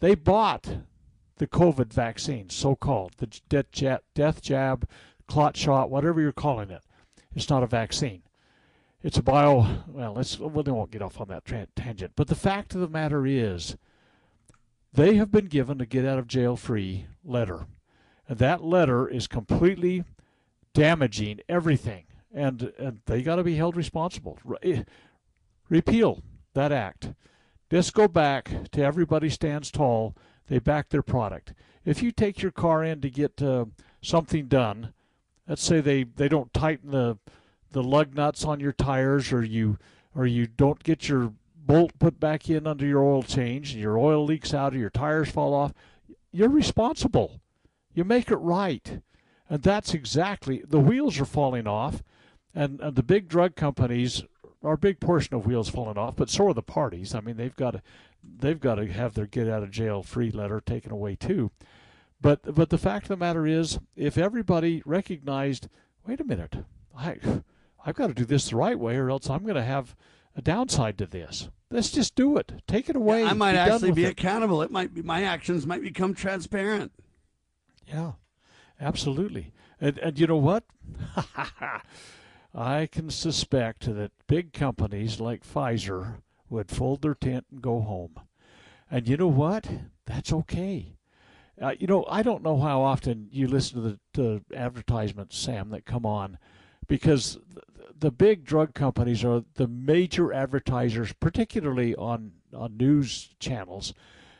they 0.00 0.14
bought 0.14 0.78
the 1.36 1.46
COVID 1.46 1.92
vaccine, 1.92 2.50
so 2.50 2.74
called, 2.74 3.12
the 3.18 3.26
death 3.48 3.70
jab, 3.70 4.00
death 4.14 4.42
jab, 4.42 4.88
clot 5.26 5.56
shot, 5.56 5.90
whatever 5.90 6.20
you're 6.20 6.32
calling 6.32 6.70
it. 6.70 6.82
It's 7.34 7.50
not 7.50 7.62
a 7.62 7.66
vaccine. 7.66 8.22
It's 9.02 9.18
a 9.18 9.22
bio. 9.22 9.82
Well, 9.86 10.14
let's. 10.14 10.38
Well, 10.38 10.62
they 10.62 10.70
won't 10.72 10.90
get 10.90 11.02
off 11.02 11.20
on 11.20 11.28
that 11.28 11.44
tangent. 11.76 12.12
But 12.16 12.28
the 12.28 12.34
fact 12.34 12.74
of 12.74 12.80
the 12.80 12.88
matter 12.88 13.26
is, 13.26 13.76
they 14.96 15.14
have 15.16 15.30
been 15.30 15.46
given 15.46 15.80
a 15.80 15.86
get 15.86 16.04
out 16.04 16.18
of 16.18 16.26
jail 16.26 16.56
free 16.56 17.06
letter. 17.24 17.66
And 18.28 18.38
that 18.38 18.64
letter 18.64 19.08
is 19.08 19.26
completely 19.26 20.04
damaging 20.74 21.40
everything. 21.48 22.04
And, 22.34 22.72
and 22.78 23.00
they 23.06 23.22
got 23.22 23.36
to 23.36 23.44
be 23.44 23.54
held 23.54 23.76
responsible. 23.76 24.38
Re- 24.44 24.84
repeal 25.68 26.22
that 26.54 26.72
act. 26.72 27.12
Just 27.70 27.94
go 27.94 28.08
back 28.08 28.50
to 28.72 28.82
everybody 28.82 29.28
stands 29.28 29.70
tall. 29.70 30.16
They 30.48 30.58
back 30.58 30.88
their 30.88 31.02
product. 31.02 31.52
If 31.84 32.02
you 32.02 32.10
take 32.10 32.42
your 32.42 32.52
car 32.52 32.82
in 32.82 33.00
to 33.00 33.10
get 33.10 33.40
uh, 33.42 33.66
something 34.00 34.46
done, 34.46 34.92
let's 35.48 35.62
say 35.62 35.80
they, 35.80 36.04
they 36.04 36.28
don't 36.28 36.52
tighten 36.52 36.90
the 36.90 37.18
the 37.72 37.82
lug 37.82 38.14
nuts 38.14 38.44
on 38.44 38.58
your 38.58 38.72
tires, 38.72 39.32
or 39.32 39.44
you 39.44 39.76
or 40.14 40.26
you 40.26 40.46
don't 40.46 40.82
get 40.82 41.10
your 41.10 41.34
bolt 41.66 41.98
put 41.98 42.20
back 42.20 42.48
in 42.48 42.66
under 42.66 42.86
your 42.86 43.02
oil 43.02 43.22
change, 43.22 43.72
and 43.72 43.80
your 43.80 43.98
oil 43.98 44.24
leaks 44.24 44.54
out, 44.54 44.74
or 44.74 44.78
your 44.78 44.90
tires 44.90 45.30
fall 45.30 45.52
off, 45.52 45.72
you're 46.32 46.48
responsible. 46.48 47.40
You 47.92 48.04
make 48.04 48.30
it 48.30 48.36
right, 48.36 49.00
and 49.48 49.62
that's 49.62 49.94
exactly 49.94 50.62
the 50.66 50.80
wheels 50.80 51.18
are 51.20 51.24
falling 51.24 51.66
off, 51.66 52.02
and, 52.54 52.80
and 52.80 52.94
the 52.94 53.02
big 53.02 53.28
drug 53.28 53.56
companies 53.56 54.22
are 54.62 54.74
a 54.74 54.78
big 54.78 55.00
portion 55.00 55.34
of 55.34 55.46
wheels 55.46 55.68
falling 55.68 55.98
off, 55.98 56.16
but 56.16 56.30
so 56.30 56.48
are 56.48 56.54
the 56.54 56.62
parties. 56.62 57.14
I 57.14 57.20
mean, 57.20 57.36
they've 57.36 57.56
got 57.56 57.72
to 57.72 57.82
they've 58.38 58.58
got 58.60 58.76
to 58.76 58.86
have 58.86 59.14
their 59.14 59.26
get 59.26 59.48
out 59.48 59.62
of 59.62 59.70
jail 59.70 60.02
free 60.02 60.30
letter 60.30 60.60
taken 60.60 60.90
away 60.92 61.14
too. 61.16 61.50
But 62.20 62.54
but 62.54 62.70
the 62.70 62.78
fact 62.78 63.04
of 63.04 63.08
the 63.10 63.16
matter 63.16 63.46
is, 63.46 63.78
if 63.94 64.18
everybody 64.18 64.82
recognized, 64.84 65.68
wait 66.06 66.20
a 66.20 66.24
minute, 66.24 66.56
I 66.96 67.18
I've 67.84 67.94
got 67.94 68.08
to 68.08 68.14
do 68.14 68.24
this 68.24 68.50
the 68.50 68.56
right 68.56 68.78
way, 68.78 68.96
or 68.96 69.10
else 69.10 69.30
I'm 69.30 69.42
going 69.42 69.54
to 69.54 69.62
have 69.62 69.94
a 70.36 70.42
downside 70.42 70.98
to 70.98 71.06
this. 71.06 71.48
Let's 71.70 71.90
just 71.90 72.14
do 72.14 72.36
it. 72.36 72.62
Take 72.68 72.88
it 72.88 72.94
away. 72.96 73.24
I 73.24 73.32
might 73.32 73.52
Be 73.52 73.58
actually 73.58 73.92
be 73.92 74.04
it. 74.04 74.12
accountable. 74.12 74.62
It 74.62 74.70
might 74.70 74.94
be 74.94 75.02
my 75.02 75.24
actions 75.24 75.66
might 75.66 75.82
become 75.82 76.14
transparent. 76.14 76.92
Yeah, 77.86 78.12
absolutely. 78.80 79.52
And, 79.80 79.98
and 79.98 80.18
you 80.18 80.26
know 80.26 80.36
what? 80.36 80.64
I 82.54 82.86
can 82.86 83.10
suspect 83.10 83.86
that 83.92 84.12
big 84.26 84.52
companies 84.52 85.20
like 85.20 85.46
Pfizer 85.46 86.22
would 86.48 86.70
fold 86.70 87.02
their 87.02 87.14
tent 87.14 87.46
and 87.50 87.60
go 87.60 87.80
home. 87.80 88.20
And 88.90 89.08
you 89.08 89.16
know 89.16 89.26
what? 89.28 89.68
That's 90.06 90.32
okay. 90.32 90.96
Uh, 91.60 91.74
you 91.78 91.86
know, 91.86 92.04
I 92.08 92.22
don't 92.22 92.42
know 92.42 92.60
how 92.60 92.82
often 92.82 93.28
you 93.32 93.48
listen 93.48 93.82
to 93.82 93.88
the 93.88 93.98
to 94.14 94.44
advertisements, 94.54 95.36
Sam, 95.36 95.70
that 95.70 95.86
come 95.86 96.06
on, 96.06 96.38
because 96.86 97.38
the, 97.98 98.10
big 98.10 98.44
drug 98.44 98.74
companies 98.74 99.24
are 99.24 99.44
the 99.54 99.66
major 99.66 100.32
advertisers, 100.32 101.12
particularly 101.14 101.94
on 101.94 102.32
on 102.54 102.76
news 102.76 103.34
channels 103.38 103.92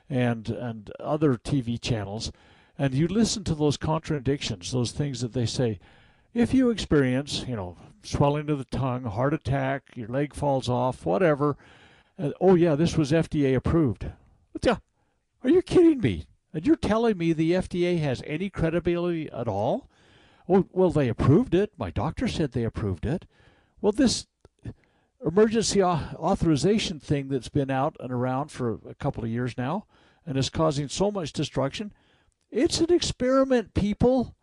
and 0.09 0.49
and 0.49 0.91
other 1.01 1.35
TV 1.35 1.81
channels. 1.81 2.33
And 2.79 2.95
you 2.95 3.09
listen 3.09 3.45
to 3.45 3.55
those 3.55 3.77
contradictions, 3.77 4.73
those 4.73 4.93
things 4.93 5.21
that 5.21 5.33
they 5.33 5.47
say. 5.47 5.79
If 6.35 6.53
you 6.53 6.69
experience, 6.69 7.47
you 7.49 7.57
know, 7.57 7.79
swelling 8.03 8.51
of 8.51 8.59
the 8.59 8.65
tongue, 8.65 9.05
heart 9.05 9.33
attack, 9.33 9.85
your 9.95 10.09
leg 10.09 10.35
falls 10.35 10.69
off, 10.69 11.07
whatever, 11.07 11.57
uh, 12.19 12.33
oh 12.43 12.55
yeah, 12.55 12.75
this 12.75 12.97
was 12.99 13.11
FDA 13.11 13.57
approved. 13.57 14.07
Are 15.47 15.51
you 15.51 15.63
kidding 15.63 16.01
me? 16.01 16.27
And 16.53 16.67
you're 16.67 16.75
telling 16.75 17.19
me 17.19 17.33
the 17.33 17.53
FDA 17.53 18.01
has 18.01 18.21
any 18.27 18.51
credibility 18.51 19.31
at 19.31 19.47
all? 19.47 19.89
Well, 20.47 20.91
they 20.91 21.09
approved 21.09 21.55
it. 21.55 21.73
My 21.77 21.91
doctor 21.91 22.29
said 22.29 22.53
they 22.53 22.65
approved 22.65 23.05
it. 23.05 23.27
Well, 23.81 23.93
this 23.93 24.27
emergency 25.25 25.83
authorization 25.83 27.01
thing 27.01 27.29
that's 27.29 27.49
been 27.49 27.71
out 27.71 27.97
and 27.99 28.13
around 28.13 28.51
for 28.51 28.79
a 28.89 28.95
couple 28.95 29.25
of 29.25 29.31
years 29.31 29.59
now 29.59 29.87
and 30.25 30.37
is 30.37 30.51
causing 30.51 30.89
so 30.89 31.11
much 31.11 31.33
destruction, 31.33 31.93
it's 32.51 32.81
an 32.81 32.93
experiment, 32.93 33.75
people. 33.75 34.35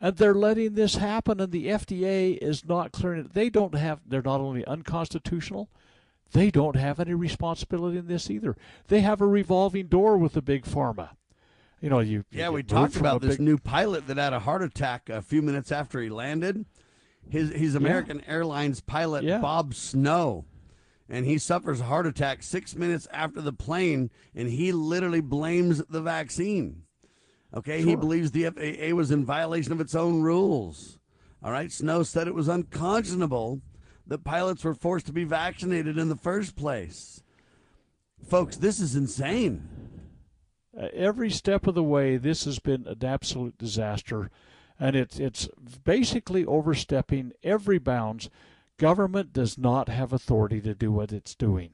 And 0.00 0.16
they're 0.16 0.32
letting 0.32 0.74
this 0.74 0.94
happen, 0.94 1.40
and 1.40 1.50
the 1.50 1.66
FDA 1.66 2.38
is 2.38 2.64
not 2.64 2.92
clearing 2.92 3.24
it. 3.24 3.34
They 3.34 3.50
don't 3.50 3.74
have, 3.74 4.00
they're 4.06 4.22
not 4.22 4.40
only 4.40 4.64
unconstitutional, 4.64 5.70
they 6.32 6.52
don't 6.52 6.76
have 6.76 7.00
any 7.00 7.14
responsibility 7.14 7.98
in 7.98 8.06
this 8.06 8.30
either. 8.30 8.56
They 8.86 9.00
have 9.00 9.20
a 9.20 9.26
revolving 9.26 9.88
door 9.88 10.16
with 10.16 10.34
the 10.34 10.42
big 10.42 10.64
pharma. 10.64 11.10
You 11.80 11.90
know, 11.90 12.00
you. 12.00 12.24
Yeah, 12.30 12.46
you 12.46 12.52
we 12.52 12.62
talked 12.62 12.96
about 12.96 13.20
this 13.20 13.36
big- 13.36 13.40
new 13.40 13.58
pilot 13.58 14.06
that 14.08 14.16
had 14.16 14.32
a 14.32 14.40
heart 14.40 14.62
attack 14.62 15.08
a 15.08 15.22
few 15.22 15.42
minutes 15.42 15.70
after 15.70 16.00
he 16.00 16.08
landed. 16.08 16.64
His 17.28 17.52
he's 17.52 17.74
American 17.74 18.22
Airlines 18.26 18.80
pilot 18.80 19.22
Yeah. 19.24 19.38
Bob 19.38 19.74
Snow, 19.74 20.46
and 21.08 21.26
he 21.26 21.36
suffers 21.38 21.80
a 21.80 21.84
heart 21.84 22.06
attack 22.06 22.42
six 22.42 22.74
minutes 22.74 23.06
after 23.12 23.40
the 23.40 23.52
plane, 23.52 24.10
and 24.34 24.48
he 24.48 24.72
literally 24.72 25.20
blames 25.20 25.82
the 25.90 26.00
vaccine. 26.00 26.82
Okay, 27.54 27.82
he 27.82 27.96
believes 27.96 28.30
the 28.30 28.44
FAA 28.44 28.94
was 28.94 29.10
in 29.10 29.24
violation 29.24 29.72
of 29.72 29.80
its 29.80 29.94
own 29.94 30.22
rules. 30.22 30.98
All 31.42 31.52
right, 31.52 31.70
Snow 31.70 32.02
said 32.02 32.28
it 32.28 32.34
was 32.34 32.48
unconscionable 32.48 33.60
that 34.06 34.24
pilots 34.24 34.64
were 34.64 34.74
forced 34.74 35.06
to 35.06 35.12
be 35.12 35.24
vaccinated 35.24 35.96
in 35.98 36.08
the 36.08 36.16
first 36.16 36.56
place. 36.56 37.22
Folks, 38.26 38.56
this 38.56 38.80
is 38.80 38.96
insane. 38.96 39.68
Uh, 40.78 40.88
every 40.92 41.30
step 41.30 41.66
of 41.66 41.74
the 41.74 41.82
way, 41.82 42.16
this 42.16 42.44
has 42.44 42.58
been 42.58 42.86
an 42.86 43.04
absolute 43.04 43.58
disaster, 43.58 44.30
and 44.78 44.94
it's 44.94 45.18
it's 45.18 45.48
basically 45.84 46.44
overstepping 46.44 47.32
every 47.42 47.78
bounds. 47.78 48.30
Government 48.78 49.32
does 49.32 49.58
not 49.58 49.88
have 49.88 50.12
authority 50.12 50.60
to 50.60 50.74
do 50.74 50.92
what 50.92 51.12
it's 51.12 51.34
doing. 51.34 51.70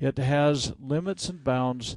It 0.00 0.18
has 0.18 0.72
limits 0.80 1.28
and 1.28 1.44
bounds 1.44 1.96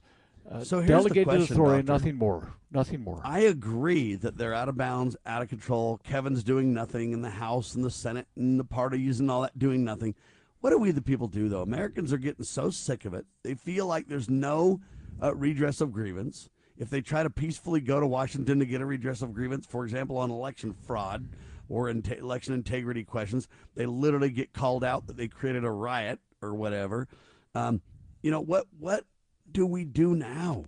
Uh, 0.50 0.62
So 0.64 0.78
here's 0.82 0.88
the 0.88 0.94
delegated 0.94 1.26
question, 1.26 1.54
authority, 1.56 1.84
Doctor. 1.88 1.94
nothing 1.94 2.16
more. 2.18 2.54
Nothing 2.70 3.02
more. 3.02 3.22
I 3.24 3.40
agree 3.40 4.16
that 4.16 4.38
they're 4.38 4.54
out 4.54 4.68
of 4.68 4.76
bounds, 4.76 5.16
out 5.26 5.42
of 5.42 5.48
control. 5.48 6.00
Kevin's 6.04 6.44
doing 6.44 6.74
nothing 6.74 7.14
in 7.14 7.22
the 7.22 7.30
House 7.30 7.74
and 7.76 7.84
the 7.84 7.90
Senate 7.90 8.28
and 8.36 8.60
the 8.60 8.66
parties 8.66 9.20
and 9.22 9.32
all 9.32 9.42
that 9.44 9.58
doing 9.58 9.84
nothing. 9.86 10.16
What 10.60 10.72
do 10.72 10.78
we, 10.80 10.92
the 10.92 11.02
people, 11.02 11.28
do 11.30 11.48
though? 11.48 11.62
Americans 11.62 12.12
are 12.12 12.18
getting 12.18 12.44
so 12.44 12.70
sick 12.72 13.06
of 13.06 13.14
it. 13.14 13.26
They 13.44 13.54
feel 13.56 13.88
like 13.88 14.08
there's 14.08 14.30
no 14.30 14.82
uh, 15.22 15.36
redress 15.36 15.82
of 15.82 15.92
grievance. 15.92 16.50
If 16.78 16.90
they 16.90 17.02
try 17.02 17.24
to 17.24 17.30
peacefully 17.30 17.82
go 17.82 18.00
to 18.00 18.08
Washington 18.08 18.60
to 18.60 18.66
get 18.66 18.82
a 18.82 18.86
redress 18.86 19.22
of 19.22 19.34
grievance, 19.34 19.66
for 19.66 19.84
example, 19.84 20.18
on 20.18 20.32
election 20.32 20.74
fraud 20.74 21.30
or 21.70 21.90
in 21.90 22.04
election 22.18 22.54
integrity 22.54 23.04
questions, 23.04 23.48
they 23.76 23.86
literally 23.86 24.30
get 24.30 24.54
called 24.54 24.84
out 24.84 25.08
that 25.08 25.18
they 25.18 25.28
created 25.28 25.64
a 25.64 25.72
riot 25.72 26.20
or 26.42 26.54
whatever. 26.54 27.08
Um, 27.56 27.82
you 28.22 28.32
know 28.32 28.42
what? 28.42 28.66
What 28.80 29.06
do 29.52 29.66
we 29.66 29.86
do 29.86 30.16
now? 30.16 30.66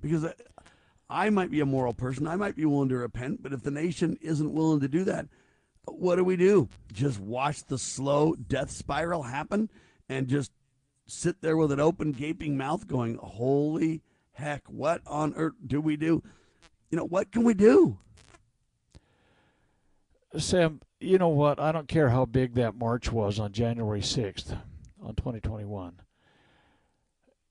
Because 0.00 0.24
I, 0.24 0.34
I 1.08 1.30
might 1.30 1.50
be 1.50 1.60
a 1.60 1.66
moral 1.66 1.94
person. 1.94 2.26
I 2.26 2.36
might 2.36 2.56
be 2.56 2.66
willing 2.66 2.90
to 2.90 2.96
repent, 2.98 3.42
but 3.42 3.52
if 3.52 3.62
the 3.62 3.70
nation 3.70 4.18
isn't 4.20 4.52
willing 4.52 4.80
to 4.80 4.88
do 4.88 5.04
that, 5.04 5.26
what 5.86 6.16
do 6.16 6.24
we 6.24 6.36
do? 6.36 6.68
Just 6.92 7.18
watch 7.18 7.64
the 7.64 7.78
slow 7.78 8.34
death 8.34 8.70
spiral 8.70 9.22
happen 9.22 9.70
and 10.08 10.28
just 10.28 10.52
sit 11.08 11.40
there 11.40 11.56
with 11.56 11.72
an 11.72 11.80
open, 11.80 12.12
gaping 12.12 12.56
mouth 12.56 12.86
going, 12.86 13.16
Holy 13.16 14.02
heck, 14.32 14.62
what 14.68 15.02
on 15.06 15.34
earth 15.34 15.54
do 15.66 15.80
we 15.80 15.96
do? 15.96 16.22
You 16.90 16.98
know, 16.98 17.04
what 17.04 17.32
can 17.32 17.42
we 17.42 17.54
do? 17.54 17.98
Sam, 20.36 20.80
you 21.00 21.18
know 21.18 21.28
what? 21.28 21.58
I 21.58 21.72
don't 21.72 21.88
care 21.88 22.10
how 22.10 22.24
big 22.24 22.54
that 22.54 22.76
march 22.76 23.10
was 23.10 23.38
on 23.38 23.52
January 23.52 24.00
6th, 24.00 24.56
on 25.02 25.14
2021. 25.14 26.00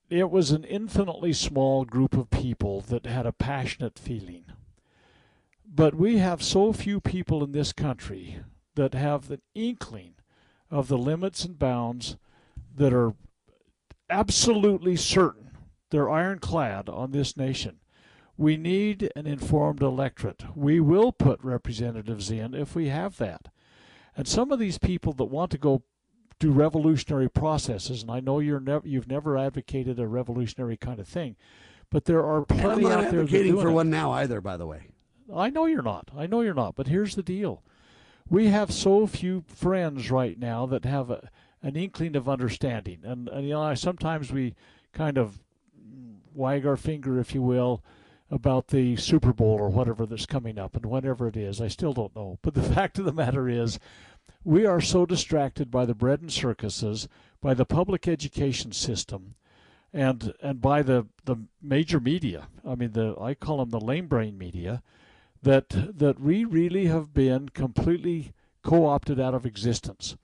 It 0.08 0.30
was 0.30 0.50
an 0.50 0.64
infinitely 0.64 1.32
small 1.32 1.84
group 1.84 2.16
of 2.16 2.30
people 2.30 2.80
that 2.82 3.04
had 3.04 3.26
a 3.26 3.32
passionate 3.32 3.98
feeling. 3.98 4.44
But 5.66 5.94
we 5.94 6.18
have 6.18 6.42
so 6.42 6.72
few 6.72 7.00
people 7.00 7.44
in 7.44 7.52
this 7.52 7.72
country 7.72 8.38
that 8.74 8.94
have 8.94 9.28
the 9.28 9.40
inkling 9.54 10.14
of 10.70 10.88
the 10.88 10.96
limits 10.96 11.44
and 11.44 11.58
bounds 11.58 12.16
that 12.74 12.94
are 12.94 13.14
absolutely 14.10 14.96
certain 14.96 15.48
they're 15.90 16.10
ironclad 16.10 16.88
on 16.88 17.12
this 17.12 17.36
nation. 17.36 17.76
We 18.36 18.56
need 18.56 19.10
an 19.16 19.26
informed 19.26 19.82
electorate. 19.82 20.44
We 20.54 20.80
will 20.80 21.12
put 21.12 21.42
representatives 21.42 22.30
in 22.30 22.54
if 22.54 22.74
we 22.74 22.88
have 22.88 23.16
that. 23.18 23.48
And 24.16 24.28
some 24.28 24.52
of 24.52 24.58
these 24.58 24.78
people 24.78 25.12
that 25.14 25.24
want 25.24 25.50
to 25.52 25.58
go 25.58 25.82
do 26.38 26.52
revolutionary 26.52 27.28
processes, 27.28 28.02
and 28.02 28.10
I 28.10 28.20
know 28.20 28.38
you're 28.38 28.60
never 28.60 28.86
you've 28.86 29.08
never 29.08 29.36
advocated 29.36 29.98
a 29.98 30.06
revolutionary 30.06 30.76
kind 30.76 31.00
of 31.00 31.08
thing, 31.08 31.36
but 31.90 32.04
there 32.04 32.24
are 32.24 32.38
I'm 32.38 32.44
plenty 32.44 32.82
not 32.82 32.92
out 32.92 33.10
there 33.10 33.20
advocating 33.20 33.56
for 33.56 33.68
it. 33.68 33.72
one 33.72 33.90
now 33.90 34.12
either, 34.12 34.40
by 34.40 34.56
the 34.56 34.66
way. 34.66 34.88
I 35.34 35.50
know 35.50 35.66
you're 35.66 35.82
not. 35.82 36.10
I 36.16 36.26
know 36.26 36.42
you're 36.42 36.54
not. 36.54 36.76
But 36.76 36.86
here's 36.86 37.16
the 37.16 37.24
deal: 37.24 37.64
we 38.28 38.48
have 38.48 38.70
so 38.72 39.06
few 39.08 39.44
friends 39.48 40.12
right 40.12 40.38
now 40.38 40.64
that 40.66 40.84
have 40.84 41.10
a, 41.10 41.28
an 41.62 41.76
inkling 41.76 42.16
of 42.16 42.28
understanding, 42.28 43.00
and, 43.02 43.28
and 43.28 43.44
you 43.44 43.54
know, 43.54 43.62
I, 43.62 43.74
sometimes 43.74 44.32
we 44.32 44.54
kind 44.92 45.18
of 45.18 45.40
wag 46.34 46.66
our 46.66 46.76
finger, 46.76 47.18
if 47.18 47.34
you 47.34 47.42
will, 47.42 47.82
about 48.30 48.68
the 48.68 48.96
Super 48.96 49.32
Bowl 49.32 49.58
or 49.58 49.68
whatever 49.68 50.06
that's 50.06 50.26
coming 50.26 50.58
up, 50.58 50.76
and 50.76 50.86
whenever 50.86 51.28
it 51.28 51.36
is, 51.36 51.60
I 51.60 51.68
still 51.68 51.92
don't 51.92 52.14
know. 52.14 52.38
But 52.42 52.54
the 52.54 52.62
fact 52.74 52.98
of 52.98 53.04
the 53.04 53.12
matter 53.12 53.48
is, 53.48 53.78
we 54.44 54.66
are 54.66 54.80
so 54.80 55.04
distracted 55.04 55.70
by 55.70 55.84
the 55.84 55.94
bread 55.94 56.20
and 56.20 56.32
circuses, 56.32 57.08
by 57.40 57.54
the 57.54 57.64
public 57.64 58.06
education 58.06 58.72
system, 58.72 59.34
and 59.92 60.32
and 60.42 60.60
by 60.60 60.82
the 60.82 61.06
the 61.24 61.36
major 61.62 62.00
media. 62.00 62.48
I 62.66 62.74
mean, 62.74 62.92
the 62.92 63.16
I 63.20 63.34
call 63.34 63.58
them 63.58 63.70
the 63.70 63.80
lame 63.80 64.06
brain 64.06 64.38
media, 64.38 64.82
that 65.42 65.68
that 65.70 66.20
we 66.20 66.44
really 66.44 66.86
have 66.86 67.12
been 67.12 67.48
completely 67.48 68.32
co-opted 68.62 69.18
out 69.18 69.34
of 69.34 69.46
existence, 69.46 70.16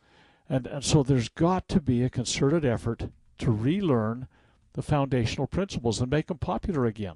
and 0.49 0.67
and 0.67 0.85
so 0.85 1.03
there's 1.03 1.29
got 1.29 1.69
to 1.69 1.81
be 1.81 2.03
a 2.03 2.11
concerted 2.11 2.65
effort 2.65 3.09
to 3.39 3.51
relearn 3.51 4.29
the 4.75 4.83
foundational 4.83 5.47
principles 5.47 6.01
and 6.01 6.11
make 6.11 6.27
them 6.27 6.39
popular 6.39 6.85
again. 6.87 7.15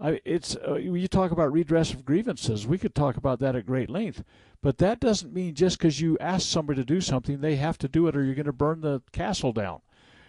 I, 0.00 0.20
it's 0.24 0.56
uh, 0.56 0.74
you 0.74 1.06
talk 1.06 1.30
about 1.30 1.52
redress 1.52 1.92
of 1.94 2.04
grievances. 2.04 2.66
We 2.66 2.76
could 2.78 2.94
talk 2.94 3.16
about 3.16 3.38
that 3.38 3.54
at 3.54 3.66
great 3.66 3.88
length, 3.88 4.24
but 4.60 4.78
that 4.78 4.98
doesn't 4.98 5.32
mean 5.32 5.54
just 5.54 5.78
because 5.78 6.00
you 6.00 6.18
ask 6.18 6.48
somebody 6.48 6.80
to 6.80 6.84
do 6.84 7.00
something, 7.00 7.40
they 7.40 7.56
have 7.56 7.78
to 7.78 7.88
do 7.88 8.08
it, 8.08 8.16
or 8.16 8.24
you're 8.24 8.34
going 8.34 8.46
to 8.46 8.52
burn 8.52 8.80
the 8.80 9.00
castle 9.12 9.52
down. 9.52 9.80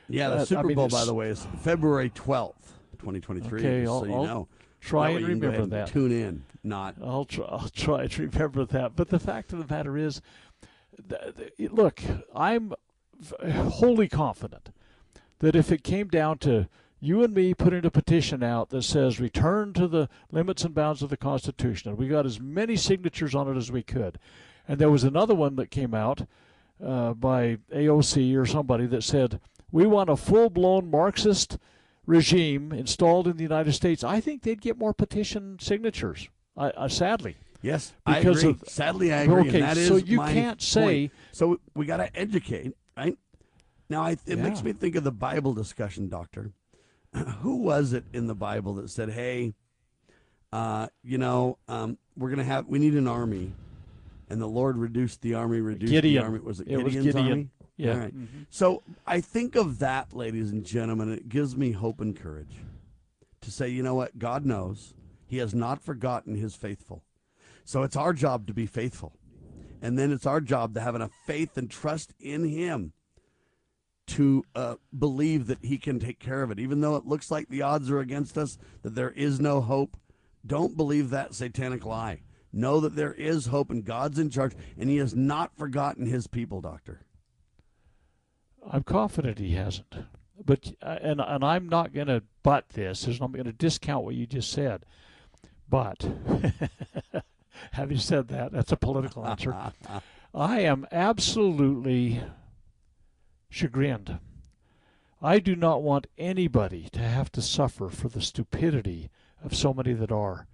Yeah, 0.09 0.29
the 0.29 0.35
Uh, 0.35 0.41
I 0.41 0.43
Super 0.43 0.63
mean, 0.63 0.75
Bowl, 0.75 0.89
by 0.89 1.05
the 1.05 1.13
way, 1.13 1.29
is 1.29 1.47
February 1.61 2.11
12th, 2.11 2.73
2023. 2.99 3.59
Okay, 3.59 3.87
I'll, 3.87 4.01
so 4.01 4.05
you 4.05 4.13
I'll 4.13 4.25
know. 4.25 4.47
try 4.79 5.09
and 5.09 5.21
you 5.21 5.27
can 5.27 5.39
go 5.39 5.47
remember 5.47 5.75
that. 5.75 5.87
Tune 5.87 6.11
in, 6.11 6.43
not. 6.63 6.95
I'll 7.03 7.25
try. 7.25 7.45
I'll 7.45 7.69
try 7.69 8.05
to 8.05 8.21
remember 8.27 8.65
that. 8.65 8.95
But 8.95 9.09
the 9.09 9.19
fact 9.19 9.53
of 9.53 9.65
the 9.65 9.73
matter 9.73 9.97
is, 9.97 10.21
look, 11.59 12.01
I'm 12.35 12.73
wholly 13.45 14.07
confident 14.07 14.71
that 15.39 15.55
if 15.55 15.71
it 15.71 15.83
came 15.83 16.07
down 16.07 16.37
to 16.39 16.67
you 16.99 17.23
and 17.23 17.33
me 17.33 17.53
putting 17.53 17.85
a 17.85 17.91
petition 17.91 18.41
out 18.41 18.69
that 18.69 18.83
says 18.83 19.19
return 19.19 19.73
to 19.73 19.87
the 19.87 20.07
limits 20.31 20.63
and 20.63 20.73
bounds 20.73 21.01
of 21.03 21.09
the 21.09 21.17
Constitution, 21.17 21.89
and 21.89 21.97
we 21.97 22.07
got 22.07 22.25
as 22.25 22.39
many 22.39 22.75
signatures 22.75 23.35
on 23.35 23.49
it 23.49 23.57
as 23.57 23.71
we 23.71 23.83
could, 23.83 24.19
and 24.67 24.79
there 24.79 24.89
was 24.89 25.03
another 25.03 25.35
one 25.35 25.55
that 25.57 25.69
came 25.69 25.93
out 25.93 26.25
uh, 26.83 27.13
by 27.13 27.57
AOC 27.73 28.37
or 28.37 28.45
somebody 28.45 28.85
that 28.85 29.03
said 29.03 29.39
we 29.71 29.85
want 29.85 30.09
a 30.09 30.15
full-blown 30.15 30.89
Marxist 30.89 31.57
regime 32.05 32.71
installed 32.71 33.27
in 33.27 33.37
the 33.37 33.43
United 33.43 33.73
States. 33.73 34.03
I 34.03 34.19
think 34.19 34.41
they'd 34.41 34.61
get 34.61 34.77
more 34.77 34.93
petition 34.93 35.57
signatures. 35.59 36.29
Sadly. 36.87 37.37
Yes, 37.63 37.93
Because 38.05 38.25
I 38.43 38.49
agree. 38.49 38.49
of- 38.61 38.69
Sadly, 38.69 39.13
I 39.13 39.21
agree. 39.21 39.41
Okay, 39.47 39.61
and 39.61 39.63
that 39.63 39.77
is 39.77 39.87
so 39.87 39.95
you 39.95 40.17
my 40.17 40.31
can't 40.33 40.61
say- 40.61 40.81
point. 41.07 41.11
So 41.31 41.59
we 41.73 41.85
got 41.87 41.97
to 41.97 42.15
educate, 42.15 42.75
right? 42.95 43.17
Now, 43.89 44.03
I, 44.03 44.17
it 44.27 44.37
makes 44.37 44.61
me 44.63 44.73
think 44.73 44.95
of 44.95 45.03
the 45.03 45.11
Bible 45.11 45.53
discussion, 45.53 46.09
Doctor. 46.09 46.51
Who 47.41 47.55
was 47.57 47.93
it 47.93 48.03
in 48.13 48.27
the 48.27 48.35
Bible 48.35 48.73
that 48.75 48.89
said, 48.89 49.09
"Hey, 49.11 49.53
uh, 50.51 50.87
you 51.03 51.17
know, 51.17 51.57
um, 51.67 51.97
we're 52.17 52.29
gonna 52.29 52.43
have 52.43 52.67
we 52.67 52.79
need 52.79 52.95
an 52.95 53.07
army," 53.07 53.53
and 54.29 54.41
the 54.41 54.47
Lord 54.47 54.77
reduced 54.77 55.21
the 55.21 55.33
army, 55.35 55.59
reduced 55.61 55.91
Gideon. 55.91 56.21
the 56.21 56.25
army. 56.25 56.39
Was 56.39 56.59
it 56.59 56.67
It 56.67 56.77
was 56.83 56.93
Gideon. 56.93 57.17
army? 57.17 57.49
Yeah. 57.77 57.93
All 57.93 57.99
right. 57.99 58.15
Mhm. 58.15 58.45
So 58.49 58.83
I 59.07 59.21
think 59.21 59.55
of 59.55 59.79
that, 59.79 60.13
ladies 60.13 60.51
and 60.51 60.65
gentlemen. 60.65 61.11
It 61.13 61.29
gives 61.29 61.55
me 61.55 61.71
hope 61.71 62.01
and 62.01 62.15
courage 62.15 62.55
to 63.41 63.51
say, 63.51 63.69
you 63.69 63.83
know 63.83 63.95
what? 63.95 64.17
God 64.19 64.45
knows 64.45 64.93
He 65.27 65.37
has 65.37 65.53
not 65.55 65.81
forgotten 65.81 66.35
His 66.35 66.55
faithful. 66.55 67.03
So 67.65 67.83
it's 67.83 67.95
our 67.95 68.13
job 68.13 68.47
to 68.47 68.53
be 68.53 68.65
faithful. 68.65 69.17
And 69.81 69.97
then 69.97 70.11
it's 70.11 70.25
our 70.25 70.41
job 70.41 70.73
to 70.75 70.81
have 70.81 70.95
enough 70.95 71.11
faith 71.25 71.57
and 71.57 71.69
trust 71.69 72.13
in 72.19 72.45
Him 72.45 72.93
to 74.07 74.43
uh, 74.55 74.75
believe 74.97 75.47
that 75.47 75.63
He 75.63 75.77
can 75.77 75.99
take 75.99 76.19
care 76.19 76.43
of 76.43 76.51
it. 76.51 76.59
Even 76.59 76.81
though 76.81 76.95
it 76.95 77.05
looks 77.05 77.31
like 77.31 77.49
the 77.49 77.61
odds 77.61 77.89
are 77.89 77.99
against 77.99 78.37
us, 78.37 78.57
that 78.81 78.95
there 78.95 79.11
is 79.11 79.39
no 79.39 79.61
hope, 79.61 79.97
don't 80.45 80.77
believe 80.77 81.09
that 81.09 81.33
satanic 81.33 81.85
lie. 81.85 82.21
Know 82.51 82.79
that 82.81 82.95
there 82.95 83.13
is 83.13 83.47
hope 83.47 83.71
and 83.71 83.83
God's 83.83 84.19
in 84.19 84.29
charge 84.29 84.53
and 84.77 84.89
He 84.89 84.97
has 84.97 85.15
not 85.15 85.57
forgotten 85.57 86.05
His 86.05 86.27
people, 86.27 86.61
Doctor. 86.61 87.05
I'm 88.69 88.83
confident 88.83 89.39
he 89.39 89.51
hasn't. 89.55 89.95
But 90.43 90.73
uh, 90.81 90.97
and 91.01 91.21
and 91.21 91.43
I'm 91.43 91.69
not 91.69 91.93
going 91.93 92.07
to 92.07 92.23
butt 92.41 92.69
this. 92.69 93.05
I'm 93.05 93.17
not 93.19 93.31
going 93.33 93.45
to 93.45 93.53
discount 93.53 94.03
what 94.03 94.15
you 94.15 94.25
just 94.25 94.51
said. 94.51 94.85
But 95.69 96.03
having 97.73 97.97
said 97.97 98.27
that, 98.29 98.51
that's 98.51 98.71
a 98.71 98.77
political 98.77 99.25
answer. 99.25 99.55
I 100.33 100.61
am 100.61 100.87
absolutely 100.91 102.21
chagrined. 103.49 104.19
I 105.21 105.39
do 105.39 105.55
not 105.55 105.83
want 105.83 106.07
anybody 106.17 106.89
to 106.91 106.99
have 106.99 107.31
to 107.33 107.41
suffer 107.41 107.89
for 107.89 108.09
the 108.09 108.21
stupidity 108.21 109.09
of 109.43 109.55
so 109.55 109.73
many 109.73 109.93
that 109.93 110.11
are. 110.11 110.47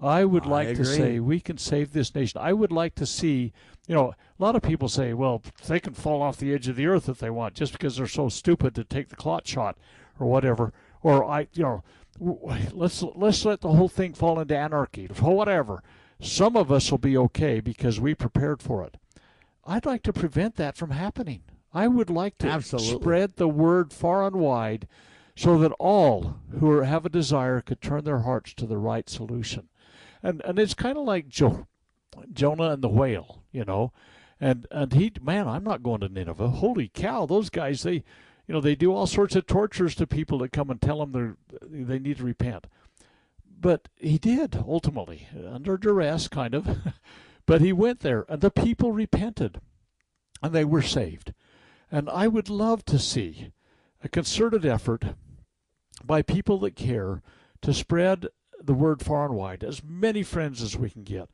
I 0.00 0.24
would 0.24 0.44
I 0.46 0.48
like 0.48 0.76
to 0.76 0.84
say 0.84 1.20
we 1.20 1.40
can 1.40 1.58
save 1.58 1.92
this 1.92 2.14
nation. 2.14 2.40
I 2.42 2.52
would 2.52 2.72
like 2.72 2.94
to 2.96 3.06
see, 3.06 3.52
you 3.86 3.94
know, 3.94 4.08
a 4.38 4.42
lot 4.42 4.56
of 4.56 4.62
people 4.62 4.88
say, 4.88 5.14
well, 5.14 5.42
they 5.66 5.80
can 5.80 5.94
fall 5.94 6.22
off 6.22 6.36
the 6.36 6.52
edge 6.52 6.68
of 6.68 6.76
the 6.76 6.86
earth 6.86 7.08
if 7.08 7.18
they 7.18 7.30
want, 7.30 7.54
just 7.54 7.72
because 7.72 7.96
they're 7.96 8.06
so 8.06 8.28
stupid 8.28 8.74
to 8.74 8.84
take 8.84 9.08
the 9.08 9.16
clot 9.16 9.46
shot 9.46 9.78
or 10.18 10.26
whatever. 10.26 10.72
Or 11.02 11.24
I, 11.24 11.48
you 11.54 11.62
know, 11.62 11.84
let's 12.18 13.02
let's 13.02 13.44
let 13.44 13.60
the 13.60 13.72
whole 13.72 13.88
thing 13.88 14.12
fall 14.12 14.40
into 14.40 14.56
anarchy 14.56 15.08
or 15.22 15.34
whatever. 15.34 15.82
Some 16.20 16.56
of 16.56 16.72
us 16.72 16.90
will 16.90 16.98
be 16.98 17.16
okay 17.16 17.60
because 17.60 18.00
we 18.00 18.14
prepared 18.14 18.62
for 18.62 18.84
it. 18.84 18.96
I'd 19.64 19.86
like 19.86 20.02
to 20.04 20.12
prevent 20.12 20.56
that 20.56 20.76
from 20.76 20.90
happening. 20.90 21.42
I 21.72 21.88
would 21.88 22.08
like 22.08 22.38
to 22.38 22.48
Absolutely. 22.48 23.00
spread 23.00 23.36
the 23.36 23.48
word 23.48 23.92
far 23.92 24.26
and 24.26 24.36
wide 24.36 24.88
so 25.34 25.58
that 25.58 25.72
all 25.72 26.38
who 26.58 26.70
are, 26.70 26.84
have 26.84 27.04
a 27.04 27.10
desire 27.10 27.60
could 27.60 27.82
turn 27.82 28.04
their 28.04 28.20
hearts 28.20 28.54
to 28.54 28.66
the 28.66 28.78
right 28.78 29.08
solution. 29.10 29.68
And 30.22 30.40
and 30.44 30.58
it's 30.58 30.74
kind 30.74 30.96
of 30.96 31.04
like 31.04 31.28
jo- 31.28 31.66
Jonah 32.32 32.70
and 32.70 32.82
the 32.82 32.88
whale, 32.88 33.42
you 33.52 33.64
know. 33.64 33.92
And 34.40 34.66
and 34.70 34.94
he 34.94 35.12
man, 35.20 35.46
I'm 35.46 35.64
not 35.64 35.82
going 35.82 36.00
to 36.00 36.08
Nineveh. 36.08 36.48
Holy 36.48 36.88
cow, 36.88 37.26
those 37.26 37.50
guys 37.50 37.82
they 37.82 38.02
you 38.46 38.54
know, 38.54 38.60
they 38.60 38.74
do 38.74 38.94
all 38.94 39.06
sorts 39.06 39.34
of 39.36 39.46
tortures 39.46 39.94
to 39.96 40.06
people 40.06 40.38
that 40.38 40.52
come 40.52 40.70
and 40.70 40.80
tell 40.80 41.00
them 41.00 41.12
they're 41.12 41.36
they 41.62 41.98
need 41.98 42.18
to 42.18 42.24
repent. 42.24 42.66
But 43.58 43.88
he 43.96 44.18
did 44.18 44.62
ultimately, 44.66 45.28
under 45.48 45.76
duress, 45.76 46.28
kind 46.28 46.54
of. 46.54 46.78
but 47.46 47.60
he 47.60 47.72
went 47.72 48.00
there, 48.00 48.26
and 48.28 48.40
the 48.40 48.50
people 48.50 48.92
repented, 48.92 49.60
and 50.42 50.52
they 50.52 50.64
were 50.64 50.82
saved. 50.82 51.32
And 51.90 52.10
I 52.10 52.28
would 52.28 52.50
love 52.50 52.84
to 52.86 52.98
see 52.98 53.52
a 54.02 54.08
concerted 54.08 54.66
effort 54.66 55.04
by 56.04 56.22
people 56.22 56.58
that 56.60 56.76
care 56.76 57.22
to 57.62 57.72
spread 57.72 58.26
the 58.62 58.74
word 58.74 59.02
far 59.02 59.26
and 59.26 59.34
wide, 59.34 59.64
as 59.64 59.82
many 59.82 60.22
friends 60.22 60.62
as 60.62 60.76
we 60.76 60.90
can 60.90 61.02
get. 61.02 61.28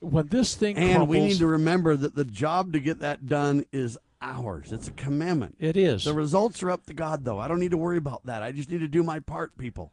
When 0.00 0.28
this 0.28 0.54
thing 0.54 0.76
And 0.76 0.96
crumbles, 0.96 1.08
we 1.08 1.20
need 1.20 1.38
to 1.38 1.46
remember 1.46 1.96
that 1.96 2.14
the 2.14 2.24
job 2.24 2.72
to 2.72 2.80
get 2.80 3.00
that 3.00 3.26
done 3.26 3.66
is 3.72 3.98
ours. 4.20 4.72
It's 4.72 4.88
a 4.88 4.92
commandment. 4.92 5.56
It 5.58 5.76
is. 5.76 6.04
The 6.04 6.14
results 6.14 6.62
are 6.62 6.70
up 6.70 6.86
to 6.86 6.94
God, 6.94 7.24
though. 7.24 7.38
I 7.38 7.48
don't 7.48 7.60
need 7.60 7.70
to 7.72 7.76
worry 7.76 7.98
about 7.98 8.26
that. 8.26 8.42
I 8.42 8.52
just 8.52 8.70
need 8.70 8.80
to 8.80 8.88
do 8.88 9.02
my 9.02 9.20
part, 9.20 9.56
people. 9.58 9.92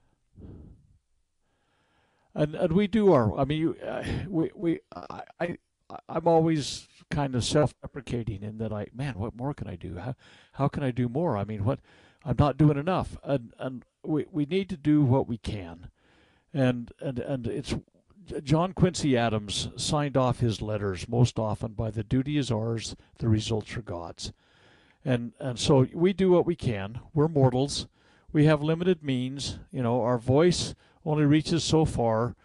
And 2.40 2.56
and 2.56 2.72
we 2.72 2.88
do 2.88 3.12
our. 3.12 3.38
I 3.38 3.44
mean, 3.44 3.60
you, 3.60 3.76
uh, 3.86 4.04
we 4.28 4.50
we 4.56 4.80
I, 4.96 5.22
I 5.40 5.58
I'm 6.08 6.28
always 6.28 6.88
kind 7.12 7.36
of 7.36 7.44
self-deprecating 7.44 8.44
in 8.44 8.58
that 8.60 8.72
I 8.72 8.88
man, 8.94 9.16
what 9.16 9.36
more 9.36 9.54
can 9.54 9.68
I 9.68 9.76
do? 9.76 9.98
How 9.98 10.16
how 10.54 10.68
can 10.70 10.82
I 10.84 10.92
do 10.92 11.10
more? 11.10 11.38
I 11.38 11.44
mean, 11.44 11.66
what 11.66 11.80
I'm 12.24 12.38
not 12.40 12.58
doing 12.58 12.78
enough, 12.78 13.18
and 13.24 13.54
and 13.60 13.84
we 14.04 14.26
we 14.32 14.46
need 14.46 14.70
to 14.70 14.78
do 14.78 15.04
what 15.04 15.28
we 15.28 15.38
can, 15.38 15.90
and 16.54 16.92
and 17.00 17.20
and 17.20 17.46
it's. 17.48 17.76
John 18.44 18.74
Quincy 18.74 19.18
Adams 19.18 19.70
signed 19.76 20.16
off 20.16 20.40
his 20.40 20.62
letters 20.62 21.10
most 21.10 21.40
often 21.40 21.74
by 21.74 21.90
the 21.90 22.04
duty 22.04 22.38
is 22.38 22.52
ours, 22.52 22.96
the 23.18 23.28
results 23.28 23.76
are 23.76 23.82
God's. 23.82 24.32
And 25.04 25.34
and 25.40 25.58
so 25.58 25.88
we 25.94 26.14
do 26.14 26.30
what 26.30 26.46
we 26.46 26.56
can. 26.56 27.00
We're 27.16 27.28
mortals. 27.28 27.88
We 28.32 28.46
have 28.46 28.62
limited 28.62 29.02
means. 29.02 29.58
You 29.72 29.82
know, 29.82 30.04
our 30.04 30.20
voice 30.20 30.76
only 31.06 31.26
reaches 31.26 31.64
so 31.64 31.86
far. 31.86 32.36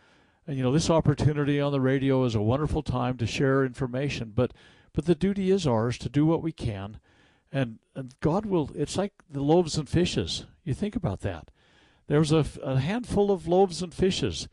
And 0.47 0.57
you 0.57 0.63
know, 0.63 0.73
this 0.73 0.91
opportunity 0.91 1.61
on 1.61 1.73
the 1.73 1.81
radio 1.81 2.25
is 2.25 2.35
a 2.35 2.43
wonderful 2.43 2.83
time 2.83 3.17
to 3.19 3.27
share 3.27 3.65
information, 3.65 4.33
but 4.35 4.53
but 4.93 5.07
the 5.07 5.15
duty 5.15 5.51
is 5.51 5.67
ours 5.67 5.99
to 5.99 6.09
do 6.09 6.25
what 6.27 6.43
we 6.43 6.53
can. 6.53 6.99
And 7.51 7.79
and 7.95 8.15
God 8.21 8.47
will 8.47 8.71
it's 8.75 8.97
like 8.97 9.13
the 9.31 9.43
loaves 9.43 9.77
and 9.79 9.89
fishes. 9.89 10.47
You 10.65 10.75
think 10.75 10.97
about 10.97 11.21
that. 11.21 11.51
There 12.07 12.19
was 12.19 12.33
a, 12.33 12.45
a 12.63 12.79
handful 12.79 13.31
of 13.31 13.49
loaves 13.49 13.83
and 13.83 13.95
fishes. 13.95 14.49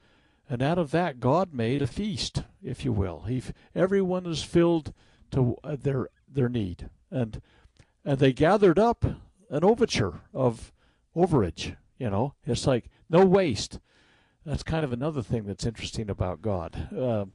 And 0.49 0.61
out 0.61 0.77
of 0.77 0.91
that, 0.91 1.21
God 1.21 1.53
made 1.53 1.81
a 1.81 1.87
feast, 1.87 2.43
if 2.61 2.83
you 2.83 2.91
will. 2.91 3.21
He, 3.21 3.41
everyone 3.73 4.25
is 4.25 4.43
filled 4.43 4.93
to 5.31 5.55
uh, 5.63 5.77
their 5.81 6.09
their 6.27 6.49
need, 6.49 6.89
and 7.09 7.41
and 8.03 8.19
they 8.19 8.33
gathered 8.33 8.77
up 8.77 9.05
an 9.49 9.63
overture 9.63 10.19
of 10.33 10.73
overage. 11.15 11.77
You 11.97 12.09
know, 12.09 12.33
it's 12.45 12.67
like 12.67 12.89
no 13.09 13.25
waste. 13.25 13.79
That's 14.45 14.63
kind 14.63 14.83
of 14.83 14.91
another 14.91 15.21
thing 15.21 15.45
that's 15.45 15.65
interesting 15.65 16.09
about 16.09 16.41
God. 16.41 16.87
Uh, 16.95 17.25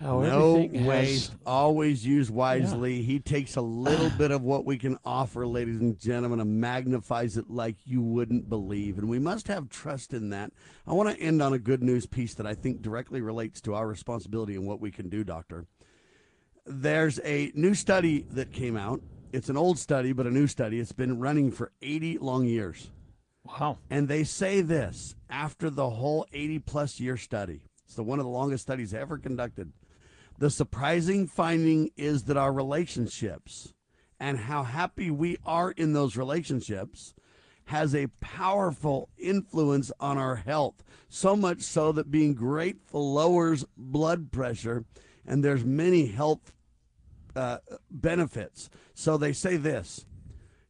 how 0.00 0.20
no 0.20 0.68
waste. 0.72 1.34
Always 1.44 2.06
use 2.06 2.30
wisely. 2.30 3.02
He 3.02 3.18
takes 3.18 3.56
a 3.56 3.60
little 3.60 4.10
bit 4.10 4.30
of 4.30 4.42
what 4.42 4.64
we 4.64 4.78
can 4.78 4.96
offer, 5.04 5.46
ladies 5.46 5.80
and 5.80 5.98
gentlemen, 5.98 6.40
and 6.40 6.60
magnifies 6.60 7.36
it 7.36 7.50
like 7.50 7.76
you 7.84 8.00
wouldn't 8.00 8.48
believe. 8.48 8.98
And 8.98 9.08
we 9.08 9.18
must 9.18 9.48
have 9.48 9.68
trust 9.68 10.12
in 10.12 10.30
that. 10.30 10.52
I 10.86 10.92
want 10.92 11.10
to 11.10 11.20
end 11.20 11.42
on 11.42 11.52
a 11.52 11.58
good 11.58 11.82
news 11.82 12.06
piece 12.06 12.34
that 12.34 12.46
I 12.46 12.54
think 12.54 12.80
directly 12.80 13.20
relates 13.20 13.60
to 13.62 13.74
our 13.74 13.88
responsibility 13.88 14.54
and 14.54 14.66
what 14.66 14.80
we 14.80 14.92
can 14.92 15.08
do, 15.08 15.24
Doctor. 15.24 15.66
There's 16.64 17.18
a 17.24 17.50
new 17.54 17.74
study 17.74 18.24
that 18.30 18.52
came 18.52 18.76
out. 18.76 19.00
It's 19.32 19.48
an 19.48 19.56
old 19.56 19.78
study, 19.78 20.12
but 20.12 20.26
a 20.26 20.30
new 20.30 20.46
study. 20.46 20.78
It's 20.78 20.92
been 20.92 21.18
running 21.18 21.50
for 21.50 21.72
80 21.82 22.18
long 22.18 22.44
years. 22.44 22.90
Wow. 23.48 23.78
And 23.90 24.08
they 24.08 24.24
say 24.24 24.60
this 24.60 25.16
after 25.30 25.70
the 25.70 25.90
whole 25.90 26.26
80 26.32 26.58
plus 26.60 27.00
year 27.00 27.16
study. 27.16 27.62
It's 27.84 27.94
the 27.94 28.02
one 28.02 28.18
of 28.18 28.26
the 28.26 28.30
longest 28.30 28.62
studies 28.62 28.92
ever 28.92 29.16
conducted. 29.16 29.72
The 30.38 30.50
surprising 30.50 31.26
finding 31.26 31.90
is 31.96 32.24
that 32.24 32.36
our 32.36 32.52
relationships 32.52 33.72
and 34.20 34.38
how 34.38 34.64
happy 34.64 35.10
we 35.10 35.38
are 35.46 35.70
in 35.70 35.92
those 35.92 36.16
relationships 36.16 37.14
has 37.66 37.94
a 37.94 38.06
powerful 38.20 39.08
influence 39.18 39.92
on 40.00 40.16
our 40.16 40.36
health. 40.36 40.82
So 41.08 41.36
much 41.36 41.62
so 41.62 41.92
that 41.92 42.10
being 42.10 42.34
grateful 42.34 43.12
lowers 43.12 43.64
blood 43.76 44.30
pressure, 44.30 44.84
and 45.26 45.44
there's 45.44 45.64
many 45.64 46.06
health 46.06 46.52
uh, 47.36 47.58
benefits. 47.90 48.70
So 48.94 49.16
they 49.16 49.32
say 49.32 49.56
this 49.56 50.06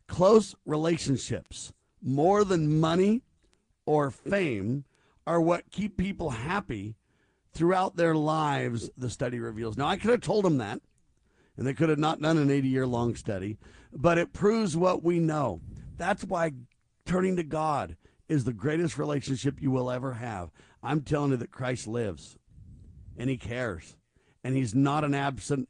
close 0.09 0.55
relationships, 0.64 1.72
more 2.03 2.44
than 2.44 2.80
money 2.80 3.22
or 3.86 4.11
fame, 4.11 4.84
are 5.26 5.40
what 5.40 5.70
keep 5.70 5.96
people 5.96 6.30
happy 6.30 6.96
throughout 7.53 7.96
their 7.96 8.14
lives, 8.14 8.90
the 8.96 9.11
study 9.11 9.38
reveals. 9.38 9.76
Now, 9.76 9.86
I 9.86 9.96
could 9.96 10.11
have 10.11 10.20
told 10.20 10.44
them 10.44 10.59
that, 10.59 10.80
and 11.57 11.66
they 11.66 11.74
could 11.74 11.88
have 11.88 11.99
not 11.99 12.20
done 12.20 12.38
an 12.38 12.51
80 12.51 12.68
year 12.68 12.86
long 12.86 13.14
study, 13.14 13.59
but 13.92 14.16
it 14.16 14.32
proves 14.32 14.76
what 14.76 15.03
we 15.03 15.18
know. 15.18 15.61
That's 15.96 16.24
why 16.24 16.53
turning 17.05 17.36
to 17.36 17.42
God 17.42 17.96
is 18.28 18.44
the 18.44 18.53
greatest 18.53 18.96
relationship 18.99 19.61
you 19.61 19.70
will 19.70 19.90
ever 19.90 20.14
have. 20.14 20.51
I'm 20.82 21.01
telling 21.01 21.32
you 21.32 21.36
that 21.38 21.51
Christ 21.51 21.86
lives, 21.86 22.36
and 23.16 23.28
He 23.28 23.36
cares, 23.36 23.96
and 24.44 24.55
He's 24.55 24.74
not 24.74 25.05
an 25.05 25.14
absent, 25.14 25.68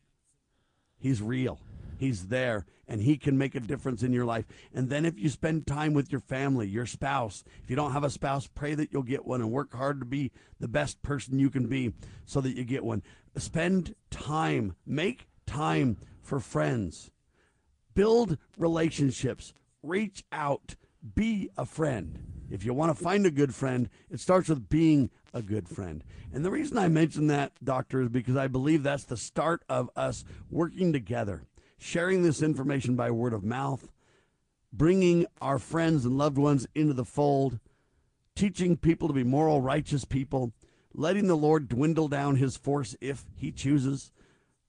He's 0.99 1.23
real. 1.23 1.61
He's 1.99 2.29
there 2.29 2.65
and 2.87 3.03
he 3.03 3.19
can 3.19 3.37
make 3.37 3.55
a 3.55 3.61
difference 3.61 4.03
in 4.03 4.13
your 4.13 4.25
life. 4.25 4.47
And 4.73 4.89
then 4.89 5.05
if 5.05 5.19
you 5.19 5.29
spend 5.29 5.67
time 5.67 5.93
with 5.93 6.11
your 6.11 6.21
family, 6.21 6.69
your 6.69 6.87
spouse, 6.87 7.45
if 7.63 7.69
you 7.69 7.77
don't 7.77 7.93
have 7.93 8.05
a 8.05 8.11
spouse, 8.11 8.47
pray 8.47 8.75
that 8.75 8.93
you'll 8.93 9.03
get 9.03 9.27
one 9.27 9.41
and 9.41 9.51
work 9.51 9.75
hard 9.75 10.01
to 10.01 10.07
be 10.07 10.31
the 10.59 10.69
best 10.69 11.03
person 11.03 11.39
you 11.39 11.51
can 11.51 11.67
be 11.67 11.93
so 12.25 12.41
that 12.41 12.57
you 12.57 12.65
get 12.65 12.85
one. 12.85 13.03
Spend 13.37 13.95
time, 14.11 14.75
make 14.87 15.27
time 15.47 15.99
for 16.23 16.41
friends. 16.41 17.11
Build 17.95 18.39
relationships. 18.57 19.53
Reach 19.83 20.25
out. 20.33 20.77
Be 21.15 21.51
a 21.57 21.67
friend. 21.67 22.21
If 22.51 22.65
you 22.65 22.73
want 22.73 22.97
to 22.97 23.03
find 23.03 23.27
a 23.27 23.31
good 23.31 23.55
friend, 23.55 23.91
it 24.09 24.21
starts 24.21 24.49
with 24.49 24.69
being 24.69 25.11
a 25.35 25.43
good 25.43 25.69
friend. 25.69 26.03
And 26.33 26.45
the 26.45 26.51
reason 26.51 26.79
I 26.79 26.89
mention 26.89 27.27
that, 27.27 27.53
doctor, 27.63 28.01
is 28.03 28.09
because 28.09 28.37
I 28.37 28.47
believe 28.47 28.83
that's 28.83 29.05
the 29.05 29.17
start 29.17 29.63
of 29.69 29.91
us 29.95 30.25
working 30.51 30.93
together 30.93 31.45
sharing 31.79 32.23
this 32.23 32.43
information 32.43 32.97
by 32.97 33.11
word 33.11 33.33
of 33.33 33.45
mouth, 33.45 33.89
bringing 34.73 35.27
our 35.41 35.59
friends 35.59 36.05
and 36.05 36.19
loved 36.19 36.37
ones 36.37 36.67
into 36.75 36.93
the 36.93 37.05
fold, 37.05 37.59
teaching 38.35 38.77
people 38.77 39.09
to 39.09 39.15
be 39.15 39.25
moral, 39.25 39.63
righteous 39.63 40.05
people, 40.05 40.53
letting 40.93 41.27
the 41.27 41.37
Lord 41.37 41.69
dwindle 41.69 42.09
down 42.09 42.37
his 42.37 42.57
force 42.57 42.97
if 43.01 43.25
he 43.37 43.51
chooses, 43.53 44.13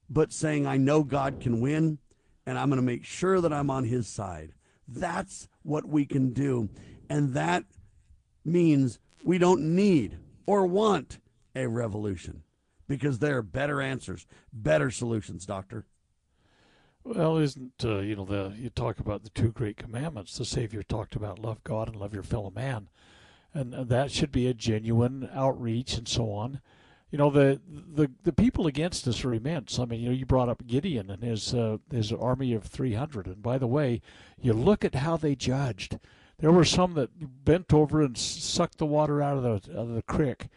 but 0.08 0.32
saying, 0.32 0.66
I 0.66 0.76
know 0.76 1.02
God 1.02 1.40
can 1.40 1.60
win, 1.60 1.98
and 2.46 2.58
I'm 2.58 2.68
going 2.68 2.80
to 2.80 2.86
make 2.86 3.04
sure 3.04 3.40
that 3.40 3.52
I'm 3.52 3.70
on 3.70 3.84
his 3.84 4.08
side. 4.08 4.52
That's 4.88 5.48
what 5.62 5.86
we 5.86 6.04
can 6.04 6.32
do. 6.32 6.68
And 7.08 7.34
that 7.34 7.64
means 8.44 8.98
we 9.24 9.38
don't 9.38 9.74
need 9.74 10.18
or 10.46 10.66
want 10.66 11.20
a 11.54 11.66
revolution 11.66 12.42
because 12.88 13.18
there 13.18 13.38
are 13.38 13.42
better 13.42 13.80
answers, 13.80 14.26
better 14.52 14.90
solutions, 14.90 15.46
Doctor. 15.46 15.86
Well, 17.02 17.38
isn't 17.38 17.82
uh, 17.82 18.00
you 18.00 18.14
know 18.14 18.26
the 18.26 18.52
you 18.56 18.68
talk 18.68 18.98
about 18.98 19.24
the 19.24 19.30
two 19.30 19.52
great 19.52 19.76
commandments? 19.78 20.36
The 20.36 20.44
Savior 20.44 20.82
talked 20.82 21.16
about 21.16 21.38
love 21.38 21.64
God 21.64 21.88
and 21.88 21.96
love 21.96 22.12
your 22.12 22.22
fellow 22.22 22.50
man, 22.50 22.88
and, 23.54 23.72
that 23.72 24.10
should 24.10 24.30
be 24.30 24.46
a 24.46 24.54
genuine 24.54 25.28
outreach 25.32 25.96
and 25.96 26.06
so 26.06 26.30
on. 26.30 26.60
You 27.10 27.18
know 27.18 27.30
the 27.30 27.60
the 27.66 28.10
the 28.22 28.32
people 28.32 28.66
against 28.66 29.08
us 29.08 29.24
are 29.24 29.32
immense. 29.32 29.78
I 29.78 29.86
mean, 29.86 30.00
you 30.00 30.10
know, 30.10 30.14
you 30.14 30.26
brought 30.26 30.50
up 30.50 30.66
Gideon 30.66 31.10
and 31.10 31.22
his 31.22 31.54
uh, 31.54 31.78
his 31.90 32.12
army 32.12 32.52
of 32.52 32.64
three 32.64 32.92
hundred, 32.94 33.26
and 33.26 33.42
by 33.42 33.56
the 33.56 33.66
way, 33.66 34.02
you 34.40 34.52
look 34.52 34.84
at 34.84 34.96
how 34.96 35.16
they 35.16 35.34
judged. 35.34 35.98
There 36.38 36.52
were 36.52 36.64
some 36.64 36.94
that 36.94 37.44
bent 37.44 37.72
over 37.72 38.02
and 38.02 38.16
sucked 38.16 38.78
the 38.78 38.86
water 38.86 39.22
out 39.22 39.38
of 39.38 39.42
the 39.42 39.72
out 39.72 39.88
of 39.88 39.94
the 39.94 40.02
creek. 40.02 40.48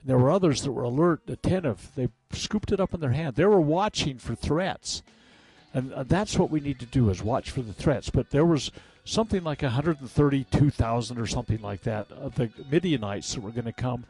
And 0.00 0.10
there 0.10 0.18
were 0.18 0.32
others 0.32 0.62
that 0.62 0.72
were 0.72 0.82
alert, 0.82 1.22
attentive. 1.28 1.92
They 1.94 2.08
scooped 2.32 2.72
it 2.72 2.80
up 2.80 2.92
in 2.92 3.00
their 3.00 3.12
hand. 3.12 3.36
They 3.36 3.44
were 3.44 3.60
watching 3.60 4.18
for 4.18 4.34
threats 4.34 5.02
and 5.74 5.92
uh, 5.92 6.02
that's 6.04 6.38
what 6.38 6.50
we 6.50 6.60
need 6.60 6.78
to 6.80 6.86
do 6.86 7.08
is 7.10 7.22
watch 7.22 7.50
for 7.50 7.62
the 7.62 7.72
threats. 7.72 8.10
But 8.10 8.30
there 8.30 8.44
was 8.44 8.70
something 9.04 9.42
like 9.42 9.62
132,000 9.62 11.18
or 11.18 11.26
something 11.26 11.60
like 11.60 11.82
that 11.82 12.10
of 12.12 12.34
the 12.36 12.50
Midianites 12.70 13.34
that 13.34 13.40
were 13.42 13.50
going 13.50 13.64
to 13.64 13.72
come, 13.72 14.04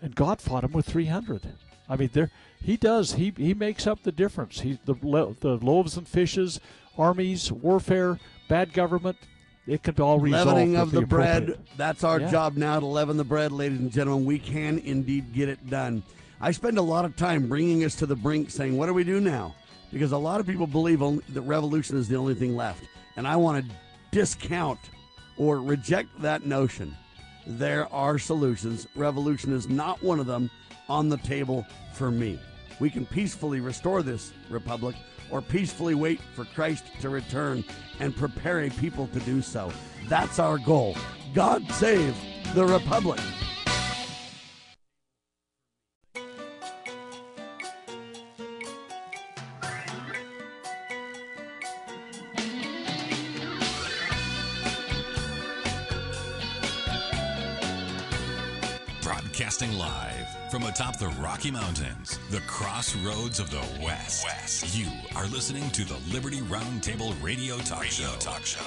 and 0.00 0.14
God 0.14 0.40
fought 0.40 0.62
them 0.62 0.72
with 0.72 0.86
300. 0.86 1.42
I 1.88 1.96
mean, 1.96 2.10
there 2.12 2.30
he 2.60 2.76
does. 2.76 3.14
He 3.14 3.32
he 3.36 3.54
makes 3.54 3.86
up 3.86 4.02
the 4.02 4.12
difference. 4.12 4.60
He 4.60 4.78
the 4.84 4.94
the 4.94 5.58
loaves 5.62 5.96
and 5.96 6.06
fishes, 6.08 6.60
armies, 6.96 7.50
warfare, 7.52 8.18
bad 8.48 8.72
government. 8.72 9.16
It 9.66 9.82
can 9.82 10.00
all 10.00 10.18
resolve. 10.18 10.46
Leavening 10.46 10.76
of 10.76 10.90
the, 10.90 11.00
the 11.00 11.06
bread. 11.06 11.58
That's 11.76 12.02
our 12.02 12.18
Yeah. 12.20 12.30
job 12.30 12.56
now 12.56 12.80
to 12.80 12.86
leaven 12.86 13.16
the 13.16 13.24
bread, 13.24 13.52
ladies 13.52 13.78
and 13.78 13.92
gentlemen. 13.92 14.24
We 14.24 14.38
can 14.38 14.78
indeed 14.78 15.32
get 15.32 15.48
it 15.48 15.68
done. 15.70 16.02
I 16.40 16.50
spend 16.50 16.78
a 16.78 16.82
lot 16.82 17.04
of 17.04 17.14
time 17.14 17.46
bringing 17.48 17.84
us 17.84 17.94
to 17.96 18.06
the 18.06 18.16
brink, 18.16 18.50
saying, 18.50 18.76
"What 18.76 18.86
do 18.86 18.94
we 18.94 19.04
do 19.04 19.20
now?" 19.20 19.54
Because 19.92 20.12
a 20.12 20.18
lot 20.18 20.40
of 20.40 20.46
people 20.46 20.66
believe 20.66 21.02
only, 21.02 21.22
that 21.30 21.42
revolution 21.42 21.96
is 21.96 22.08
the 22.08 22.16
only 22.16 22.34
thing 22.34 22.56
left, 22.56 22.84
and 23.16 23.28
I 23.28 23.36
want 23.36 23.64
to 23.64 23.74
discount 24.10 24.78
or 25.36 25.60
reject 25.60 26.08
that 26.22 26.46
notion. 26.46 26.96
There 27.46 27.92
are 27.92 28.18
solutions. 28.18 28.86
Revolution 28.94 29.52
is 29.52 29.68
not 29.68 30.02
one 30.02 30.20
of 30.20 30.26
them 30.26 30.50
on 30.88 31.08
the 31.08 31.18
table 31.18 31.66
for 31.92 32.10
me. 32.10 32.38
We 32.80 32.90
can 32.90 33.06
peacefully 33.06 33.60
restore 33.60 34.02
this 34.02 34.32
republic 34.48 34.96
or 35.30 35.42
peacefully 35.42 35.94
wait 35.94 36.20
for 36.34 36.44
Christ 36.44 36.84
to 37.00 37.08
return 37.08 37.64
and 38.00 38.16
prepare 38.16 38.60
a 38.60 38.70
people 38.70 39.08
to 39.08 39.20
do 39.20 39.42
so. 39.42 39.72
That's 40.08 40.38
our 40.38 40.58
goal. 40.58 40.96
God 41.34 41.68
save 41.72 42.16
the 42.54 42.64
republic. 42.64 43.20
Broadcasting 59.32 59.72
live 59.78 60.50
from 60.50 60.62
atop 60.64 60.98
the 60.98 61.08
Rocky 61.18 61.50
Mountains, 61.50 62.18
the 62.28 62.40
crossroads 62.40 63.40
of 63.40 63.50
the 63.50 63.64
West. 63.82 64.26
West. 64.26 64.76
You 64.76 64.88
are 65.16 65.26
listening 65.28 65.70
to 65.70 65.86
the 65.86 65.96
Liberty 66.12 66.40
Roundtable 66.42 67.14
Radio 67.22 67.56
Talk 67.56 67.84
Show. 67.84 68.12
Talk 68.18 68.44
Show. 68.44 68.60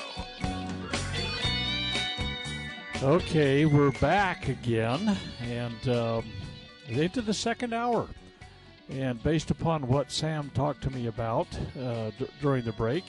Okay, 3.03 3.65
we're 3.65 3.91
back 3.99 4.47
again, 4.47 5.15
and 5.43 5.87
um, 5.87 6.25
into 6.87 7.21
the 7.21 7.33
second 7.33 7.71
hour. 7.71 8.07
And 8.89 9.21
based 9.21 9.51
upon 9.51 9.87
what 9.87 10.11
Sam 10.11 10.49
talked 10.55 10.81
to 10.81 10.89
me 10.89 11.05
about 11.05 11.47
uh, 11.79 12.09
d- 12.17 12.27
during 12.41 12.65
the 12.65 12.71
break, 12.71 13.03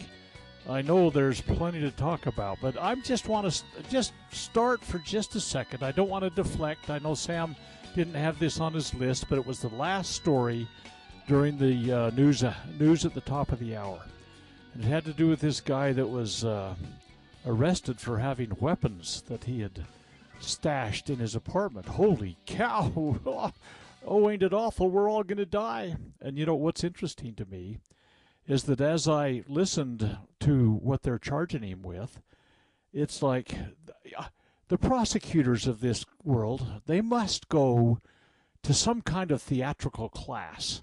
I 0.68 0.82
know 0.82 1.10
there's 1.10 1.40
plenty 1.40 1.80
to 1.80 1.90
talk 1.92 2.26
about. 2.26 2.58
But 2.60 2.76
I 2.80 2.94
just 2.96 3.28
want 3.28 3.46
to 3.46 3.50
st- 3.50 3.88
just 3.88 4.12
start 4.32 4.82
for 4.82 4.98
just 4.98 5.34
a 5.36 5.40
second. 5.40 5.82
I 5.82 5.92
don't 5.92 6.08
want 6.08 6.24
to 6.24 6.30
deflect. 6.30 6.90
I 6.90 6.98
know 6.98 7.14
Sam 7.14 7.54
didn't 7.94 8.14
have 8.14 8.38
this 8.38 8.60
on 8.60 8.72
his 8.72 8.92
list, 8.94 9.26
but 9.28 9.38
it 9.38 9.46
was 9.46 9.60
the 9.60 9.68
last 9.68 10.12
story 10.12 10.68
during 11.28 11.56
the 11.56 11.92
uh, 11.92 12.10
news 12.10 12.42
uh, 12.42 12.54
news 12.78 13.04
at 13.04 13.14
the 13.14 13.20
top 13.20 13.52
of 13.52 13.60
the 13.60 13.76
hour. 13.76 14.00
And 14.74 14.84
it 14.84 14.88
had 14.88 15.04
to 15.04 15.12
do 15.12 15.28
with 15.28 15.40
this 15.40 15.60
guy 15.60 15.92
that 15.92 16.06
was 16.06 16.44
uh, 16.44 16.74
arrested 17.46 18.00
for 18.00 18.18
having 18.18 18.56
weapons 18.60 19.22
that 19.28 19.44
he 19.44 19.60
had 19.60 19.86
stashed 20.40 21.08
in 21.08 21.18
his 21.18 21.34
apartment. 21.34 21.86
Holy 21.86 22.36
cow! 22.44 23.20
oh, 24.06 24.30
ain't 24.30 24.42
it 24.42 24.52
awful? 24.52 24.90
We're 24.90 25.08
all 25.08 25.22
going 25.22 25.38
to 25.38 25.46
die. 25.46 25.96
And 26.20 26.36
you 26.36 26.44
know 26.44 26.56
what's 26.56 26.84
interesting 26.84 27.34
to 27.34 27.46
me 27.46 27.78
is 28.46 28.64
that 28.64 28.80
as 28.80 29.08
I 29.08 29.42
listened 29.48 30.18
to 30.40 30.72
what 30.74 31.02
they're 31.02 31.18
charging 31.18 31.62
him 31.62 31.82
with, 31.82 32.20
it's 32.92 33.22
like 33.22 33.56
the 34.68 34.78
prosecutors 34.78 35.66
of 35.66 35.80
this 35.80 36.04
world, 36.24 36.82
they 36.86 37.00
must 37.00 37.48
go 37.48 38.00
to 38.62 38.74
some 38.74 39.00
kind 39.00 39.30
of 39.30 39.42
theatrical 39.42 40.08
class 40.08 40.82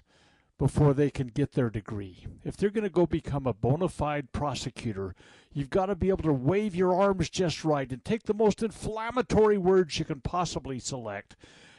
before 0.56 0.94
they 0.94 1.10
can 1.10 1.26
get 1.26 1.52
their 1.52 1.68
degree. 1.68 2.26
If 2.44 2.56
they're 2.56 2.70
going 2.70 2.84
to 2.84 2.90
go 2.90 3.06
become 3.06 3.46
a 3.46 3.52
bona 3.52 3.88
fide 3.88 4.32
prosecutor, 4.32 5.14
you've 5.52 5.70
got 5.70 5.86
to 5.86 5.94
be 5.94 6.10
able 6.10 6.22
to 6.22 6.32
wave 6.32 6.74
your 6.74 6.94
arms 6.94 7.28
just 7.28 7.64
right 7.64 7.90
and 7.90 8.04
take 8.04 8.22
the 8.22 8.34
most 8.34 8.62
inflammatory 8.62 9.58
words 9.58 9.98
you 9.98 10.04
can 10.04 10.20
possibly 10.20 10.78
select 10.78 11.34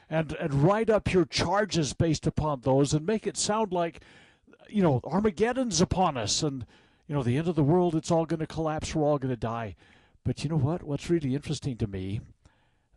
and, 0.09 0.33
and 0.33 0.63
write 0.63 0.89
up 0.89 1.11
your 1.13 1.25
charges 1.25 1.93
based 1.93 2.27
upon 2.27 2.61
those 2.61 2.93
and 2.93 3.05
make 3.05 3.25
it 3.25 3.37
sound 3.37 3.71
like, 3.71 4.01
you 4.69 4.81
know, 4.81 5.01
Armageddon's 5.03 5.81
upon 5.81 6.17
us 6.17 6.43
and, 6.43 6.65
you 7.07 7.15
know, 7.15 7.23
the 7.23 7.37
end 7.37 7.47
of 7.47 7.55
the 7.55 7.63
world, 7.63 7.95
it's 7.95 8.11
all 8.11 8.25
going 8.25 8.39
to 8.39 8.47
collapse, 8.47 8.93
we're 8.93 9.03
all 9.03 9.17
going 9.17 9.33
to 9.33 9.39
die. 9.39 9.75
But 10.23 10.43
you 10.43 10.49
know 10.49 10.57
what? 10.57 10.83
What's 10.83 11.09
really 11.09 11.35
interesting 11.35 11.77
to 11.77 11.87
me, 11.87 12.21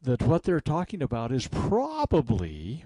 that 0.02 0.22
what 0.22 0.44
they're 0.44 0.60
talking 0.60 1.02
about 1.02 1.30
is 1.30 1.46
probably 1.46 2.84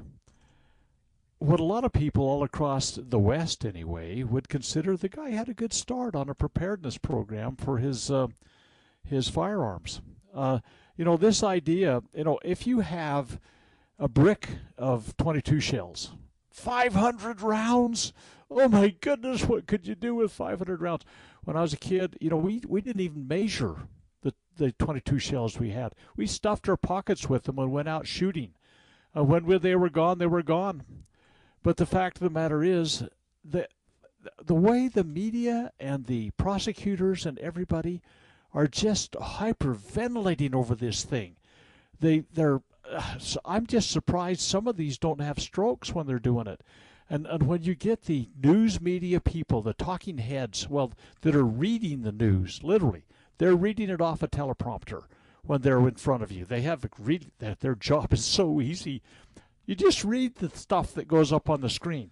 what 1.38 1.60
a 1.60 1.64
lot 1.64 1.84
of 1.84 1.92
people 1.92 2.24
all 2.24 2.42
across 2.42 2.98
the 3.00 3.18
West, 3.18 3.64
anyway, 3.64 4.22
would 4.22 4.48
consider 4.48 4.96
the 4.96 5.08
guy 5.08 5.30
had 5.30 5.48
a 5.48 5.54
good 5.54 5.72
start 5.72 6.14
on 6.14 6.28
a 6.28 6.34
preparedness 6.34 6.98
program 6.98 7.56
for 7.56 7.78
his 7.78 8.10
uh, 8.10 8.28
his 9.04 9.28
firearms. 9.28 10.00
Uh, 10.32 10.60
you 10.96 11.04
know, 11.04 11.16
this 11.16 11.42
idea, 11.42 12.02
you 12.14 12.24
know, 12.24 12.38
if 12.44 12.66
you 12.66 12.80
have 12.80 13.40
a 13.98 14.08
brick 14.08 14.48
of 14.78 15.16
22 15.16 15.60
shells, 15.60 16.12
500 16.50 17.40
rounds. 17.40 18.12
Oh 18.54 18.68
my 18.68 18.88
goodness, 18.88 19.44
what 19.44 19.66
could 19.66 19.86
you 19.86 19.94
do 19.94 20.14
with 20.14 20.32
500 20.32 20.80
rounds? 20.80 21.04
When 21.44 21.56
I 21.56 21.62
was 21.62 21.72
a 21.72 21.78
kid, 21.78 22.16
you 22.20 22.30
know, 22.30 22.36
we, 22.36 22.62
we 22.68 22.80
didn't 22.80 23.00
even 23.00 23.26
measure 23.26 23.88
the, 24.22 24.34
the 24.56 24.72
22 24.72 25.18
shells 25.18 25.58
we 25.58 25.70
had. 25.70 25.94
We 26.16 26.26
stuffed 26.26 26.68
our 26.68 26.76
pockets 26.76 27.28
with 27.28 27.44
them 27.44 27.58
and 27.58 27.72
went 27.72 27.88
out 27.88 28.06
shooting. 28.06 28.52
Uh, 29.16 29.24
when 29.24 29.46
we, 29.46 29.58
they 29.58 29.74
were 29.74 29.90
gone, 29.90 30.18
they 30.18 30.26
were 30.26 30.42
gone. 30.42 30.84
But 31.62 31.76
the 31.78 31.86
fact 31.86 32.18
of 32.18 32.24
the 32.24 32.30
matter 32.30 32.62
is 32.62 33.04
that 33.44 33.70
the 34.44 34.54
way 34.54 34.88
the 34.88 35.04
media 35.04 35.72
and 35.80 36.06
the 36.06 36.30
prosecutors 36.32 37.26
and 37.26 37.38
everybody 37.38 38.02
are 38.52 38.66
just 38.66 39.12
hyperventilating 39.12 40.54
over 40.54 40.74
this 40.74 41.04
thing. 41.04 41.36
They 41.98 42.24
they're 42.32 42.62
uh, 42.90 43.18
so 43.18 43.40
I'm 43.44 43.66
just 43.66 43.90
surprised 43.90 44.40
some 44.40 44.66
of 44.66 44.76
these 44.76 44.98
don't 44.98 45.20
have 45.20 45.38
strokes 45.38 45.94
when 45.94 46.06
they're 46.06 46.18
doing 46.18 46.46
it. 46.46 46.62
And 47.10 47.26
and 47.26 47.46
when 47.46 47.62
you 47.62 47.74
get 47.74 48.02
the 48.02 48.28
news 48.42 48.80
media 48.80 49.20
people, 49.20 49.62
the 49.62 49.74
talking 49.74 50.18
heads, 50.18 50.68
well, 50.68 50.92
that 51.22 51.36
are 51.36 51.44
reading 51.44 52.02
the 52.02 52.12
news, 52.12 52.60
literally, 52.62 53.04
they're 53.38 53.56
reading 53.56 53.90
it 53.90 54.00
off 54.00 54.22
a 54.22 54.28
teleprompter 54.28 55.04
when 55.44 55.62
they're 55.62 55.86
in 55.86 55.94
front 55.96 56.22
of 56.22 56.32
you. 56.32 56.44
They 56.44 56.62
have 56.62 56.86
read 56.98 57.30
that 57.38 57.60
their 57.60 57.74
job 57.74 58.12
is 58.12 58.24
so 58.24 58.60
easy. 58.60 59.02
You 59.66 59.74
just 59.74 60.04
read 60.04 60.36
the 60.36 60.50
stuff 60.50 60.94
that 60.94 61.08
goes 61.08 61.32
up 61.32 61.50
on 61.50 61.60
the 61.60 61.70
screen. 61.70 62.10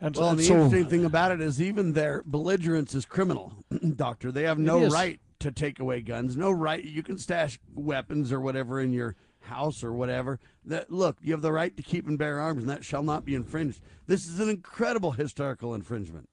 And, 0.00 0.16
well, 0.16 0.30
and 0.30 0.38
the 0.38 0.44
so, 0.44 0.54
interesting 0.54 0.86
thing 0.86 1.04
about 1.04 1.30
it 1.30 1.40
is 1.40 1.60
even 1.60 1.92
their 1.92 2.22
belligerence 2.24 2.94
is 2.94 3.04
criminal, 3.04 3.52
Doctor. 3.96 4.32
They 4.32 4.44
have 4.44 4.58
no 4.58 4.88
right 4.88 5.20
to 5.40 5.52
take 5.52 5.78
away 5.78 6.00
guns. 6.00 6.36
No 6.36 6.50
right. 6.50 6.82
You 6.82 7.02
can 7.02 7.18
stash 7.18 7.58
weapons 7.74 8.32
or 8.32 8.40
whatever 8.40 8.80
in 8.80 8.92
your 8.92 9.16
house 9.42 9.82
or 9.82 9.92
whatever. 9.92 10.38
That 10.64 10.90
look, 10.90 11.18
you 11.22 11.32
have 11.32 11.42
the 11.42 11.52
right 11.52 11.76
to 11.76 11.82
keep 11.82 12.06
and 12.06 12.18
bear 12.18 12.40
arms, 12.40 12.62
and 12.62 12.70
that 12.70 12.84
shall 12.84 13.02
not 13.02 13.24
be 13.24 13.34
infringed. 13.34 13.80
This 14.06 14.26
is 14.26 14.40
an 14.40 14.48
incredible 14.48 15.12
historical 15.12 15.74
infringement. 15.74 16.28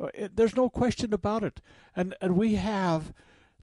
Uh, 0.00 0.08
there's 0.34 0.56
no 0.56 0.68
question 0.68 1.12
about 1.12 1.44
it. 1.44 1.60
And 1.94 2.14
and 2.20 2.36
we 2.36 2.54
have 2.54 3.12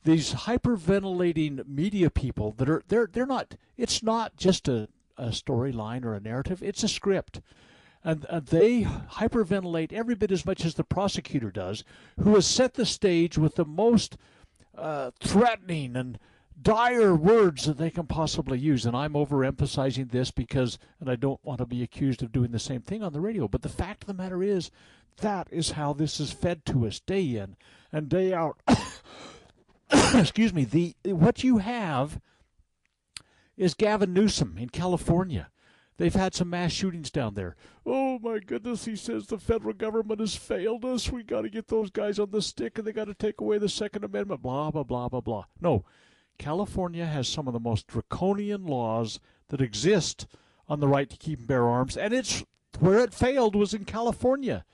these 0.03 0.33
hyperventilating 0.33 1.67
media 1.67 2.09
people 2.09 2.51
that 2.53 2.69
are 2.69 2.83
they're 2.87 3.09
they're 3.11 3.25
not. 3.25 3.55
It's 3.77 4.01
not 4.01 4.37
just 4.37 4.67
a, 4.67 4.87
a 5.17 5.27
storyline 5.27 6.05
or 6.05 6.13
a 6.13 6.19
narrative. 6.19 6.63
It's 6.63 6.83
a 6.83 6.87
script. 6.87 7.41
And, 8.03 8.25
and 8.29 8.47
they 8.47 8.81
hyperventilate 8.81 9.93
every 9.93 10.15
bit 10.15 10.31
as 10.31 10.43
much 10.43 10.65
as 10.65 10.73
the 10.73 10.83
prosecutor 10.83 11.51
does, 11.51 11.83
who 12.19 12.33
has 12.33 12.47
set 12.47 12.73
the 12.73 12.85
stage 12.85 13.37
with 13.37 13.55
the 13.55 13.65
most 13.65 14.17
uh, 14.75 15.11
threatening 15.19 15.95
and 15.95 16.17
dire 16.61 17.15
words 17.15 17.65
that 17.65 17.77
they 17.77 17.89
can 17.89 18.07
possibly 18.07 18.59
use. 18.59 18.85
And 18.85 18.95
I'm 18.95 19.13
overemphasizing 19.13 20.11
this 20.11 20.31
because, 20.31 20.77
and 20.99 21.09
I 21.09 21.15
don't 21.15 21.43
want 21.43 21.59
to 21.59 21.65
be 21.65 21.83
accused 21.83 22.21
of 22.21 22.31
doing 22.31 22.51
the 22.51 22.59
same 22.59 22.81
thing 22.81 23.03
on 23.03 23.13
the 23.13 23.21
radio. 23.21 23.47
But 23.47 23.61
the 23.61 23.69
fact 23.69 24.03
of 24.03 24.07
the 24.07 24.13
matter 24.13 24.43
is, 24.43 24.71
that 25.17 25.47
is 25.51 25.71
how 25.71 25.93
this 25.93 26.19
is 26.19 26.31
fed 26.31 26.65
to 26.65 26.87
us 26.87 26.99
day 26.99 27.35
in 27.35 27.55
and 27.91 28.09
day 28.09 28.33
out. 28.33 28.61
Excuse 30.13 30.53
me. 30.53 30.63
The 30.63 30.95
what 31.03 31.43
you 31.43 31.57
have 31.59 32.19
is 33.57 33.73
Gavin 33.73 34.13
Newsom 34.13 34.57
in 34.57 34.69
California. 34.69 35.49
They've 35.97 36.13
had 36.13 36.33
some 36.33 36.49
mass 36.49 36.71
shootings 36.71 37.11
down 37.11 37.35
there. 37.35 37.55
Oh 37.85 38.17
my 38.19 38.39
goodness, 38.39 38.85
he 38.85 38.95
says 38.95 39.27
the 39.27 39.37
federal 39.37 39.73
government 39.73 40.19
has 40.19 40.35
failed 40.35 40.83
us. 40.83 41.11
We 41.11 41.21
got 41.21 41.41
to 41.41 41.49
get 41.49 41.67
those 41.67 41.91
guys 41.91 42.17
on 42.17 42.31
the 42.31 42.41
stick 42.41 42.77
and 42.77 42.87
they 42.87 42.91
got 42.91 43.05
to 43.05 43.13
take 43.13 43.39
away 43.39 43.59
the 43.59 43.69
Second 43.69 44.03
Amendment. 44.03 44.41
Blah, 44.41 44.71
blah, 44.71 44.83
blah, 44.83 45.09
blah, 45.09 45.21
blah. 45.21 45.45
No, 45.59 45.85
California 46.41 47.05
has 47.05 47.27
some 47.27 47.47
of 47.47 47.53
the 47.53 47.59
most 47.59 47.85
draconian 47.85 48.65
laws 48.65 49.19
that 49.49 49.61
exist 49.61 50.25
on 50.67 50.79
the 50.79 50.87
right 50.87 51.07
to 51.07 51.15
keep 51.15 51.37
and 51.37 51.47
bear 51.47 51.67
arms, 51.67 51.95
and 51.95 52.15
it's 52.15 52.43
where 52.79 52.97
it 52.99 53.13
failed 53.13 53.55
was 53.55 53.75
in 53.75 53.85
California. 53.85 54.65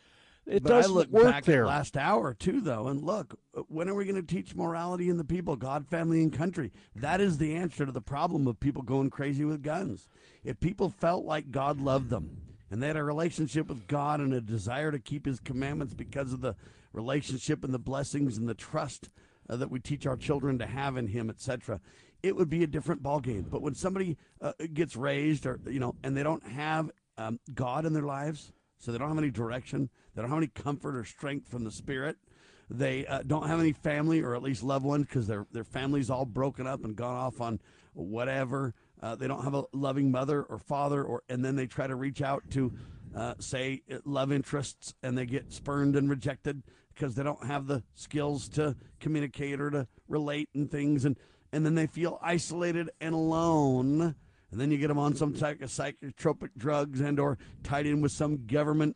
It 0.46 0.64
but 0.64 0.70
doesn't 0.70 0.94
look 0.94 1.10
work 1.10 1.26
back 1.26 1.44
there. 1.44 1.64
at 1.64 1.68
last 1.68 1.98
hour 1.98 2.34
too, 2.34 2.62
though, 2.62 2.88
and 2.88 3.04
look, 3.04 3.38
when 3.68 3.90
are 3.90 3.96
we 3.96 4.06
going 4.06 4.16
to 4.16 4.26
teach 4.26 4.56
morality 4.56 5.10
in 5.10 5.18
the 5.18 5.26
people, 5.26 5.58
God, 5.58 5.86
family, 5.86 6.24
and 6.24 6.32
country? 6.32 6.72
That 6.96 7.20
is 7.20 7.38
the 7.38 7.54
answer 7.54 7.86
to 7.86 7.92
the 7.92 8.00
problem 8.00 8.48
of 8.48 8.62
people 8.62 8.82
going 8.82 9.10
crazy 9.10 9.44
with 9.44 9.62
guns. 9.62 10.08
If 10.46 10.62
people 10.62 10.88
felt 10.90 11.26
like 11.26 11.52
God 11.52 11.82
loved 11.82 12.10
them 12.10 12.44
and 12.72 12.82
they 12.82 12.88
had 12.88 12.96
a 12.96 13.04
relationship 13.04 13.68
with 13.68 13.88
God 13.88 14.22
and 14.22 14.34
a 14.34 14.40
desire 14.40 14.94
to 14.94 15.00
keep 15.00 15.26
His 15.26 15.42
commandments 15.42 15.94
because 15.94 16.32
of 16.32 16.40
the 16.40 16.56
relationship 16.94 17.66
and 17.66 17.74
the 17.74 17.80
blessings 17.80 18.38
and 18.38 18.48
the 18.48 18.54
trust 18.54 19.10
uh, 19.50 19.56
that 19.56 19.72
we 19.72 19.80
teach 19.80 20.06
our 20.06 20.18
children 20.18 20.58
to 20.60 20.66
have 20.66 20.98
in 20.98 21.08
Him, 21.08 21.30
etc., 21.30 21.80
it 22.24 22.36
would 22.36 22.50
be 22.50 22.64
a 22.64 22.68
different 22.68 23.04
ballgame. 23.04 23.50
But 23.50 23.62
when 23.62 23.76
somebody 23.76 24.18
uh, 24.42 24.54
gets 24.74 24.96
raised, 24.96 25.46
or 25.46 25.60
you 25.68 25.80
know, 25.80 25.96
and 26.04 26.18
they 26.18 26.24
don't 26.24 26.46
have 26.48 26.90
um, 27.18 27.40
God 27.54 27.86
in 27.86 27.94
their 27.94 28.04
lives, 28.04 28.52
so 28.80 28.92
they 28.92 28.98
don't 28.98 29.10
have 29.10 29.18
any 29.18 29.32
direction, 29.32 29.90
they 30.16 30.22
don't 30.22 30.30
have 30.30 30.38
any 30.40 30.48
comfort 30.48 30.96
or 30.96 31.06
strength 31.06 31.48
from 31.48 31.64
the 31.64 31.72
Spirit. 31.72 32.18
They 32.70 33.06
uh, 33.06 33.24
don't 33.26 33.48
have 33.48 33.60
any 33.60 33.72
family 33.72 34.22
or 34.22 34.36
at 34.36 34.44
least 34.44 34.62
loved 34.62 34.84
ones 34.84 35.06
because 35.06 35.28
their 35.28 35.46
their 35.52 35.64
family's 35.64 36.10
all 36.10 36.26
broken 36.26 36.68
up 36.68 36.84
and 36.84 36.96
gone 36.96 37.16
off 37.16 37.40
on 37.40 37.60
whatever. 37.94 38.74
Uh, 39.02 39.16
they 39.16 39.28
don't 39.28 39.44
have 39.44 39.54
a 39.54 39.64
loving 39.74 40.12
mother 40.12 40.44
or 40.44 40.58
father, 40.58 41.04
or 41.04 41.24
and 41.30 41.46
then 41.46 41.56
they 41.56 41.68
try 41.68 41.88
to 41.88 41.96
reach 41.96 42.22
out 42.22 42.44
to, 42.50 42.74
uh, 43.16 43.36
say, 43.40 43.82
love 44.06 44.32
interests, 44.32 44.96
and 45.04 45.18
they 45.18 45.26
get 45.26 45.54
spurned 45.54 45.96
and 45.96 46.10
rejected 46.10 46.64
because 46.98 47.16
they 47.16 47.24
don't 47.24 47.46
have 47.46 47.68
the 47.68 47.84
skills 47.96 48.50
to 48.50 48.76
communicate 49.00 49.62
or 49.62 49.70
to 49.70 49.88
relate 50.08 50.50
and 50.54 50.72
things, 50.72 51.06
and 51.06 51.18
and 51.52 51.66
then 51.66 51.76
they 51.76 51.88
feel 51.88 52.20
isolated 52.22 52.90
and 53.00 53.14
alone. 53.14 54.16
And 54.52 54.62
then 54.62 54.72
you 54.72 54.78
get 54.78 54.88
them 54.88 55.00
on 55.00 55.16
some 55.16 55.34
type 55.34 55.62
of 55.62 55.70
psychotropic 55.70 56.50
drugs 56.58 57.02
and 57.02 57.20
or 57.20 57.38
tied 57.64 57.86
in 57.86 58.02
with 58.02 58.14
some 58.14 58.46
government 58.46 58.96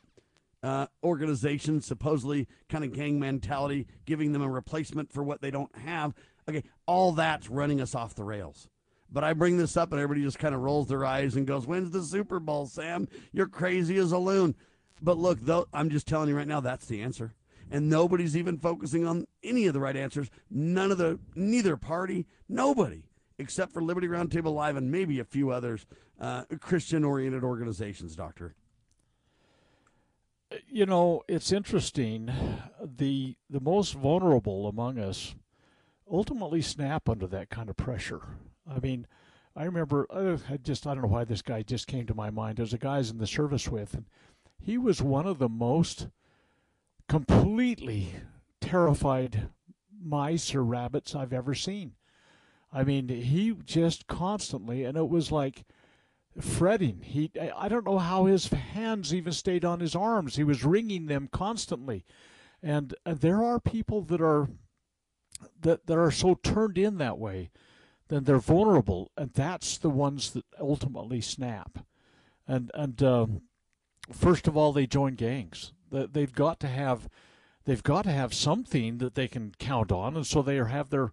uh, 0.64 0.88
organization, 1.04 1.82
supposedly 1.82 2.48
kind 2.70 2.84
of 2.84 2.94
gang 2.94 3.20
mentality, 3.20 3.88
giving 4.06 4.32
them 4.32 4.42
a 4.42 4.50
replacement 4.50 5.12
for 5.12 5.24
what 5.24 5.42
they 5.42 5.52
don't 5.52 5.76
have. 5.76 6.14
Okay, 6.48 6.64
all 6.86 7.12
that's 7.12 7.50
running 7.50 7.82
us 7.82 7.96
off 7.96 8.16
the 8.16 8.24
rails. 8.24 8.68
But 9.12 9.26
I 9.26 9.34
bring 9.34 9.58
this 9.58 9.76
up 9.76 9.92
and 9.92 10.02
everybody 10.02 10.26
just 10.26 10.40
kind 10.40 10.56
of 10.56 10.62
rolls 10.62 10.88
their 10.88 11.04
eyes 11.04 11.36
and 11.36 11.46
goes, 11.46 11.68
When's 11.68 11.92
the 11.92 12.02
Super 12.02 12.40
Bowl, 12.40 12.66
Sam? 12.66 13.08
You're 13.34 13.48
crazy 13.48 13.98
as 13.98 14.14
a 14.14 14.18
loon. 14.18 14.56
But 15.02 15.18
look, 15.18 15.40
though, 15.42 15.68
I'm 15.74 15.90
just 15.90 16.08
telling 16.08 16.30
you 16.30 16.38
right 16.38 16.48
now, 16.48 16.62
that's 16.62 16.86
the 16.86 17.02
answer. 17.02 17.34
And 17.72 17.90
nobody's 17.90 18.36
even 18.36 18.60
focusing 18.60 19.08
on 19.08 19.26
any 19.44 19.66
of 19.66 19.74
the 19.74 19.80
right 19.80 19.96
answers. 19.96 20.30
None 20.50 20.92
of 20.92 20.98
the, 20.98 21.20
neither 21.34 21.78
party, 21.78 22.28
nobody, 22.50 23.04
except 23.40 23.72
for 23.72 23.82
Liberty 23.82 24.08
Roundtable 24.08 24.54
Live 24.54 24.76
and 24.76 24.92
maybe 24.92 25.20
a 25.20 25.24
few 25.24 25.52
others, 25.52 25.86
uh, 26.20 26.44
Christian 26.60 27.04
oriented 27.04 27.44
organizations, 27.44 28.16
Doctor 28.16 28.56
you 30.68 30.86
know, 30.86 31.24
it's 31.28 31.52
interesting. 31.52 32.32
The 32.84 33.36
the 33.50 33.60
most 33.60 33.94
vulnerable 33.94 34.68
among 34.68 35.00
us 35.00 35.36
ultimately 36.10 36.62
snap 36.62 37.08
under 37.08 37.28
that 37.28 37.50
kind 37.50 37.70
of 37.70 37.78
pressure. 37.78 38.22
I 38.70 38.80
mean, 38.80 39.08
I 39.56 39.64
remember 39.64 40.08
uh, 40.10 40.38
I 40.50 40.58
just 40.58 40.86
I 40.88 40.94
don't 40.94 41.04
know 41.04 41.10
why 41.10 41.24
this 41.24 41.42
guy 41.42 41.64
just 41.64 41.88
came 41.88 42.06
to 42.08 42.16
my 42.16 42.30
mind. 42.30 42.58
There's 42.58 42.74
a 42.74 42.78
guys 42.78 43.10
in 43.10 43.18
the 43.18 43.28
service 43.28 43.68
with, 43.68 43.94
and 43.94 44.06
he 44.60 44.78
was 44.78 45.02
one 45.02 45.28
of 45.28 45.40
the 45.40 45.50
most 45.50 46.08
completely 47.12 48.08
terrified 48.62 49.50
mice 50.02 50.56
or 50.56 50.64
rabbits 50.64 51.14
I've 51.14 51.34
ever 51.34 51.54
seen. 51.54 51.92
I 52.72 52.86
mean, 52.86 53.10
he 53.10 53.54
just 53.66 54.08
constantly, 54.08 54.86
and 54.86 54.98
it 54.98 55.10
was 55.10 55.30
like 55.30 55.66
fretting. 56.40 57.02
He 57.02 57.30
I 57.58 57.68
don't 57.68 57.86
know 57.86 57.98
how 57.98 58.26
his 58.26 58.48
hands 58.48 59.14
even 59.14 59.34
stayed 59.34 59.66
on 59.66 59.82
his 59.82 59.94
arms. 59.94 60.38
He 60.38 60.46
was 60.46 60.64
wringing 60.64 61.08
them 61.08 61.28
constantly. 61.30 62.06
And, 62.64 62.96
and 63.06 63.20
there 63.20 63.44
are 63.44 63.60
people 63.60 64.04
that 64.04 64.22
are 64.22 64.48
that 65.60 65.88
that 65.88 65.98
are 65.98 66.12
so 66.12 66.36
turned 66.36 66.78
in 66.78 66.98
that 67.00 67.18
way, 67.18 67.52
then 68.08 68.24
they're 68.24 68.38
vulnerable, 68.38 69.12
and 69.18 69.34
that's 69.34 69.78
the 69.78 69.90
ones 69.90 70.32
that 70.32 70.46
ultimately 70.62 71.20
snap. 71.20 71.80
And 72.48 72.72
and 72.74 73.04
uh, 73.04 73.28
first 74.14 74.48
of 74.48 74.56
all, 74.56 74.72
they 74.72 74.88
join 74.88 75.16
gangs. 75.16 75.74
They've 75.92 76.34
got 76.34 76.60
to 76.62 76.68
have 76.68 77.08
they've 77.66 77.84
got 77.84 78.04
to 78.04 78.12
have 78.12 78.34
something 78.34 78.98
that 78.98 79.16
they 79.16 79.28
can 79.28 79.54
count 79.60 79.92
on, 79.92 80.16
and 80.16 80.26
so 80.26 80.42
they 80.42 80.56
have 80.56 80.90
their 80.90 81.12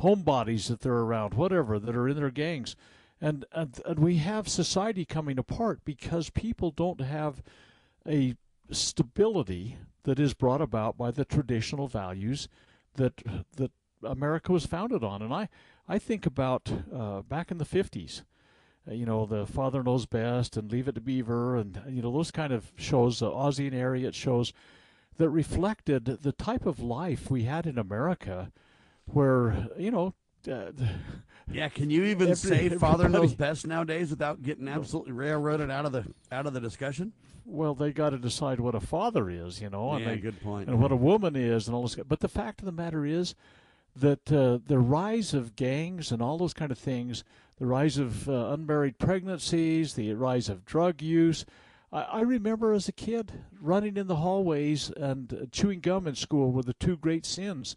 homebodies 0.00 0.68
that 0.68 0.80
they're 0.80 0.92
around, 0.94 1.34
whatever 1.34 1.78
that 1.78 1.96
are 1.96 2.08
in 2.08 2.16
their 2.16 2.30
gangs 2.30 2.76
and, 3.20 3.44
and 3.52 3.80
and 3.84 3.98
we 3.98 4.16
have 4.16 4.48
society 4.48 5.04
coming 5.04 5.38
apart 5.38 5.80
because 5.84 6.30
people 6.30 6.70
don't 6.70 7.00
have 7.00 7.42
a 8.08 8.34
stability 8.70 9.76
that 10.04 10.18
is 10.18 10.32
brought 10.32 10.62
about 10.62 10.96
by 10.96 11.10
the 11.10 11.24
traditional 11.24 11.86
values 11.86 12.48
that 12.94 13.22
that 13.56 13.72
America 14.02 14.52
was 14.52 14.64
founded 14.64 15.04
on. 15.04 15.20
And 15.20 15.34
I 15.34 15.48
I 15.86 15.98
think 15.98 16.24
about 16.24 16.72
uh, 16.94 17.20
back 17.22 17.50
in 17.50 17.58
the 17.58 17.64
fifties, 17.64 18.22
you 18.88 19.06
know, 19.06 19.26
the 19.26 19.46
Father 19.46 19.82
Knows 19.82 20.06
Best 20.06 20.56
and 20.56 20.70
Leave 20.70 20.88
It 20.88 20.94
to 20.94 21.00
Beaver, 21.00 21.56
and 21.56 21.80
you 21.88 22.02
know 22.02 22.12
those 22.12 22.30
kind 22.30 22.52
of 22.52 22.72
shows, 22.76 23.20
the 23.20 23.30
Ozzie 23.30 23.66
and 23.66 23.76
Harriet 23.76 24.14
shows 24.14 24.52
that 25.18 25.28
reflected 25.28 26.04
the 26.06 26.32
type 26.32 26.66
of 26.66 26.80
life 26.80 27.30
we 27.30 27.42
had 27.44 27.66
in 27.66 27.78
America, 27.78 28.50
where 29.06 29.68
you 29.76 29.90
know 29.90 30.14
uh, 30.50 30.70
yeah, 31.52 31.68
can 31.68 31.90
you 31.90 32.04
even 32.04 32.30
every, 32.30 32.36
say 32.36 32.68
"Father 32.70 33.08
knows 33.08 33.34
best" 33.34 33.66
nowadays 33.66 34.10
without 34.10 34.42
getting 34.42 34.68
absolutely 34.68 35.12
railroaded 35.12 35.70
out 35.70 35.84
of 35.86 35.92
the 35.92 36.06
out 36.32 36.46
of 36.46 36.54
the 36.54 36.60
discussion? 36.60 37.12
Well, 37.44 37.74
they 37.74 37.92
got 37.92 38.10
to 38.10 38.18
decide 38.18 38.60
what 38.60 38.74
a 38.74 38.80
father 38.80 39.28
is, 39.28 39.60
you 39.60 39.70
know, 39.70 39.92
and 39.92 40.04
yeah, 40.04 40.10
they, 40.12 40.18
good 40.18 40.40
point, 40.40 40.68
and 40.68 40.80
what 40.80 40.92
a 40.92 40.96
woman 40.96 41.36
is, 41.36 41.66
and 41.66 41.74
all 41.74 41.82
this. 41.82 41.96
But 41.96 42.20
the 42.20 42.28
fact 42.28 42.60
of 42.60 42.66
the 42.66 42.72
matter 42.72 43.04
is 43.04 43.34
that 43.96 44.30
uh, 44.32 44.58
the 44.64 44.78
rise 44.78 45.34
of 45.34 45.56
gangs 45.56 46.12
and 46.12 46.22
all 46.22 46.38
those 46.38 46.54
kind 46.54 46.70
of 46.70 46.78
things, 46.78 47.24
the 47.60 47.66
rise 47.66 47.98
of 47.98 48.28
uh, 48.28 48.48
unmarried 48.48 48.98
pregnancies, 48.98 49.94
the 49.94 50.12
rise 50.14 50.48
of 50.48 50.64
drug 50.64 51.00
use. 51.00 51.44
I, 51.92 52.02
I 52.02 52.20
remember 52.22 52.72
as 52.72 52.88
a 52.88 52.92
kid 52.92 53.30
running 53.60 53.96
in 53.96 54.08
the 54.08 54.16
hallways 54.16 54.90
and 54.96 55.32
uh, 55.32 55.46
chewing 55.52 55.78
gum 55.78 56.08
in 56.08 56.16
school 56.16 56.50
were 56.50 56.64
the 56.64 56.74
two 56.74 56.96
great 56.96 57.24
sins 57.24 57.76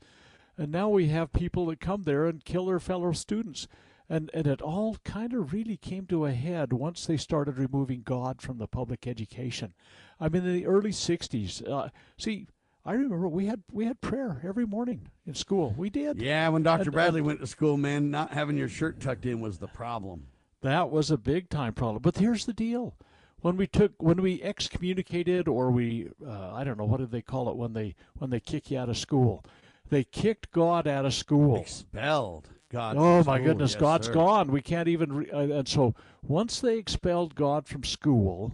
and 0.57 0.71
now 0.71 0.89
we 0.89 1.07
have 1.07 1.33
people 1.33 1.65
that 1.67 1.79
come 1.79 2.03
there 2.03 2.25
and 2.25 2.45
kill 2.45 2.67
their 2.67 2.79
fellow 2.79 3.11
students. 3.11 3.67
And, 4.09 4.29
and 4.33 4.45
it 4.45 4.61
all 4.61 4.97
kind 5.03 5.33
of 5.33 5.53
really 5.53 5.77
came 5.77 6.05
to 6.07 6.25
a 6.25 6.33
head 6.33 6.73
once 6.73 7.05
they 7.05 7.17
started 7.17 7.57
removing 7.57 8.03
God 8.03 8.41
from 8.41 8.57
the 8.57 8.67
public 8.67 9.07
education. 9.07 9.73
I 10.19 10.29
mean, 10.29 10.45
in 10.45 10.53
the 10.53 10.67
early 10.67 10.91
60s, 10.91 11.67
uh, 11.67 11.89
see, 12.17 12.47
I 12.85 12.93
remember 12.93 13.27
we 13.29 13.45
had 13.45 13.63
we 13.71 13.85
had 13.85 14.01
prayer 14.01 14.41
every 14.43 14.65
morning 14.65 15.07
in 15.25 15.35
school. 15.35 15.73
We 15.77 15.89
did. 15.89 16.21
Yeah, 16.21 16.49
when 16.49 16.63
Dr. 16.63 16.91
Bradley 16.91 17.21
went 17.21 17.39
to 17.39 17.47
school, 17.47 17.77
man, 17.77 18.11
not 18.11 18.31
having 18.31 18.57
your 18.57 18.67
shirt 18.67 18.99
tucked 18.99 19.25
in 19.25 19.39
was 19.39 19.57
the 19.59 19.67
problem. 19.67 20.27
That 20.61 20.89
was 20.89 21.09
a 21.09 21.17
big 21.17 21.49
time 21.49 21.73
problem. 21.73 22.01
But 22.01 22.17
here's 22.17 22.45
the 22.45 22.53
deal: 22.53 22.95
when 23.39 23.55
we 23.55 23.67
took 23.67 23.93
when 24.01 24.21
we 24.21 24.41
excommunicated 24.41 25.47
or 25.47 25.71
we 25.71 26.09
uh, 26.25 26.53
I 26.53 26.63
don't 26.63 26.77
know 26.77 26.85
what 26.85 26.99
did 26.99 27.11
they 27.11 27.21
call 27.21 27.49
it 27.49 27.55
when 27.55 27.73
they 27.73 27.95
when 28.17 28.29
they 28.29 28.39
kick 28.39 28.71
you 28.71 28.79
out 28.79 28.89
of 28.89 28.97
school. 28.97 29.45
They 29.89 30.03
kicked 30.03 30.51
God 30.51 30.87
out 30.87 31.05
of 31.05 31.13
school. 31.13 31.57
Expelled 31.57 32.49
God. 32.69 32.95
Oh 32.97 33.23
my 33.23 33.39
goodness, 33.39 33.73
yes, 33.73 33.79
God's 33.79 34.07
sir. 34.07 34.13
gone. 34.13 34.51
We 34.51 34.61
can't 34.61 34.87
even. 34.87 35.13
Re- 35.13 35.31
uh, 35.31 35.59
and 35.59 35.67
so 35.67 35.93
once 36.21 36.59
they 36.59 36.77
expelled 36.77 37.35
God 37.35 37.67
from 37.67 37.83
school, 37.83 38.53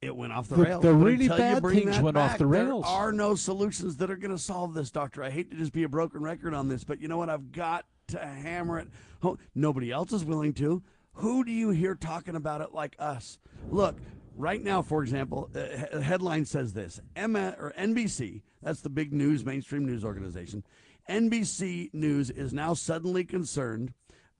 it 0.00 0.14
went 0.14 0.32
off 0.32 0.48
the, 0.48 0.56
the 0.56 0.62
rails. 0.62 0.82
The 0.82 0.92
but 0.92 0.98
really 0.98 1.28
bad 1.28 1.62
things 1.62 1.98
went 1.98 2.14
back, 2.14 2.32
off 2.32 2.38
the 2.38 2.46
rails. 2.46 2.84
There 2.84 2.92
are 2.92 3.12
no 3.12 3.34
solutions 3.34 3.96
that 3.96 4.10
are 4.10 4.16
going 4.16 4.30
to 4.30 4.38
solve 4.38 4.74
this, 4.74 4.90
Doctor. 4.90 5.22
I 5.22 5.30
hate 5.30 5.50
to 5.50 5.56
just 5.56 5.72
be 5.72 5.82
a 5.82 5.88
broken 5.88 6.22
record 6.22 6.54
on 6.54 6.68
this, 6.68 6.84
but 6.84 7.00
you 7.00 7.08
know 7.08 7.18
what? 7.18 7.28
I've 7.28 7.52
got 7.52 7.84
to 8.08 8.18
hammer 8.18 8.78
it 8.78 8.88
home. 9.22 9.38
Nobody 9.54 9.90
else 9.90 10.12
is 10.12 10.24
willing 10.24 10.52
to. 10.54 10.82
Who 11.14 11.44
do 11.44 11.50
you 11.50 11.70
hear 11.70 11.94
talking 11.94 12.36
about 12.36 12.60
it 12.60 12.72
like 12.72 12.94
us? 12.98 13.38
Look, 13.70 13.98
right 14.36 14.62
now, 14.62 14.82
for 14.82 15.02
example, 15.02 15.50
uh, 15.54 16.00
headline 16.00 16.44
says 16.44 16.72
this: 16.72 17.00
Emma 17.16 17.56
or 17.58 17.72
NBC 17.76 18.42
that's 18.62 18.80
the 18.80 18.90
big 18.90 19.12
news, 19.12 19.44
mainstream 19.44 19.84
news 19.84 20.04
organization. 20.04 20.64
NBC 21.08 21.92
News 21.94 22.30
is 22.30 22.52
now 22.52 22.74
suddenly 22.74 23.24
concerned 23.24 23.92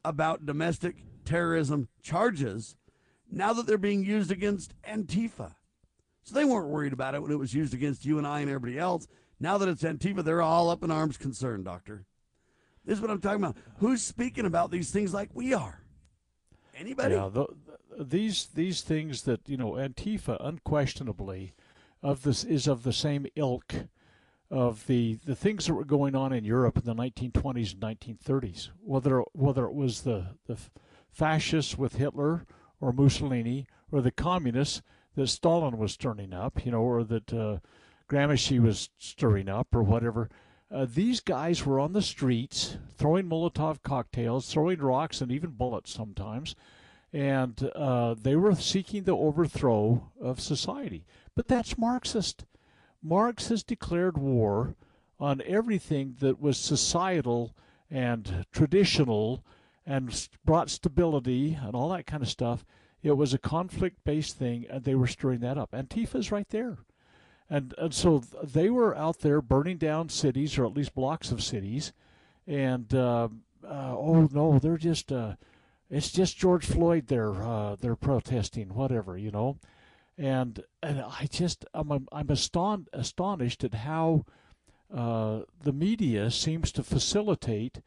about 0.04 0.46
domestic 0.46 1.04
terrorism 1.24 1.88
charges 2.02 2.76
now 3.30 3.52
that 3.52 3.66
they're 3.66 3.78
being 3.78 4.04
used 4.04 4.30
against 4.30 4.74
Antifa. 4.82 5.54
So 6.22 6.34
they 6.34 6.44
weren't 6.44 6.68
worried 6.68 6.92
about 6.92 7.14
it 7.14 7.22
when 7.22 7.30
it 7.30 7.38
was 7.38 7.54
used 7.54 7.74
against 7.74 8.04
you 8.04 8.18
and 8.18 8.26
I 8.26 8.40
and 8.40 8.50
everybody 8.50 8.78
else. 8.78 9.06
Now 9.40 9.58
that 9.58 9.68
it's 9.68 9.82
Antifa, 9.82 10.24
they're 10.24 10.42
all 10.42 10.68
up 10.68 10.82
in 10.82 10.90
arms 10.90 11.16
concerned, 11.16 11.64
Doctor. 11.64 12.04
This 12.84 12.96
is 12.96 13.02
what 13.02 13.10
I'm 13.10 13.20
talking 13.20 13.42
about. 13.42 13.56
Who's 13.78 14.02
speaking 14.02 14.46
about 14.46 14.70
these 14.70 14.90
things 14.90 15.14
like 15.14 15.30
we 15.34 15.54
are? 15.54 15.82
Anybody? 16.74 17.14
Yeah, 17.14 17.28
the, 17.32 17.46
these 17.98 18.46
these 18.54 18.82
things 18.82 19.22
that 19.22 19.48
you 19.48 19.56
know, 19.56 19.72
Antifa 19.72 20.36
unquestionably 20.40 21.54
of 22.02 22.22
this 22.22 22.44
is 22.44 22.66
of 22.66 22.84
the 22.84 22.92
same 22.92 23.26
ilk 23.36 23.74
of 24.50 24.86
the, 24.86 25.18
the 25.26 25.34
things 25.34 25.66
that 25.66 25.74
were 25.74 25.84
going 25.84 26.14
on 26.14 26.32
in 26.32 26.44
Europe 26.44 26.78
in 26.78 26.84
the 26.84 26.94
1920s 26.94 27.74
and 27.74 27.82
1930s, 27.82 28.68
whether 28.80 29.22
whether 29.32 29.64
it 29.66 29.74
was 29.74 30.02
the 30.02 30.36
the 30.46 30.56
fascists 31.10 31.76
with 31.76 31.96
Hitler 31.96 32.46
or 32.80 32.92
Mussolini 32.92 33.66
or 33.90 34.00
the 34.00 34.10
communists 34.10 34.82
that 35.14 35.26
Stalin 35.28 35.78
was 35.78 35.92
stirring 35.92 36.32
up, 36.32 36.64
you 36.64 36.72
know, 36.72 36.82
or 36.82 37.04
that 37.04 37.32
uh, 37.32 37.58
Gramsci 38.08 38.60
was 38.60 38.90
stirring 38.98 39.48
up 39.48 39.74
or 39.74 39.82
whatever. 39.82 40.28
Uh, 40.70 40.86
these 40.88 41.20
guys 41.20 41.64
were 41.64 41.80
on 41.80 41.92
the 41.92 42.02
streets 42.02 42.76
throwing 42.96 43.26
Molotov 43.26 43.82
cocktails, 43.82 44.52
throwing 44.52 44.80
rocks, 44.80 45.20
and 45.20 45.32
even 45.32 45.50
bullets 45.50 45.92
sometimes, 45.92 46.54
and 47.12 47.70
uh, 47.74 48.14
they 48.20 48.36
were 48.36 48.54
seeking 48.54 49.04
the 49.04 49.16
overthrow 49.16 50.10
of 50.20 50.40
society. 50.40 51.06
But 51.34 51.48
that's 51.48 51.78
Marxist. 51.78 52.44
Marx 53.02 53.48
has 53.48 53.62
declared 53.62 54.18
war 54.18 54.74
on 55.18 55.42
everything 55.46 56.16
that 56.20 56.40
was 56.40 56.58
societal 56.58 57.54
and 57.90 58.44
traditional 58.52 59.42
and 59.88 60.28
brought 60.44 60.70
stability 60.70 61.58
and 61.60 61.74
all 61.74 61.88
that 61.90 62.06
kind 62.06 62.22
of 62.22 62.28
stuff. 62.28 62.64
It 63.02 63.16
was 63.16 63.32
a 63.34 63.38
conflict 63.38 64.04
based 64.04 64.36
thing, 64.38 64.66
and 64.70 64.84
they 64.84 64.94
were 64.94 65.08
stirring 65.08 65.40
that 65.40 65.58
up. 65.58 65.72
Antifa's 65.72 66.30
right 66.32 66.48
there. 66.50 66.78
and 67.50 67.74
and 67.78 67.94
so 67.94 68.18
they 68.42 68.70
were 68.70 68.94
out 68.96 69.20
there 69.20 69.40
burning 69.40 69.78
down 69.78 70.08
cities 70.10 70.58
or 70.58 70.66
at 70.66 70.74
least 70.74 70.94
blocks 70.94 71.32
of 71.32 71.42
cities, 71.42 71.92
and 72.46 72.94
uh, 72.94 73.28
uh, 73.66 73.94
oh 73.96 74.28
no, 74.32 74.58
they're 74.58 74.76
just 74.76 75.10
uh, 75.12 75.34
it's 75.90 76.10
just 76.10 76.36
George 76.36 76.66
Floyd 76.66 77.06
they're 77.06 77.42
uh, 77.42 77.76
they're 77.80 77.96
protesting 77.96 78.74
whatever 78.74 79.16
you 79.16 79.30
know, 79.30 79.56
and 80.18 80.62
and 80.82 81.00
I 81.00 81.26
just 81.30 81.64
I'm 81.74 82.06
I'm 82.12 82.30
aston- 82.30 82.88
astonished 82.92 83.64
at 83.64 83.74
how 83.74 84.24
uh, 84.94 85.40
the 85.62 85.72
media 85.72 86.30
seems 86.30 86.72
to 86.72 86.82
facilitate 86.82 87.80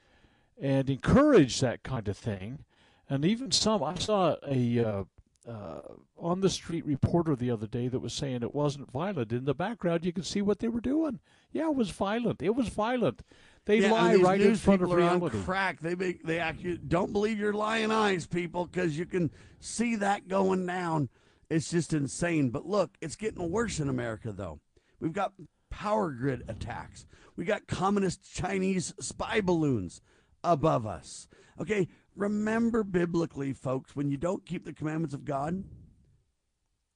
and 0.62 0.90
encourage 0.90 1.60
that 1.60 1.84
kind 1.84 2.08
of 2.08 2.18
thing, 2.18 2.64
and 3.10 3.26
even 3.26 3.52
some 3.52 3.84
I 3.84 3.96
saw 3.96 4.36
a 4.48 4.80
uh, 4.80 5.04
uh, 5.50 5.80
on 6.18 6.42
the 6.42 6.50
street 6.50 6.86
reporter 6.86 7.36
the 7.36 7.50
other 7.50 7.66
day 7.66 7.88
that 7.88 8.00
was 8.00 8.14
saying 8.14 8.44
it 8.44 8.54
wasn't 8.54 8.92
violent. 8.92 9.32
In 9.34 9.46
the 9.46 9.56
background, 9.56 10.06
you 10.06 10.14
can 10.14 10.24
see 10.24 10.42
what 10.42 10.60
they 10.60 10.68
were 10.68 10.80
doing. 10.82 11.20
Yeah, 11.52 11.70
it 11.70 11.76
was 11.76 11.90
violent. 11.90 12.44
It 12.44 12.56
was 12.56 12.70
violent. 12.70 13.24
They 13.66 13.80
Yeah, 13.80 13.92
lie 13.92 14.16
right 14.16 14.40
in 14.40 14.56
front 14.56 14.84
of 14.84 14.90
people 14.90 15.04
are 15.04 15.10
on 15.10 15.20
reality. 15.20 15.44
crack. 15.44 15.80
They 15.82 15.96
make 15.96 16.24
they 16.24 16.40
act. 16.40 16.62
You 16.62 16.78
don't 16.78 17.12
believe 17.12 17.40
your 17.40 17.54
lying 17.54 17.92
eyes, 17.92 18.28
people, 18.28 18.68
because 18.68 18.98
you 18.98 19.06
can 19.06 19.32
see 19.60 19.96
that 19.98 20.28
going 20.28 20.66
down. 20.66 21.10
It's 21.50 21.72
just 21.72 21.92
insane. 21.92 22.52
But 22.52 22.68
look, 22.68 22.92
it's 23.02 23.16
getting 23.16 23.52
worse 23.52 23.80
in 23.80 23.90
America, 23.90 24.32
though. 24.32 24.60
We've 25.00 25.12
got 25.12 25.34
power 25.72 26.12
grid 26.12 26.44
attacks. 26.48 27.06
We 27.36 27.46
got 27.46 27.66
communist 27.68 28.32
Chinese 28.34 28.94
spy 29.00 29.42
balloons 29.42 30.02
above 30.44 30.86
us. 30.86 31.28
Okay, 31.60 31.88
remember 32.16 32.84
biblically, 32.84 33.54
folks, 33.54 33.96
when 33.96 34.10
you 34.10 34.18
don't 34.18 34.46
keep 34.46 34.66
the 34.66 34.74
commandments 34.74 35.14
of 35.14 35.26
God, 35.26 35.64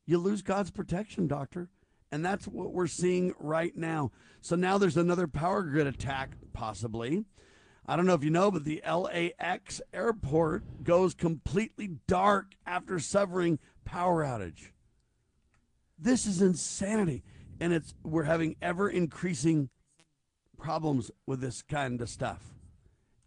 you 0.06 0.18
lose 0.18 0.42
God's 0.42 0.72
protection, 0.72 1.28
doctor. 1.28 1.70
And 2.12 2.24
that's 2.24 2.48
what 2.48 2.72
we're 2.72 2.88
seeing 2.88 3.34
right 3.40 3.76
now. 3.76 4.12
So 4.42 4.56
now 4.56 4.78
there's 4.78 4.98
another 4.98 5.28
power 5.28 5.64
grid 5.64 5.88
attack, 5.88 6.38
possibly. 6.54 7.26
I 7.88 7.96
don't 7.96 8.06
know 8.06 8.14
if 8.14 8.24
you 8.24 8.30
know, 8.30 8.52
but 8.52 8.64
the 8.64 8.82
LAX 8.88 9.82
airport 9.94 10.84
goes 10.84 11.14
completely 11.14 11.90
dark 12.08 12.54
after 12.66 13.00
suffering 13.00 13.60
power 13.84 14.24
outage. 14.24 14.70
This 16.00 16.26
is 16.26 16.42
insanity. 16.42 17.24
And 17.60 17.74
it's 17.74 17.94
we're 18.04 18.24
having 18.24 18.56
ever 18.62 18.90
increasing 18.90 19.70
problems 20.58 21.12
with 21.26 21.42
this 21.42 21.62
kind 21.62 22.02
of 22.02 22.10
stuff. 22.10 22.55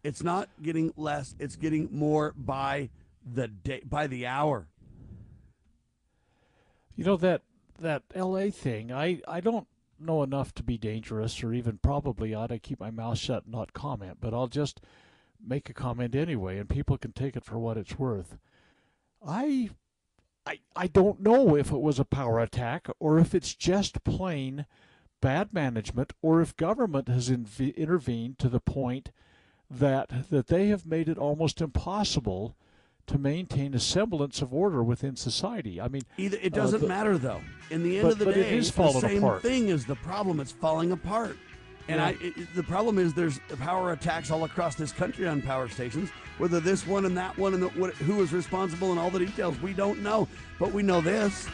It's 0.03 0.23
not 0.23 0.49
getting 0.61 0.93
less, 0.95 1.35
it's 1.39 1.55
getting 1.55 1.89
more 1.91 2.33
by 2.37 2.89
the 3.25 3.47
day 3.47 3.81
by 3.85 4.07
the 4.07 4.25
hour. 4.25 4.67
You 6.95 7.03
know 7.03 7.17
that 7.17 7.41
that 7.79 8.03
L.A. 8.13 8.51
thing. 8.51 8.91
I 8.91 9.21
I 9.27 9.39
don't 9.41 9.67
know 9.99 10.23
enough 10.23 10.53
to 10.55 10.63
be 10.63 10.77
dangerous, 10.77 11.43
or 11.43 11.53
even 11.53 11.79
probably 11.79 12.33
ought 12.33 12.47
to 12.47 12.59
keep 12.59 12.79
my 12.79 12.91
mouth 12.91 13.17
shut 13.17 13.43
and 13.43 13.53
not 13.53 13.73
comment. 13.73 14.17
But 14.21 14.33
I'll 14.33 14.47
just 14.47 14.81
make 15.45 15.69
a 15.69 15.73
comment 15.73 16.15
anyway, 16.15 16.57
and 16.57 16.69
people 16.69 16.97
can 16.97 17.11
take 17.11 17.35
it 17.35 17.43
for 17.43 17.59
what 17.59 17.77
it's 17.77 17.99
worth. 17.99 18.37
I 19.25 19.69
I 20.45 20.59
I 20.75 20.87
don't 20.87 21.21
know 21.21 21.55
if 21.55 21.71
it 21.71 21.81
was 21.81 21.99
a 21.99 22.05
power 22.05 22.39
attack 22.39 22.87
or 22.99 23.19
if 23.19 23.35
it's 23.35 23.53
just 23.53 24.03
plain 24.03 24.65
bad 25.21 25.53
management, 25.53 26.13
or 26.21 26.41
if 26.41 26.55
government 26.55 27.09
has 27.09 27.29
inv- 27.29 27.75
intervened 27.75 28.39
to 28.39 28.47
the 28.47 28.61
point 28.61 29.11
that 29.69 30.29
that 30.29 30.47
they 30.47 30.67
have 30.67 30.85
made 30.85 31.07
it 31.09 31.17
almost 31.17 31.61
impossible 31.61 32.55
to 33.07 33.17
maintain 33.17 33.73
a 33.73 33.79
semblance 33.79 34.41
of 34.41 34.53
order 34.53 34.83
within 34.83 35.15
society. 35.15 35.81
I 35.81 35.87
mean, 35.87 36.03
Either 36.17 36.37
it 36.41 36.53
uh, 36.53 36.55
doesn't 36.61 36.81
the- 36.81 36.87
matter 36.87 37.17
though. 37.17 37.41
In 37.71 37.83
the 37.83 37.97
end 37.97 38.03
But- 38.03 38.11
of 38.13 38.19
the 38.19 38.25
but 38.25 38.37
it 38.37 38.43
day, 38.43 38.57
is 38.57 38.67
the 38.67 38.73
falling 38.73 39.01
same 39.01 39.23
apart. 39.23 39.41
thing 39.41 39.69
is 39.69 39.85
the 39.85 39.95
problem. 39.95 40.39
It's 40.39 40.51
falling 40.51 40.91
apart. 40.91 41.37
And 41.87 41.97
Yeah. 41.97 42.05
I, 42.07 42.09
it, 42.21 42.53
the 42.55 42.61
problem 42.63 42.99
is 42.99 43.13
there's 43.15 43.39
power 43.59 43.93
attacks 43.93 44.29
all 44.29 44.43
across 44.43 44.75
this 44.75 44.91
country 44.91 45.27
on 45.27 45.41
power 45.41 45.67
stations. 45.69 46.09
Whether 46.37 46.59
this 46.59 46.85
one 46.85 47.05
and 47.05 47.17
that 47.17 47.35
one 47.37 47.55
and 47.55 47.63
the, 47.63 47.67
what, 47.69 47.95
who 47.95 48.21
is 48.21 48.31
responsible 48.31 48.91
and 48.91 48.99
all 48.99 49.09
the 49.09 49.19
details, 49.19 49.59
we 49.59 49.73
don't 49.73 50.01
know. 50.03 50.27
But 50.59 50.71
we 50.71 50.83
know 50.83 51.01
this: 51.01 51.47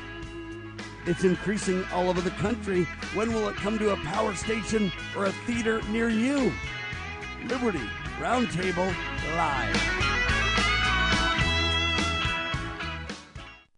it's 1.05 1.24
increasing 1.24 1.86
all 1.93 2.09
over 2.09 2.20
the 2.22 2.32
country. 2.32 2.84
When 3.13 3.34
will 3.34 3.47
it 3.47 3.55
come 3.55 3.80
to 3.80 3.93
a 3.93 3.95
power 3.97 4.36
station 4.36 4.91
or 5.16 5.26
a 5.26 5.32
theater 5.47 5.82
near 5.89 6.09
you? 6.09 6.51
Liberty 7.48 7.88
Roundtable 8.20 8.91
Live. 9.36 10.14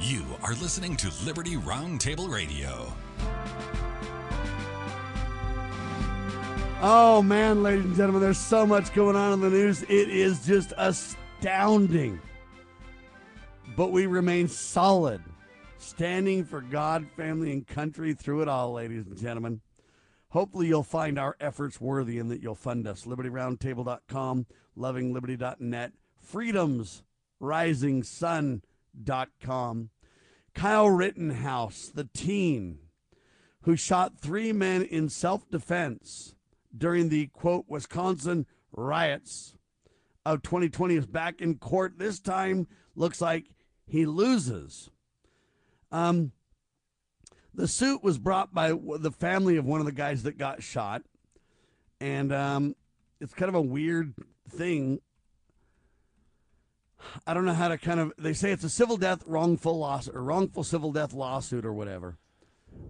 You 0.00 0.24
are 0.42 0.54
listening 0.54 0.96
to 0.96 1.10
Liberty 1.24 1.56
Roundtable 1.56 2.28
Radio. 2.28 2.92
Oh 6.82 7.22
man, 7.22 7.62
ladies 7.62 7.84
and 7.86 7.96
gentlemen, 7.96 8.20
there's 8.20 8.36
so 8.36 8.66
much 8.66 8.92
going 8.92 9.16
on 9.16 9.32
in 9.32 9.40
the 9.40 9.48
news. 9.50 9.82
It 9.84 10.10
is 10.10 10.44
just 10.44 10.72
astounding. 10.76 12.20
But 13.76 13.92
we 13.92 14.06
remain 14.06 14.48
solid, 14.48 15.22
standing 15.78 16.44
for 16.44 16.60
God, 16.60 17.06
family, 17.16 17.52
and 17.52 17.66
country 17.66 18.12
through 18.12 18.42
it 18.42 18.48
all, 18.48 18.72
ladies 18.72 19.06
and 19.06 19.16
gentlemen. 19.16 19.62
hopefully 20.28 20.66
you'll 20.66 20.82
find 20.82 21.18
our 21.18 21.36
efforts 21.40 21.80
worthy 21.80 22.18
and 22.18 22.30
that 22.30 22.42
you'll 22.42 22.54
fund 22.54 22.86
us. 22.86 23.04
LibertyRoundtable.com, 23.04 24.46
LovingLiberty.net, 24.76 25.92
FreedomsRisingSun.com. 28.94 29.90
Kyle 30.54 30.88
Rittenhouse, 30.88 31.90
the 31.92 32.08
teen 32.14 32.78
who 33.62 33.76
shot 33.76 34.18
three 34.18 34.52
men 34.52 34.82
in 34.82 35.08
self 35.08 35.48
defense 35.50 36.34
during 36.76 37.08
the 37.08 37.26
quote 37.28 37.64
Wisconsin 37.68 38.46
riots 38.72 39.56
of 40.24 40.42
2020 40.42 40.96
is 40.96 41.06
back 41.06 41.40
in 41.40 41.56
court. 41.56 41.98
This 41.98 42.20
time 42.20 42.68
looks 42.94 43.20
like 43.20 43.46
he 43.86 44.06
loses. 44.06 44.90
Um, 45.90 46.32
the 47.52 47.68
suit 47.68 48.02
was 48.02 48.18
brought 48.18 48.54
by 48.54 48.72
the 48.72 49.12
family 49.12 49.56
of 49.56 49.64
one 49.64 49.80
of 49.80 49.86
the 49.86 49.92
guys 49.92 50.24
that 50.24 50.38
got 50.38 50.62
shot, 50.62 51.02
and 52.00 52.32
um, 52.32 52.74
it's 53.20 53.34
kind 53.34 53.48
of 53.48 53.54
a 53.54 53.62
weird 53.62 54.14
thing. 54.48 55.00
I 57.26 57.34
don't 57.34 57.44
know 57.44 57.54
how 57.54 57.68
to 57.68 57.78
kind 57.78 58.00
of. 58.00 58.12
They 58.18 58.32
say 58.32 58.52
it's 58.52 58.64
a 58.64 58.70
civil 58.70 58.96
death 58.96 59.22
wrongful 59.26 59.78
loss 59.78 60.08
or 60.08 60.22
wrongful 60.22 60.64
civil 60.64 60.92
death 60.92 61.12
lawsuit 61.12 61.64
or 61.64 61.72
whatever. 61.72 62.18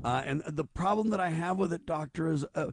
Uh, 0.03 0.23
and 0.24 0.43
the 0.47 0.65
problem 0.65 1.11
that 1.11 1.20
I 1.20 1.31
have 1.31 1.59
with 1.59 1.73
it, 1.73 1.86
doctor, 1.86 2.32
is 2.32 2.45
uh, 2.55 2.70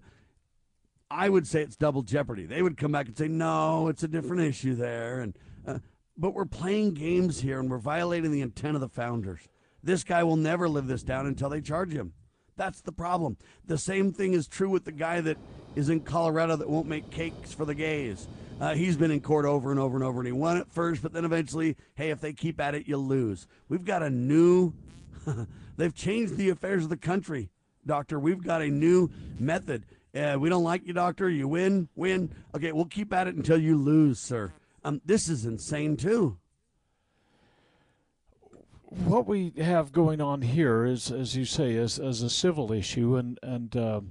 I 1.10 1.30
would 1.30 1.46
say 1.46 1.62
it's 1.62 1.76
double 1.76 2.04
jeopardy. 2.04 2.46
They 2.46 2.62
would 2.62 2.78
come 2.78 2.92
back 2.94 3.08
and 3.08 3.18
say, 3.18 3.28
no, 3.28 3.90
it's 3.90 4.04
a 4.04 4.08
different 4.08 4.44
issue 4.44 4.76
there, 4.76 5.20
and 5.20 5.38
uh, 5.68 5.80
but 6.18 6.34
we're 6.34 6.46
playing 6.46 6.94
games 6.94 7.42
here 7.42 7.60
and 7.60 7.70
we're 7.70 7.78
violating 7.80 8.32
the 8.32 8.42
intent 8.42 8.76
of 8.76 8.82
the 8.82 8.90
founders. 8.90 9.42
This 9.84 10.04
guy 10.04 10.24
will 10.24 10.36
never 10.36 10.70
live 10.70 10.88
this 10.88 11.04
down 11.04 11.26
until 11.26 11.50
they 11.50 11.62
charge 11.62 11.92
him. 11.94 12.14
That's 12.56 12.82
the 12.82 12.92
problem. 12.92 13.38
The 13.66 13.78
same 13.78 14.14
thing 14.14 14.34
is 14.34 14.48
true 14.48 14.70
with 14.70 14.86
the 14.86 14.92
guy 14.92 15.22
that 15.22 15.38
is 15.76 15.90
in 15.90 16.02
Colorado 16.02 16.56
that 16.58 16.70
won't 16.70 16.88
make 16.88 17.10
cakes 17.10 17.54
for 17.54 17.66
the 17.66 17.74
gays. 17.74 18.28
Uh, 18.62 18.76
he's 18.76 18.96
been 18.96 19.10
in 19.10 19.20
court 19.20 19.44
over 19.44 19.72
and 19.72 19.80
over 19.80 19.98
and 19.98 20.04
over, 20.04 20.20
and 20.20 20.28
he 20.28 20.32
won 20.32 20.56
it 20.56 20.68
first, 20.70 21.02
but 21.02 21.12
then 21.12 21.26
eventually, 21.26 21.76
hey, 21.96 22.12
if 22.12 22.22
they 22.22 22.32
keep 22.32 22.62
at 22.62 22.76
it, 22.76 22.88
you 22.88 22.96
lose. 22.96 23.48
We've 23.70 23.84
got 23.84 24.04
a 24.04 24.10
new, 24.12 24.72
they've 25.78 25.96
changed 25.96 26.38
the 26.38 26.50
affairs 26.50 26.84
of 26.84 26.92
the 26.92 26.98
country, 26.98 27.50
doctor. 27.88 28.20
We've 28.20 28.44
got 28.44 28.62
a 28.62 28.68
new 28.68 29.10
method. 29.40 29.88
Uh, 30.14 30.38
we 30.40 30.48
don't 30.48 30.64
like 30.64 30.86
you, 30.86 30.94
doctor. 30.94 31.28
You 31.28 31.48
win, 31.48 31.90
win. 31.96 32.36
Okay, 32.54 32.72
we'll 32.72 32.86
keep 32.86 33.12
at 33.14 33.28
it 33.28 33.34
until 33.34 33.60
you 33.60 33.76
lose, 33.76 34.20
sir. 34.20 34.54
Um, 34.84 35.02
this 35.06 35.28
is 35.28 35.48
insane, 35.48 35.98
too 35.98 36.38
what 38.92 39.26
we 39.26 39.54
have 39.58 39.94
going 39.94 40.20
on 40.20 40.42
here 40.42 40.84
is, 40.84 41.14
as 41.14 41.34
you 41.34 41.46
say, 41.46 41.76
is 41.76 41.98
as 41.98 42.22
a 42.22 42.30
civil 42.30 42.74
issue, 42.74 43.16
and 43.16 43.40
and 43.42 43.78
uh, 43.78 44.02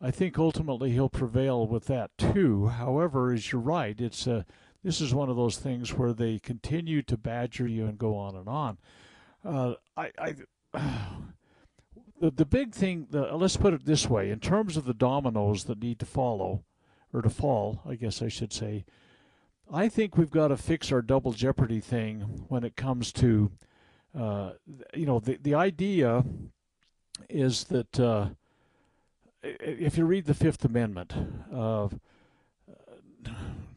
I 0.00 0.10
think 0.10 0.38
ultimately 0.38 0.90
he'll 0.90 1.08
prevail 1.08 1.66
with 1.66 1.86
that 1.86 2.16
too. 2.18 2.66
However, 2.66 3.32
as 3.32 3.50
you're 3.50 3.60
right, 3.60 3.98
it's 4.00 4.26
a 4.26 4.44
this 4.84 5.00
is 5.00 5.14
one 5.14 5.28
of 5.28 5.36
those 5.36 5.56
things 5.56 5.94
where 5.94 6.12
they 6.12 6.38
continue 6.38 7.02
to 7.02 7.16
badger 7.16 7.66
you 7.66 7.86
and 7.86 7.98
go 7.98 8.16
on 8.16 8.36
and 8.36 8.48
on. 8.48 8.78
Uh, 9.44 9.74
I, 9.96 10.10
I 10.18 10.34
the 12.20 12.30
the 12.30 12.44
big 12.44 12.74
thing, 12.74 13.06
the, 13.10 13.34
let's 13.36 13.56
put 13.56 13.74
it 13.74 13.84
this 13.84 14.08
way, 14.08 14.30
in 14.30 14.40
terms 14.40 14.76
of 14.76 14.84
the 14.84 14.94
dominoes 14.94 15.64
that 15.64 15.82
need 15.82 15.98
to 16.00 16.06
follow, 16.06 16.64
or 17.12 17.22
to 17.22 17.30
fall, 17.30 17.82
I 17.88 17.94
guess 17.94 18.22
I 18.22 18.28
should 18.28 18.52
say. 18.52 18.84
I 19.72 19.88
think 19.88 20.16
we've 20.16 20.30
got 20.30 20.48
to 20.48 20.56
fix 20.56 20.92
our 20.92 21.02
double 21.02 21.32
jeopardy 21.32 21.80
thing 21.80 22.44
when 22.48 22.62
it 22.62 22.76
comes 22.76 23.12
to 23.14 23.50
uh, 24.16 24.52
you 24.94 25.06
know, 25.06 25.20
the 25.20 25.38
the 25.42 25.54
idea 25.54 26.24
is 27.28 27.64
that 27.64 28.00
uh, 28.00 28.28
if 29.60 29.98
you 29.98 30.04
read 30.04 30.26
the 30.26 30.34
Fifth 30.34 30.64
Amendment, 30.64 31.14
uh, 31.52 31.88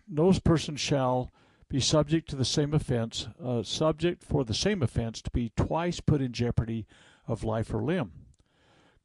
no 0.08 0.34
person 0.44 0.76
shall 0.76 1.32
be 1.70 1.80
subject 1.80 2.30
to 2.30 2.36
the 2.36 2.46
same 2.46 2.74
offense, 2.74 3.28
uh, 3.44 3.62
subject 3.64 4.24
for 4.24 4.44
the 4.44 4.54
same 4.54 4.82
offense 4.82 5.22
to 5.22 5.30
be 5.32 5.52
twice 5.56 6.00
put 6.00 6.22
in 6.22 6.32
jeopardy 6.32 6.88
of 7.28 7.44
life 7.44 7.74
or 7.74 7.84
limb. 7.84 8.12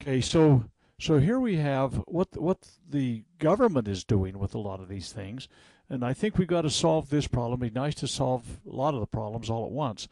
Okay, 0.00 0.20
so 0.20 0.64
so 0.98 1.18
here 1.18 1.38
we 1.38 1.56
have 1.56 2.02
what 2.06 2.40
what 2.40 2.68
the 2.88 3.24
government 3.38 3.88
is 3.88 4.04
doing 4.04 4.38
with 4.38 4.54
a 4.54 4.58
lot 4.58 4.80
of 4.80 4.88
these 4.88 5.12
things, 5.12 5.48
and 5.90 6.04
I 6.04 6.14
think 6.14 6.38
we've 6.38 6.48
got 6.48 6.62
to 6.62 6.70
solve 6.70 7.10
this 7.10 7.26
problem. 7.26 7.62
It'd 7.62 7.74
be 7.74 7.80
nice 7.80 7.94
to 7.96 8.08
solve 8.08 8.60
a 8.66 8.74
lot 8.74 8.94
of 8.94 9.00
the 9.00 9.06
problems 9.06 9.50
all 9.50 9.66
at 9.66 9.72
once. 9.72 10.08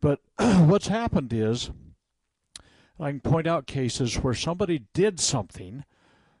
But 0.00 0.20
what's 0.38 0.88
happened 0.88 1.32
is, 1.32 1.70
I 2.98 3.10
can 3.10 3.20
point 3.20 3.46
out 3.46 3.66
cases 3.66 4.16
where 4.16 4.34
somebody 4.34 4.84
did 4.92 5.18
something 5.18 5.84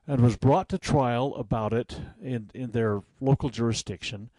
and 0.06 0.20
was 0.20 0.36
brought 0.36 0.68
to 0.68 0.78
trial 0.78 1.34
about 1.34 1.72
it 1.72 2.00
in, 2.22 2.50
in 2.54 2.70
their 2.70 3.02
local 3.20 3.48
jurisdiction, 3.48 4.30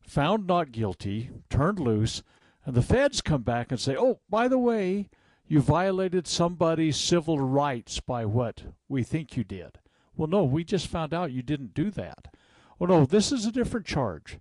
found 0.00 0.46
not 0.46 0.72
guilty, 0.72 1.30
turned 1.48 1.78
loose, 1.78 2.22
and 2.66 2.74
the 2.74 2.82
feds 2.82 3.20
come 3.20 3.42
back 3.42 3.70
and 3.70 3.80
say, 3.80 3.96
oh, 3.96 4.20
by 4.28 4.48
the 4.48 4.58
way, 4.58 5.08
you 5.46 5.60
violated 5.60 6.26
somebody's 6.26 6.96
civil 6.96 7.38
rights 7.38 8.00
by 8.00 8.24
what 8.24 8.64
we 8.88 9.02
think 9.02 9.36
you 9.36 9.44
did. 9.44 9.78
Well, 10.16 10.28
no, 10.28 10.44
we 10.44 10.64
just 10.64 10.86
found 10.86 11.12
out 11.12 11.32
you 11.32 11.42
didn't 11.42 11.74
do 11.74 11.90
that. 11.92 12.34
Well, 12.78 12.88
no, 12.88 13.06
this 13.06 13.32
is 13.32 13.46
a 13.46 13.52
different 13.52 13.86
charge. 13.86 14.38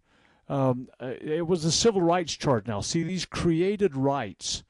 Um, 0.49 0.89
it 0.99 1.47
was 1.47 1.63
a 1.65 1.71
civil 1.71 2.01
rights 2.01 2.33
charge. 2.33 2.67
Now, 2.67 2.81
see 2.81 3.03
these 3.03 3.25
created 3.25 3.95
rights 3.95 4.63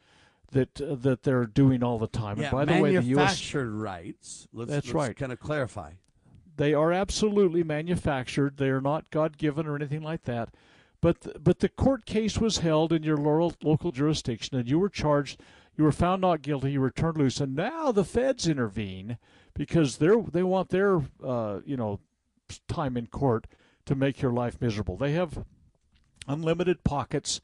that 0.54 0.82
uh, 0.82 0.96
that 0.96 1.24
they're 1.24 1.46
doing 1.46 1.84
all 1.84 2.00
the 2.00 2.08
time. 2.08 2.40
Yeah, 2.40 2.46
and 2.46 2.52
by 2.52 2.66
the 2.66 2.82
way, 2.82 2.96
the 2.96 3.04
U.S. 3.04 3.18
manufactured 3.18 3.72
rights. 3.72 4.48
Let's, 4.54 4.72
That's 4.72 4.88
let's 4.88 4.96
right. 4.96 5.16
Kind 5.16 5.32
of 5.32 5.40
clarify. 5.40 5.92
They 6.56 6.74
are 6.74 6.92
absolutely 6.92 7.64
manufactured. 7.64 8.58
They 8.58 8.70
are 8.70 8.82
not 8.82 9.10
God 9.10 9.38
given 9.38 9.68
or 9.68 9.76
anything 9.76 10.04
like 10.04 10.24
that. 10.24 10.54
But 11.02 11.22
th- 11.22 11.38
but 11.42 11.60
the 11.60 11.70
court 11.70 12.06
case 12.06 12.40
was 12.40 12.60
held 12.60 12.94
in 12.94 13.04
your 13.04 13.18
local 13.18 13.54
local 13.62 13.92
jurisdiction, 13.92 14.58
and 14.58 14.70
you 14.70 14.80
were 14.80 14.90
charged. 14.90 15.42
You 15.76 15.84
were 15.84 15.92
found 15.92 16.22
not 16.22 16.42
guilty. 16.42 16.72
You 16.72 16.82
were 16.82 16.92
turned 16.92 17.18
loose, 17.18 17.40
and 17.42 17.56
now 17.56 17.92
the 17.92 18.06
feds 18.06 18.48
intervene 18.48 19.18
because 19.54 19.98
they're 19.98 20.22
they 20.22 20.44
want 20.44 20.70
their 20.70 21.02
uh, 21.24 21.60
you 21.66 21.76
know 21.76 22.00
time 22.68 22.96
in 22.96 23.08
court 23.08 23.48
to 23.86 23.96
make 23.96 24.22
your 24.22 24.32
life 24.32 24.62
miserable. 24.62 24.96
They 24.96 25.12
have 25.14 25.44
unlimited 26.28 26.84
pockets 26.84 27.42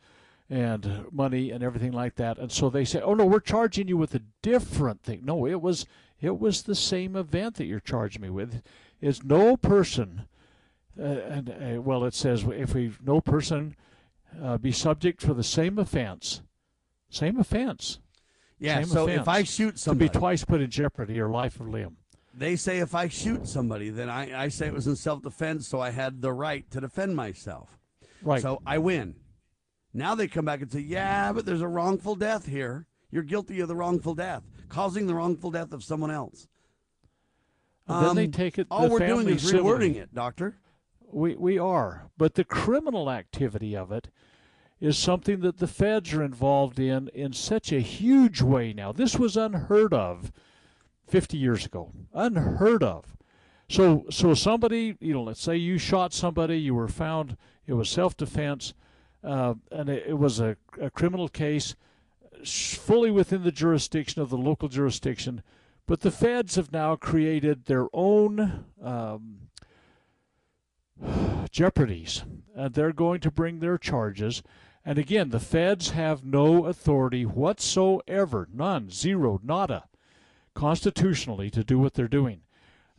and 0.50 1.06
money 1.12 1.52
and 1.52 1.64
everything 1.64 1.92
like 1.92 2.16
that. 2.16 2.38
And 2.38 2.52
so 2.52 2.70
they 2.70 2.86
say, 2.86 3.02
"Oh 3.02 3.14
no, 3.14 3.26
we're 3.26 3.40
charging 3.40 3.88
you 3.88 3.98
with 3.98 4.16
a 4.16 4.22
different 4.42 5.04
thing." 5.04 5.22
No, 5.24 5.46
it 5.46 5.62
was 5.62 5.86
it 6.22 6.40
was 6.40 6.64
the 6.64 6.76
same 6.76 7.16
event 7.16 7.56
that 7.56 7.66
you're 7.66 7.80
charging 7.80 8.22
me 8.22 8.30
with. 8.30 8.62
Is 9.02 9.24
no 9.24 9.56
person, 9.56 10.24
uh, 11.00 11.04
and 11.04 11.50
uh, 11.50 11.82
well, 11.82 12.04
it 12.04 12.14
says 12.14 12.44
if 12.44 12.74
we 12.74 12.92
no 13.04 13.22
person 13.22 13.76
uh, 14.42 14.58
be 14.58 14.72
subject 14.72 15.22
for 15.22 15.34
the 15.34 15.44
same 15.44 15.78
offense, 15.78 16.42
same 17.10 17.40
offense. 17.40 18.00
Yeah. 18.58 18.76
same 18.76 18.86
so 18.88 19.04
offense, 19.06 19.22
if 19.22 19.28
I 19.28 19.44
shoot 19.44 19.80
somebody, 19.80 20.10
to 20.10 20.14
be 20.14 20.20
twice 20.20 20.44
put 20.44 20.62
in 20.62 20.70
jeopardy 20.70 21.20
or 21.20 21.30
life 21.30 21.62
or 21.62 21.70
limb. 21.70 21.96
they 22.34 22.58
say 22.58 22.80
if 22.80 22.94
I 22.94 23.08
shoot 23.08 23.48
somebody, 23.48 23.90
then 23.90 24.10
I, 24.10 24.44
I 24.44 24.48
say 24.50 24.68
it 24.68 24.74
was 24.74 24.88
in 24.88 24.98
self-defense, 24.98 25.66
so 25.66 25.80
I 25.80 25.92
had 25.92 26.22
the 26.22 26.34
right 26.34 26.70
to 26.72 26.82
defend 26.82 27.16
myself. 27.16 27.78
Right. 28.22 28.42
So 28.42 28.62
I 28.66 28.80
win. 28.80 29.16
Now 29.94 30.16
they 30.16 30.28
come 30.28 30.46
back 30.46 30.62
and 30.62 30.72
say, 30.72 30.80
yeah, 30.82 31.32
but 31.32 31.46
there's 31.46 31.62
a 31.62 31.68
wrongful 31.68 32.16
death 32.16 32.46
here. 32.46 32.86
You're 33.12 33.24
guilty 33.24 33.60
of 33.60 33.68
the 33.68 33.76
wrongful 33.76 34.14
death, 34.16 34.44
causing 34.70 35.08
the 35.08 35.16
wrongful 35.16 35.52
death 35.52 35.74
of 35.74 35.84
someone 35.84 36.12
else. 36.12 36.48
And 37.88 38.06
then 38.06 38.16
they 38.16 38.26
Um, 38.26 38.32
take 38.32 38.60
it. 38.60 38.68
All 38.70 38.84
the 38.84 38.90
we're 38.90 39.08
doing 39.08 39.28
is 39.30 39.52
rewording 39.52 39.96
it, 39.96 40.14
doctor. 40.14 40.58
We 41.12 41.36
we 41.36 41.58
are, 41.58 42.12
but 42.20 42.36
the 42.36 42.44
criminal 42.44 43.10
activity 43.10 43.76
of 43.76 43.92
it 43.92 44.10
is 44.80 44.96
something 44.96 45.40
that 45.40 45.58
the 45.58 45.66
feds 45.68 46.14
are 46.14 46.24
involved 46.24 46.80
in 46.80 47.10
in 47.16 47.34
such 47.34 47.72
a 47.72 47.80
huge 47.80 48.44
way 48.44 48.74
now. 48.74 48.92
This 48.92 49.18
was 49.18 49.36
unheard 49.36 49.92
of 49.92 50.32
50 51.08 51.36
years 51.36 51.66
ago. 51.66 51.92
Unheard 52.14 52.84
of. 52.84 53.18
So 53.68 54.06
so 54.12 54.36
somebody, 54.36 54.98
you 55.00 55.14
know, 55.14 55.24
let's 55.24 55.42
say 55.42 55.58
you 55.58 55.80
shot 55.80 56.14
somebody, 56.14 56.60
you 56.60 56.76
were 56.76 56.88
found 56.88 57.38
it 57.66 57.74
was 57.74 57.90
self-defense, 57.90 58.76
uh, 59.24 59.56
and 59.72 59.90
it, 59.90 60.06
it 60.08 60.18
was 60.18 60.40
a, 60.40 60.58
a 60.80 60.90
criminal 60.90 61.28
case 61.28 61.76
fully 62.44 63.12
within 63.12 63.44
the 63.44 63.52
jurisdiction 63.52 64.22
of 64.22 64.30
the 64.30 64.38
local 64.38 64.70
jurisdiction. 64.70 65.44
But 65.86 66.02
the 66.02 66.12
feds 66.12 66.56
have 66.56 66.72
now 66.72 66.96
created 66.96 67.66
their 67.66 67.88
own 67.94 68.66
um, 68.82 69.50
jeopardies, 71.52 72.24
and 72.56 72.74
they're 72.74 72.94
going 72.94 73.20
to 73.22 73.32
bring 73.32 73.60
their 73.60 73.78
charges. 73.78 74.44
And 74.86 74.98
again, 74.98 75.30
the 75.30 75.40
feds 75.40 75.92
have 75.92 76.24
no 76.24 76.66
authority 76.66 77.26
whatsoever, 77.26 78.48
none, 78.54 78.90
zero, 78.90 79.40
nada, 79.44 79.86
constitutionally 80.54 81.50
to 81.50 81.64
do 81.64 81.80
what 81.80 81.96
they're 81.96 82.08
doing. 82.08 82.42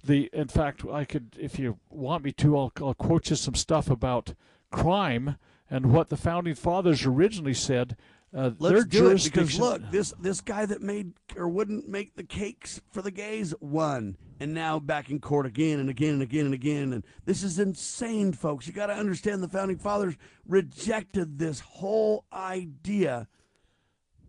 The, 0.02 0.30
in 0.32 0.48
fact, 0.48 0.84
I 0.90 1.04
could, 1.04 1.36
if 1.38 1.58
you 1.58 1.78
want 1.90 2.24
me 2.24 2.32
to, 2.32 2.56
I'll, 2.56 2.72
I'll 2.78 2.94
quote 2.94 3.30
you 3.30 3.36
some 3.36 3.54
stuff 3.54 3.90
about 3.90 4.34
crime 4.70 5.36
and 5.70 5.92
what 5.92 6.08
the 6.08 6.16
founding 6.16 6.54
fathers 6.54 7.06
originally 7.06 7.54
said. 7.54 7.96
Uh, 8.32 8.50
their 8.60 8.78
Let's 8.78 8.84
do 8.86 9.08
it 9.10 9.24
because 9.24 9.58
look, 9.58 9.82
this 9.90 10.14
this 10.20 10.40
guy 10.40 10.64
that 10.66 10.82
made 10.82 11.14
or 11.36 11.48
wouldn't 11.48 11.88
make 11.88 12.14
the 12.14 12.22
cakes 12.22 12.80
for 12.92 13.02
the 13.02 13.10
gays 13.10 13.54
won. 13.60 14.16
and 14.38 14.54
now 14.54 14.78
back 14.78 15.10
in 15.10 15.18
court 15.20 15.46
again 15.46 15.80
and 15.80 15.90
again 15.90 16.14
and 16.14 16.22
again 16.22 16.44
and 16.44 16.54
again. 16.54 16.92
And 16.92 17.04
this 17.24 17.42
is 17.42 17.58
insane, 17.58 18.32
folks. 18.32 18.66
You 18.66 18.72
got 18.72 18.86
to 18.86 18.94
understand 18.94 19.42
the 19.42 19.48
founding 19.48 19.78
fathers 19.78 20.14
rejected 20.46 21.38
this 21.38 21.60
whole 21.60 22.24
idea. 22.32 23.26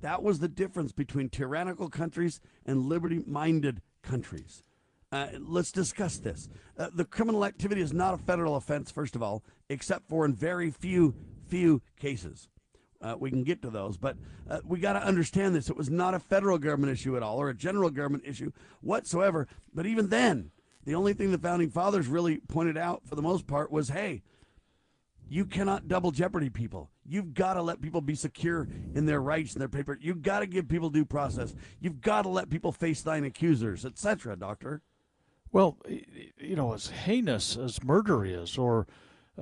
That 0.02 0.24
was 0.24 0.40
the 0.40 0.48
difference 0.48 0.92
between 0.92 1.30
tyrannical 1.30 1.88
countries 1.88 2.42
and 2.66 2.88
liberty 2.88 3.22
minded 3.28 3.82
countries. 4.02 4.64
Uh, 5.12 5.28
let's 5.40 5.72
discuss 5.72 6.18
this. 6.18 6.50
Uh, 6.78 6.88
the 6.96 7.06
criminal 7.06 7.46
activity 7.46 7.82
is 7.82 7.94
not 7.94 8.14
a 8.14 8.18
federal 8.18 8.56
offense, 8.56 8.90
first 8.90 9.16
of 9.16 9.22
all, 9.22 9.44
except 9.70 10.08
for 10.08 10.26
in 10.26 10.34
very 10.34 10.72
few, 10.72 11.14
few 11.52 11.82
cases. 12.00 12.48
Uh, 13.02 13.16
we 13.20 13.30
can 13.30 13.44
get 13.44 13.62
to 13.64 13.70
those, 13.70 13.98
but 13.98 14.16
uh, 14.50 14.60
we 14.64 14.80
got 14.80 14.94
to 14.94 15.04
understand 15.04 15.56
this. 15.56 15.70
It 15.70 15.76
was 15.76 15.90
not 15.90 16.14
a 16.14 16.20
federal 16.20 16.60
government 16.60 16.94
issue 16.94 17.18
at 17.18 17.24
all, 17.24 17.42
or 17.42 17.50
a 17.50 17.56
general 17.56 17.90
government 17.90 18.24
issue 18.26 18.52
whatsoever. 18.82 19.48
But 19.74 19.88
even 19.88 20.10
then, 20.10 20.52
the 20.86 20.96
only 20.96 21.14
thing 21.14 21.32
the 21.32 21.40
founding 21.40 21.72
fathers 21.72 22.08
really 22.08 22.38
pointed 22.48 22.78
out, 22.78 23.02
for 23.06 23.16
the 23.16 23.24
most 23.24 23.48
part, 23.48 23.72
was, 23.72 23.90
"Hey, 23.90 24.22
you 25.28 25.46
cannot 25.46 25.88
double 25.88 26.12
jeopardy 26.12 26.52
people. 26.52 26.92
You've 27.04 27.34
got 27.34 27.56
to 27.56 27.64
let 27.64 27.82
people 27.82 28.02
be 28.02 28.16
secure 28.16 28.68
in 28.94 29.08
their 29.08 29.22
rights 29.22 29.54
and 29.54 29.62
their 29.62 29.70
paper. 29.70 29.98
You've 30.00 30.22
got 30.22 30.42
to 30.42 30.46
give 30.46 30.68
people 30.68 30.92
due 30.92 31.06
process. 31.06 31.56
You've 31.80 32.02
got 32.02 32.22
to 32.22 32.30
let 32.30 32.52
people 32.52 32.72
face 32.72 33.02
thine 33.02 33.24
accusers, 33.24 33.84
etc." 33.84 34.36
Doctor. 34.36 34.84
Well, 35.52 35.80
you 36.38 36.56
know, 36.56 36.74
as 36.74 36.88
heinous 36.88 37.58
as 37.58 37.84
murder 37.84 38.24
is, 38.24 38.60
or 38.60 38.88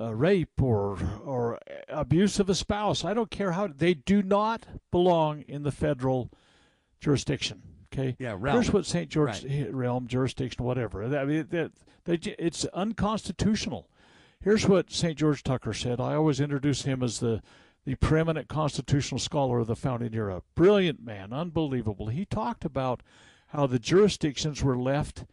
uh, 0.00 0.14
rape 0.14 0.60
or 0.62 0.98
or 1.24 1.58
abuse 1.88 2.40
of 2.40 2.48
a 2.48 2.54
spouse. 2.54 3.04
I 3.04 3.14
don't 3.14 3.30
care 3.30 3.52
how 3.52 3.66
they 3.68 3.94
do 3.94 4.22
not 4.22 4.66
belong 4.90 5.42
in 5.42 5.62
the 5.62 5.72
federal 5.72 6.30
jurisdiction. 7.00 7.62
Okay. 7.92 8.16
Yeah. 8.18 8.36
Realm. 8.38 8.54
Here's 8.56 8.72
what 8.72 8.86
St. 8.86 9.10
George 9.10 9.44
Right. 9.44 9.74
realm 9.74 10.06
jurisdiction, 10.06 10.64
whatever. 10.64 11.02
I 11.04 11.24
mean, 11.24 11.48
that 11.50 11.72
they, 12.04 12.14
it's 12.38 12.64
unconstitutional. 12.66 13.88
Here's 14.40 14.66
what 14.66 14.90
St. 14.90 15.18
George 15.18 15.42
Tucker 15.42 15.74
said. 15.74 16.00
I 16.00 16.14
always 16.14 16.40
introduce 16.40 16.82
him 16.82 17.02
as 17.02 17.20
the 17.20 17.42
the 17.86 17.94
preeminent 17.96 18.46
constitutional 18.46 19.18
scholar 19.18 19.58
of 19.58 19.66
the 19.66 19.74
founding 19.74 20.14
era. 20.14 20.42
Brilliant 20.54 21.02
man, 21.02 21.32
unbelievable. 21.32 22.08
He 22.08 22.26
talked 22.26 22.64
about 22.64 23.02
how 23.48 23.66
the 23.66 23.78
jurisdictions 23.78 24.62
were 24.62 24.76
left 24.76 25.24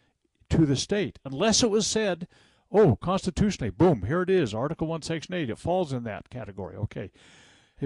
to 0.49 0.65
the 0.65 0.77
state 0.77 1.19
unless 1.26 1.61
it 1.61 1.69
was 1.69 1.85
said 1.85 2.26
oh 2.72 2.95
constitutionally. 2.95 3.69
Boom 3.69 4.03
here 4.03 4.22
it 4.22 4.30
is 4.30 4.53
article 4.53 4.88
1 4.88 5.02
section 5.02 5.34
8 5.34 5.49
it 5.49 5.57
falls 5.57 5.94
in 5.94 6.03
that 6.03 6.30
category. 6.30 6.76
Okay. 6.76 7.11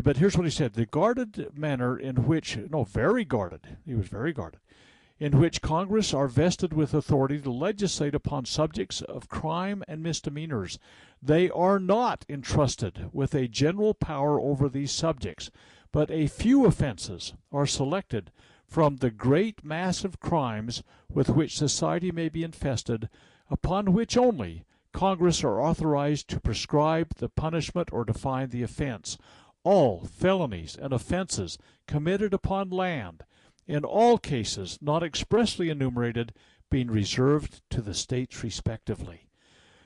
But 0.03 0.17
here's 0.17 0.37
what 0.37 0.45
he 0.45 0.51
said. 0.51 0.73
The 0.73 0.85
guarded 0.85 1.49
manner 1.57 1.97
in 1.97 2.25
which 2.25 2.57
no 2.57 2.85
very 2.85 3.25
guarded. 3.25 3.77
He 3.85 3.93
was 3.93 4.07
very 4.07 4.31
guarded. 4.31 4.61
In 5.19 5.37
which 5.37 5.61
congress 5.61 6.13
are 6.13 6.27
vested 6.27 6.73
with 6.73 6.93
authority 6.93 7.39
to 7.41 7.51
legislate 7.51 8.15
upon 8.15 8.45
subjects 8.45 9.01
of 9.01 9.29
crime 9.29 9.83
and 9.87 10.01
misdemeanors. 10.01 10.79
They 11.21 11.49
are 11.49 11.79
not 11.79 12.25
entrusted 12.27 13.09
with 13.11 13.35
a 13.35 13.47
general 13.47 13.93
power 13.93 14.39
over 14.39 14.67
these 14.69 14.91
subjects 14.91 15.51
but 15.91 16.09
a 16.09 16.27
few 16.27 16.65
offenses 16.65 17.33
are 17.51 17.65
selected 17.65 18.31
from 18.65 18.97
the 18.97 19.11
great 19.11 19.63
mass 19.63 20.05
of 20.05 20.19
crimes 20.19 20.83
with 21.09 21.29
which 21.29 21.57
society 21.57 22.11
may 22.11 22.29
be 22.29 22.43
infested, 22.43 23.09
upon 23.49 23.91
which 23.91 24.15
only 24.15 24.63
Congress 24.93 25.43
are 25.43 25.61
authorized 25.61 26.27
to 26.29 26.39
prescribe 26.39 27.15
the 27.15 27.29
punishment 27.29 27.89
or 27.91 28.03
define 28.03 28.49
the 28.49 28.63
offense. 28.63 29.17
All 29.63 30.05
felonies 30.05 30.75
and 30.75 30.91
offenses 30.91 31.57
committed 31.87 32.33
upon 32.33 32.69
land, 32.69 33.23
in 33.67 33.85
all 33.85 34.17
cases 34.17 34.77
not 34.81 35.03
expressly 35.03 35.69
enumerated, 35.69 36.33
being 36.69 36.89
reserved 36.89 37.61
to 37.69 37.81
the 37.81 37.93
states 37.93 38.43
respectively. 38.43 39.27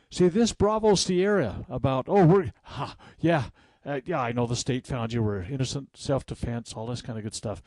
See 0.10 0.27
this 0.27 0.53
Bravo 0.53 0.95
Sierra 0.95 1.65
about 1.68 2.06
oh 2.07 2.26
we're 2.26 2.53
ha, 2.64 2.95
yeah 3.19 3.45
uh, 3.86 3.99
yeah 4.06 4.22
I 4.22 4.32
know 4.32 4.48
the 4.48 4.56
state 4.56 4.88
found 4.88 5.11
you 5.11 5.22
were 5.22 5.41
innocent 5.44 5.98
self 5.98 6.26
defense 6.26 6.73
all 6.73 6.86
this 6.86 7.02
kind 7.02 7.18
of 7.18 7.23
good 7.23 7.34
stuff. 7.34 7.61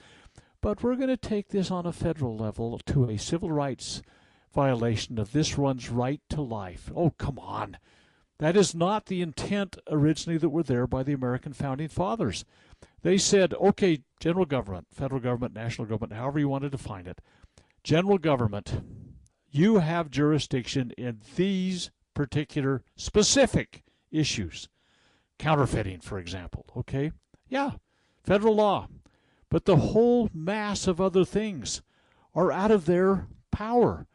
But 0.60 0.82
we're 0.82 0.96
going 0.96 1.08
to 1.08 1.16
take 1.16 1.48
this 1.48 1.70
on 1.70 1.86
a 1.86 1.92
federal 1.92 2.36
level 2.36 2.78
to 2.86 3.04
a 3.08 3.18
civil 3.18 3.50
rights 3.52 4.02
violation 4.52 5.18
of 5.18 5.32
this 5.32 5.56
one's 5.56 5.90
right 5.90 6.20
to 6.30 6.40
life. 6.40 6.90
Oh, 6.94 7.10
come 7.10 7.38
on. 7.38 7.78
That 8.38 8.56
is 8.56 8.74
not 8.74 9.06
the 9.06 9.20
intent 9.20 9.76
originally 9.90 10.38
that 10.38 10.50
were 10.50 10.62
there 10.62 10.86
by 10.86 11.02
the 11.02 11.12
American 11.12 11.52
founding 11.52 11.88
fathers. 11.88 12.44
They 13.02 13.18
said, 13.18 13.54
okay, 13.54 14.02
general 14.20 14.44
government, 14.44 14.86
federal 14.92 15.20
government, 15.20 15.54
national 15.54 15.88
government, 15.88 16.12
however 16.12 16.38
you 16.38 16.48
want 16.48 16.62
to 16.62 16.70
define 16.70 17.06
it, 17.06 17.20
general 17.82 18.18
government, 18.18 18.82
you 19.50 19.78
have 19.78 20.10
jurisdiction 20.10 20.92
in 20.96 21.20
these 21.36 21.90
particular 22.14 22.82
specific 22.96 23.82
issues. 24.10 24.68
Counterfeiting, 25.38 26.00
for 26.00 26.18
example, 26.18 26.66
okay? 26.76 27.12
Yeah, 27.48 27.72
federal 28.24 28.54
law. 28.54 28.88
But 29.50 29.64
the 29.64 29.76
whole 29.76 30.28
mass 30.34 30.86
of 30.86 31.00
other 31.00 31.24
things 31.24 31.82
are 32.34 32.52
out 32.52 32.70
of 32.70 32.84
their 32.84 33.26
power. 33.50 34.06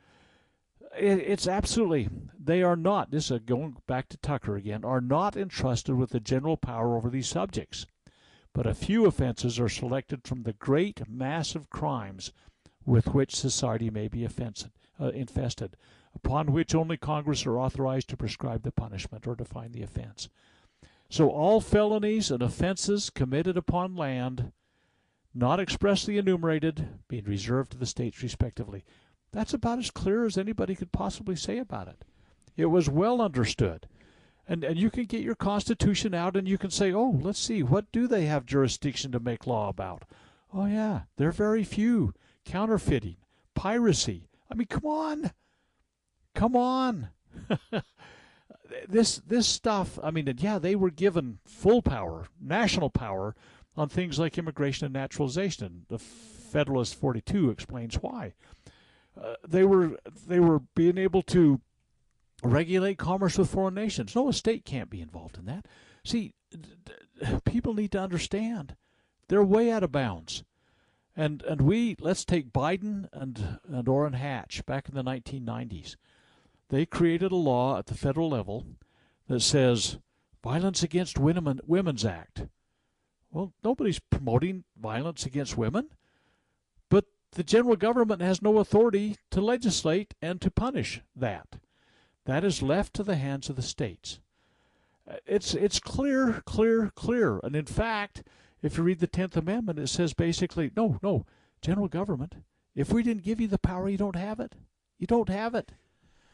It, 0.97 1.19
it's 1.19 1.47
absolutely, 1.47 2.09
they 2.37 2.61
are 2.61 2.75
not, 2.75 3.11
this 3.11 3.31
is 3.31 3.39
going 3.39 3.77
back 3.87 4.09
to 4.09 4.17
Tucker 4.17 4.55
again, 4.55 4.83
are 4.83 5.01
not 5.01 5.35
entrusted 5.35 5.95
with 5.95 6.11
the 6.11 6.19
general 6.19 6.57
power 6.57 6.95
over 6.95 7.09
these 7.09 7.27
subjects. 7.27 7.85
But 8.53 8.67
a 8.67 8.75
few 8.75 9.05
offenses 9.05 9.59
are 9.59 9.69
selected 9.69 10.27
from 10.27 10.43
the 10.43 10.53
great 10.53 11.09
mass 11.09 11.55
of 11.55 11.69
crimes 11.69 12.31
with 12.85 13.13
which 13.13 13.35
society 13.35 13.89
may 13.89 14.07
be 14.07 14.23
offensive, 14.23 14.71
uh, 14.99 15.07
infested, 15.07 15.75
upon 16.13 16.51
which 16.51 16.75
only 16.75 16.97
Congress 16.97 17.45
are 17.45 17.57
authorized 17.57 18.09
to 18.09 18.17
prescribe 18.17 18.61
the 18.61 18.71
punishment 18.71 19.25
or 19.25 19.35
define 19.35 19.71
the 19.71 19.81
offense. 19.81 20.29
So 21.09 21.29
all 21.29 21.61
felonies 21.61 22.29
and 22.29 22.43
offenses 22.43 23.09
committed 23.09 23.57
upon 23.57 23.95
land 23.95 24.51
not 25.33 25.59
expressly 25.59 26.17
enumerated, 26.17 26.87
being 27.07 27.25
reserved 27.25 27.71
to 27.71 27.77
the 27.77 27.85
states 27.85 28.21
respectively. 28.21 28.83
That's 29.33 29.53
about 29.53 29.79
as 29.79 29.91
clear 29.91 30.25
as 30.25 30.37
anybody 30.37 30.75
could 30.75 30.91
possibly 30.91 31.35
say 31.35 31.57
about 31.57 31.87
it. 31.87 32.05
It 32.55 32.67
was 32.67 32.89
well 32.89 33.19
understood. 33.19 33.87
And, 34.47 34.63
and 34.63 34.77
you 34.77 34.91
can 34.91 35.05
get 35.05 35.23
your 35.23 35.35
Constitution 35.35 36.13
out 36.13 36.37
and 36.37 36.47
you 36.47 36.57
can 36.57 36.69
say, 36.69 36.93
oh, 36.93 37.17
let's 37.19 37.39
see, 37.39 37.63
what 37.63 37.91
do 37.91 38.07
they 38.07 38.25
have 38.25 38.45
jurisdiction 38.45 39.11
to 39.11 39.19
make 39.19 39.47
law 39.47 39.69
about? 39.69 40.03
Oh, 40.53 40.65
yeah, 40.65 41.01
they're 41.17 41.31
very 41.31 41.63
few. 41.63 42.13
Counterfeiting, 42.45 43.15
piracy. 43.55 44.29
I 44.51 44.55
mean, 44.55 44.67
come 44.67 44.85
on. 44.85 45.31
Come 46.35 46.55
on. 46.55 47.09
this 48.87 49.21
this 49.25 49.47
stuff, 49.47 49.97
I 50.03 50.11
mean, 50.11 50.31
yeah, 50.37 50.59
they 50.59 50.75
were 50.75 50.91
given 50.91 51.39
full 51.45 51.81
power, 51.81 52.27
national 52.39 52.89
power, 52.89 53.35
on 53.75 53.89
things 53.89 54.19
like 54.19 54.37
immigration 54.37 54.85
and 54.85 54.93
naturalization. 54.93 55.85
The 55.89 55.97
Federalist 55.97 56.95
42 56.95 57.49
explains 57.49 57.95
why. 57.95 58.33
Uh, 59.19 59.35
they 59.47 59.63
were 59.63 59.97
they 60.27 60.39
were 60.39 60.59
being 60.75 60.97
able 60.97 61.21
to 61.21 61.61
regulate 62.43 62.97
commerce 62.97 63.37
with 63.37 63.49
foreign 63.49 63.75
nations. 63.75 64.15
No, 64.15 64.29
a 64.29 64.33
state 64.33 64.65
can't 64.65 64.89
be 64.89 65.01
involved 65.01 65.37
in 65.37 65.45
that. 65.45 65.67
See, 66.03 66.33
people 67.45 67.73
need 67.73 67.91
to 67.91 67.99
understand 67.99 68.75
they're 69.27 69.43
way 69.43 69.71
out 69.71 69.83
of 69.83 69.91
bounds. 69.91 70.43
And 71.15 71.43
and 71.43 71.61
we 71.61 71.95
let's 71.99 72.25
take 72.25 72.51
Biden 72.51 73.07
and 73.13 73.59
and 73.71 73.87
Orrin 73.87 74.13
Hatch 74.13 74.65
back 74.65 74.89
in 74.89 74.95
the 74.95 75.03
1990s. 75.03 75.95
They 76.69 76.85
created 76.85 77.31
a 77.31 77.35
law 77.35 77.77
at 77.77 77.85
the 77.85 77.93
federal 77.93 78.29
level 78.29 78.65
that 79.27 79.41
says 79.41 79.99
Violence 80.43 80.81
Against 80.81 81.19
Women 81.19 81.59
Women's 81.65 82.03
Act. 82.03 82.47
Well, 83.31 83.53
nobody's 83.63 83.99
promoting 83.99 84.63
violence 84.79 85.25
against 85.25 85.57
women, 85.57 85.89
the 87.33 87.43
general 87.43 87.75
government 87.75 88.21
has 88.21 88.41
no 88.41 88.57
authority 88.59 89.17
to 89.31 89.41
legislate 89.41 90.13
and 90.21 90.41
to 90.41 90.51
punish 90.51 91.01
that. 91.15 91.57
That 92.25 92.43
is 92.43 92.61
left 92.61 92.93
to 92.95 93.03
the 93.03 93.15
hands 93.15 93.49
of 93.49 93.55
the 93.55 93.61
states. 93.61 94.19
Uh, 95.09 95.15
It's 95.25 95.53
it's 95.53 95.79
clear, 95.79 96.41
clear, 96.45 96.91
clear. 96.95 97.39
And 97.43 97.55
in 97.55 97.65
fact, 97.65 98.23
if 98.61 98.77
you 98.77 98.83
read 98.83 98.99
the 98.99 99.07
Tenth 99.07 99.35
Amendment, 99.35 99.79
it 99.79 99.87
says 99.87 100.13
basically, 100.13 100.71
no, 100.75 100.99
no, 101.03 101.25
general 101.61 101.87
government. 101.89 102.35
If 102.75 102.91
we 102.91 103.03
didn't 103.03 103.23
give 103.23 103.41
you 103.41 103.47
the 103.47 103.59
power, 103.59 103.89
you 103.89 103.97
don't 103.97 104.15
have 104.15 104.39
it. 104.39 104.55
You 104.97 105.07
don't 105.07 105.29
have 105.29 105.53
it. 105.53 105.73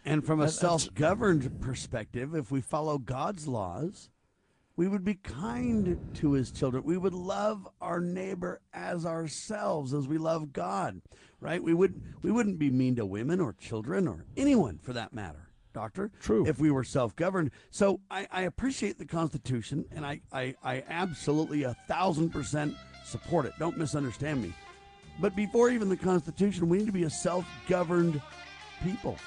And 0.05 0.25
from 0.25 0.39
a 0.39 0.49
self 0.49 0.93
governed 0.93 1.59
perspective, 1.59 2.35
if 2.35 2.51
we 2.51 2.61
follow 2.61 2.97
God's 2.97 3.47
laws, 3.47 4.09
we 4.79 4.87
would 4.87 5.03
be 5.03 5.15
kind 5.15 5.99
to 6.13 6.31
his 6.31 6.51
children. 6.51 6.85
We 6.85 6.95
would 6.95 7.13
love 7.13 7.67
our 7.81 7.99
neighbor 7.99 8.61
as 8.73 9.05
ourselves, 9.05 9.93
as 9.93 10.07
we 10.07 10.17
love 10.17 10.53
God, 10.53 11.01
right? 11.41 11.61
We, 11.61 11.73
would, 11.73 12.01
we 12.21 12.31
wouldn't 12.31 12.59
be 12.59 12.69
mean 12.69 12.95
to 12.95 13.05
women 13.05 13.41
or 13.41 13.51
children 13.51 14.07
or 14.07 14.23
anyone 14.37 14.79
for 14.81 14.93
that 14.93 15.13
matter, 15.13 15.49
Doctor. 15.73 16.11
True. 16.21 16.47
If 16.47 16.59
we 16.59 16.71
were 16.71 16.85
self 16.85 17.13
governed. 17.17 17.51
So 17.71 17.99
I, 18.09 18.25
I 18.31 18.43
appreciate 18.43 18.97
the 18.97 19.05
Constitution 19.05 19.83
and 19.91 20.05
I, 20.05 20.21
I, 20.31 20.55
I 20.63 20.85
absolutely 20.87 21.63
a 21.63 21.75
thousand 21.89 22.29
percent 22.29 22.73
support 23.03 23.45
it. 23.45 23.51
Don't 23.59 23.77
misunderstand 23.77 24.41
me. 24.41 24.53
But 25.19 25.35
before 25.35 25.71
even 25.71 25.89
the 25.89 25.97
Constitution, 25.97 26.69
we 26.69 26.77
need 26.77 26.87
to 26.87 26.93
be 26.93 27.03
a 27.03 27.09
self 27.09 27.45
governed 27.67 28.21
people. 28.81 29.17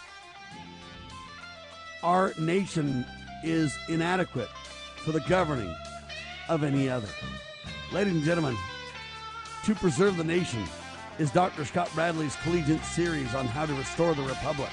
our 2.02 2.32
nation 2.38 3.04
is 3.44 3.76
inadequate 3.90 4.48
for 5.04 5.12
the 5.12 5.20
governing 5.20 5.74
of 6.48 6.64
any 6.64 6.88
other. 6.88 7.08
Ladies 7.92 8.14
and 8.14 8.22
gentlemen, 8.22 8.56
To 9.64 9.74
Preserve 9.74 10.16
the 10.16 10.24
Nation 10.24 10.64
is 11.18 11.30
Dr. 11.30 11.64
Scott 11.64 11.90
Bradley's 11.94 12.36
collegiate 12.36 12.84
series 12.84 13.34
on 13.34 13.46
how 13.46 13.66
to 13.66 13.74
restore 13.74 14.14
the 14.14 14.22
Republic. 14.22 14.70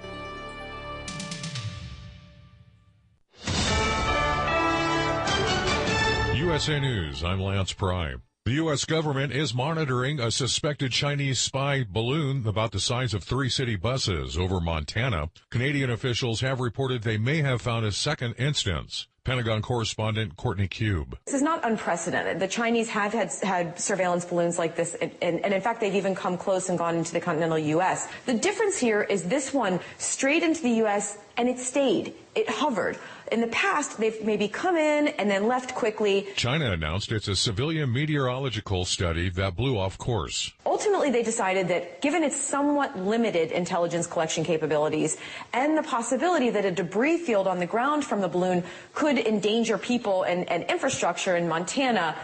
USA 6.50 6.80
News, 6.80 7.24
I'm 7.24 7.40
Lance 7.40 7.74
Pry. 7.74 8.16
The 8.46 8.54
U.S. 8.54 8.84
government 8.84 9.32
is 9.32 9.54
monitoring 9.54 10.20
a 10.20 10.32
suspected 10.32 10.92
Chinese 10.92 11.38
spy 11.38 11.86
balloon 11.88 12.48
about 12.48 12.72
the 12.72 12.80
size 12.80 13.14
of 13.14 13.24
three 13.24 13.50
city 13.50 13.76
buses 13.76 14.36
over 14.36 14.60
Montana. 14.60 15.30
Canadian 15.52 15.92
officials 15.92 16.42
have 16.42 16.60
reported 16.60 17.04
they 17.04 17.20
may 17.20 17.44
have 17.44 17.62
found 17.62 17.86
a 17.86 17.92
second 17.92 18.34
instance. 18.40 19.06
Pentagon 19.24 19.62
correspondent 19.62 20.38
Courtney 20.38 20.68
Kube. 20.68 21.14
This 21.26 21.36
is 21.36 21.44
not 21.44 21.64
unprecedented. 21.64 22.40
The 22.40 22.48
Chinese 22.48 22.90
have 22.90 23.14
had, 23.14 23.32
had 23.44 23.80
surveillance 23.80 24.26
balloons 24.26 24.58
like 24.58 24.76
this, 24.76 24.96
and, 24.96 25.12
and, 25.22 25.46
and, 25.46 25.54
in 25.54 25.62
fact, 25.62 25.80
they've 25.80 25.94
even 25.94 26.16
come 26.16 26.36
close 26.36 26.70
and 26.70 26.80
gone 26.80 26.96
into 26.96 27.14
the 27.14 27.20
continental 27.20 27.60
U.S. 27.60 28.08
The 28.26 28.34
difference 28.34 28.76
here 28.76 29.04
is 29.04 29.22
this 29.22 29.54
one 29.54 29.80
straight 30.00 30.42
into 30.42 30.64
the 30.64 30.72
U.S., 30.82 31.20
and 31.38 31.48
it 31.48 31.60
stayed. 31.60 32.16
It 32.34 32.50
hovered. 32.50 32.98
In 33.32 33.42
the 33.42 33.48
past, 33.48 33.98
they've 34.00 34.24
maybe 34.24 34.48
come 34.48 34.76
in 34.76 35.10
and 35.20 35.30
then 35.30 35.48
left 35.48 35.76
quickly. 35.76 36.28
China 36.36 36.72
announced 36.72 37.12
it's 37.12 37.28
a 37.28 37.36
civilian 37.36 37.94
meteorological 37.94 38.86
study 38.86 39.30
that 39.32 39.56
blew 39.56 39.78
off 39.78 39.98
course. 39.98 40.52
Ultimately, 40.66 41.12
they 41.12 41.24
decided 41.24 41.68
that 41.68 42.02
given 42.02 42.24
its 42.24 42.36
somewhat 42.36 42.98
limited 42.98 43.52
intelligence 43.52 44.08
collection 44.08 44.44
capabilities 44.44 45.18
and 45.54 45.78
the 45.78 45.84
possibility 45.84 46.50
that 46.50 46.66
a 46.66 46.72
debris 46.72 47.18
field 47.18 47.48
on 47.48 47.60
the 47.60 47.66
ground 47.68 48.04
from 48.04 48.22
the 48.22 48.28
balloon 48.28 48.64
could 48.94 49.20
endanger 49.20 49.78
people 49.78 50.24
and, 50.24 50.50
and 50.50 50.64
infrastructure 50.64 51.36
in 51.36 51.48
Montana, 51.48 52.16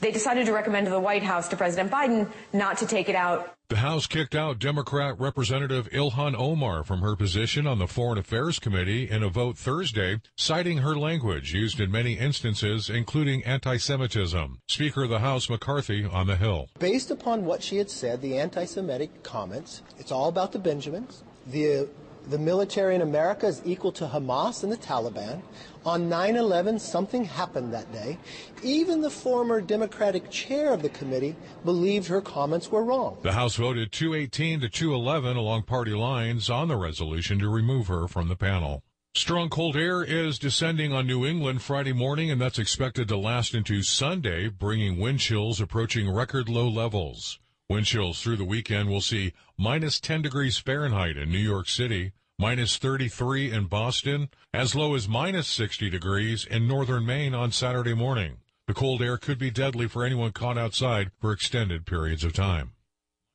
they 0.00 0.10
decided 0.10 0.46
to 0.46 0.52
recommend 0.52 0.86
to 0.86 0.90
the 0.90 1.00
White 1.00 1.22
House 1.22 1.48
to 1.48 1.56
President 1.56 1.90
Biden 1.90 2.30
not 2.52 2.78
to 2.78 2.86
take 2.86 3.08
it 3.08 3.14
out. 3.14 3.54
The 3.72 3.78
House 3.78 4.06
kicked 4.06 4.34
out 4.34 4.58
Democrat 4.58 5.18
Representative 5.18 5.88
Ilhan 5.92 6.34
Omar 6.36 6.84
from 6.84 7.00
her 7.00 7.16
position 7.16 7.66
on 7.66 7.78
the 7.78 7.86
Foreign 7.86 8.18
Affairs 8.18 8.58
Committee 8.58 9.08
in 9.08 9.22
a 9.22 9.30
vote 9.30 9.56
Thursday, 9.56 10.20
citing 10.36 10.78
her 10.78 10.94
language 10.94 11.54
used 11.54 11.80
in 11.80 11.90
many 11.90 12.18
instances, 12.18 12.90
including 12.90 13.42
anti-Semitism. 13.44 14.60
Speaker 14.68 15.04
of 15.04 15.08
the 15.08 15.20
House 15.20 15.48
McCarthy 15.48 16.04
on 16.04 16.26
the 16.26 16.36
Hill. 16.36 16.68
Based 16.80 17.10
upon 17.10 17.46
what 17.46 17.62
she 17.62 17.78
had 17.78 17.88
said, 17.88 18.20
the 18.20 18.36
anti-Semitic 18.36 19.22
comments, 19.22 19.80
it's 19.98 20.12
all 20.12 20.28
about 20.28 20.52
the 20.52 20.58
Benjamins. 20.58 21.24
The 21.46 21.88
the 22.28 22.38
military 22.38 22.94
in 22.94 23.02
America 23.02 23.46
is 23.46 23.62
equal 23.64 23.92
to 23.92 24.06
Hamas 24.06 24.62
and 24.62 24.72
the 24.72 24.76
Taliban. 24.76 25.42
On 25.84 26.08
9 26.08 26.36
11, 26.36 26.78
something 26.78 27.24
happened 27.24 27.72
that 27.74 27.92
day. 27.92 28.18
Even 28.62 29.00
the 29.00 29.10
former 29.10 29.60
Democratic 29.60 30.30
chair 30.30 30.72
of 30.72 30.82
the 30.82 30.88
committee 30.88 31.34
believed 31.64 32.06
her 32.06 32.20
comments 32.20 32.70
were 32.70 32.84
wrong. 32.84 33.18
The 33.22 33.32
House 33.32 33.56
voted 33.56 33.90
218 33.90 34.60
to 34.60 34.68
211 34.68 35.36
along 35.36 35.64
party 35.64 35.92
lines 35.92 36.48
on 36.48 36.68
the 36.68 36.76
resolution 36.76 37.38
to 37.40 37.48
remove 37.48 37.88
her 37.88 38.06
from 38.06 38.28
the 38.28 38.36
panel. 38.36 38.82
Strong 39.14 39.50
cold 39.50 39.76
air 39.76 40.02
is 40.02 40.38
descending 40.38 40.92
on 40.92 41.06
New 41.06 41.26
England 41.26 41.60
Friday 41.60 41.92
morning, 41.92 42.30
and 42.30 42.40
that's 42.40 42.58
expected 42.58 43.08
to 43.08 43.16
last 43.18 43.54
into 43.54 43.82
Sunday, 43.82 44.48
bringing 44.48 44.98
wind 44.98 45.20
chills 45.20 45.60
approaching 45.60 46.10
record 46.10 46.48
low 46.48 46.66
levels. 46.66 47.38
Wind 47.68 47.86
chills 47.86 48.22
through 48.22 48.36
the 48.36 48.44
weekend 48.44 48.88
will 48.88 49.00
see 49.00 49.32
minus 49.62 50.00
10 50.00 50.22
degrees 50.22 50.58
Fahrenheit 50.58 51.16
in 51.16 51.30
New 51.30 51.38
York 51.38 51.68
City, 51.68 52.10
minus 52.36 52.76
33 52.78 53.52
in 53.52 53.66
Boston, 53.66 54.28
as 54.52 54.74
low 54.74 54.96
as 54.96 55.08
minus 55.08 55.46
60 55.46 55.88
degrees 55.88 56.44
in 56.44 56.66
northern 56.66 57.06
Maine 57.06 57.32
on 57.32 57.52
Saturday 57.52 57.94
morning. 57.94 58.38
The 58.66 58.74
cold 58.74 59.00
air 59.00 59.18
could 59.18 59.38
be 59.38 59.52
deadly 59.52 59.86
for 59.86 60.04
anyone 60.04 60.32
caught 60.32 60.58
outside 60.58 61.12
for 61.20 61.30
extended 61.30 61.86
periods 61.86 62.24
of 62.24 62.32
time. 62.32 62.72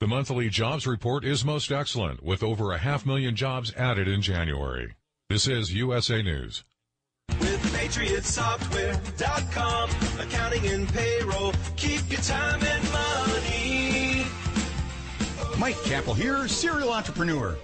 The 0.02 0.08
monthly 0.08 0.50
jobs 0.50 0.86
report 0.86 1.24
is 1.24 1.46
most 1.46 1.72
excellent, 1.72 2.22
with 2.22 2.44
over 2.44 2.74
a 2.74 2.78
half 2.78 3.06
million 3.06 3.34
jobs 3.34 3.74
added 3.76 4.10
in 4.10 4.22
January. 4.22 4.96
This 5.30 5.48
is 5.48 5.74
USA 5.74 6.22
News. 6.22 6.66
With 7.40 7.74
PatriotSoftware.com, 7.74 9.90
accounting 10.20 10.68
and 10.68 10.90
payroll, 10.90 11.54
keep 11.78 12.02
your 12.12 12.20
time 12.20 12.62
and 12.62 12.92
money. 12.92 13.37
Mike 15.60 15.76
Kappel 15.78 16.16
here, 16.16 16.48
serial 16.48 16.94
entrepreneur. 16.94 17.58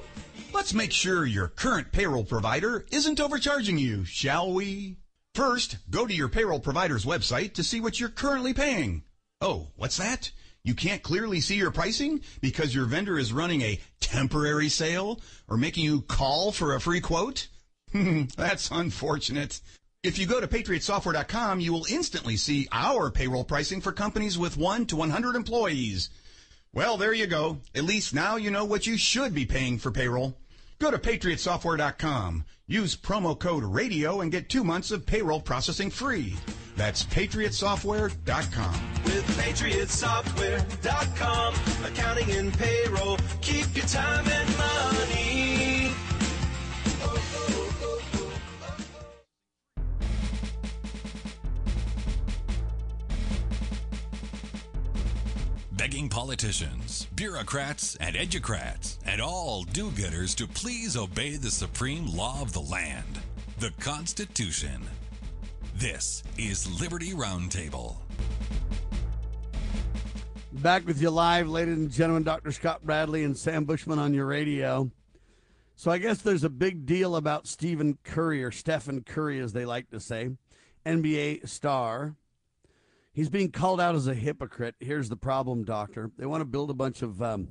Let's 0.51 0.73
make 0.73 0.91
sure 0.91 1.27
your 1.27 1.47
current 1.47 1.91
payroll 1.91 2.23
provider 2.23 2.87
isn't 2.91 3.19
overcharging 3.19 3.77
you, 3.77 4.03
shall 4.03 4.51
we? 4.51 4.97
First, 5.35 5.77
go 5.91 6.07
to 6.07 6.13
your 6.13 6.27
payroll 6.27 6.59
provider's 6.59 7.05
website 7.05 7.53
to 7.53 7.63
see 7.63 7.79
what 7.79 7.99
you're 7.99 8.09
currently 8.09 8.51
paying. 8.51 9.03
Oh, 9.41 9.67
what's 9.75 9.97
that? 9.97 10.31
You 10.63 10.73
can't 10.73 11.03
clearly 11.03 11.39
see 11.39 11.55
your 11.55 11.69
pricing 11.69 12.21
because 12.41 12.73
your 12.73 12.85
vendor 12.85 13.19
is 13.19 13.31
running 13.31 13.61
a 13.61 13.79
temporary 13.99 14.69
sale 14.69 15.21
or 15.47 15.55
making 15.55 15.85
you 15.85 16.01
call 16.01 16.51
for 16.51 16.73
a 16.73 16.81
free 16.81 17.01
quote? 17.01 17.47
That's 17.93 18.71
unfortunate. 18.71 19.61
If 20.01 20.17
you 20.17 20.25
go 20.25 20.41
to 20.41 20.47
patriotsoftware.com, 20.47 21.59
you 21.59 21.71
will 21.71 21.85
instantly 21.87 22.37
see 22.37 22.67
our 22.71 23.11
payroll 23.11 23.43
pricing 23.43 23.81
for 23.81 23.91
companies 23.91 24.35
with 24.35 24.57
1 24.57 24.87
to 24.87 24.95
100 24.95 25.35
employees. 25.35 26.09
Well, 26.73 26.97
there 26.97 27.13
you 27.13 27.27
go. 27.27 27.59
At 27.75 27.83
least 27.83 28.15
now 28.15 28.35
you 28.35 28.49
know 28.49 28.65
what 28.65 28.87
you 28.87 28.97
should 28.97 29.35
be 29.35 29.45
paying 29.45 29.77
for 29.77 29.91
payroll. 29.91 30.35
Go 30.79 30.89
to 30.89 30.97
patriotsoftware.com. 30.97 32.45
Use 32.67 32.95
promo 32.95 33.37
code 33.37 33.63
RADIO 33.63 34.21
and 34.21 34.31
get 34.31 34.49
two 34.49 34.63
months 34.63 34.89
of 34.89 35.05
payroll 35.05 35.39
processing 35.39 35.91
free. 35.91 36.35
That's 36.75 37.05
patriotsoftware.com. 37.05 39.03
With 39.05 39.23
patriotsoftware.com, 39.37 41.55
accounting 41.85 42.31
and 42.31 42.51
payroll, 42.57 43.19
keep 43.41 43.75
your 43.75 43.85
time 43.85 44.27
and 44.27 44.57
money. 44.57 45.52
Begging 55.83 56.07
politicians, 56.07 57.09
bureaucrats, 57.13 57.97
and 57.97 58.15
educrats, 58.15 58.97
and 59.05 59.19
all 59.19 59.63
do 59.63 59.89
gooders 59.89 60.33
to 60.33 60.47
please 60.47 60.95
obey 60.95 61.35
the 61.35 61.51
supreme 61.51 62.05
law 62.05 62.41
of 62.41 62.53
the 62.53 62.61
land, 62.61 63.19
the 63.59 63.69
Constitution. 63.81 64.81
This 65.75 66.23
is 66.37 66.79
Liberty 66.79 67.11
Roundtable. 67.11 67.97
Back 70.53 70.87
with 70.87 71.01
you 71.01 71.09
live, 71.09 71.49
ladies 71.49 71.75
and 71.75 71.91
gentlemen. 71.91 72.23
Dr. 72.23 72.53
Scott 72.53 72.81
Bradley 72.85 73.25
and 73.25 73.37
Sam 73.37 73.65
Bushman 73.65 73.99
on 73.99 74.13
your 74.13 74.25
radio. 74.25 74.89
So 75.75 75.91
I 75.91 75.97
guess 75.97 76.21
there's 76.21 76.45
a 76.45 76.49
big 76.49 76.85
deal 76.85 77.17
about 77.17 77.45
Stephen 77.45 77.97
Curry, 78.05 78.41
or 78.41 78.51
Stephen 78.51 79.03
Curry, 79.03 79.41
as 79.41 79.51
they 79.51 79.65
like 79.65 79.89
to 79.89 79.99
say, 79.99 80.29
NBA 80.85 81.49
star. 81.49 82.15
He's 83.13 83.29
being 83.29 83.51
called 83.51 83.79
out 83.79 83.93
as 83.93 84.07
a 84.07 84.15
hypocrite. 84.15 84.73
Here's 84.79 85.07
the 85.07 85.15
problem, 85.15 85.63
doctor. 85.63 86.09
They 86.17 86.25
want 86.25 86.41
to 86.41 86.45
build 86.45 86.71
a 86.71 86.73
bunch 86.73 87.03
of 87.03 87.21
um, 87.21 87.47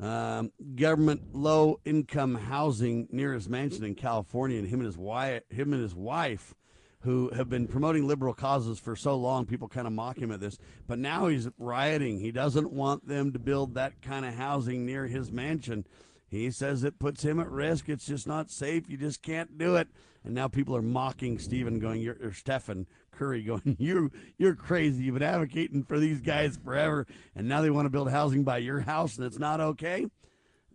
um, 0.00 0.50
government 0.74 1.32
low 1.32 1.78
income 1.84 2.34
housing 2.34 3.06
near 3.12 3.32
his 3.32 3.48
mansion 3.48 3.84
in 3.84 3.94
California, 3.94 4.58
and 4.58 4.66
him 4.66 4.80
and 4.80 4.86
his 4.86 4.98
wife, 4.98 5.44
him 5.48 5.72
and 5.72 5.80
his 5.80 5.94
wife, 5.94 6.56
who 7.02 7.30
have 7.36 7.48
been 7.48 7.68
promoting 7.68 8.08
liberal 8.08 8.34
causes 8.34 8.80
for 8.80 8.96
so 8.96 9.14
long, 9.14 9.46
people 9.46 9.68
kind 9.68 9.86
of 9.86 9.92
mock 9.92 10.18
him 10.18 10.32
at 10.32 10.40
this. 10.40 10.58
But 10.88 10.98
now 10.98 11.28
he's 11.28 11.48
rioting. 11.56 12.18
He 12.18 12.32
doesn't 12.32 12.72
want 12.72 13.06
them 13.06 13.32
to 13.32 13.38
build 13.38 13.74
that 13.74 14.02
kind 14.02 14.26
of 14.26 14.34
housing 14.34 14.84
near 14.84 15.06
his 15.06 15.30
mansion. 15.30 15.86
He 16.28 16.50
says 16.50 16.82
it 16.82 16.98
puts 16.98 17.22
him 17.22 17.38
at 17.38 17.48
risk. 17.48 17.88
It's 17.88 18.06
just 18.06 18.26
not 18.26 18.50
safe. 18.50 18.90
You 18.90 18.96
just 18.96 19.22
can't 19.22 19.56
do 19.56 19.76
it. 19.76 19.86
And 20.24 20.34
now 20.34 20.48
people 20.48 20.74
are 20.74 20.82
mocking 20.82 21.38
Stephen, 21.38 21.78
going, 21.78 22.02
"You're 22.02 22.16
or 22.20 22.32
Stephen 22.32 22.88
Curry, 23.16 23.42
going, 23.42 23.76
you 23.78 24.10
you're 24.38 24.54
crazy. 24.54 25.04
You've 25.04 25.14
been 25.14 25.22
advocating 25.22 25.84
for 25.84 25.98
these 25.98 26.20
guys 26.20 26.58
forever, 26.62 27.06
and 27.34 27.48
now 27.48 27.60
they 27.62 27.70
want 27.70 27.86
to 27.86 27.90
build 27.90 28.10
housing 28.10 28.44
by 28.44 28.58
your 28.58 28.80
house, 28.80 29.16
and 29.16 29.26
it's 29.26 29.38
not 29.38 29.60
okay." 29.60 30.06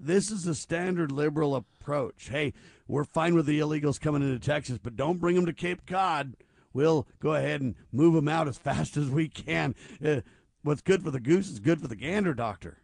This 0.04 0.32
is 0.32 0.48
a 0.48 0.56
standard 0.56 1.12
liberal 1.12 1.56
approach. 1.56 2.30
Hey, 2.30 2.54
we're 2.88 3.04
fine 3.04 3.36
with 3.36 3.46
the 3.46 3.60
illegals 3.60 4.02
coming 4.02 4.24
into 4.24 4.40
Texas, 4.40 4.80
but 4.82 4.96
don't 4.96 5.20
bring 5.20 5.36
them 5.36 5.46
to 5.46 5.54
Cape 5.54 5.86
Cod. 5.86 6.36
We'll 6.74 7.08
go 7.20 7.36
ahead 7.36 7.62
and 7.62 7.76
move 7.92 8.16
them 8.16 8.28
out 8.28 8.48
as 8.48 8.58
fast 8.58 8.98
as 8.98 9.10
we 9.10 9.30
can. 9.30 9.76
Uh, 10.04 10.22
what's 10.64 10.82
good 10.82 11.04
for 11.04 11.12
the 11.12 11.20
goose 11.20 11.50
is 11.50 11.60
good 11.60 11.80
for 11.80 11.88
the 11.88 11.96
gander, 11.96 12.34
doctor. 12.34 12.80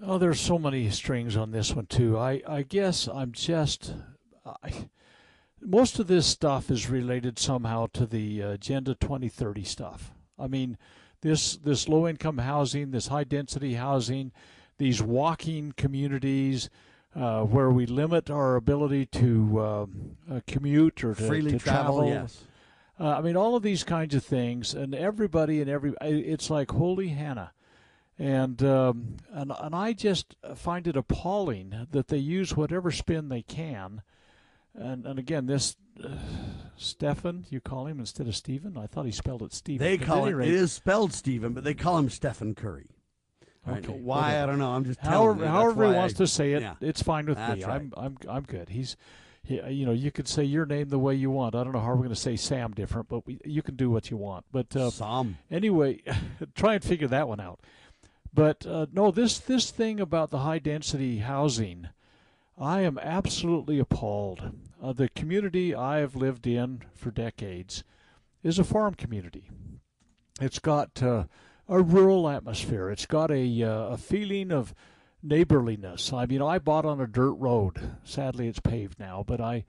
Oh, 0.00 0.18
there's 0.18 0.40
so 0.40 0.58
many 0.58 0.88
strings 0.90 1.36
on 1.36 1.50
this 1.50 1.74
one 1.74 1.86
too. 1.86 2.16
I, 2.16 2.40
I 2.46 2.62
guess 2.62 3.08
I'm 3.08 3.32
just 3.32 3.92
I, 4.46 4.88
most 5.60 5.98
of 5.98 6.06
this 6.06 6.26
stuff 6.26 6.70
is 6.70 6.88
related 6.88 7.38
somehow 7.38 7.88
to 7.94 8.06
the 8.06 8.40
Agenda 8.40 8.94
2030 8.94 9.64
stuff. 9.64 10.12
I 10.38 10.46
mean, 10.46 10.78
this 11.20 11.56
this 11.56 11.88
low 11.88 12.06
income 12.06 12.38
housing, 12.38 12.90
this 12.90 13.08
high 13.08 13.24
density 13.24 13.74
housing, 13.74 14.32
these 14.78 15.02
walking 15.02 15.72
communities. 15.76 16.70
Uh, 17.16 17.42
where 17.42 17.70
we 17.70 17.86
limit 17.86 18.30
our 18.30 18.54
ability 18.54 19.06
to 19.06 19.58
uh, 19.58 19.86
uh, 20.30 20.40
commute 20.46 21.02
or 21.02 21.14
to, 21.14 21.26
Freely 21.26 21.52
to 21.52 21.58
travel, 21.58 22.00
travel. 22.00 22.06
yes. 22.06 22.44
Uh, 23.00 23.16
I 23.16 23.22
mean, 23.22 23.34
all 23.34 23.56
of 23.56 23.62
these 23.62 23.82
kinds 23.82 24.14
of 24.14 24.22
things, 24.22 24.74
and 24.74 24.94
everybody 24.94 25.60
and 25.60 25.70
every, 25.70 25.94
it's 26.02 26.50
like 26.50 26.70
holy 26.70 27.08
Hannah, 27.08 27.52
and 28.18 28.62
um, 28.62 29.16
and 29.32 29.52
and 29.58 29.74
I 29.74 29.94
just 29.94 30.36
find 30.54 30.86
it 30.86 30.96
appalling 30.96 31.88
that 31.90 32.08
they 32.08 32.18
use 32.18 32.56
whatever 32.56 32.90
spin 32.90 33.30
they 33.30 33.42
can, 33.42 34.02
and 34.78 35.06
and 35.06 35.18
again 35.18 35.46
this. 35.46 35.76
Uh, 36.02 36.08
Stefan, 36.76 37.44
you 37.50 37.60
call 37.60 37.86
him 37.86 37.98
instead 37.98 38.28
of 38.28 38.36
Stephen. 38.36 38.78
I 38.78 38.86
thought 38.86 39.04
he 39.04 39.10
spelled 39.10 39.42
it 39.42 39.52
Stephen. 39.52 39.84
They 39.84 39.98
call 39.98 40.26
it. 40.26 40.32
rate- 40.32 40.48
It 40.48 40.54
is 40.54 40.70
spelled 40.72 41.12
Stephen, 41.12 41.52
but 41.52 41.64
they 41.64 41.74
call 41.74 41.98
him 41.98 42.08
Stephen 42.08 42.54
Curry. 42.54 42.90
Okay, 43.68 43.88
Why 43.88 44.16
whatever. 44.28 44.42
I 44.42 44.46
don't 44.46 44.58
know. 44.60 44.70
I'm 44.70 44.84
just 44.84 45.00
telling 45.02 45.38
however 45.40 45.44
you. 45.44 45.48
However 45.50 45.86
he 45.88 45.92
wants 45.94 46.14
I- 46.14 46.18
to 46.18 46.26
say 46.28 46.52
it. 46.52 46.62
yeah. 46.62 46.74
It's 46.80 47.02
fine 47.02 47.26
with 47.26 47.36
That's 47.36 47.58
me. 47.60 47.64
right. 47.66 47.74
I'm 47.80 47.92
I'm 47.96 48.16
I'm 48.28 48.42
good. 48.44 48.68
He's, 48.68 48.96
he, 49.42 49.60
you 49.70 49.86
know, 49.86 49.92
you 49.92 50.12
could 50.12 50.28
say 50.28 50.44
your 50.44 50.66
name 50.66 50.88
the 50.88 50.98
way 51.00 51.14
you 51.16 51.30
want. 51.32 51.56
I 51.56 51.64
don't 51.64 51.72
know 51.72 51.80
how 51.80 51.88
we're 51.90 51.96
going 51.96 52.08
to 52.10 52.14
say 52.14 52.36
Sam 52.36 52.72
different, 52.72 53.08
but 53.08 53.26
we, 53.26 53.40
you 53.44 53.62
can 53.62 53.74
do 53.74 53.90
what 53.90 54.10
you 54.10 54.16
want. 54.16 54.44
But 54.52 54.74
uh, 54.76 54.90
Sam. 54.90 55.36
Anyway, 55.50 56.02
try 56.54 56.74
and 56.74 56.84
figure 56.84 57.08
that 57.08 57.26
one 57.26 57.40
out. 57.40 57.58
But 58.32 58.64
uh, 58.64 58.86
no, 58.92 59.10
this 59.10 59.38
this 59.40 59.72
thing 59.72 59.98
about 59.98 60.30
the 60.30 60.38
high 60.38 60.60
density 60.60 61.18
housing, 61.18 61.88
I 62.56 62.82
am 62.82 62.98
absolutely 62.98 63.80
appalled. 63.80 64.52
Uh, 64.80 64.92
the 64.92 65.08
community 65.08 65.74
I 65.74 65.98
have 65.98 66.14
lived 66.14 66.46
in 66.46 66.82
for 66.94 67.10
decades 67.10 67.82
is 68.42 68.58
a 68.58 68.64
farm 68.64 68.94
community. 68.94 69.50
It's 70.40 70.60
got 70.60 71.02
uh, 71.02 71.24
a 71.68 71.82
rural 71.82 72.28
atmosphere. 72.28 72.88
It's 72.88 73.06
got 73.06 73.30
a 73.30 73.62
uh, 73.62 73.88
a 73.88 73.96
feeling 73.96 74.52
of 74.52 74.74
neighborliness. 75.20 76.12
I 76.12 76.26
mean, 76.26 76.40
I 76.40 76.58
bought 76.58 76.84
on 76.84 77.00
a 77.00 77.08
dirt 77.08 77.32
road. 77.32 77.98
Sadly, 78.04 78.46
it's 78.46 78.60
paved 78.60 79.00
now, 79.00 79.24
but 79.26 79.40
I 79.40 79.64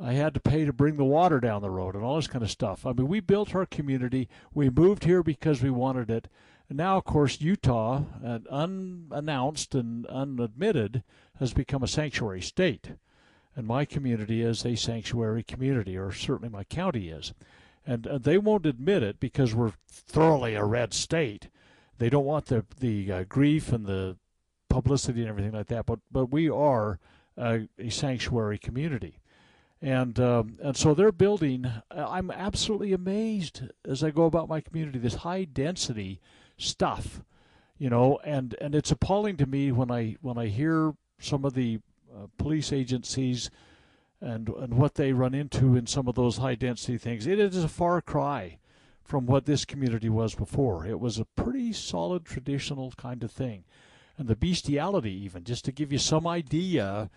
I 0.00 0.14
had 0.14 0.34
to 0.34 0.40
pay 0.40 0.64
to 0.64 0.72
bring 0.72 0.96
the 0.96 1.04
water 1.04 1.38
down 1.38 1.62
the 1.62 1.70
road 1.70 1.94
and 1.94 2.02
all 2.02 2.16
this 2.16 2.26
kind 2.26 2.42
of 2.42 2.50
stuff. 2.50 2.84
I 2.84 2.92
mean, 2.92 3.06
we 3.06 3.20
built 3.20 3.54
our 3.54 3.66
community. 3.66 4.28
We 4.52 4.70
moved 4.70 5.04
here 5.04 5.22
because 5.22 5.62
we 5.62 5.70
wanted 5.70 6.10
it. 6.10 6.28
And 6.68 6.76
now, 6.76 6.98
of 6.98 7.04
course, 7.04 7.40
Utah, 7.40 8.02
unannounced 8.50 9.74
and 9.74 10.04
unadmitted, 10.06 11.02
has 11.38 11.52
become 11.54 11.82
a 11.82 11.88
sanctuary 11.88 12.42
state. 12.42 12.92
And 13.58 13.66
my 13.66 13.84
community 13.84 14.40
is 14.40 14.64
a 14.64 14.76
sanctuary 14.76 15.42
community, 15.42 15.96
or 15.96 16.12
certainly 16.12 16.48
my 16.48 16.62
county 16.62 17.08
is. 17.08 17.34
And 17.84 18.06
uh, 18.06 18.18
they 18.18 18.38
won't 18.38 18.66
admit 18.66 19.02
it 19.02 19.18
because 19.18 19.52
we're 19.52 19.72
thoroughly 19.90 20.54
a 20.54 20.64
red 20.64 20.94
state. 20.94 21.48
They 21.98 22.08
don't 22.08 22.24
want 22.24 22.46
the 22.46 22.64
the 22.78 23.10
uh, 23.10 23.24
grief 23.24 23.72
and 23.72 23.84
the 23.84 24.16
publicity 24.70 25.22
and 25.22 25.28
everything 25.28 25.50
like 25.50 25.66
that. 25.66 25.86
But 25.86 25.98
but 26.12 26.26
we 26.26 26.48
are 26.48 27.00
a, 27.36 27.66
a 27.80 27.90
sanctuary 27.90 28.58
community, 28.58 29.18
and 29.82 30.20
um, 30.20 30.56
and 30.62 30.76
so 30.76 30.94
they're 30.94 31.10
building. 31.10 31.68
I'm 31.90 32.30
absolutely 32.30 32.92
amazed 32.92 33.62
as 33.84 34.04
I 34.04 34.12
go 34.12 34.26
about 34.26 34.48
my 34.48 34.60
community. 34.60 35.00
This 35.00 35.16
high 35.16 35.42
density 35.42 36.20
stuff, 36.58 37.24
you 37.76 37.90
know, 37.90 38.20
and 38.22 38.54
and 38.60 38.76
it's 38.76 38.92
appalling 38.92 39.36
to 39.38 39.46
me 39.46 39.72
when 39.72 39.90
I 39.90 40.14
when 40.20 40.38
I 40.38 40.46
hear 40.46 40.94
some 41.18 41.44
of 41.44 41.54
the 41.54 41.76
uh, 41.76 41.87
Uh, 42.14 42.26
police 42.38 42.72
agencies 42.72 43.50
and 44.20 44.48
and 44.48 44.74
what 44.74 44.94
they 44.94 45.12
run 45.12 45.34
into 45.34 45.76
in 45.76 45.86
some 45.86 46.08
of 46.08 46.14
those 46.14 46.38
high 46.38 46.54
density 46.54 46.98
things. 46.98 47.26
It 47.26 47.38
is 47.38 47.62
a 47.62 47.68
far 47.68 48.00
cry 48.00 48.58
from 49.04 49.26
what 49.26 49.46
this 49.46 49.64
community 49.64 50.08
was 50.08 50.34
before. 50.34 50.86
It 50.86 51.00
was 51.00 51.18
a 51.18 51.24
pretty 51.24 51.72
solid 51.72 52.24
traditional 52.24 52.92
kind 52.96 53.22
of 53.22 53.30
thing. 53.30 53.64
And 54.16 54.26
the 54.28 54.36
bestiality 54.36 55.12
even 55.12 55.44
just 55.44 55.64
to 55.66 55.72
give 55.72 55.92
you 55.92 55.98
some 55.98 56.26
idea 56.26 57.10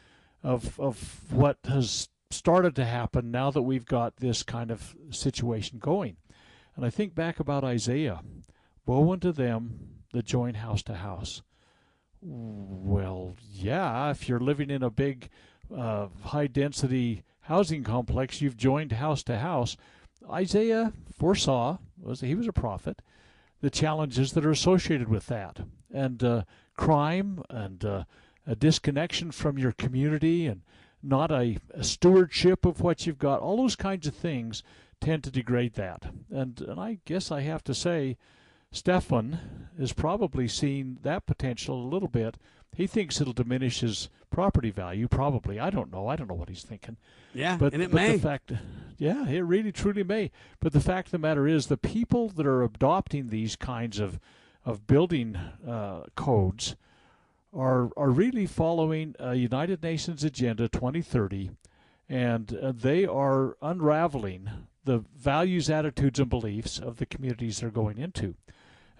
of 0.43 0.79
of 0.79 1.31
what 1.31 1.57
has 1.65 2.09
started 2.29 2.75
to 2.75 2.85
happen 2.85 3.31
now 3.31 3.51
that 3.51 3.63
we've 3.63 3.85
got 3.85 4.17
this 4.17 4.43
kind 4.43 4.71
of 4.71 4.95
situation 5.09 5.79
going. 5.79 6.17
And 6.75 6.85
I 6.85 6.89
think 6.89 7.13
back 7.13 7.39
about 7.39 7.63
Isaiah, 7.63 8.21
woe 8.85 9.11
unto 9.11 9.31
them 9.31 10.03
that 10.13 10.25
join 10.25 10.55
house 10.55 10.83
to 10.83 10.95
house. 10.95 11.41
Well, 12.23 13.35
yeah, 13.51 14.11
if 14.11 14.29
you're 14.29 14.39
living 14.39 14.69
in 14.69 14.83
a 14.83 14.91
big, 14.91 15.29
uh, 15.75 16.07
high 16.23 16.47
density 16.47 17.23
housing 17.41 17.83
complex, 17.83 18.41
you've 18.41 18.57
joined 18.57 18.91
house 18.93 19.23
to 19.23 19.39
house. 19.39 19.75
Isaiah 20.29 20.93
foresaw, 21.17 21.79
was 21.99 22.21
he 22.21 22.35
was 22.35 22.47
a 22.47 22.53
prophet, 22.53 23.01
the 23.61 23.71
challenges 23.71 24.33
that 24.33 24.45
are 24.45 24.51
associated 24.51 25.09
with 25.09 25.25
that, 25.27 25.61
and 25.91 26.23
uh, 26.23 26.43
crime 26.77 27.43
and 27.49 27.83
uh, 27.83 28.03
a 28.45 28.55
disconnection 28.55 29.31
from 29.31 29.57
your 29.57 29.71
community, 29.71 30.45
and 30.45 30.61
not 31.01 31.31
a, 31.31 31.57
a 31.73 31.83
stewardship 31.83 32.65
of 32.65 32.81
what 32.81 33.07
you've 33.07 33.17
got. 33.17 33.39
All 33.39 33.57
those 33.57 33.75
kinds 33.75 34.05
of 34.05 34.13
things 34.13 34.61
tend 34.99 35.23
to 35.23 35.31
degrade 35.31 35.73
that, 35.73 36.11
and 36.29 36.61
and 36.61 36.79
I 36.79 36.99
guess 37.05 37.31
I 37.31 37.41
have 37.41 37.63
to 37.63 37.73
say. 37.73 38.17
Stefan 38.71 39.39
is 39.77 39.93
probably 39.93 40.47
seeing 40.47 40.97
that 41.03 41.25
potential 41.25 41.75
a 41.75 41.89
little 41.89 42.07
bit. 42.07 42.37
He 42.73 42.87
thinks 42.87 43.19
it'll 43.19 43.33
diminish 43.33 43.81
his 43.81 44.09
property 44.29 44.71
value. 44.71 45.07
Probably, 45.09 45.59
I 45.59 45.69
don't 45.69 45.91
know. 45.91 46.07
I 46.07 46.15
don't 46.15 46.29
know 46.29 46.35
what 46.35 46.47
he's 46.49 46.63
thinking. 46.63 46.95
Yeah, 47.33 47.57
but, 47.57 47.73
and 47.73 47.83
it 47.83 47.91
but 47.91 47.95
may. 47.95 48.11
The 48.13 48.21
fact, 48.21 48.53
yeah, 48.97 49.27
it 49.27 49.41
really 49.41 49.73
truly 49.73 50.03
may. 50.03 50.31
But 50.61 50.71
the 50.71 50.79
fact 50.79 51.09
of 51.09 51.11
the 51.11 51.19
matter 51.19 51.47
is, 51.47 51.67
the 51.67 51.77
people 51.77 52.29
that 52.29 52.45
are 52.45 52.63
adopting 52.63 53.27
these 53.27 53.55
kinds 53.55 53.99
of 53.99 54.19
of 54.63 54.87
building 54.87 55.35
uh, 55.35 56.03
codes 56.15 56.75
are 57.53 57.89
are 57.97 58.09
really 58.09 58.45
following 58.45 59.15
a 59.19 59.35
United 59.35 59.83
Nations 59.83 60.23
Agenda 60.23 60.69
2030, 60.69 61.51
and 62.07 62.57
uh, 62.57 62.71
they 62.73 63.05
are 63.05 63.57
unraveling 63.61 64.49
the 64.85 65.03
values, 65.15 65.69
attitudes, 65.69 66.19
and 66.19 66.29
beliefs 66.29 66.79
of 66.79 66.97
the 66.97 67.05
communities 67.05 67.59
they're 67.59 67.69
going 67.69 67.97
into. 67.97 68.35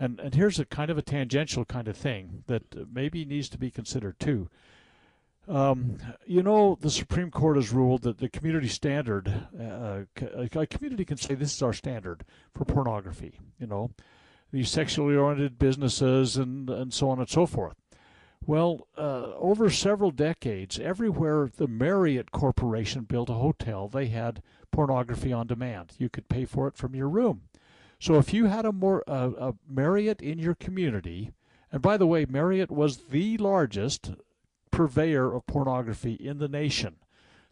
And 0.01 0.19
and 0.19 0.33
here's 0.33 0.57
a 0.57 0.65
kind 0.65 0.89
of 0.89 0.97
a 0.97 1.03
tangential 1.03 1.63
kind 1.63 1.87
of 1.87 1.95
thing 1.95 2.43
that 2.47 2.91
maybe 2.91 3.23
needs 3.23 3.47
to 3.49 3.59
be 3.59 3.69
considered 3.69 4.19
too. 4.19 4.49
Um, 5.47 5.97
you 6.25 6.41
know, 6.41 6.75
the 6.81 6.89
Supreme 6.89 7.29
Court 7.29 7.55
has 7.55 7.71
ruled 7.71 8.01
that 8.01 8.17
the 8.17 8.29
community 8.29 8.67
standard, 8.67 9.31
uh, 9.59 10.01
a, 10.19 10.65
community 10.65 11.05
can 11.05 11.17
say 11.17 11.35
this 11.35 11.53
is 11.53 11.61
our 11.61 11.73
standard 11.73 12.23
for 12.55 12.65
pornography. 12.65 13.39
You 13.59 13.67
know, 13.67 13.91
these 14.51 14.71
sexually 14.71 15.15
oriented 15.15 15.59
businesses 15.59 16.35
and 16.35 16.67
and 16.67 16.91
so 16.91 17.11
on 17.11 17.19
and 17.19 17.29
so 17.29 17.45
forth. 17.45 17.75
Well, 18.43 18.87
uh, 18.97 19.35
over 19.35 19.69
several 19.69 20.09
decades, 20.09 20.79
everywhere 20.79 21.51
the 21.55 21.67
Marriott 21.67 22.31
Corporation 22.31 23.03
built 23.03 23.29
a 23.29 23.33
hotel, 23.33 23.87
they 23.87 24.07
had 24.07 24.41
pornography 24.71 25.31
on 25.31 25.45
demand. 25.45 25.93
You 25.99 26.09
could 26.09 26.27
pay 26.27 26.45
for 26.45 26.67
it 26.67 26.75
from 26.75 26.95
your 26.95 27.07
room. 27.07 27.43
So 28.01 28.15
if 28.15 28.33
you 28.33 28.47
had 28.47 28.65
a 28.65 28.71
more 28.71 29.03
uh, 29.07 29.29
a 29.37 29.53
Marriott 29.69 30.21
in 30.21 30.39
your 30.39 30.55
community, 30.55 31.33
and 31.71 31.83
by 31.83 31.97
the 31.97 32.07
way, 32.07 32.25
Marriott 32.25 32.71
was 32.71 32.97
the 32.97 33.37
largest 33.37 34.13
purveyor 34.71 35.31
of 35.35 35.45
pornography 35.45 36.13
in 36.13 36.39
the 36.39 36.47
nation 36.47 36.95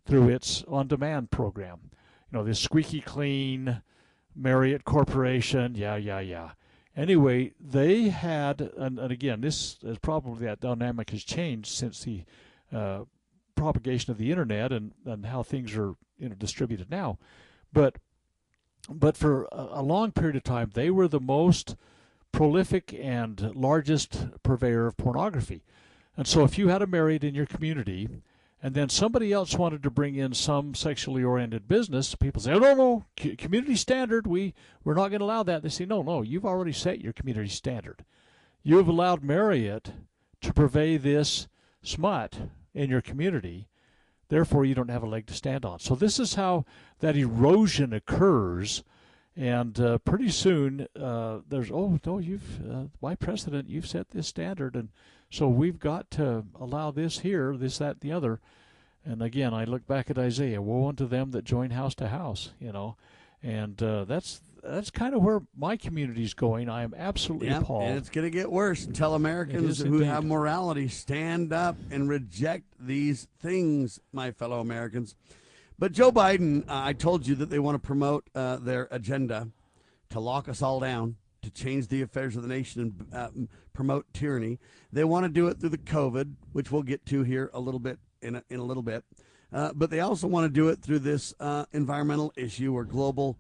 through 0.07 0.29
its 0.29 0.63
on-demand 0.67 1.29
program. 1.29 1.91
You 2.31 2.39
know, 2.39 2.43
this 2.43 2.59
squeaky 2.59 2.99
clean 2.99 3.83
Marriott 4.35 4.85
Corporation, 4.85 5.75
yeah, 5.75 5.97
yeah, 5.97 6.19
yeah. 6.19 6.51
Anyway, 6.97 7.53
they 7.59 8.09
had, 8.09 8.59
and, 8.75 8.97
and 8.97 9.11
again, 9.11 9.41
this 9.41 9.77
is 9.83 9.99
probably 9.99 10.47
that 10.47 10.61
dynamic 10.61 11.11
has 11.11 11.23
changed 11.23 11.69
since 11.69 12.03
the 12.03 12.23
uh, 12.73 13.01
propagation 13.53 14.09
of 14.09 14.17
the 14.17 14.31
internet 14.31 14.71
and, 14.71 14.93
and 15.05 15.27
how 15.27 15.43
things 15.43 15.75
are 15.75 15.93
you 16.17 16.27
know 16.27 16.35
distributed 16.35 16.89
now. 16.89 17.19
But 17.71 17.99
but 18.89 19.15
for 19.15 19.47
a, 19.51 19.81
long 19.81 20.11
period 20.11 20.35
of 20.35 20.43
time, 20.43 20.71
they 20.73 20.89
were 20.89 21.07
the 21.07 21.19
most 21.19 21.75
prolific 22.31 22.93
and 22.93 23.53
largest 23.55 24.27
purveyor 24.43 24.87
of 24.87 24.97
pornography. 24.97 25.63
And 26.17 26.27
so, 26.27 26.43
if 26.43 26.57
you 26.57 26.67
had 26.69 26.81
a 26.81 26.87
Marriott 26.87 27.23
in 27.23 27.35
your 27.35 27.45
community, 27.45 28.09
and 28.61 28.73
then 28.73 28.89
somebody 28.89 29.31
else 29.31 29.55
wanted 29.55 29.83
to 29.83 29.89
bring 29.89 30.15
in 30.15 30.33
some 30.33 30.75
sexually 30.75 31.23
oriented 31.23 31.67
business, 31.67 32.15
people 32.15 32.41
say, 32.41 32.51
"Oh 32.51 32.59
no, 32.59 32.73
no, 32.73 33.05
community 33.37 33.75
standard. 33.75 34.27
We 34.27 34.53
we're 34.83 34.95
not 34.95 35.09
going 35.09 35.19
to 35.19 35.25
allow 35.25 35.43
that." 35.43 35.63
They 35.63 35.69
say, 35.69 35.85
"No, 35.85 36.01
no, 36.01 36.21
you've 36.21 36.45
already 36.45 36.73
set 36.73 36.99
your 36.99 37.13
community 37.13 37.49
standard. 37.49 38.03
You 38.63 38.77
have 38.77 38.87
allowed 38.87 39.23
Marriott 39.23 39.93
to 40.41 40.53
purvey 40.53 40.97
this 40.97 41.47
smut 41.81 42.49
in 42.73 42.89
your 42.89 43.01
community." 43.01 43.69
Therefore, 44.29 44.63
you 44.63 44.75
don't 44.75 44.89
have 44.89 45.03
a 45.03 45.09
leg 45.09 45.25
to 45.27 45.33
stand 45.33 45.65
on. 45.65 45.79
So 45.79 45.95
this 45.95 46.19
is 46.19 46.35
how 46.35 46.65
that 46.99 47.17
erosion 47.17 47.93
occurs, 47.93 48.83
and 49.35 49.79
uh, 49.79 49.97
pretty 49.99 50.29
soon 50.29 50.87
uh, 50.99 51.39
there's 51.49 51.71
oh 51.71 51.99
no, 52.05 52.19
you've 52.19 52.59
uh, 52.69 52.83
by 53.01 53.15
precedent 53.15 53.69
you've 53.69 53.87
set 53.87 54.09
this 54.09 54.27
standard, 54.27 54.75
and 54.75 54.89
so 55.31 55.47
we've 55.47 55.79
got 55.79 56.09
to 56.11 56.45
allow 56.59 56.91
this 56.91 57.19
here, 57.19 57.55
this 57.57 57.77
that, 57.77 58.01
the 58.01 58.11
other, 58.11 58.39
And 59.05 59.21
again, 59.21 59.53
I 59.53 59.63
look 59.63 59.87
back 59.87 60.09
at 60.09 60.17
Isaiah, 60.17 60.61
woe 60.61 60.87
unto 60.87 61.07
them 61.07 61.31
that 61.31 61.45
join 61.45 61.71
house 61.71 61.95
to 61.95 62.09
house, 62.09 62.51
you 62.59 62.71
know. 62.71 62.95
And 63.41 63.81
uh, 63.81 64.03
that's 64.03 64.41
that's 64.63 64.89
kind 64.91 65.13
of 65.15 65.21
where 65.23 65.41
my 65.57 65.77
community 65.77 66.23
is 66.23 66.33
going. 66.33 66.69
I 66.69 66.83
am 66.83 66.93
absolutely 66.95 67.47
Yep, 67.47 67.61
appalled. 67.63 67.83
and 67.83 67.97
it's 67.97 68.09
going 68.09 68.25
to 68.25 68.31
get 68.31 68.51
worse 68.51 68.85
until 68.85 69.13
Americans 69.15 69.79
who 69.79 69.93
indeed. 69.95 70.05
have 70.07 70.23
morality 70.25 70.87
stand 70.87 71.51
up 71.53 71.75
and 71.91 72.09
reject 72.09 72.65
these 72.79 73.27
things, 73.39 73.99
my 74.11 74.31
fellow 74.31 74.59
Americans. 74.59 75.15
But 75.77 75.91
Joe 75.93 76.11
Biden, 76.11 76.61
uh, 76.67 76.81
I 76.83 76.93
told 76.93 77.25
you 77.25 77.35
that 77.35 77.49
they 77.49 77.59
want 77.59 77.75
to 77.81 77.85
promote 77.85 78.29
uh, 78.35 78.57
their 78.57 78.87
agenda 78.91 79.49
to 80.09 80.19
lock 80.19 80.49
us 80.49 80.61
all 80.61 80.79
down, 80.79 81.15
to 81.41 81.49
change 81.51 81.87
the 81.87 82.01
affairs 82.01 82.35
of 82.35 82.41
the 82.41 82.49
nation 82.49 82.81
and 82.81 83.13
uh, 83.13 83.29
promote 83.73 84.05
tyranny. 84.13 84.59
They 84.91 85.03
want 85.05 85.23
to 85.25 85.29
do 85.29 85.47
it 85.47 85.59
through 85.59 85.69
the 85.69 85.77
COVID, 85.77 86.33
which 86.51 86.71
we'll 86.71 86.83
get 86.83 87.05
to 87.07 87.23
here 87.23 87.49
a 87.53 87.59
little 87.59 87.79
bit 87.79 87.99
in 88.21 88.35
a, 88.35 88.43
in 88.49 88.59
a 88.59 88.63
little 88.63 88.83
bit. 88.83 89.05
Uh, 89.53 89.71
but 89.73 89.89
they 89.89 89.99
also 90.01 90.27
want 90.27 90.45
to 90.45 90.49
do 90.49 90.67
it 90.67 90.81
through 90.81 90.99
this 90.99 91.33
uh, 91.39 91.65
environmental 91.71 92.33
issue 92.35 92.73
or 92.73 92.83
global 92.83 93.37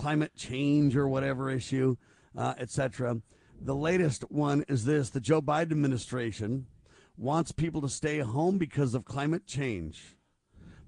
climate 0.00 0.34
change 0.34 0.96
or 0.96 1.06
whatever 1.06 1.50
issue, 1.50 1.94
uh, 2.34 2.54
etc. 2.56 3.20
The 3.60 3.74
latest 3.74 4.22
one 4.30 4.64
is 4.66 4.86
this: 4.86 5.10
the 5.10 5.20
Joe 5.20 5.42
Biden 5.42 5.72
administration 5.72 6.66
wants 7.18 7.52
people 7.52 7.82
to 7.82 7.88
stay 7.88 8.20
home 8.20 8.56
because 8.56 8.94
of 8.94 9.04
climate 9.04 9.46
change. 9.46 10.16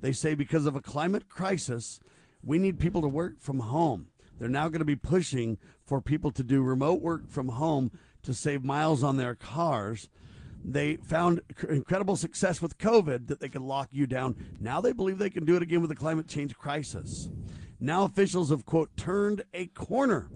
They 0.00 0.12
say 0.12 0.34
because 0.34 0.64
of 0.64 0.76
a 0.76 0.80
climate 0.80 1.28
crisis, 1.28 2.00
we 2.42 2.58
need 2.58 2.80
people 2.80 3.02
to 3.02 3.08
work 3.08 3.38
from 3.38 3.58
home. 3.60 4.06
They're 4.38 4.48
now 4.48 4.68
going 4.68 4.78
to 4.78 4.86
be 4.86 4.96
pushing 4.96 5.58
for 5.84 6.00
people 6.00 6.30
to 6.32 6.42
do 6.42 6.62
remote 6.62 7.02
work 7.02 7.28
from 7.28 7.48
home 7.48 7.92
to 8.22 8.32
save 8.32 8.64
miles 8.64 9.04
on 9.04 9.18
their 9.18 9.34
cars. 9.34 10.08
They 10.64 10.96
found 10.96 11.42
incredible 11.68 12.16
success 12.16 12.62
with 12.62 12.78
COVID 12.78 13.26
that 13.26 13.40
they 13.40 13.50
could 13.50 13.62
lock 13.62 13.88
you 13.92 14.06
down. 14.06 14.36
Now 14.58 14.80
they 14.80 14.92
believe 14.92 15.18
they 15.18 15.28
can 15.28 15.44
do 15.44 15.56
it 15.56 15.62
again 15.62 15.82
with 15.82 15.90
the 15.90 15.96
climate 15.96 16.28
change 16.28 16.56
crisis. 16.56 17.28
Now 17.84 18.04
officials 18.04 18.50
have, 18.50 18.64
quote, 18.64 18.96
turned 18.96 19.42
a 19.52 19.66
corner 19.66 20.30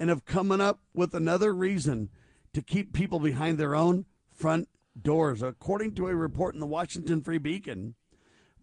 and 0.00 0.10
have 0.10 0.24
coming 0.24 0.60
up 0.60 0.80
with 0.92 1.14
another 1.14 1.54
reason 1.54 2.08
to 2.54 2.60
keep 2.60 2.92
people 2.92 3.20
behind 3.20 3.56
their 3.56 3.76
own 3.76 4.04
front 4.34 4.68
doors. 5.00 5.44
According 5.44 5.94
to 5.94 6.08
a 6.08 6.16
report 6.16 6.54
in 6.54 6.60
the 6.60 6.66
Washington 6.66 7.22
Free 7.22 7.38
Beacon, 7.38 7.94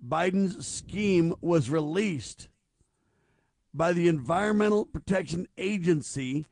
Biden's 0.05 0.67
scheme 0.67 1.33
was 1.39 1.69
released 1.69 2.49
by 3.73 3.93
the 3.93 4.09
Environmental 4.09 4.83
Protection 4.83 5.47
Agency 5.57 6.45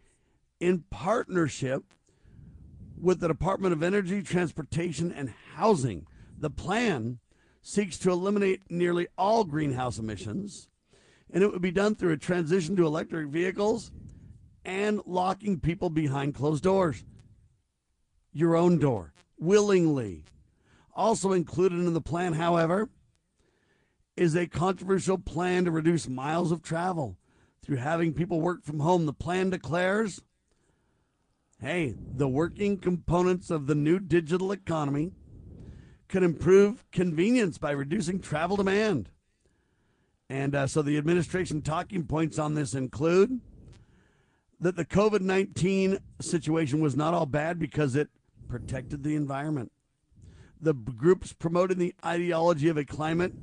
in 0.61 0.85
partnership 0.89 1.83
with 2.97 3.19
the 3.19 3.27
Department 3.27 3.73
of 3.73 3.83
Energy, 3.83 4.23
Transportation, 4.23 5.11
and 5.11 5.33
Housing. 5.55 6.07
The 6.37 6.49
plan 6.49 7.19
seeks 7.61 7.97
to 7.99 8.09
eliminate 8.09 8.61
nearly 8.69 9.07
all 9.17 9.43
greenhouse 9.43 9.99
emissions, 9.99 10.69
and 11.31 11.43
it 11.43 11.51
would 11.51 11.61
be 11.61 11.71
done 11.71 11.95
through 11.95 12.13
a 12.13 12.17
transition 12.17 12.75
to 12.75 12.85
electric 12.85 13.27
vehicles 13.27 13.91
and 14.63 15.01
locking 15.05 15.59
people 15.59 15.89
behind 15.89 16.35
closed 16.35 16.63
doors. 16.63 17.03
Your 18.33 18.55
own 18.55 18.77
door, 18.77 19.13
willingly. 19.39 20.25
Also 20.93 21.31
included 21.31 21.79
in 21.79 21.93
the 21.93 22.01
plan, 22.01 22.33
however, 22.33 22.89
is 24.15 24.35
a 24.35 24.47
controversial 24.47 25.17
plan 25.17 25.65
to 25.65 25.71
reduce 25.71 26.07
miles 26.07 26.51
of 26.51 26.61
travel 26.61 27.17
through 27.63 27.77
having 27.77 28.13
people 28.13 28.41
work 28.41 28.63
from 28.63 28.79
home. 28.79 29.05
The 29.05 29.13
plan 29.13 29.49
declares 29.49 30.21
hey, 31.59 31.95
the 31.97 32.27
working 32.27 32.77
components 32.77 33.49
of 33.49 33.65
the 33.65 33.75
new 33.75 33.99
digital 33.99 34.51
economy 34.51 35.11
could 36.07 36.23
improve 36.23 36.85
convenience 36.91 37.57
by 37.57 37.71
reducing 37.71 38.19
travel 38.19 38.57
demand. 38.57 39.09
And 40.29 40.55
uh, 40.55 40.67
so 40.67 40.81
the 40.81 40.97
administration 40.97 41.61
talking 41.61 42.05
points 42.05 42.37
on 42.37 42.53
this 42.53 42.73
include 42.73 43.39
that 44.59 44.75
the 44.75 44.85
COVID 44.85 45.21
19 45.21 45.99
situation 46.19 46.81
was 46.81 46.95
not 46.95 47.13
all 47.13 47.25
bad 47.25 47.59
because 47.59 47.95
it 47.95 48.09
protected 48.49 49.03
the 49.03 49.15
environment. 49.15 49.71
The 50.59 50.73
groups 50.73 51.33
promoting 51.33 51.77
the 51.77 51.95
ideology 52.03 52.67
of 52.67 52.77
a 52.77 52.83
climate 52.83 53.33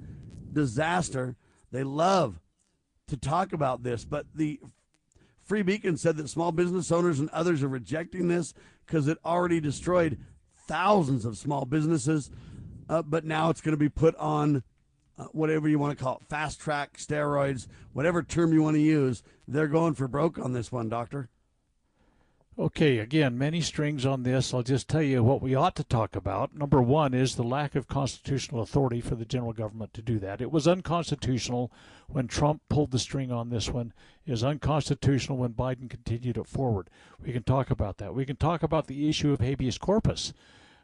disaster, 0.52 1.36
they 1.70 1.85
love 1.85 2.40
to 3.06 3.16
talk 3.16 3.52
about 3.52 3.82
this, 3.82 4.05
but 4.05 4.27
the 4.35 4.61
Free 5.43 5.62
Beacon 5.62 5.97
said 5.97 6.16
that 6.16 6.28
small 6.28 6.52
business 6.52 6.90
owners 6.90 7.20
and 7.20 7.28
others 7.31 7.62
are 7.62 7.69
rejecting 7.69 8.28
this 8.28 8.55
because 8.86 9.09
it 9.09 9.19
already 9.24 9.61
destroyed 9.61 10.19
thousands 10.66 11.24
of 11.24 11.36
small 11.36 11.66
businesses, 11.66 12.31
uh, 12.89 13.02
but 13.02 13.24
now 13.24 13.51
it's 13.51 13.61
going 13.61 13.74
to 13.74 13.78
be 13.78 13.90
put 13.90 14.16
on 14.16 14.62
uh, 15.18 15.24
whatever 15.32 15.68
you 15.68 15.78
want 15.78 15.96
to 15.96 16.02
call 16.02 16.16
it 16.16 16.28
fast 16.28 16.60
track 16.60 16.96
steroids, 16.96 17.66
whatever 17.92 18.22
term 18.22 18.52
you 18.52 18.62
want 18.62 18.74
to 18.76 18.80
use. 18.80 19.22
They're 19.46 19.68
going 19.68 19.94
for 19.94 20.08
broke 20.08 20.38
on 20.38 20.52
this 20.52 20.72
one, 20.72 20.88
Doctor. 20.88 21.28
Okay, 22.56 22.98
again, 22.98 23.36
many 23.36 23.60
strings 23.60 24.06
on 24.06 24.22
this. 24.22 24.54
I'll 24.54 24.62
just 24.62 24.88
tell 24.88 25.02
you 25.02 25.24
what 25.24 25.42
we 25.42 25.56
ought 25.56 25.74
to 25.74 25.82
talk 25.82 26.14
about. 26.14 26.54
Number 26.54 26.80
one 26.80 27.12
is 27.12 27.34
the 27.34 27.42
lack 27.42 27.74
of 27.74 27.88
constitutional 27.88 28.62
authority 28.62 29.00
for 29.00 29.16
the 29.16 29.24
general 29.24 29.52
government 29.52 29.92
to 29.94 30.02
do 30.02 30.20
that. 30.20 30.40
It 30.40 30.52
was 30.52 30.68
unconstitutional 30.68 31.72
when 32.06 32.28
Trump 32.28 32.62
pulled 32.68 32.92
the 32.92 33.00
string 33.00 33.32
on 33.32 33.50
this 33.50 33.70
one. 33.70 33.92
It 34.24 34.32
is 34.32 34.44
unconstitutional 34.44 35.38
when 35.38 35.54
Biden 35.54 35.90
continued 35.90 36.38
it 36.38 36.46
forward. 36.46 36.90
We 37.20 37.32
can 37.32 37.42
talk 37.42 37.70
about 37.70 37.98
that. 37.98 38.14
We 38.14 38.24
can 38.24 38.36
talk 38.36 38.62
about 38.62 38.86
the 38.86 39.08
issue 39.08 39.32
of 39.32 39.40
habeas 39.40 39.76
corpus, 39.76 40.32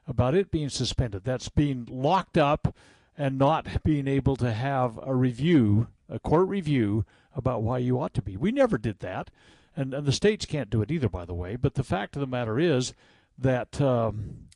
about 0.09 0.35
it 0.35 0.51
being 0.51 0.70
suspended. 0.70 1.23
That's 1.23 1.48
being 1.48 1.86
locked 1.89 2.36
up 2.36 2.74
and 3.16 3.39
not 3.39 3.82
being 3.85 4.09
able 4.09 4.37
to 4.37 4.53
have 4.53 4.99
a 5.03 5.15
review, 5.15 5.89
a 6.09 6.19
court 6.19 6.49
review 6.49 7.05
about 7.35 7.62
why 7.62 7.78
you 7.78 8.01
ought 8.01 8.15
to 8.15 8.23
be. 8.23 8.37
We 8.37 8.53
never 8.53 8.78
did 8.78 9.01
that 9.01 9.31
and, 9.77 9.95
and 9.95 10.07
the 10.07 10.12
states 10.12 10.47
can't 10.47 10.70
do 10.70 10.82
it 10.82 10.91
either, 10.91 11.09
by 11.09 11.24
the 11.24 11.35
way. 11.35 11.57
But 11.57 11.74
the 11.74 11.85
fact 11.85 12.16
of 12.16 12.20
the 12.20 12.27
matter 12.27 12.59
is 12.59 12.93
that 13.39 13.81
um, 13.81 14.49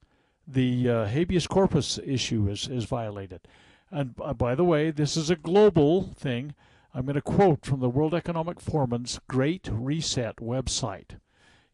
the 0.47 0.89
uh, 0.89 1.06
habeas 1.06 1.47
corpus 1.47 1.98
issue 2.05 2.48
is, 2.48 2.68
is 2.68 2.85
violated. 2.85 3.40
And 3.90 4.14
uh, 4.20 4.35
by 4.35 4.55
the 4.55 4.64
way, 4.64 4.90
this 4.90 5.16
is 5.16 5.31
a 5.31 5.36
global 5.36 6.14
thing. 6.14 6.55
I'm 6.93 7.06
going 7.06 7.14
to 7.14 7.22
quote 7.22 7.64
from 7.64 7.81
the 7.81 7.89
World 7.89 8.14
Economic 8.14 8.60
Forum's 8.60 9.20
Great 9.28 9.68
Reset 9.72 10.36
website. 10.36 11.18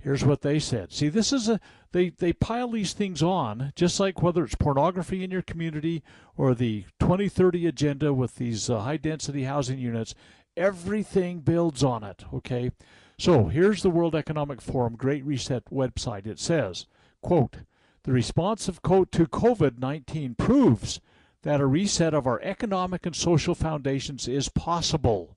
Here's 0.01 0.25
what 0.25 0.41
they 0.41 0.59
said. 0.59 0.93
See, 0.93 1.09
this 1.09 1.33
is 1.33 1.49
a 1.49 1.61
they 1.93 2.09
they 2.09 2.33
pile 2.33 2.71
these 2.71 2.95
things 2.95 3.23
on 3.23 3.73
just 3.77 4.01
like 4.01 4.23
whether 4.23 4.45
it's 4.45 4.55
pornography 4.55 5.23
in 5.23 5.31
your 5.31 5.43
community 5.43 6.03
or 6.37 6.55
the 6.55 6.85
2030 7.01 7.67
agenda 7.67 8.15
with 8.15 8.37
these 8.37 8.71
uh, 8.71 8.81
high 8.81 8.97
density 8.97 9.45
housing 9.45 9.79
units. 9.79 10.15
Everything 10.57 11.41
builds 11.41 11.85
on 11.85 12.03
it. 12.03 12.25
Okay. 12.33 12.71
So 13.19 13.49
here's 13.49 13.83
the 13.83 13.91
World 13.91 14.15
Economic 14.15 14.63
Forum 14.63 14.97
Great 14.97 15.25
Reset 15.27 15.67
website. 15.67 16.27
It 16.27 16.39
says, 16.39 16.87
quote, 17.21 17.59
the 18.05 18.13
response 18.13 18.67
of 18.67 18.81
co- 18.81 19.05
to 19.05 19.27
COVID-19 19.27 20.39
proves 20.39 21.01
that 21.43 21.61
a 21.61 21.67
reset 21.67 22.15
of 22.15 22.27
our 22.27 22.41
economic 22.41 23.05
and 23.05 23.15
social 23.15 23.55
foundations 23.55 24.27
is 24.27 24.49
possible. 24.49 25.37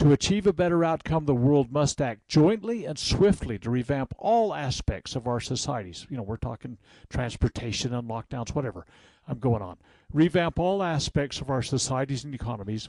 To 0.00 0.12
achieve 0.12 0.46
a 0.46 0.52
better 0.52 0.84
outcome, 0.84 1.24
the 1.24 1.34
world 1.34 1.70
must 1.70 2.00
act 2.00 2.28
jointly 2.28 2.84
and 2.84 2.98
swiftly 2.98 3.58
to 3.60 3.70
revamp 3.70 4.12
all 4.18 4.52
aspects 4.52 5.14
of 5.14 5.26
our 5.26 5.40
societies. 5.40 6.06
You 6.10 6.16
know, 6.16 6.22
we're 6.22 6.36
talking 6.36 6.78
transportation 7.08 7.94
and 7.94 8.08
lockdowns, 8.08 8.54
whatever. 8.54 8.86
I'm 9.28 9.38
going 9.38 9.62
on. 9.62 9.78
Revamp 10.12 10.58
all 10.58 10.82
aspects 10.82 11.40
of 11.40 11.48
our 11.48 11.62
societies 11.62 12.24
and 12.24 12.34
economies, 12.34 12.88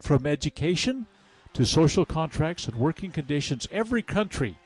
from 0.00 0.26
education 0.26 1.06
to 1.54 1.64
social 1.64 2.04
contracts 2.04 2.66
and 2.66 2.76
working 2.76 3.10
conditions. 3.10 3.68
Every 3.70 4.02
country, 4.02 4.58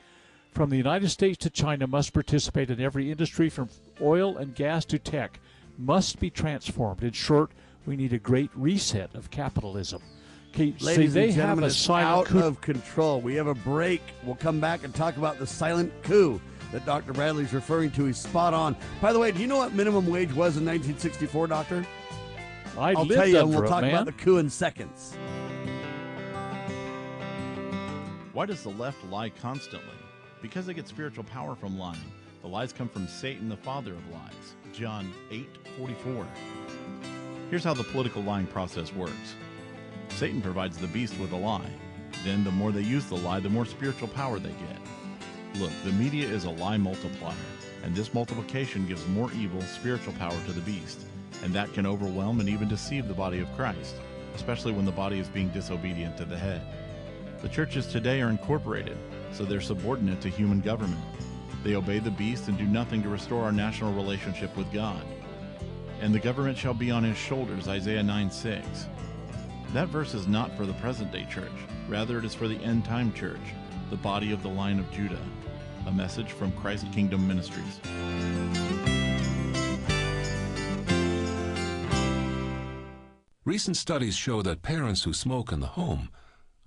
from 0.51 0.69
the 0.69 0.77
United 0.77 1.09
States 1.09 1.37
to 1.39 1.49
China, 1.49 1.87
must 1.87 2.13
participate 2.13 2.71
in 2.71 2.81
every 2.81 3.11
industry 3.11 3.49
from 3.49 3.69
oil 4.01 4.37
and 4.37 4.55
gas 4.55 4.85
to 4.85 4.99
tech, 4.99 5.39
must 5.77 6.19
be 6.19 6.29
transformed. 6.29 7.03
In 7.03 7.11
short, 7.11 7.51
we 7.85 7.95
need 7.95 8.13
a 8.13 8.19
great 8.19 8.51
reset 8.55 9.13
of 9.15 9.31
capitalism. 9.31 10.01
Okay, 10.53 10.75
see, 10.77 10.85
Ladies 10.85 11.13
they 11.13 11.23
and 11.25 11.33
gentlemen, 11.33 11.63
have 11.63 11.63
a 11.63 11.65
it's 11.67 11.77
silent 11.77 12.07
out 12.07 12.25
coup. 12.27 12.39
of 12.39 12.61
control. 12.61 13.19
We 13.21 13.33
have 13.35 13.47
a 13.47 13.55
break. 13.55 14.03
We'll 14.23 14.35
come 14.35 14.59
back 14.59 14.83
and 14.83 14.93
talk 14.93 15.17
about 15.17 15.39
the 15.39 15.47
silent 15.47 15.91
coup 16.03 16.39
that 16.71 16.85
Dr. 16.85 17.11
Bradley's 17.11 17.53
referring 17.53 17.89
to. 17.91 18.05
He's 18.05 18.19
spot 18.19 18.53
on. 18.53 18.75
By 19.01 19.13
the 19.13 19.19
way, 19.19 19.31
do 19.31 19.39
you 19.39 19.47
know 19.47 19.57
what 19.57 19.73
minimum 19.73 20.05
wage 20.05 20.29
was 20.29 20.57
in 20.57 20.65
1964, 20.65 21.47
Doctor? 21.47 21.83
I 22.77 22.93
will 22.93 23.07
tell 23.07 23.25
you, 23.25 23.39
and 23.39 23.49
we'll 23.49 23.63
it, 23.63 23.67
talk 23.67 23.81
man. 23.81 23.95
about 23.95 24.05
the 24.05 24.11
coup 24.11 24.37
in 24.37 24.47
seconds. 24.47 25.15
Why 28.33 28.45
does 28.45 28.61
the 28.61 28.69
left 28.69 29.03
lie 29.05 29.29
constantly? 29.29 29.95
Because 30.43 30.67
they 30.67 30.75
get 30.75 30.87
spiritual 30.87 31.23
power 31.23 31.55
from 31.55 31.79
lying. 31.79 31.99
The 32.43 32.47
lies 32.47 32.73
come 32.73 32.89
from 32.89 33.07
Satan, 33.07 33.49
the 33.49 33.57
father 33.57 33.93
of 33.93 34.07
lies. 34.11 34.55
John 34.71 35.11
8:44. 35.31 36.27
Here's 37.49 37.63
how 37.63 37.73
the 37.73 37.83
political 37.85 38.21
lying 38.21 38.47
process 38.47 38.93
works. 38.93 39.35
Satan 40.15 40.41
provides 40.41 40.77
the 40.77 40.87
beast 40.87 41.17
with 41.19 41.31
a 41.31 41.35
lie. 41.35 41.71
Then 42.23 42.43
the 42.43 42.51
more 42.51 42.71
they 42.71 42.81
use 42.81 43.05
the 43.05 43.17
lie, 43.17 43.39
the 43.39 43.49
more 43.49 43.65
spiritual 43.65 44.07
power 44.07 44.37
they 44.37 44.49
get. 44.49 45.59
Look, 45.59 45.71
the 45.83 45.91
media 45.91 46.27
is 46.27 46.45
a 46.45 46.51
lie 46.51 46.77
multiplier, 46.77 47.35
and 47.83 47.95
this 47.95 48.13
multiplication 48.13 48.87
gives 48.87 49.07
more 49.07 49.31
evil 49.33 49.61
spiritual 49.61 50.13
power 50.13 50.39
to 50.45 50.51
the 50.53 50.61
beast. 50.61 51.05
and 51.41 51.51
that 51.53 51.73
can 51.73 51.85
overwhelm 51.85 52.39
and 52.39 52.47
even 52.47 52.69
deceive 52.69 53.07
the 53.07 53.13
body 53.13 53.39
of 53.39 53.53
Christ, 53.57 53.95
especially 54.33 54.71
when 54.71 54.85
the 54.85 54.91
body 54.93 55.19
is 55.19 55.27
being 55.27 55.49
disobedient 55.49 56.15
to 56.17 56.25
the 56.25 56.37
head. 56.37 56.61
The 57.41 57.49
churches 57.49 57.85
today 57.87 58.21
are 58.21 58.29
incorporated, 58.29 58.97
so 59.33 59.43
they're 59.43 59.59
subordinate 59.59 60.21
to 60.21 60.29
human 60.29 60.61
government. 60.61 61.03
They 61.63 61.75
obey 61.75 61.99
the 61.99 62.11
beast 62.11 62.47
and 62.47 62.57
do 62.57 62.65
nothing 62.65 63.03
to 63.03 63.09
restore 63.09 63.43
our 63.43 63.51
national 63.51 63.93
relationship 63.93 64.55
with 64.55 64.71
God. 64.71 65.03
And 65.99 66.13
the 66.13 66.19
government 66.19 66.57
shall 66.57 66.73
be 66.73 66.91
on 66.91 67.03
his 67.03 67.17
shoulders, 67.17 67.67
Isaiah 67.67 68.03
9 68.03 68.31
6. 68.31 68.85
That 69.73 69.87
verse 69.87 70.13
is 70.13 70.27
not 70.27 70.55
for 70.55 70.67
the 70.67 70.73
present 70.73 71.11
day 71.11 71.25
church, 71.27 71.49
rather, 71.89 72.19
it 72.19 72.25
is 72.25 72.35
for 72.35 72.47
the 72.47 72.57
end 72.57 72.85
time 72.85 73.11
church, 73.11 73.41
the 73.89 73.95
body 73.95 74.31
of 74.31 74.43
the 74.43 74.49
line 74.49 74.77
of 74.77 74.91
Judah. 74.91 75.17
A 75.87 75.91
message 75.91 76.31
from 76.31 76.51
Christ 76.51 76.85
Kingdom 76.91 77.27
Ministries. 77.27 77.79
Recent 83.45 83.75
studies 83.75 84.15
show 84.15 84.43
that 84.43 84.61
parents 84.61 85.05
who 85.05 85.13
smoke 85.13 85.51
in 85.51 85.59
the 85.59 85.65
home 85.65 86.09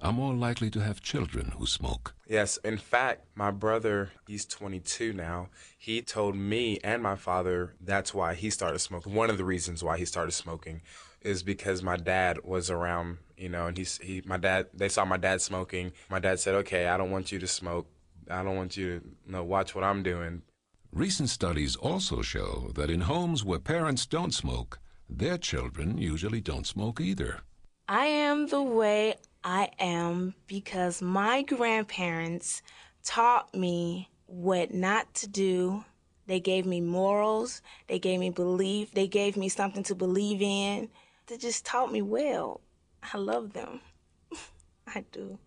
are 0.03 0.13
more 0.13 0.35
likely 0.35 0.69
to 0.71 0.81
have 0.81 1.01
children 1.01 1.53
who 1.57 1.65
smoke. 1.65 2.13
Yes, 2.29 2.57
in 2.65 2.77
fact, 2.77 3.25
my 3.37 3.53
brother, 3.53 4.11
he's 4.27 4.45
22 4.45 5.13
now. 5.13 5.49
He 5.79 6.03
told 6.03 6.35
me 6.35 6.81
and 6.83 7.05
my 7.05 7.15
father 7.15 7.75
that's 7.81 8.13
why 8.13 8.35
he 8.35 8.51
started 8.51 8.81
smoking. 8.81 9.15
One 9.15 9.31
of 9.31 9.39
the 9.39 9.45
reasons 9.45 9.85
why 9.85 9.97
he 9.97 10.05
started 10.05 10.33
smoking 10.33 10.83
is 11.27 11.43
because 11.43 11.83
my 11.83 11.97
dad 11.97 12.45
was 12.45 12.71
around, 12.71 13.19
you 13.37 13.49
know, 13.49 13.67
and 13.67 13.77
he's 13.77 13.99
he 13.99 14.23
my 14.25 14.37
dad 14.37 14.69
they 14.73 14.89
saw 14.89 15.05
my 15.05 15.17
dad 15.17 15.41
smoking. 15.43 15.93
My 16.09 16.21
dad 16.21 16.41
said, 16.41 16.55
"Okay, 16.55 16.87
I 16.87 16.97
don't 16.97 17.11
want 17.11 17.33
you 17.33 17.39
to 17.39 17.47
smoke. 17.47 17.87
I 18.31 18.43
don't 18.43 18.57
want 18.57 18.77
you 18.77 18.87
to 19.01 19.07
you 19.27 19.33
know, 19.33 19.45
watch 19.45 19.75
what 19.75 19.85
I'm 19.85 20.03
doing." 20.03 20.43
Recent 20.93 21.29
studies 21.29 21.77
also 21.77 22.23
show 22.23 22.71
that 22.75 22.91
in 22.91 23.03
homes 23.03 23.45
where 23.45 23.59
parents 23.59 24.07
don't 24.07 24.33
smoke, 24.33 24.79
their 25.09 25.37
children 25.37 25.99
usually 25.99 26.41
don't 26.41 26.67
smoke 26.67 27.01
either. 27.01 27.41
I 27.89 28.07
am 28.07 28.47
the 28.49 28.63
way 28.63 29.15
I 29.45 29.71
am 29.79 30.35
because 30.47 31.03
my 31.03 31.43
grandparents 31.43 32.63
taught 33.05 33.55
me 33.55 34.11
what 34.27 34.73
not 34.73 35.13
to 35.15 35.29
do. 35.29 35.85
They 36.27 36.41
gave 36.41 36.67
me 36.67 36.81
morals, 36.81 37.63
they 37.87 38.01
gave 38.01 38.19
me 38.19 38.31
belief, 38.31 38.91
they 38.93 39.07
gave 39.07 39.37
me 39.37 39.49
something 39.49 39.85
to 39.85 39.95
believe 39.95 40.43
in. 40.43 40.89
They 41.27 41.37
just 41.37 41.65
taught 41.65 41.91
me 41.91 42.03
well. 42.03 42.61
I 43.13 43.19
love 43.19 43.53
them. 43.53 43.81
I 44.87 45.05
do. 45.11 45.39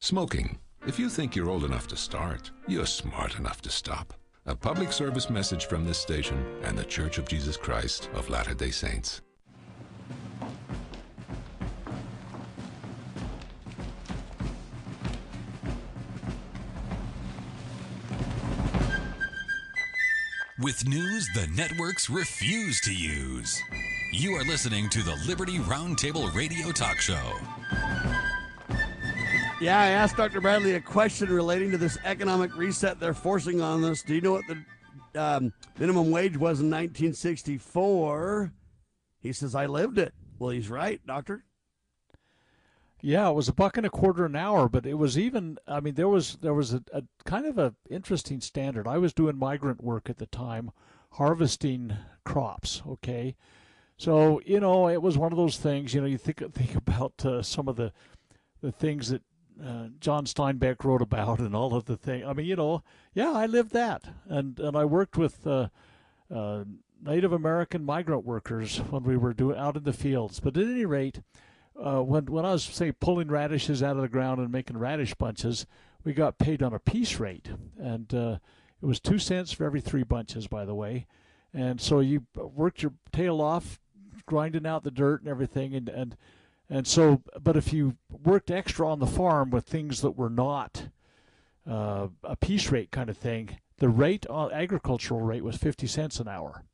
Smoking. 0.00 0.58
If 0.86 0.98
you 0.98 1.08
think 1.08 1.36
you're 1.36 1.50
old 1.50 1.64
enough 1.64 1.86
to 1.88 1.96
start, 1.96 2.50
you're 2.66 2.86
smart 2.86 3.38
enough 3.38 3.62
to 3.62 3.70
stop. 3.70 4.14
A 4.46 4.56
public 4.56 4.92
service 4.92 5.30
message 5.30 5.66
from 5.66 5.84
this 5.84 5.98
station 5.98 6.44
and 6.62 6.76
the 6.76 6.84
Church 6.84 7.18
of 7.18 7.28
Jesus 7.28 7.56
Christ 7.56 8.10
of 8.14 8.28
Latter 8.28 8.54
day 8.54 8.70
Saints. 8.70 9.20
With 20.60 20.88
news 20.88 21.28
the 21.34 21.46
networks 21.54 22.10
refuse 22.10 22.80
to 22.80 22.92
use. 22.92 23.62
You 24.10 24.34
are 24.36 24.44
listening 24.44 24.88
to 24.88 25.02
the 25.02 25.14
Liberty 25.26 25.58
Roundtable 25.58 26.34
Radio 26.34 26.72
Talk 26.72 26.98
Show. 26.98 27.34
Yeah, 29.60 29.78
I 29.78 29.88
asked 29.88 30.16
Dr. 30.16 30.40
Bradley 30.40 30.74
a 30.76 30.80
question 30.80 31.28
relating 31.28 31.70
to 31.72 31.78
this 31.78 31.98
economic 32.04 32.56
reset 32.56 32.98
they're 32.98 33.12
forcing 33.12 33.60
on 33.60 33.84
us. 33.84 34.02
Do 34.02 34.14
you 34.14 34.22
know 34.22 34.32
what 34.32 34.44
the 34.48 35.22
um, 35.22 35.52
minimum 35.78 36.10
wage 36.10 36.38
was 36.38 36.60
in 36.60 36.70
1964? 36.70 38.50
He 39.20 39.32
says, 39.32 39.54
I 39.54 39.66
lived 39.66 39.98
it. 39.98 40.14
Well, 40.38 40.50
he's 40.50 40.70
right, 40.70 41.04
Doctor. 41.06 41.44
Yeah, 43.02 43.28
it 43.28 43.34
was 43.34 43.48
a 43.48 43.52
buck 43.52 43.76
and 43.76 43.84
a 43.84 43.90
quarter 43.90 44.24
an 44.24 44.36
hour, 44.36 44.70
but 44.70 44.86
it 44.86 44.94
was 44.94 45.18
even. 45.18 45.58
I 45.68 45.80
mean, 45.80 45.94
there 45.94 46.08
was 46.08 46.38
there 46.40 46.54
was 46.54 46.72
a, 46.72 46.82
a 46.92 47.02
kind 47.24 47.46
of 47.46 47.58
a 47.58 47.74
interesting 47.90 48.40
standard. 48.40 48.88
I 48.88 48.98
was 48.98 49.12
doing 49.12 49.36
migrant 49.36 49.84
work 49.84 50.10
at 50.10 50.16
the 50.16 50.26
time, 50.26 50.72
harvesting 51.12 51.96
crops. 52.24 52.82
Okay, 52.88 53.36
so 53.98 54.40
you 54.46 54.60
know 54.60 54.88
it 54.88 55.02
was 55.02 55.18
one 55.18 55.32
of 55.32 55.38
those 55.38 55.58
things. 55.58 55.92
You 55.92 56.00
know, 56.00 56.06
you 56.06 56.18
think 56.18 56.38
think 56.54 56.74
about 56.74 57.24
uh, 57.24 57.42
some 57.42 57.68
of 57.68 57.76
the 57.76 57.92
the 58.62 58.72
things 58.72 59.10
that 59.10 59.22
uh, 59.64 59.88
John 60.00 60.24
Steinbeck 60.24 60.84
wrote 60.84 61.02
about 61.02 61.40
and 61.40 61.54
all 61.54 61.74
of 61.74 61.86
the 61.86 61.96
thing. 61.96 62.24
I 62.24 62.32
mean, 62.32 62.46
you 62.46 62.56
know, 62.56 62.82
yeah, 63.12 63.32
I 63.32 63.46
lived 63.46 63.72
that, 63.72 64.04
and 64.28 64.58
and 64.60 64.76
I 64.76 64.84
worked 64.84 65.16
with 65.16 65.46
uh, 65.46 65.68
uh, 66.34 66.64
Native 67.04 67.32
American 67.32 67.84
migrant 67.84 68.24
workers 68.24 68.78
when 68.78 69.02
we 69.02 69.16
were 69.16 69.34
doing 69.34 69.58
out 69.58 69.76
in 69.76 69.84
the 69.84 69.92
fields. 69.92 70.40
But 70.40 70.56
at 70.56 70.64
any 70.64 70.86
rate, 70.86 71.20
uh, 71.76 72.00
when 72.02 72.26
when 72.26 72.44
I 72.44 72.52
was 72.52 72.64
say 72.64 72.92
pulling 72.92 73.28
radishes 73.28 73.82
out 73.82 73.96
of 73.96 74.02
the 74.02 74.08
ground 74.08 74.40
and 74.40 74.52
making 74.52 74.78
radish 74.78 75.14
bunches, 75.14 75.66
we 76.04 76.12
got 76.12 76.38
paid 76.38 76.62
on 76.62 76.72
a 76.72 76.78
piece 76.78 77.18
rate, 77.18 77.48
and 77.78 78.12
uh, 78.14 78.38
it 78.80 78.86
was 78.86 79.00
two 79.00 79.18
cents 79.18 79.52
for 79.52 79.64
every 79.64 79.80
three 79.80 80.04
bunches, 80.04 80.46
by 80.46 80.64
the 80.64 80.74
way. 80.74 81.06
And 81.52 81.80
so 81.80 82.00
you 82.00 82.26
worked 82.34 82.82
your 82.82 82.92
tail 83.12 83.40
off, 83.40 83.80
grinding 84.28 84.66
out 84.66 84.84
the 84.84 84.90
dirt 84.90 85.20
and 85.20 85.28
everything, 85.28 85.74
and 85.74 85.88
and 85.88 86.16
and 86.70 86.86
so, 86.86 87.22
but 87.42 87.56
if 87.56 87.72
you 87.72 87.96
worked 88.24 88.50
extra 88.50 88.88
on 88.88 89.00
the 89.00 89.06
farm 89.06 89.50
with 89.50 89.64
things 89.64 90.02
that 90.02 90.12
were 90.12 90.30
not 90.30 90.88
uh, 91.68 92.08
a 92.22 92.36
piece 92.36 92.70
rate 92.70 92.90
kind 92.90 93.08
of 93.08 93.16
thing, 93.16 93.58
the 93.78 93.88
rate 93.88 94.26
on 94.28 94.52
agricultural 94.52 95.20
rate 95.20 95.42
was 95.42 95.56
50 95.56 95.86
cents 95.86 96.20
an 96.20 96.28
hour. 96.28 96.64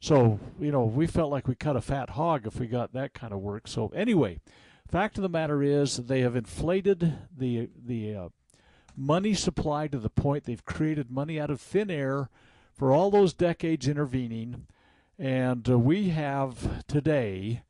So, 0.00 0.40
you 0.58 0.72
know, 0.72 0.84
we 0.84 1.06
felt 1.06 1.30
like 1.30 1.46
we 1.46 1.54
cut 1.54 1.76
a 1.76 1.80
fat 1.80 2.10
hog 2.10 2.46
if 2.46 2.58
we 2.58 2.66
got 2.66 2.92
that 2.92 3.14
kind 3.14 3.32
of 3.32 3.40
work. 3.40 3.68
So, 3.68 3.88
anyway, 3.94 4.40
fact 4.88 5.18
of 5.18 5.22
the 5.22 5.28
matter 5.28 5.62
is 5.62 5.96
they 5.96 6.20
have 6.20 6.34
inflated 6.34 7.18
the 7.36 7.68
the 7.86 8.16
uh, 8.16 8.28
money 8.96 9.34
supply 9.34 9.86
to 9.88 9.98
the 9.98 10.10
point 10.10 10.44
they've 10.44 10.64
created 10.64 11.10
money 11.10 11.38
out 11.38 11.50
of 11.50 11.60
thin 11.60 11.90
air 11.90 12.30
for 12.74 12.92
all 12.92 13.10
those 13.10 13.34
decades 13.34 13.86
intervening, 13.86 14.66
and 15.18 15.68
uh, 15.68 15.78
we 15.78 16.10
have 16.10 16.86
today 16.86 17.62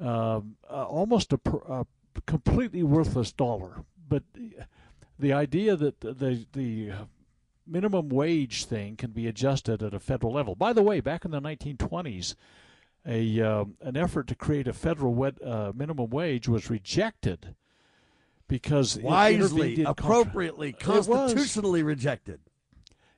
um, 0.00 0.56
uh, 0.68 0.84
almost 0.84 1.32
a, 1.32 1.40
a, 1.68 1.86
completely 2.26 2.82
worthless 2.82 3.32
dollar. 3.32 3.84
But 4.08 4.22
the 5.18 5.32
idea 5.32 5.76
that 5.76 6.00
the 6.00 6.46
the 6.52 6.92
minimum 7.66 8.08
wage 8.08 8.66
thing 8.66 8.96
can 8.96 9.10
be 9.10 9.26
adjusted 9.26 9.82
at 9.82 9.94
a 9.94 10.00
federal 10.00 10.32
level. 10.32 10.54
By 10.54 10.72
the 10.72 10.82
way, 10.82 11.00
back 11.00 11.24
in 11.24 11.30
the 11.30 11.40
1920s, 11.40 12.34
a 13.06 13.40
um, 13.40 13.76
an 13.80 13.96
effort 13.96 14.26
to 14.28 14.34
create 14.34 14.68
a 14.68 14.72
federal 14.72 15.14
wed, 15.14 15.42
uh, 15.42 15.72
minimum 15.74 16.10
wage 16.10 16.48
was 16.48 16.70
rejected 16.70 17.54
because 18.48 18.98
wisely, 18.98 19.82
appropriately, 19.84 20.72
contra- 20.72 21.14
constitutionally 21.14 21.82
rejected. 21.82 22.40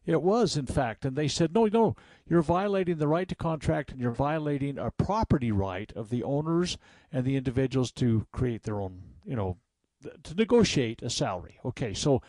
It 0.07 0.23
was, 0.23 0.57
in 0.57 0.67
fact, 0.67 1.05
and 1.05 1.17
they 1.17 1.27
said, 1.29 1.53
no, 1.53 1.67
no, 1.67 1.97
you're 2.29 2.41
violating 2.43 2.99
the 2.99 3.09
right 3.09 3.29
to 3.29 3.35
contract, 3.35 3.91
and 3.91 4.01
you're 4.01 4.13
violating 4.13 4.79
a 4.79 4.93
property 4.93 5.51
right 5.51 5.93
of 5.97 6.11
the 6.11 6.23
owners 6.23 6.79
and 7.13 7.25
the 7.25 7.37
individuals 7.37 7.91
to 7.93 8.27
create 8.33 8.63
their 8.63 8.81
own, 8.81 9.03
you 9.25 9.35
know, 9.35 9.59
to 10.23 10.35
negotiate 10.35 11.03
a 11.03 11.11
salary. 11.11 11.59
Okay, 11.65 11.93
so 11.93 12.23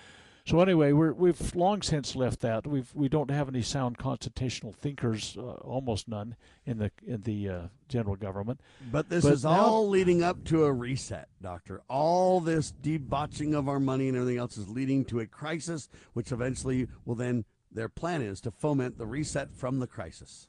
so 0.48 0.62
anyway, 0.62 0.94
we're, 0.94 1.12
we've 1.12 1.54
long 1.56 1.82
since 1.82 2.16
left 2.16 2.40
that. 2.40 2.66
We've 2.66 2.90
we 2.96 3.10
don't 3.10 3.30
have 3.30 3.50
any 3.50 3.62
sound 3.62 3.98
constitutional 3.98 4.72
thinkers, 4.72 5.36
uh, 5.38 5.42
almost 5.42 6.08
none 6.08 6.38
in 6.66 6.78
the 6.78 6.90
in 7.06 7.24
the 7.24 7.50
uh, 7.50 7.62
general 7.90 8.16
government. 8.16 8.62
But 8.90 9.10
this 9.10 9.26
But 9.26 9.34
is 9.34 9.44
now- 9.44 9.60
all 9.60 9.90
leading 9.90 10.24
up 10.24 10.46
to 10.46 10.64
a 10.64 10.72
reset, 10.72 11.28
Doctor. 11.42 11.82
All 11.90 12.40
this 12.40 12.72
debauching 12.82 13.54
of 13.54 13.68
our 13.68 13.80
money 13.80 14.08
and 14.08 14.16
everything 14.16 14.40
else 14.40 14.58
is 14.58 14.70
leading 14.70 15.04
to 15.06 15.20
a 15.20 15.26
crisis, 15.28 15.90
which 16.14 16.32
eventually 16.32 16.88
will 17.06 17.16
then. 17.16 17.46
Their 17.72 17.90
plan 17.90 18.22
is 18.22 18.42
to 18.42 18.52
foment 18.52 18.98
the 18.98 19.06
reset 19.06 19.54
from 19.54 19.80
the 19.80 19.88
crisis. 19.88 20.48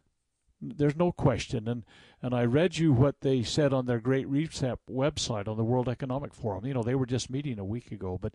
There's 0.61 0.97
no 0.97 1.13
question, 1.13 1.69
and 1.69 1.85
and 2.21 2.35
I 2.35 2.45
read 2.45 2.79
you 2.79 2.93
what 2.93 3.21
they 3.21 3.45
said 3.45 3.73
on 3.73 3.87
their 3.87 4.01
Great 4.01 4.27
Reset 4.29 4.79
website 4.91 5.47
on 5.47 5.57
the 5.57 5.65
World 5.65 5.89
Economic 5.89 6.35
Forum. 6.35 6.67
You 6.67 6.75
know, 6.75 6.83
they 6.83 6.97
were 6.97 7.07
just 7.07 7.31
meeting 7.31 7.61
a 7.61 7.65
week 7.65 7.93
ago, 7.93 8.19
but 8.21 8.35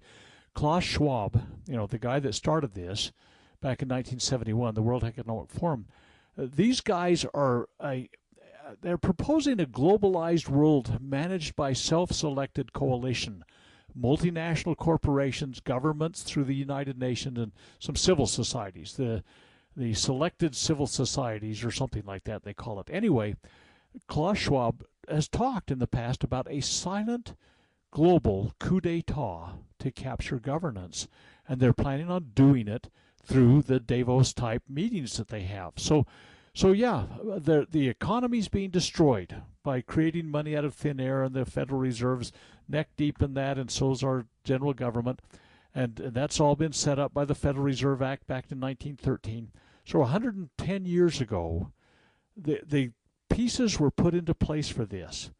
Klaus 0.53 0.85
Schwab, 0.85 1.41
you 1.67 1.75
know, 1.75 1.85
the 1.85 1.97
guy 1.97 2.19
that 2.19 2.33
started 2.33 2.75
this 2.75 3.11
back 3.59 3.81
in 3.81 3.89
1971, 3.89 4.73
the 4.73 4.81
World 4.81 5.03
Economic 5.03 5.49
Forum, 5.49 5.87
uh, 6.37 6.45
these 6.49 6.79
guys 6.79 7.25
are 7.33 7.67
a 7.83 8.09
they're 8.81 8.97
proposing 8.97 9.59
a 9.59 9.65
globalized 9.65 10.47
world 10.47 10.99
managed 11.01 11.55
by 11.55 11.73
self-selected 11.73 12.73
coalition 12.73 13.43
multinational 13.99 14.75
corporations 14.75 15.59
governments 15.59 16.23
through 16.23 16.43
the 16.43 16.55
united 16.55 16.97
nations 16.97 17.37
and 17.37 17.51
some 17.79 17.95
civil 17.95 18.27
societies 18.27 18.93
the 18.93 19.23
the 19.75 19.93
selected 19.93 20.55
civil 20.55 20.85
societies 20.85 21.63
or 21.63 21.71
something 21.71 22.03
like 22.05 22.25
that 22.25 22.43
they 22.43 22.53
call 22.53 22.79
it. 22.79 22.89
Anyway 22.91 23.35
klaus 24.07 24.37
schwab 24.37 24.83
has 25.09 25.27
talked 25.27 25.71
in 25.71 25.79
the 25.79 25.87
past 25.87 26.23
about 26.23 26.47
a 26.49 26.61
silent 26.61 27.35
global 27.91 28.53
coup 28.59 28.81
d'etat 28.81 29.53
to 29.79 29.91
capture 29.91 30.39
governance 30.39 31.07
and 31.47 31.59
they're 31.59 31.73
planning 31.73 32.09
on 32.09 32.31
doing 32.33 32.67
it 32.67 32.89
through 33.23 33.61
the 33.61 33.79
davos 33.79 34.33
type 34.33 34.63
meetings 34.67 35.17
that 35.17 35.29
they 35.29 35.43
have. 35.43 35.73
So 35.77 36.05
So 36.55 36.71
yeah, 36.71 37.05
the 37.23 37.67
the 37.69 37.89
economy's 37.89 38.47
being 38.47 38.69
destroyed 38.69 39.41
by 39.63 39.81
creating 39.81 40.29
money 40.29 40.55
out 40.55 40.65
of 40.65 40.73
thin 40.73 40.99
air, 40.99 41.23
and 41.23 41.33
the 41.33 41.45
Federal 41.45 41.79
Reserve's 41.79 42.31
neck 42.67 42.89
deep 42.97 43.21
in 43.21 43.33
that, 43.33 43.57
and 43.57 43.71
so's 43.71 44.03
our 44.03 44.25
general 44.43 44.73
government, 44.73 45.21
and 45.73 45.95
that's 45.95 46.39
all 46.39 46.55
been 46.55 46.73
set 46.73 46.99
up 46.99 47.13
by 47.13 47.25
the 47.25 47.35
Federal 47.35 47.65
Reserve 47.65 48.01
Act 48.01 48.27
back 48.27 48.51
in 48.51 48.59
1913. 48.59 49.51
So 49.85 49.99
110 49.99 50.85
years 50.85 51.19
ago, 51.19 51.71
the 52.35 52.61
the 52.65 52.91
pieces 53.29 53.79
were 53.79 53.91
put 53.91 54.13
into 54.13 54.33
place 54.33 54.69
for 54.69 54.85
this, 54.85 55.31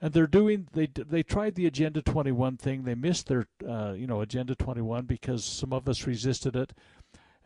and 0.00 0.12
they're 0.12 0.26
doing 0.26 0.68
they 0.72 0.86
they 0.86 1.22
tried 1.22 1.54
the 1.54 1.66
Agenda 1.66 2.02
21 2.02 2.56
thing. 2.56 2.84
They 2.84 2.94
missed 2.94 3.28
their 3.28 3.46
uh, 3.66 3.92
you 3.92 4.06
know 4.06 4.20
Agenda 4.20 4.54
21 4.54 5.04
because 5.06 5.44
some 5.44 5.72
of 5.72 5.88
us 5.88 6.06
resisted 6.06 6.56
it. 6.56 6.72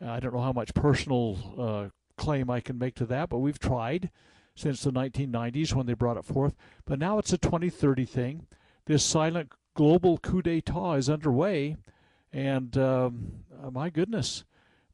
I 0.03 0.19
don't 0.19 0.33
know 0.33 0.41
how 0.41 0.53
much 0.53 0.73
personal 0.73 1.37
uh, 1.57 1.89
claim 2.17 2.49
I 2.49 2.59
can 2.59 2.77
make 2.77 2.95
to 2.95 3.05
that, 3.05 3.29
but 3.29 3.37
we've 3.37 3.59
tried 3.59 4.09
since 4.55 4.81
the 4.83 4.91
1990s 4.91 5.73
when 5.73 5.85
they 5.85 5.93
brought 5.93 6.17
it 6.17 6.25
forth. 6.25 6.55
But 6.85 6.99
now 6.99 7.17
it's 7.17 7.33
a 7.33 7.37
2030 7.37 8.05
thing. 8.05 8.47
This 8.85 9.03
silent 9.03 9.51
global 9.75 10.17
coup 10.17 10.41
d'etat 10.41 10.93
is 10.95 11.09
underway, 11.09 11.77
and 12.33 12.77
um, 12.77 13.31
uh, 13.63 13.71
my 13.71 13.89
goodness, 13.89 14.43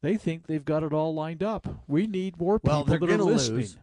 they 0.02 0.16
think 0.18 0.46
they've 0.48 0.64
got 0.66 0.84
it 0.84 0.94
all 0.94 1.14
lined 1.14 1.42
up. 1.44 1.84
We 1.88 2.06
need 2.08 2.40
more 2.40 2.60
people 2.60 2.78
Well, 2.78 2.84
they're 2.84 3.00
that 3.00 3.06
are 3.06 3.08
going 3.08 3.20
to 3.20 3.26
listening. 3.26 3.58
lose. 3.60 3.78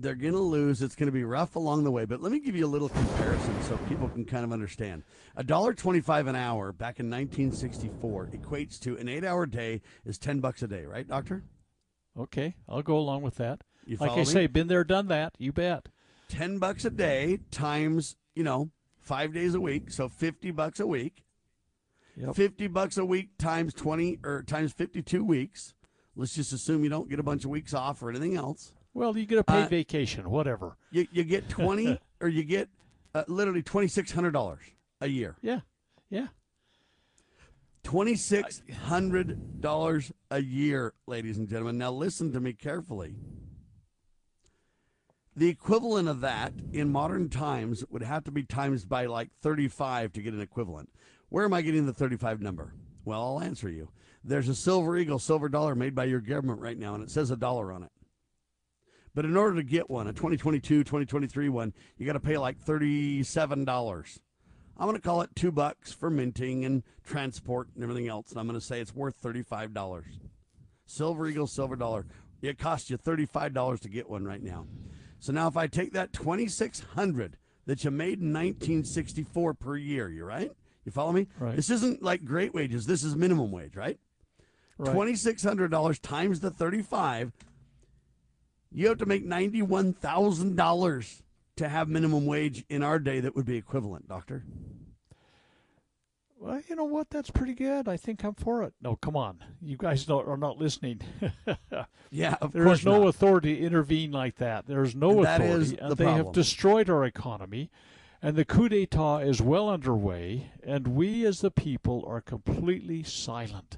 They're 0.00 0.14
going 0.14 0.32
to 0.34 0.38
lose. 0.38 0.80
It's 0.80 0.94
going 0.94 1.08
to 1.08 1.12
be 1.12 1.24
rough 1.24 1.56
along 1.56 1.82
the 1.82 1.90
way. 1.90 2.04
But 2.04 2.22
let 2.22 2.30
me 2.30 2.38
give 2.38 2.54
you 2.54 2.64
a 2.64 2.68
little 2.68 2.88
comparison 2.88 3.52
so 3.64 3.76
people 3.88 4.08
can 4.08 4.24
kind 4.24 4.44
of 4.44 4.52
understand. 4.52 5.02
A 5.34 5.42
dollar 5.42 5.74
twenty-five 5.74 6.28
an 6.28 6.36
hour 6.36 6.72
back 6.72 7.00
in 7.00 7.10
1964 7.10 8.30
equates 8.32 8.78
to 8.80 8.96
an 8.96 9.08
eight-hour 9.08 9.46
day 9.46 9.82
is 10.06 10.16
ten 10.16 10.38
bucks 10.38 10.62
a 10.62 10.68
day, 10.68 10.84
right, 10.84 11.06
Doctor? 11.08 11.42
Okay, 12.16 12.54
I'll 12.68 12.82
go 12.82 12.96
along 12.96 13.22
with 13.22 13.34
that. 13.36 13.62
You 13.88 13.96
like 13.98 14.10
I 14.10 14.16
me? 14.16 14.24
say, 14.26 14.46
been 14.46 14.68
there, 14.68 14.84
done 14.84 15.08
that. 15.08 15.32
You 15.38 15.52
bet. 15.52 15.86
Ten 16.28 16.58
bucks 16.58 16.84
a 16.84 16.90
day 16.90 17.38
times 17.50 18.16
you 18.34 18.42
know 18.44 18.70
five 19.00 19.32
days 19.32 19.54
a 19.54 19.60
week, 19.60 19.90
so 19.90 20.08
fifty 20.08 20.50
bucks 20.50 20.78
a 20.78 20.86
week. 20.86 21.24
Yep. 22.16 22.34
Fifty 22.34 22.66
bucks 22.66 22.98
a 22.98 23.04
week 23.04 23.38
times 23.38 23.72
twenty 23.72 24.18
or 24.24 24.42
times 24.42 24.72
fifty-two 24.72 25.24
weeks. 25.24 25.74
Let's 26.16 26.34
just 26.34 26.52
assume 26.52 26.84
you 26.84 26.90
don't 26.90 27.08
get 27.08 27.18
a 27.18 27.22
bunch 27.22 27.44
of 27.44 27.50
weeks 27.50 27.72
off 27.72 28.02
or 28.02 28.10
anything 28.10 28.36
else. 28.36 28.72
Well, 28.92 29.16
you 29.16 29.24
get 29.24 29.38
a 29.38 29.44
paid 29.44 29.64
Uh, 29.64 29.68
vacation, 29.68 30.28
whatever. 30.28 30.76
You 30.90 31.06
you 31.10 31.24
get 31.24 31.48
twenty 31.48 31.98
or 32.20 32.28
you 32.28 32.42
get 32.44 32.68
uh, 33.14 33.24
literally 33.26 33.62
twenty 33.62 33.88
six 33.88 34.12
hundred 34.12 34.32
dollars 34.32 34.64
a 35.00 35.06
year. 35.08 35.36
Yeah, 35.40 35.60
yeah. 36.10 36.26
Twenty 37.84 38.16
six 38.16 38.62
hundred 38.84 39.62
dollars 39.62 40.12
a 40.30 40.42
year, 40.42 40.92
ladies 41.06 41.38
and 41.38 41.48
gentlemen. 41.48 41.78
Now 41.78 41.92
listen 41.92 42.32
to 42.32 42.40
me 42.40 42.52
carefully. 42.52 43.14
The 45.38 45.48
equivalent 45.48 46.08
of 46.08 46.20
that 46.22 46.52
in 46.72 46.90
modern 46.90 47.28
times 47.28 47.84
would 47.90 48.02
have 48.02 48.24
to 48.24 48.32
be 48.32 48.42
times 48.42 48.84
by 48.84 49.06
like 49.06 49.30
thirty 49.40 49.68
five 49.68 50.12
to 50.14 50.20
get 50.20 50.34
an 50.34 50.40
equivalent. 50.40 50.90
Where 51.28 51.44
am 51.44 51.54
I 51.54 51.62
getting 51.62 51.86
the 51.86 51.92
thirty 51.92 52.16
five 52.16 52.40
number? 52.40 52.74
Well, 53.04 53.22
I'll 53.22 53.40
answer 53.40 53.68
you. 53.68 53.90
There's 54.24 54.48
a 54.48 54.54
silver 54.56 54.96
eagle, 54.96 55.20
silver 55.20 55.48
dollar 55.48 55.76
made 55.76 55.94
by 55.94 56.06
your 56.06 56.20
government 56.20 56.60
right 56.60 56.76
now, 56.76 56.96
and 56.96 57.04
it 57.04 57.10
says 57.12 57.30
a 57.30 57.36
dollar 57.36 57.70
on 57.70 57.84
it. 57.84 57.92
But 59.14 59.26
in 59.26 59.36
order 59.36 59.54
to 59.54 59.62
get 59.62 59.88
one, 59.88 60.08
a 60.08 60.12
2022, 60.12 60.82
2023 60.82 61.48
one, 61.48 61.72
you 61.96 62.04
got 62.04 62.14
to 62.14 62.20
pay 62.20 62.36
like 62.36 62.58
$37. 62.58 64.18
I'm 64.76 64.86
going 64.88 64.96
to 64.96 65.00
call 65.00 65.22
it 65.22 65.30
two 65.36 65.52
bucks 65.52 65.92
for 65.92 66.10
minting 66.10 66.64
and 66.64 66.82
transport 67.04 67.68
and 67.76 67.84
everything 67.84 68.08
else. 68.08 68.32
And 68.32 68.40
I'm 68.40 68.48
going 68.48 68.58
to 68.58 68.66
say 68.66 68.80
it's 68.80 68.92
worth 68.92 69.22
$35. 69.22 70.02
Silver 70.84 71.28
Eagle, 71.28 71.46
silver 71.46 71.76
dollar. 71.76 72.06
It 72.42 72.58
costs 72.58 72.90
you 72.90 72.98
$35 72.98 73.78
to 73.82 73.88
get 73.88 74.10
one 74.10 74.24
right 74.24 74.42
now. 74.42 74.66
So 75.20 75.32
now 75.32 75.48
if 75.48 75.56
I 75.56 75.66
take 75.66 75.92
that 75.92 76.12
2600 76.12 77.36
that 77.66 77.84
you 77.84 77.90
made 77.90 78.20
in 78.20 78.32
1964 78.32 79.54
per 79.54 79.76
year, 79.76 80.08
you 80.08 80.24
right? 80.24 80.52
You 80.84 80.92
follow 80.92 81.12
me? 81.12 81.26
Right. 81.38 81.56
This 81.56 81.70
isn't 81.70 82.02
like 82.02 82.24
great 82.24 82.54
wages. 82.54 82.86
This 82.86 83.04
is 83.04 83.14
minimum 83.14 83.50
wage, 83.50 83.76
right? 83.76 83.98
Right. 84.78 84.94
$2,600 84.94 86.00
times 86.00 86.40
the 86.40 86.50
35 86.50 87.32
you 88.70 88.88
have 88.88 88.98
to 88.98 89.06
make 89.06 89.26
$91,000 89.26 91.22
to 91.56 91.68
have 91.68 91.88
minimum 91.88 92.26
wage 92.26 92.64
in 92.68 92.82
our 92.82 92.98
day 92.98 93.20
that 93.20 93.34
would 93.34 93.46
be 93.46 93.56
equivalent, 93.56 94.08
doctor. 94.08 94.44
Well, 96.40 96.60
you 96.68 96.76
know 96.76 96.84
what? 96.84 97.10
That's 97.10 97.30
pretty 97.30 97.54
good. 97.54 97.88
I 97.88 97.96
think 97.96 98.22
I'm 98.24 98.34
for 98.34 98.62
it. 98.62 98.72
No, 98.80 98.94
come 98.96 99.16
on. 99.16 99.38
You 99.60 99.76
guys 99.76 100.04
don't, 100.04 100.26
are 100.28 100.36
not 100.36 100.58
listening. 100.58 101.00
Yeah, 102.10 102.36
of 102.40 102.52
There 102.52 102.64
course 102.64 102.78
is 102.78 102.84
no 102.86 103.00
not. 103.00 103.08
authority 103.08 103.56
to 103.56 103.60
intervene 103.62 104.12
like 104.12 104.36
that. 104.36 104.66
There's 104.66 104.94
no 104.96 105.22
That 105.24 105.42
authority. 105.42 105.62
is 105.62 105.72
and 105.74 105.90
the 105.90 105.94
they 105.96 106.10
have 106.10 106.32
destroyed 106.32 106.88
our 106.88 107.04
economy. 107.04 107.70
And 108.22 108.34
the 108.34 108.46
coup 108.46 108.70
d'etat 108.70 109.18
is 109.18 109.42
well 109.42 109.68
underway. 109.68 110.50
And 110.64 110.88
we 110.88 111.26
as 111.26 111.40
the 111.42 111.50
people 111.50 112.02
are 112.08 112.22
completely 112.22 113.02
silent 113.02 113.76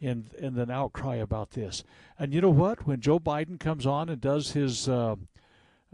in, 0.00 0.26
in 0.36 0.58
an 0.58 0.68
outcry 0.70 1.14
about 1.16 1.52
this. 1.52 1.84
And 2.18 2.34
you 2.34 2.40
know 2.40 2.50
what? 2.50 2.88
When 2.88 3.00
Joe 3.00 3.20
Biden 3.20 3.60
comes 3.60 3.86
on 3.86 4.08
and 4.08 4.20
does 4.20 4.50
his 4.50 4.88
uh, 4.88 5.14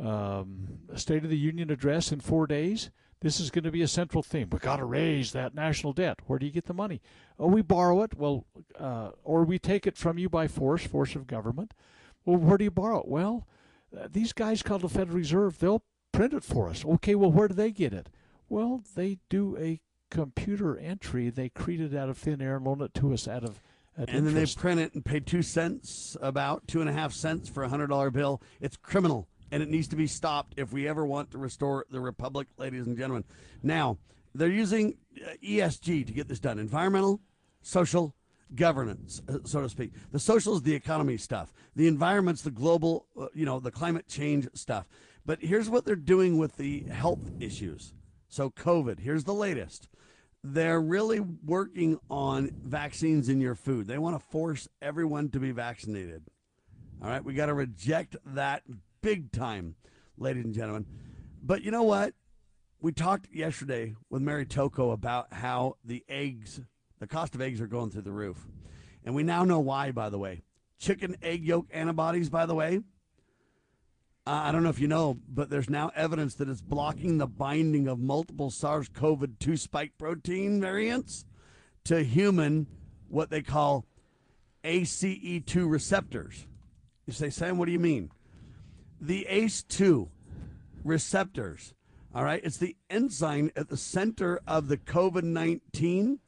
um, 0.03 0.79
State 0.95 1.25
of 1.25 1.31
the 1.31 1.37
Union 1.37 1.71
address 1.71 2.11
in 2.11 2.21
four 2.21 2.47
days, 2.47 2.91
this 3.21 3.41
is 3.41 3.51
going 3.51 3.65
to 3.65 3.71
be 3.71 3.83
a 3.83 3.89
central 3.89 4.23
theme. 4.23 4.49
We've 4.51 4.61
got 4.61 4.77
to 4.77 4.85
raise 4.85 5.33
that 5.33 5.55
national 5.55 5.93
debt. 5.93 6.21
Where 6.27 6.39
do 6.39 6.47
you 6.47 6.53
get 6.53 6.67
the 6.67 6.75
money? 6.75 7.01
Oh, 7.39 7.47
we 7.47 7.63
borrow 7.63 8.03
it. 8.03 8.15
Well, 8.17 8.47
uh, 8.79 9.11
or 9.25 9.45
we 9.45 9.59
take 9.59 9.87
it 9.87 9.97
from 9.97 10.19
you 10.19 10.29
by 10.29 10.49
force, 10.49 10.87
force 10.87 11.15
of 11.17 11.27
government. 11.27 11.73
Well, 12.25 12.37
where 12.37 12.59
do 12.59 12.65
you 12.65 12.71
borrow 12.71 13.01
it? 13.01 13.09
Well, 13.09 13.47
uh, 13.97 14.09
these 14.11 14.33
guys 14.33 14.63
called 14.63 14.83
the 14.83 14.89
Federal 14.89 15.17
Reserve. 15.17 15.59
They'll 15.59 15.83
print 16.13 16.35
it 16.35 16.45
for 16.45 16.69
us. 16.69 16.85
Okay. 16.85 17.15
Well, 17.15 17.33
where 17.33 17.49
do 17.49 17.55
they 17.55 17.71
get 17.71 17.93
it? 17.93 18.09
Well, 18.49 18.83
they 18.95 19.19
do 19.29 19.57
a 19.59 19.81
computer 20.11 20.77
entry. 20.79 21.31
They 21.31 21.49
create 21.49 21.81
it 21.81 21.97
out 21.97 22.09
of 22.09 22.19
thin 22.19 22.41
air 22.43 22.57
and 22.57 22.65
loan 22.65 22.81
it 22.81 22.95
to 22.95 23.13
us 23.13 23.27
out 23.27 23.45
of 23.45 23.61
And 23.97 24.27
then 24.27 24.35
they 24.35 24.47
print 24.47 24.81
it 24.81 24.95
and 24.95 25.05
pay 25.05 25.21
two 25.21 25.43
cents, 25.43 26.17
about 26.21 26.69
two 26.69 26.81
and 26.81 26.91
a 26.91 26.93
half 26.93 27.13
cents 27.13 27.49
for 27.49 27.63
a 27.63 27.69
hundred 27.69 27.89
dollar 27.89 28.11
bill. 28.11 28.43
It's 28.61 28.77
criminal, 28.77 29.29
and 29.51 29.63
it 29.63 29.69
needs 29.69 29.89
to 29.89 29.97
be 29.97 30.07
stopped 30.07 30.55
if 30.57 30.73
we 30.73 30.89
ever 30.89 31.07
want 31.07 31.31
to 31.31 31.39
restore 31.39 31.87
the 31.91 32.01
republic, 32.01 32.49
ladies 32.59 32.87
and 32.87 32.97
gentlemen. 32.97 33.25
Now 33.63 33.99
they're 34.35 34.49
using 34.49 34.97
uh, 35.25 35.31
ESG 35.45 36.07
to 36.07 36.13
get 36.13 36.29
this 36.29 36.39
done: 36.39 36.59
environmental, 36.59 37.21
social, 37.63 38.15
governance, 38.55 39.23
uh, 39.29 39.39
so 39.45 39.61
to 39.61 39.69
speak. 39.69 39.93
The 40.13 40.21
social 40.21 40.55
is 40.55 40.63
the 40.63 40.75
economy 40.75 41.17
stuff. 41.17 41.53
The 41.75 41.89
environment's 41.89 42.43
the 42.43 42.51
global, 42.51 43.07
uh, 43.21 43.27
you 43.35 43.45
know, 43.45 43.61
the 43.61 43.71
climate 43.71 44.09
change 44.09 44.49
stuff. 44.55 44.87
But 45.25 45.41
here's 45.41 45.69
what 45.69 45.85
they're 45.85 45.97
doing 45.97 46.39
with 46.39 46.57
the 46.57 46.85
health 46.85 47.31
issues. 47.41 47.93
So 48.29 48.51
COVID. 48.51 49.01
Here's 49.01 49.25
the 49.25 49.35
latest 49.35 49.89
they're 50.45 50.81
really 50.81 51.19
working 51.21 51.99
on 52.09 52.51
vaccines 52.63 53.29
in 53.29 53.41
your 53.41 53.55
food. 53.57 53.87
They 53.87 53.99
want 53.99 54.17
to 54.17 54.27
force 54.29 54.69
everyone 54.81 55.29
to 55.31 55.41
be 55.41 55.51
vaccinated. 55.51 56.23
All 57.03 57.09
right, 57.09 57.25
we 57.25 57.35
got 57.35 57.47
to 57.47 57.55
reject 57.55 58.17
that 58.27 58.63
big 59.07 59.31
time, 59.31 59.77
ladies 60.19 60.45
and 60.45 60.53
gentlemen. 60.53 60.85
But 61.41 61.63
you 61.63 61.71
know 61.71 61.85
what? 61.85 62.13
We 62.81 62.91
talked 62.91 63.29
yesterday 63.33 63.95
with 64.11 64.21
Mary 64.21 64.45
Toko 64.45 64.91
about 64.91 65.33
how 65.33 65.77
the 65.85 66.05
eggs, 66.09 66.61
the 66.99 67.07
cost 67.07 67.37
of 67.37 67.41
eggs 67.41 67.61
are 67.61 67.69
going 67.69 67.91
through 67.91 68.03
the 68.03 68.11
roof. 68.11 68.49
And 69.05 69.15
we 69.15 69.23
now 69.23 69.45
know 69.45 69.61
why, 69.61 69.93
by 69.93 70.11
the 70.11 70.19
way. 70.19 70.43
Chicken 70.81 71.15
egg 71.23 71.45
yolk 71.45 71.69
antibodies, 71.73 72.31
by 72.31 72.47
the 72.47 72.57
way, 72.57 72.81
uh, 74.27 74.41
I 74.43 74.51
don't 74.51 74.65
know 74.65 74.71
if 74.71 74.81
you 74.81 74.89
know, 74.89 75.17
but 75.29 75.51
there's 75.51 75.71
now 75.71 75.93
evidence 75.95 76.35
that 76.35 76.49
it's 76.49 76.61
blocking 76.61 77.19
the 77.19 77.29
binding 77.29 77.87
of 77.87 78.01
multiple 78.01 78.51
SARS 78.51 78.89
CoV 78.89 79.39
2 79.39 79.57
spike 79.57 79.93
protein 79.99 80.61
variants 80.61 81.25
to 81.85 82.03
human, 82.03 82.67
what 83.07 83.31
they 83.31 83.43
call 83.43 83.87
ACE2 84.65 85.71
receptors. 85.71 86.49
You 87.07 87.13
say, 87.13 87.31
Sam, 87.31 87.57
what 87.57 87.67
do 87.67 87.73
you 87.73 87.79
mean? 87.79 88.11
The 89.01 89.27
ACE2 89.31 90.09
receptors, 90.85 91.75
all 92.15 92.25
right, 92.25 92.41
it's 92.43 92.57
the 92.57 92.77
enzyme 92.89 93.51
at 93.57 93.69
the 93.69 93.77
center 93.77 94.41
of 94.47 94.69
the 94.69 94.77
COVID 94.77 95.23
19 95.23 96.21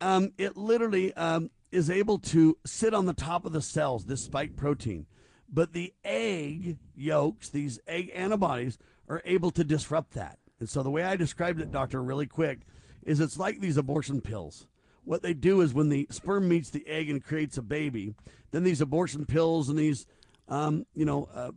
um, 0.00 0.32
it 0.38 0.56
literally 0.56 1.12
um, 1.14 1.50
is 1.70 1.90
able 1.90 2.18
to 2.18 2.56
sit 2.64 2.94
on 2.94 3.06
the 3.06 3.12
top 3.12 3.44
of 3.44 3.52
the 3.52 3.62
cells, 3.62 4.04
this 4.04 4.24
spike 4.24 4.56
protein. 4.56 5.06
But 5.52 5.72
the 5.72 5.92
egg 6.04 6.78
yolks, 6.94 7.48
these 7.48 7.80
egg 7.86 8.10
antibodies, 8.14 8.78
are 9.08 9.22
able 9.24 9.50
to 9.52 9.64
disrupt 9.64 10.12
that. 10.12 10.38
And 10.58 10.68
so 10.68 10.82
the 10.82 10.90
way 10.90 11.02
I 11.02 11.16
described 11.16 11.60
it, 11.60 11.72
doctor, 11.72 12.02
really 12.02 12.26
quick, 12.26 12.60
is 13.02 13.20
it's 13.20 13.38
like 13.38 13.60
these 13.60 13.76
abortion 13.76 14.20
pills. 14.20 14.66
What 15.04 15.22
they 15.22 15.34
do 15.34 15.60
is 15.60 15.74
when 15.74 15.88
the 15.88 16.06
sperm 16.10 16.48
meets 16.48 16.70
the 16.70 16.86
egg 16.86 17.10
and 17.10 17.24
creates 17.24 17.58
a 17.58 17.62
baby, 17.62 18.14
then 18.52 18.62
these 18.62 18.80
abortion 18.80 19.24
pills 19.24 19.68
and 19.68 19.78
these, 19.78 20.06
um, 20.50 20.84
you 20.94 21.04
know, 21.04 21.28
uh, 21.34 21.50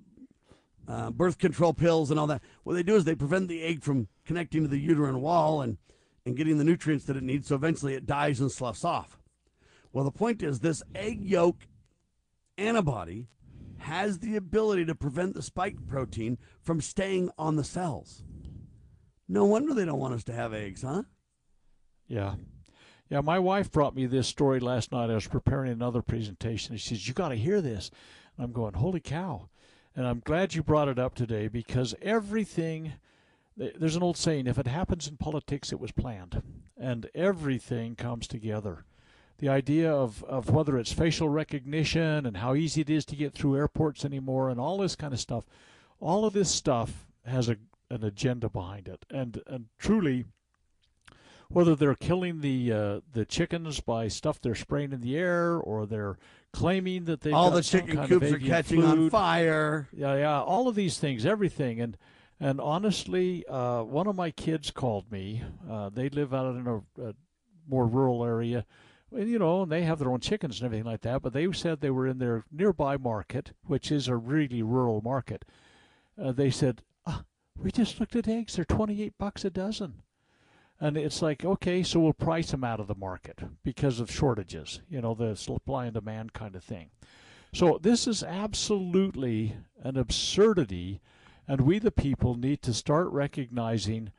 uh, 0.87 1.11
birth 1.11 1.37
control 1.37 1.73
pills 1.73 2.11
and 2.11 2.19
all 2.19 2.27
that. 2.27 2.41
What 2.63 2.73
they 2.75 2.83
do 2.83 2.95
is 2.95 3.03
they 3.03 3.15
prevent 3.15 3.47
the 3.47 3.63
egg 3.63 3.83
from 3.83 4.07
connecting 4.25 4.63
to 4.63 4.67
the 4.67 4.79
uterine 4.79 5.21
wall 5.21 5.61
and, 5.61 5.77
and 6.25 6.37
getting 6.37 6.57
the 6.57 6.63
nutrients 6.63 7.05
that 7.05 7.17
it 7.17 7.23
needs. 7.23 7.47
So 7.47 7.55
eventually 7.55 7.95
it 7.95 8.05
dies 8.05 8.39
and 8.39 8.51
sloughs 8.51 8.85
off. 8.85 9.17
Well, 9.91 10.05
the 10.05 10.11
point 10.11 10.41
is 10.41 10.59
this 10.59 10.83
egg 10.95 11.23
yolk 11.23 11.67
antibody 12.57 13.27
has 13.77 14.19
the 14.19 14.35
ability 14.35 14.85
to 14.85 14.95
prevent 14.95 15.35
the 15.35 15.41
spike 15.41 15.75
protein 15.87 16.37
from 16.61 16.81
staying 16.81 17.29
on 17.37 17.55
the 17.55 17.63
cells. 17.63 18.23
No 19.27 19.45
wonder 19.45 19.73
they 19.73 19.85
don't 19.85 19.99
want 19.99 20.13
us 20.13 20.23
to 20.25 20.33
have 20.33 20.53
eggs, 20.53 20.83
huh? 20.83 21.03
Yeah. 22.07 22.35
Yeah, 23.09 23.21
my 23.21 23.39
wife 23.39 23.71
brought 23.71 23.95
me 23.95 24.05
this 24.05 24.27
story 24.27 24.59
last 24.59 24.91
night. 24.91 25.09
I 25.09 25.15
was 25.15 25.27
preparing 25.27 25.71
another 25.71 26.01
presentation. 26.01 26.75
She 26.77 26.95
says, 26.95 27.07
You 27.07 27.13
got 27.13 27.29
to 27.29 27.35
hear 27.35 27.61
this. 27.61 27.91
I'm 28.37 28.51
going, 28.51 28.73
Holy 28.73 28.99
cow. 28.99 29.49
And 29.95 30.07
I'm 30.07 30.21
glad 30.25 30.55
you 30.55 30.63
brought 30.63 30.87
it 30.87 30.97
up 30.97 31.13
today 31.13 31.47
because 31.47 31.93
everything, 32.01 32.93
there's 33.55 33.95
an 33.95 34.03
old 34.03 34.17
saying, 34.17 34.47
if 34.47 34.57
it 34.57 34.67
happens 34.67 35.07
in 35.07 35.17
politics, 35.17 35.71
it 35.71 35.79
was 35.79 35.91
planned. 35.91 36.41
And 36.77 37.09
everything 37.13 37.95
comes 37.95 38.27
together. 38.27 38.85
The 39.37 39.49
idea 39.49 39.91
of, 39.93 40.23
of 40.23 40.49
whether 40.49 40.77
it's 40.77 40.91
facial 40.91 41.29
recognition 41.29 42.25
and 42.25 42.37
how 42.37 42.55
easy 42.55 42.81
it 42.81 42.89
is 42.89 43.05
to 43.05 43.15
get 43.15 43.33
through 43.33 43.57
airports 43.57 44.03
anymore 44.03 44.49
and 44.49 44.59
all 44.59 44.77
this 44.77 44.95
kind 44.95 45.13
of 45.13 45.19
stuff, 45.19 45.43
all 45.99 46.25
of 46.25 46.33
this 46.33 46.49
stuff 46.49 47.05
has 47.25 47.49
a, 47.49 47.57
an 47.89 48.03
agenda 48.03 48.49
behind 48.49 48.87
it. 48.87 49.05
And, 49.11 49.41
and 49.45 49.65
truly, 49.77 50.25
whether 51.49 51.75
they're 51.75 51.95
killing 51.95 52.41
the 52.41 52.71
uh, 52.71 52.99
the 53.13 53.25
chickens 53.25 53.79
by 53.79 54.07
stuff 54.07 54.41
they're 54.41 54.55
spraying 54.55 54.91
in 54.91 55.01
the 55.01 55.15
air 55.15 55.55
or 55.55 55.85
they're 55.85 56.17
claiming 56.53 57.05
that 57.05 57.21
they 57.21 57.31
all 57.31 57.51
the 57.51 57.61
chicken 57.61 58.07
coops 58.07 58.31
are 58.31 58.39
catching 58.39 58.81
food. 58.81 58.89
on 58.89 59.09
fire. 59.09 59.89
Yeah, 59.91 60.15
yeah, 60.15 60.41
all 60.41 60.67
of 60.67 60.75
these 60.75 60.99
things, 60.99 61.25
everything, 61.25 61.81
and 61.81 61.97
and 62.39 62.61
honestly, 62.61 63.45
uh, 63.47 63.83
one 63.83 64.07
of 64.07 64.15
my 64.15 64.31
kids 64.31 64.71
called 64.71 65.11
me. 65.11 65.43
Uh, 65.69 65.89
they 65.89 66.09
live 66.09 66.33
out 66.33 66.55
in 66.55 66.67
a, 66.67 66.77
a 67.01 67.13
more 67.67 67.87
rural 67.87 68.23
area, 68.23 68.65
and 69.11 69.27
you 69.29 69.39
know, 69.39 69.63
and 69.63 69.71
they 69.71 69.83
have 69.83 69.99
their 69.99 70.11
own 70.11 70.19
chickens 70.19 70.59
and 70.59 70.65
everything 70.65 70.85
like 70.85 71.01
that. 71.01 71.21
But 71.21 71.33
they 71.33 71.51
said 71.51 71.81
they 71.81 71.89
were 71.89 72.07
in 72.07 72.19
their 72.19 72.45
nearby 72.51 72.97
market, 72.97 73.51
which 73.65 73.91
is 73.91 74.07
a 74.07 74.15
really 74.15 74.61
rural 74.61 75.01
market. 75.01 75.45
Uh, 76.21 76.31
they 76.31 76.51
said, 76.51 76.83
ah, 77.05 77.23
"We 77.57 77.71
just 77.71 77.99
looked 77.99 78.15
at 78.15 78.27
eggs; 78.27 78.55
they're 78.55 78.65
twenty-eight 78.65 79.17
bucks 79.17 79.43
a 79.43 79.49
dozen." 79.49 80.03
And 80.83 80.97
it's 80.97 81.21
like, 81.21 81.45
okay, 81.45 81.81
so 81.81 82.01
we'll 82.01 82.11
price 82.11 82.51
them 82.51 82.65
out 82.65 82.81
of 82.81 82.87
the 82.87 82.93
market 82.93 83.39
because 83.63 84.01
of 84.01 84.11
shortages, 84.11 84.81
you 84.89 84.99
know, 84.99 85.13
the 85.13 85.33
supply 85.33 85.85
and 85.85 85.93
demand 85.93 86.33
kind 86.33 86.57
of 86.57 86.63
thing. 86.65 86.89
So 87.53 87.79
this 87.81 88.05
is 88.05 88.21
absolutely 88.21 89.55
an 89.81 89.95
absurdity, 89.95 90.99
and 91.47 91.61
we, 91.61 91.79
the 91.79 91.89
people, 91.89 92.35
need 92.35 92.61
to 92.63 92.73
start 92.73 93.07
recognizing 93.07 94.11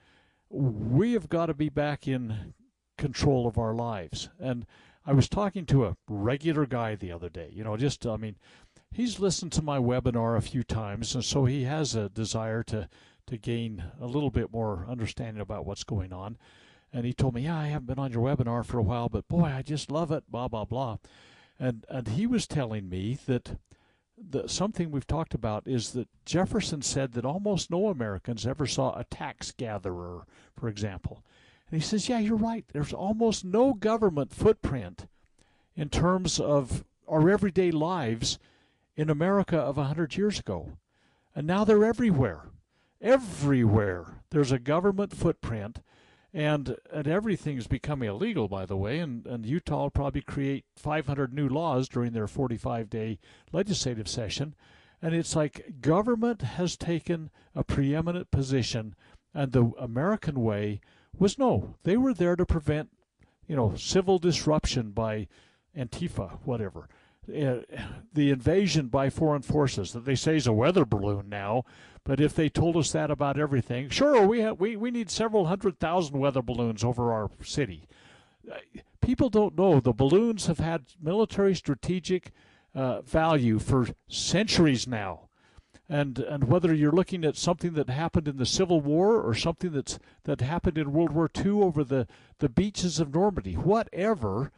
we 0.48 1.12
have 1.12 1.28
got 1.28 1.46
to 1.46 1.54
be 1.54 1.68
back 1.68 2.08
in 2.08 2.54
control 2.96 3.46
of 3.46 3.58
our 3.58 3.74
lives. 3.74 4.30
And 4.40 4.64
I 5.04 5.12
was 5.12 5.28
talking 5.28 5.66
to 5.66 5.84
a 5.84 5.98
regular 6.08 6.64
guy 6.64 6.94
the 6.94 7.12
other 7.12 7.28
day, 7.28 7.50
you 7.52 7.62
know, 7.62 7.76
just, 7.76 8.06
I 8.06 8.16
mean, 8.16 8.36
he's 8.90 9.20
listened 9.20 9.52
to 9.52 9.62
my 9.62 9.76
webinar 9.76 10.38
a 10.38 10.40
few 10.40 10.62
times, 10.62 11.14
and 11.14 11.22
so 11.22 11.44
he 11.44 11.64
has 11.64 11.94
a 11.94 12.08
desire 12.08 12.62
to 12.62 12.88
to 13.26 13.36
gain 13.36 13.84
a 14.00 14.06
little 14.06 14.30
bit 14.30 14.52
more 14.52 14.86
understanding 14.88 15.40
about 15.40 15.66
what's 15.66 15.84
going 15.84 16.12
on. 16.12 16.36
And 16.92 17.04
he 17.04 17.12
told 17.12 17.34
me, 17.34 17.42
"Yeah, 17.42 17.58
I 17.58 17.66
haven't 17.66 17.86
been 17.86 17.98
on 17.98 18.12
your 18.12 18.22
webinar 18.22 18.64
for 18.64 18.78
a 18.78 18.82
while, 18.82 19.08
but 19.08 19.26
boy, 19.28 19.46
I 19.46 19.62
just 19.62 19.90
love 19.90 20.12
it." 20.12 20.30
Blah 20.30 20.48
blah 20.48 20.64
blah, 20.64 20.98
and 21.58 21.84
and 21.88 22.08
he 22.08 22.26
was 22.26 22.46
telling 22.46 22.88
me 22.88 23.18
that 23.26 23.58
the 24.16 24.48
something 24.48 24.90
we've 24.90 25.06
talked 25.06 25.34
about 25.34 25.66
is 25.66 25.92
that 25.92 26.08
Jefferson 26.24 26.82
said 26.82 27.12
that 27.12 27.24
almost 27.24 27.70
no 27.70 27.88
Americans 27.88 28.46
ever 28.46 28.66
saw 28.66 28.96
a 28.96 29.04
tax 29.04 29.50
gatherer, 29.50 30.24
for 30.54 30.68
example. 30.68 31.24
And 31.68 31.80
he 31.80 31.84
says, 31.84 32.08
"Yeah, 32.08 32.20
you're 32.20 32.36
right. 32.36 32.64
There's 32.72 32.92
almost 32.92 33.44
no 33.44 33.74
government 33.74 34.32
footprint 34.32 35.08
in 35.74 35.88
terms 35.88 36.38
of 36.38 36.84
our 37.08 37.28
everyday 37.28 37.72
lives 37.72 38.38
in 38.96 39.10
America 39.10 39.58
of 39.58 39.78
a 39.78 39.84
hundred 39.84 40.16
years 40.16 40.38
ago, 40.38 40.78
and 41.34 41.46
now 41.46 41.64
they're 41.64 41.84
everywhere." 41.84 42.42
Everywhere. 43.00 44.22
There's 44.30 44.52
a 44.52 44.58
government 44.58 45.14
footprint, 45.14 45.80
and 46.32 46.76
and 46.92 47.06
everything's 47.06 47.66
becoming 47.66 48.08
illegal, 48.08 48.48
by 48.48 48.66
the 48.66 48.76
way. 48.76 48.98
And 48.98 49.26
and 49.26 49.46
Utah 49.46 49.82
will 49.82 49.90
probably 49.90 50.22
create 50.22 50.64
500 50.76 51.32
new 51.32 51.48
laws 51.48 51.88
during 51.88 52.12
their 52.12 52.26
45-day 52.26 53.18
legislative 53.52 54.08
session, 54.08 54.54
and 55.00 55.14
it's 55.14 55.36
like 55.36 55.80
government 55.80 56.42
has 56.42 56.76
taken 56.76 57.30
a 57.54 57.62
preeminent 57.62 58.30
position, 58.30 58.94
and 59.32 59.52
the 59.52 59.72
American 59.78 60.40
way 60.40 60.80
was 61.18 61.38
no. 61.38 61.76
They 61.84 61.96
were 61.96 62.14
there 62.14 62.36
to 62.36 62.46
prevent, 62.46 62.90
you 63.46 63.56
know, 63.56 63.74
civil 63.76 64.18
disruption 64.18 64.90
by 64.90 65.28
Antifa, 65.76 66.38
whatever. 66.44 66.88
Uh, 67.28 67.60
the 68.12 68.30
invasion 68.30 68.88
by 68.88 69.08
foreign 69.08 69.42
forces 69.42 69.92
that 69.92 70.04
they 70.04 70.14
say 70.14 70.36
is 70.36 70.46
a 70.46 70.52
weather 70.52 70.84
balloon 70.84 71.28
now. 71.28 71.64
But 72.04 72.20
if 72.20 72.34
they 72.34 72.50
told 72.50 72.76
us 72.76 72.92
that 72.92 73.10
about 73.10 73.38
everything, 73.38 73.88
sure, 73.88 74.26
we 74.26 74.40
have, 74.40 74.60
we 74.60 74.76
we 74.76 74.90
need 74.90 75.10
several 75.10 75.46
hundred 75.46 75.80
thousand 75.80 76.18
weather 76.18 76.42
balloons 76.42 76.84
over 76.84 77.12
our 77.12 77.30
city. 77.42 77.88
Uh, 78.50 78.56
people 79.00 79.30
don't 79.30 79.56
know 79.56 79.80
the 79.80 79.92
balloons 79.92 80.46
have 80.46 80.58
had 80.58 80.84
military 81.00 81.54
strategic 81.54 82.30
uh, 82.74 83.00
value 83.00 83.58
for 83.58 83.88
centuries 84.06 84.86
now. 84.86 85.28
And 85.88 86.18
and 86.18 86.44
whether 86.44 86.74
you're 86.74 86.92
looking 86.92 87.24
at 87.24 87.36
something 87.36 87.72
that 87.74 87.88
happened 87.88 88.28
in 88.28 88.36
the 88.36 88.46
Civil 88.46 88.80
War 88.80 89.20
or 89.20 89.34
something 89.34 89.72
that's 89.72 89.98
that 90.24 90.40
happened 90.40 90.76
in 90.76 90.92
World 90.92 91.12
War 91.12 91.30
II 91.34 91.52
over 91.52 91.84
the, 91.84 92.06
the 92.38 92.48
beaches 92.48 93.00
of 93.00 93.14
Normandy, 93.14 93.54
whatever, 93.54 94.50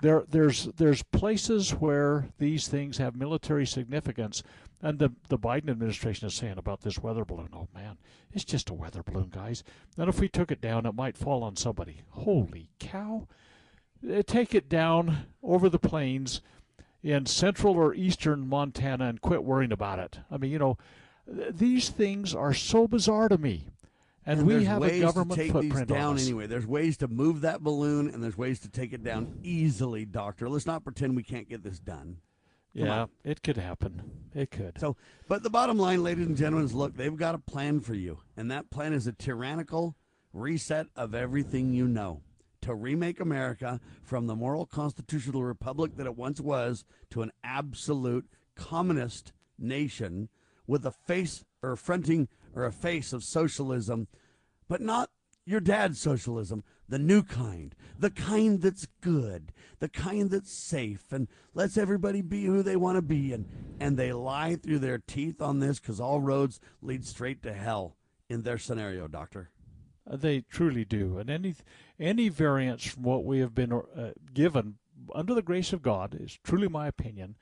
there 0.00 0.24
there's 0.28 0.66
there's 0.76 1.02
places 1.02 1.72
where 1.72 2.28
these 2.38 2.68
things 2.68 2.98
have 2.98 3.16
military 3.16 3.66
significance 3.66 4.42
and 4.82 4.98
the 4.98 5.12
the 5.28 5.38
Biden 5.38 5.68
administration 5.70 6.26
is 6.26 6.34
saying 6.34 6.58
about 6.58 6.80
this 6.82 6.98
weather 6.98 7.24
balloon 7.24 7.50
oh 7.52 7.68
man 7.74 7.98
it's 8.32 8.44
just 8.44 8.70
a 8.70 8.74
weather 8.74 9.02
balloon 9.02 9.30
guys 9.32 9.62
and 9.96 10.08
if 10.08 10.20
we 10.20 10.28
took 10.28 10.50
it 10.50 10.60
down 10.60 10.86
it 10.86 10.94
might 10.94 11.16
fall 11.16 11.42
on 11.42 11.56
somebody 11.56 12.02
holy 12.10 12.70
cow 12.78 13.26
eh, 14.08 14.22
take 14.26 14.54
it 14.54 14.68
down 14.68 15.26
over 15.42 15.68
the 15.68 15.78
plains 15.78 16.40
in 17.02 17.26
central 17.26 17.74
or 17.74 17.94
eastern 17.94 18.46
Montana 18.46 19.06
and 19.06 19.20
quit 19.20 19.44
worrying 19.44 19.72
about 19.72 19.98
it 19.98 20.18
i 20.30 20.36
mean 20.36 20.50
you 20.50 20.58
know 20.58 20.78
these 21.26 21.88
things 21.88 22.34
are 22.34 22.54
so 22.54 22.88
bizarre 22.88 23.28
to 23.28 23.38
me 23.38 23.66
and, 24.26 24.40
and 24.40 24.48
we 24.48 24.64
have 24.64 24.82
a 24.82 25.00
government 25.00 25.38
to 25.38 25.44
take 25.44 25.52
footprint 25.52 25.88
these 25.88 25.96
down 25.96 26.18
anyway. 26.18 26.46
There's 26.46 26.66
ways 26.66 26.98
to 26.98 27.08
move 27.08 27.40
that 27.40 27.62
balloon, 27.62 28.10
and 28.10 28.22
there's 28.22 28.36
ways 28.36 28.60
to 28.60 28.68
take 28.68 28.92
it 28.92 29.02
down 29.02 29.38
easily, 29.42 30.04
Doctor. 30.04 30.48
Let's 30.48 30.66
not 30.66 30.84
pretend 30.84 31.16
we 31.16 31.22
can't 31.22 31.48
get 31.48 31.62
this 31.62 31.78
done. 31.78 32.18
Yeah, 32.72 33.06
it 33.24 33.42
could 33.42 33.56
happen. 33.56 34.02
It 34.34 34.50
could. 34.50 34.78
So, 34.78 34.96
but 35.28 35.42
the 35.42 35.50
bottom 35.50 35.76
line, 35.78 36.02
ladies 36.02 36.26
and 36.26 36.36
gentlemen, 36.36 36.66
is 36.66 36.74
look, 36.74 36.96
they've 36.96 37.16
got 37.16 37.34
a 37.34 37.38
plan 37.38 37.80
for 37.80 37.94
you, 37.94 38.18
and 38.36 38.50
that 38.50 38.70
plan 38.70 38.92
is 38.92 39.06
a 39.06 39.12
tyrannical 39.12 39.96
reset 40.32 40.86
of 40.94 41.14
everything 41.14 41.72
you 41.72 41.88
know 41.88 42.22
to 42.62 42.74
remake 42.74 43.20
America 43.20 43.80
from 44.02 44.26
the 44.26 44.36
moral 44.36 44.66
constitutional 44.66 45.42
republic 45.42 45.96
that 45.96 46.06
it 46.06 46.16
once 46.16 46.40
was 46.40 46.84
to 47.10 47.22
an 47.22 47.32
absolute 47.42 48.26
communist 48.54 49.32
nation 49.58 50.28
with 50.66 50.84
a 50.86 50.90
face 50.90 51.44
or 51.62 51.74
fronting 51.74 52.28
or 52.54 52.64
a 52.64 52.72
face 52.72 53.12
of 53.12 53.24
socialism, 53.24 54.06
but 54.68 54.80
not 54.80 55.10
your 55.44 55.60
dad's 55.60 56.00
socialism, 56.00 56.62
the 56.88 56.98
new 56.98 57.22
kind, 57.22 57.74
the 57.98 58.10
kind 58.10 58.60
that's 58.60 58.86
good, 59.00 59.52
the 59.80 59.88
kind 59.88 60.30
that's 60.30 60.52
safe 60.52 61.10
and 61.10 61.26
lets 61.52 61.76
everybody 61.76 62.22
be 62.22 62.44
who 62.44 62.62
they 62.62 62.76
want 62.76 62.96
to 62.96 63.02
be. 63.02 63.32
And, 63.32 63.46
and 63.80 63.96
they 63.96 64.12
lie 64.12 64.56
through 64.56 64.78
their 64.78 64.98
teeth 64.98 65.42
on 65.42 65.58
this 65.58 65.80
because 65.80 66.00
all 66.00 66.20
roads 66.20 66.60
lead 66.80 67.04
straight 67.04 67.42
to 67.42 67.52
hell 67.52 67.96
in 68.28 68.42
their 68.42 68.58
scenario, 68.58 69.08
Doctor. 69.08 69.50
Uh, 70.08 70.16
They 70.16 70.42
truly 70.42 70.84
do, 70.84 71.18
and 71.18 71.28
any 71.28 71.54
any 71.98 72.28
variance 72.28 72.86
from 72.86 73.02
what 73.02 73.24
we 73.24 73.40
have 73.40 73.54
been 73.54 73.72
uh, 73.72 74.12
given 74.32 74.76
under 75.14 75.34
the 75.34 75.42
grace 75.42 75.72
of 75.72 75.82
God 75.82 76.16
is 76.18 76.38
truly 76.42 76.68
my 76.68 76.86
opinion. 76.86 77.36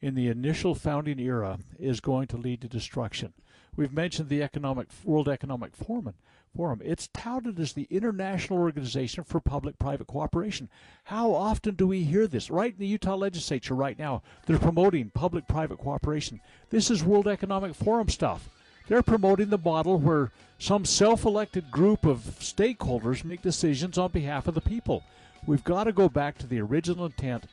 In 0.00 0.14
the 0.14 0.28
initial 0.28 0.74
founding 0.74 1.20
era, 1.20 1.58
is 1.78 2.00
going 2.00 2.26
to 2.28 2.38
lead 2.38 2.62
to 2.62 2.68
destruction. 2.68 3.34
We've 3.76 3.92
mentioned 3.92 4.30
the 4.30 4.42
economic 4.42 4.88
World 5.04 5.28
Economic 5.28 5.76
Forum. 5.76 6.14
Forum. 6.56 6.80
It's 6.84 7.08
touted 7.12 7.58
as 7.60 7.72
the 7.72 7.86
International 7.90 8.58
Organization 8.58 9.24
for 9.24 9.40
Public-Private 9.40 10.06
Cooperation. 10.06 10.68
How 11.04 11.32
often 11.32 11.74
do 11.74 11.86
we 11.86 12.02
hear 12.04 12.26
this? 12.26 12.50
Right 12.50 12.72
in 12.72 12.78
the 12.78 12.86
Utah 12.86 13.14
Legislature 13.14 13.74
right 13.74 13.98
now, 13.98 14.22
they're 14.46 14.58
promoting 14.58 15.10
public-private 15.10 15.78
cooperation. 15.78 16.40
This 16.70 16.90
is 16.90 17.04
World 17.04 17.28
Economic 17.28 17.74
Forum 17.74 18.08
stuff. 18.08 18.48
They're 18.88 19.02
promoting 19.02 19.50
the 19.50 19.58
model 19.58 19.98
where 19.98 20.32
some 20.58 20.84
self 20.84 21.24
elected 21.24 21.70
group 21.70 22.04
of 22.04 22.18
stakeholders 22.40 23.24
make 23.24 23.42
decisions 23.42 23.96
on 23.96 24.10
behalf 24.10 24.48
of 24.48 24.54
the 24.54 24.60
people. 24.60 25.04
We've 25.46 25.64
got 25.64 25.84
to 25.84 25.92
go 25.92 26.08
back 26.08 26.38
to 26.38 26.46
the 26.46 26.60
original 26.60 27.06
intent. 27.06 27.44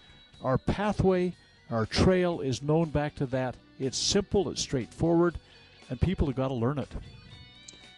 Our 0.44 0.58
pathway, 0.58 1.36
our 1.70 1.86
trail 1.86 2.42
is 2.42 2.64
known 2.64 2.90
back 2.90 3.16
to 3.16 3.26
that. 3.28 3.56
It's 3.80 3.98
simple, 3.98 4.50
it's 4.50 4.62
straightforward, 4.62 5.36
and 5.90 6.02
people 6.02 6.28
have 6.28 6.36
got 6.36 6.48
to 6.48 6.54
learn 6.56 6.80
it. 6.80 6.90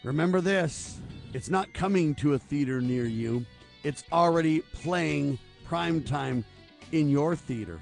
Remember 0.03 0.39
this 0.41 0.99
it's 1.33 1.49
not 1.49 1.73
coming 1.73 2.15
to 2.15 2.33
a 2.33 2.39
theater 2.39 2.81
near 2.81 3.05
you, 3.05 3.45
it's 3.83 4.03
already 4.11 4.61
playing 4.61 5.37
prime 5.65 6.01
time 6.01 6.43
in 6.91 7.09
your 7.09 7.35
theater, 7.35 7.79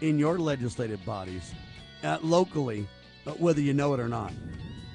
in 0.00 0.18
your 0.18 0.38
legislative 0.38 1.04
bodies, 1.04 1.52
uh, 2.04 2.18
locally, 2.22 2.88
uh, 3.26 3.32
whether 3.32 3.60
you 3.60 3.74
know 3.74 3.92
it 3.92 4.00
or 4.00 4.08
not. 4.08 4.32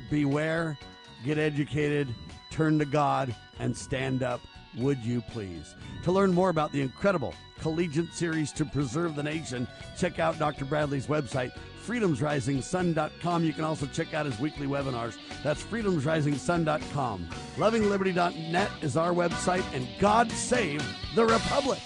Beware, 0.09 0.77
get 1.23 1.37
educated, 1.37 2.07
turn 2.49 2.79
to 2.79 2.85
God, 2.85 3.35
and 3.59 3.75
stand 3.75 4.23
up, 4.23 4.41
would 4.77 4.99
you 4.99 5.21
please? 5.21 5.75
To 6.03 6.11
learn 6.11 6.33
more 6.33 6.49
about 6.49 6.71
the 6.71 6.81
incredible 6.81 7.33
collegiate 7.59 8.13
series 8.13 8.51
to 8.53 8.65
preserve 8.65 9.15
the 9.15 9.23
nation, 9.23 9.67
check 9.97 10.19
out 10.19 10.39
Dr. 10.39 10.65
Bradley's 10.65 11.07
website, 11.07 11.51
freedomsrisingsun.com. 11.85 13.43
You 13.43 13.53
can 13.53 13.63
also 13.63 13.85
check 13.87 14.13
out 14.13 14.25
his 14.25 14.39
weekly 14.39 14.67
webinars. 14.67 15.17
That's 15.43 15.63
freedomsrisingsun.com. 15.63 17.27
Lovingliberty.net 17.55 18.71
is 18.81 18.97
our 18.97 19.11
website, 19.11 19.65
and 19.73 19.87
God 19.99 20.31
save 20.31 20.83
the 21.15 21.25
Republic. 21.25 21.79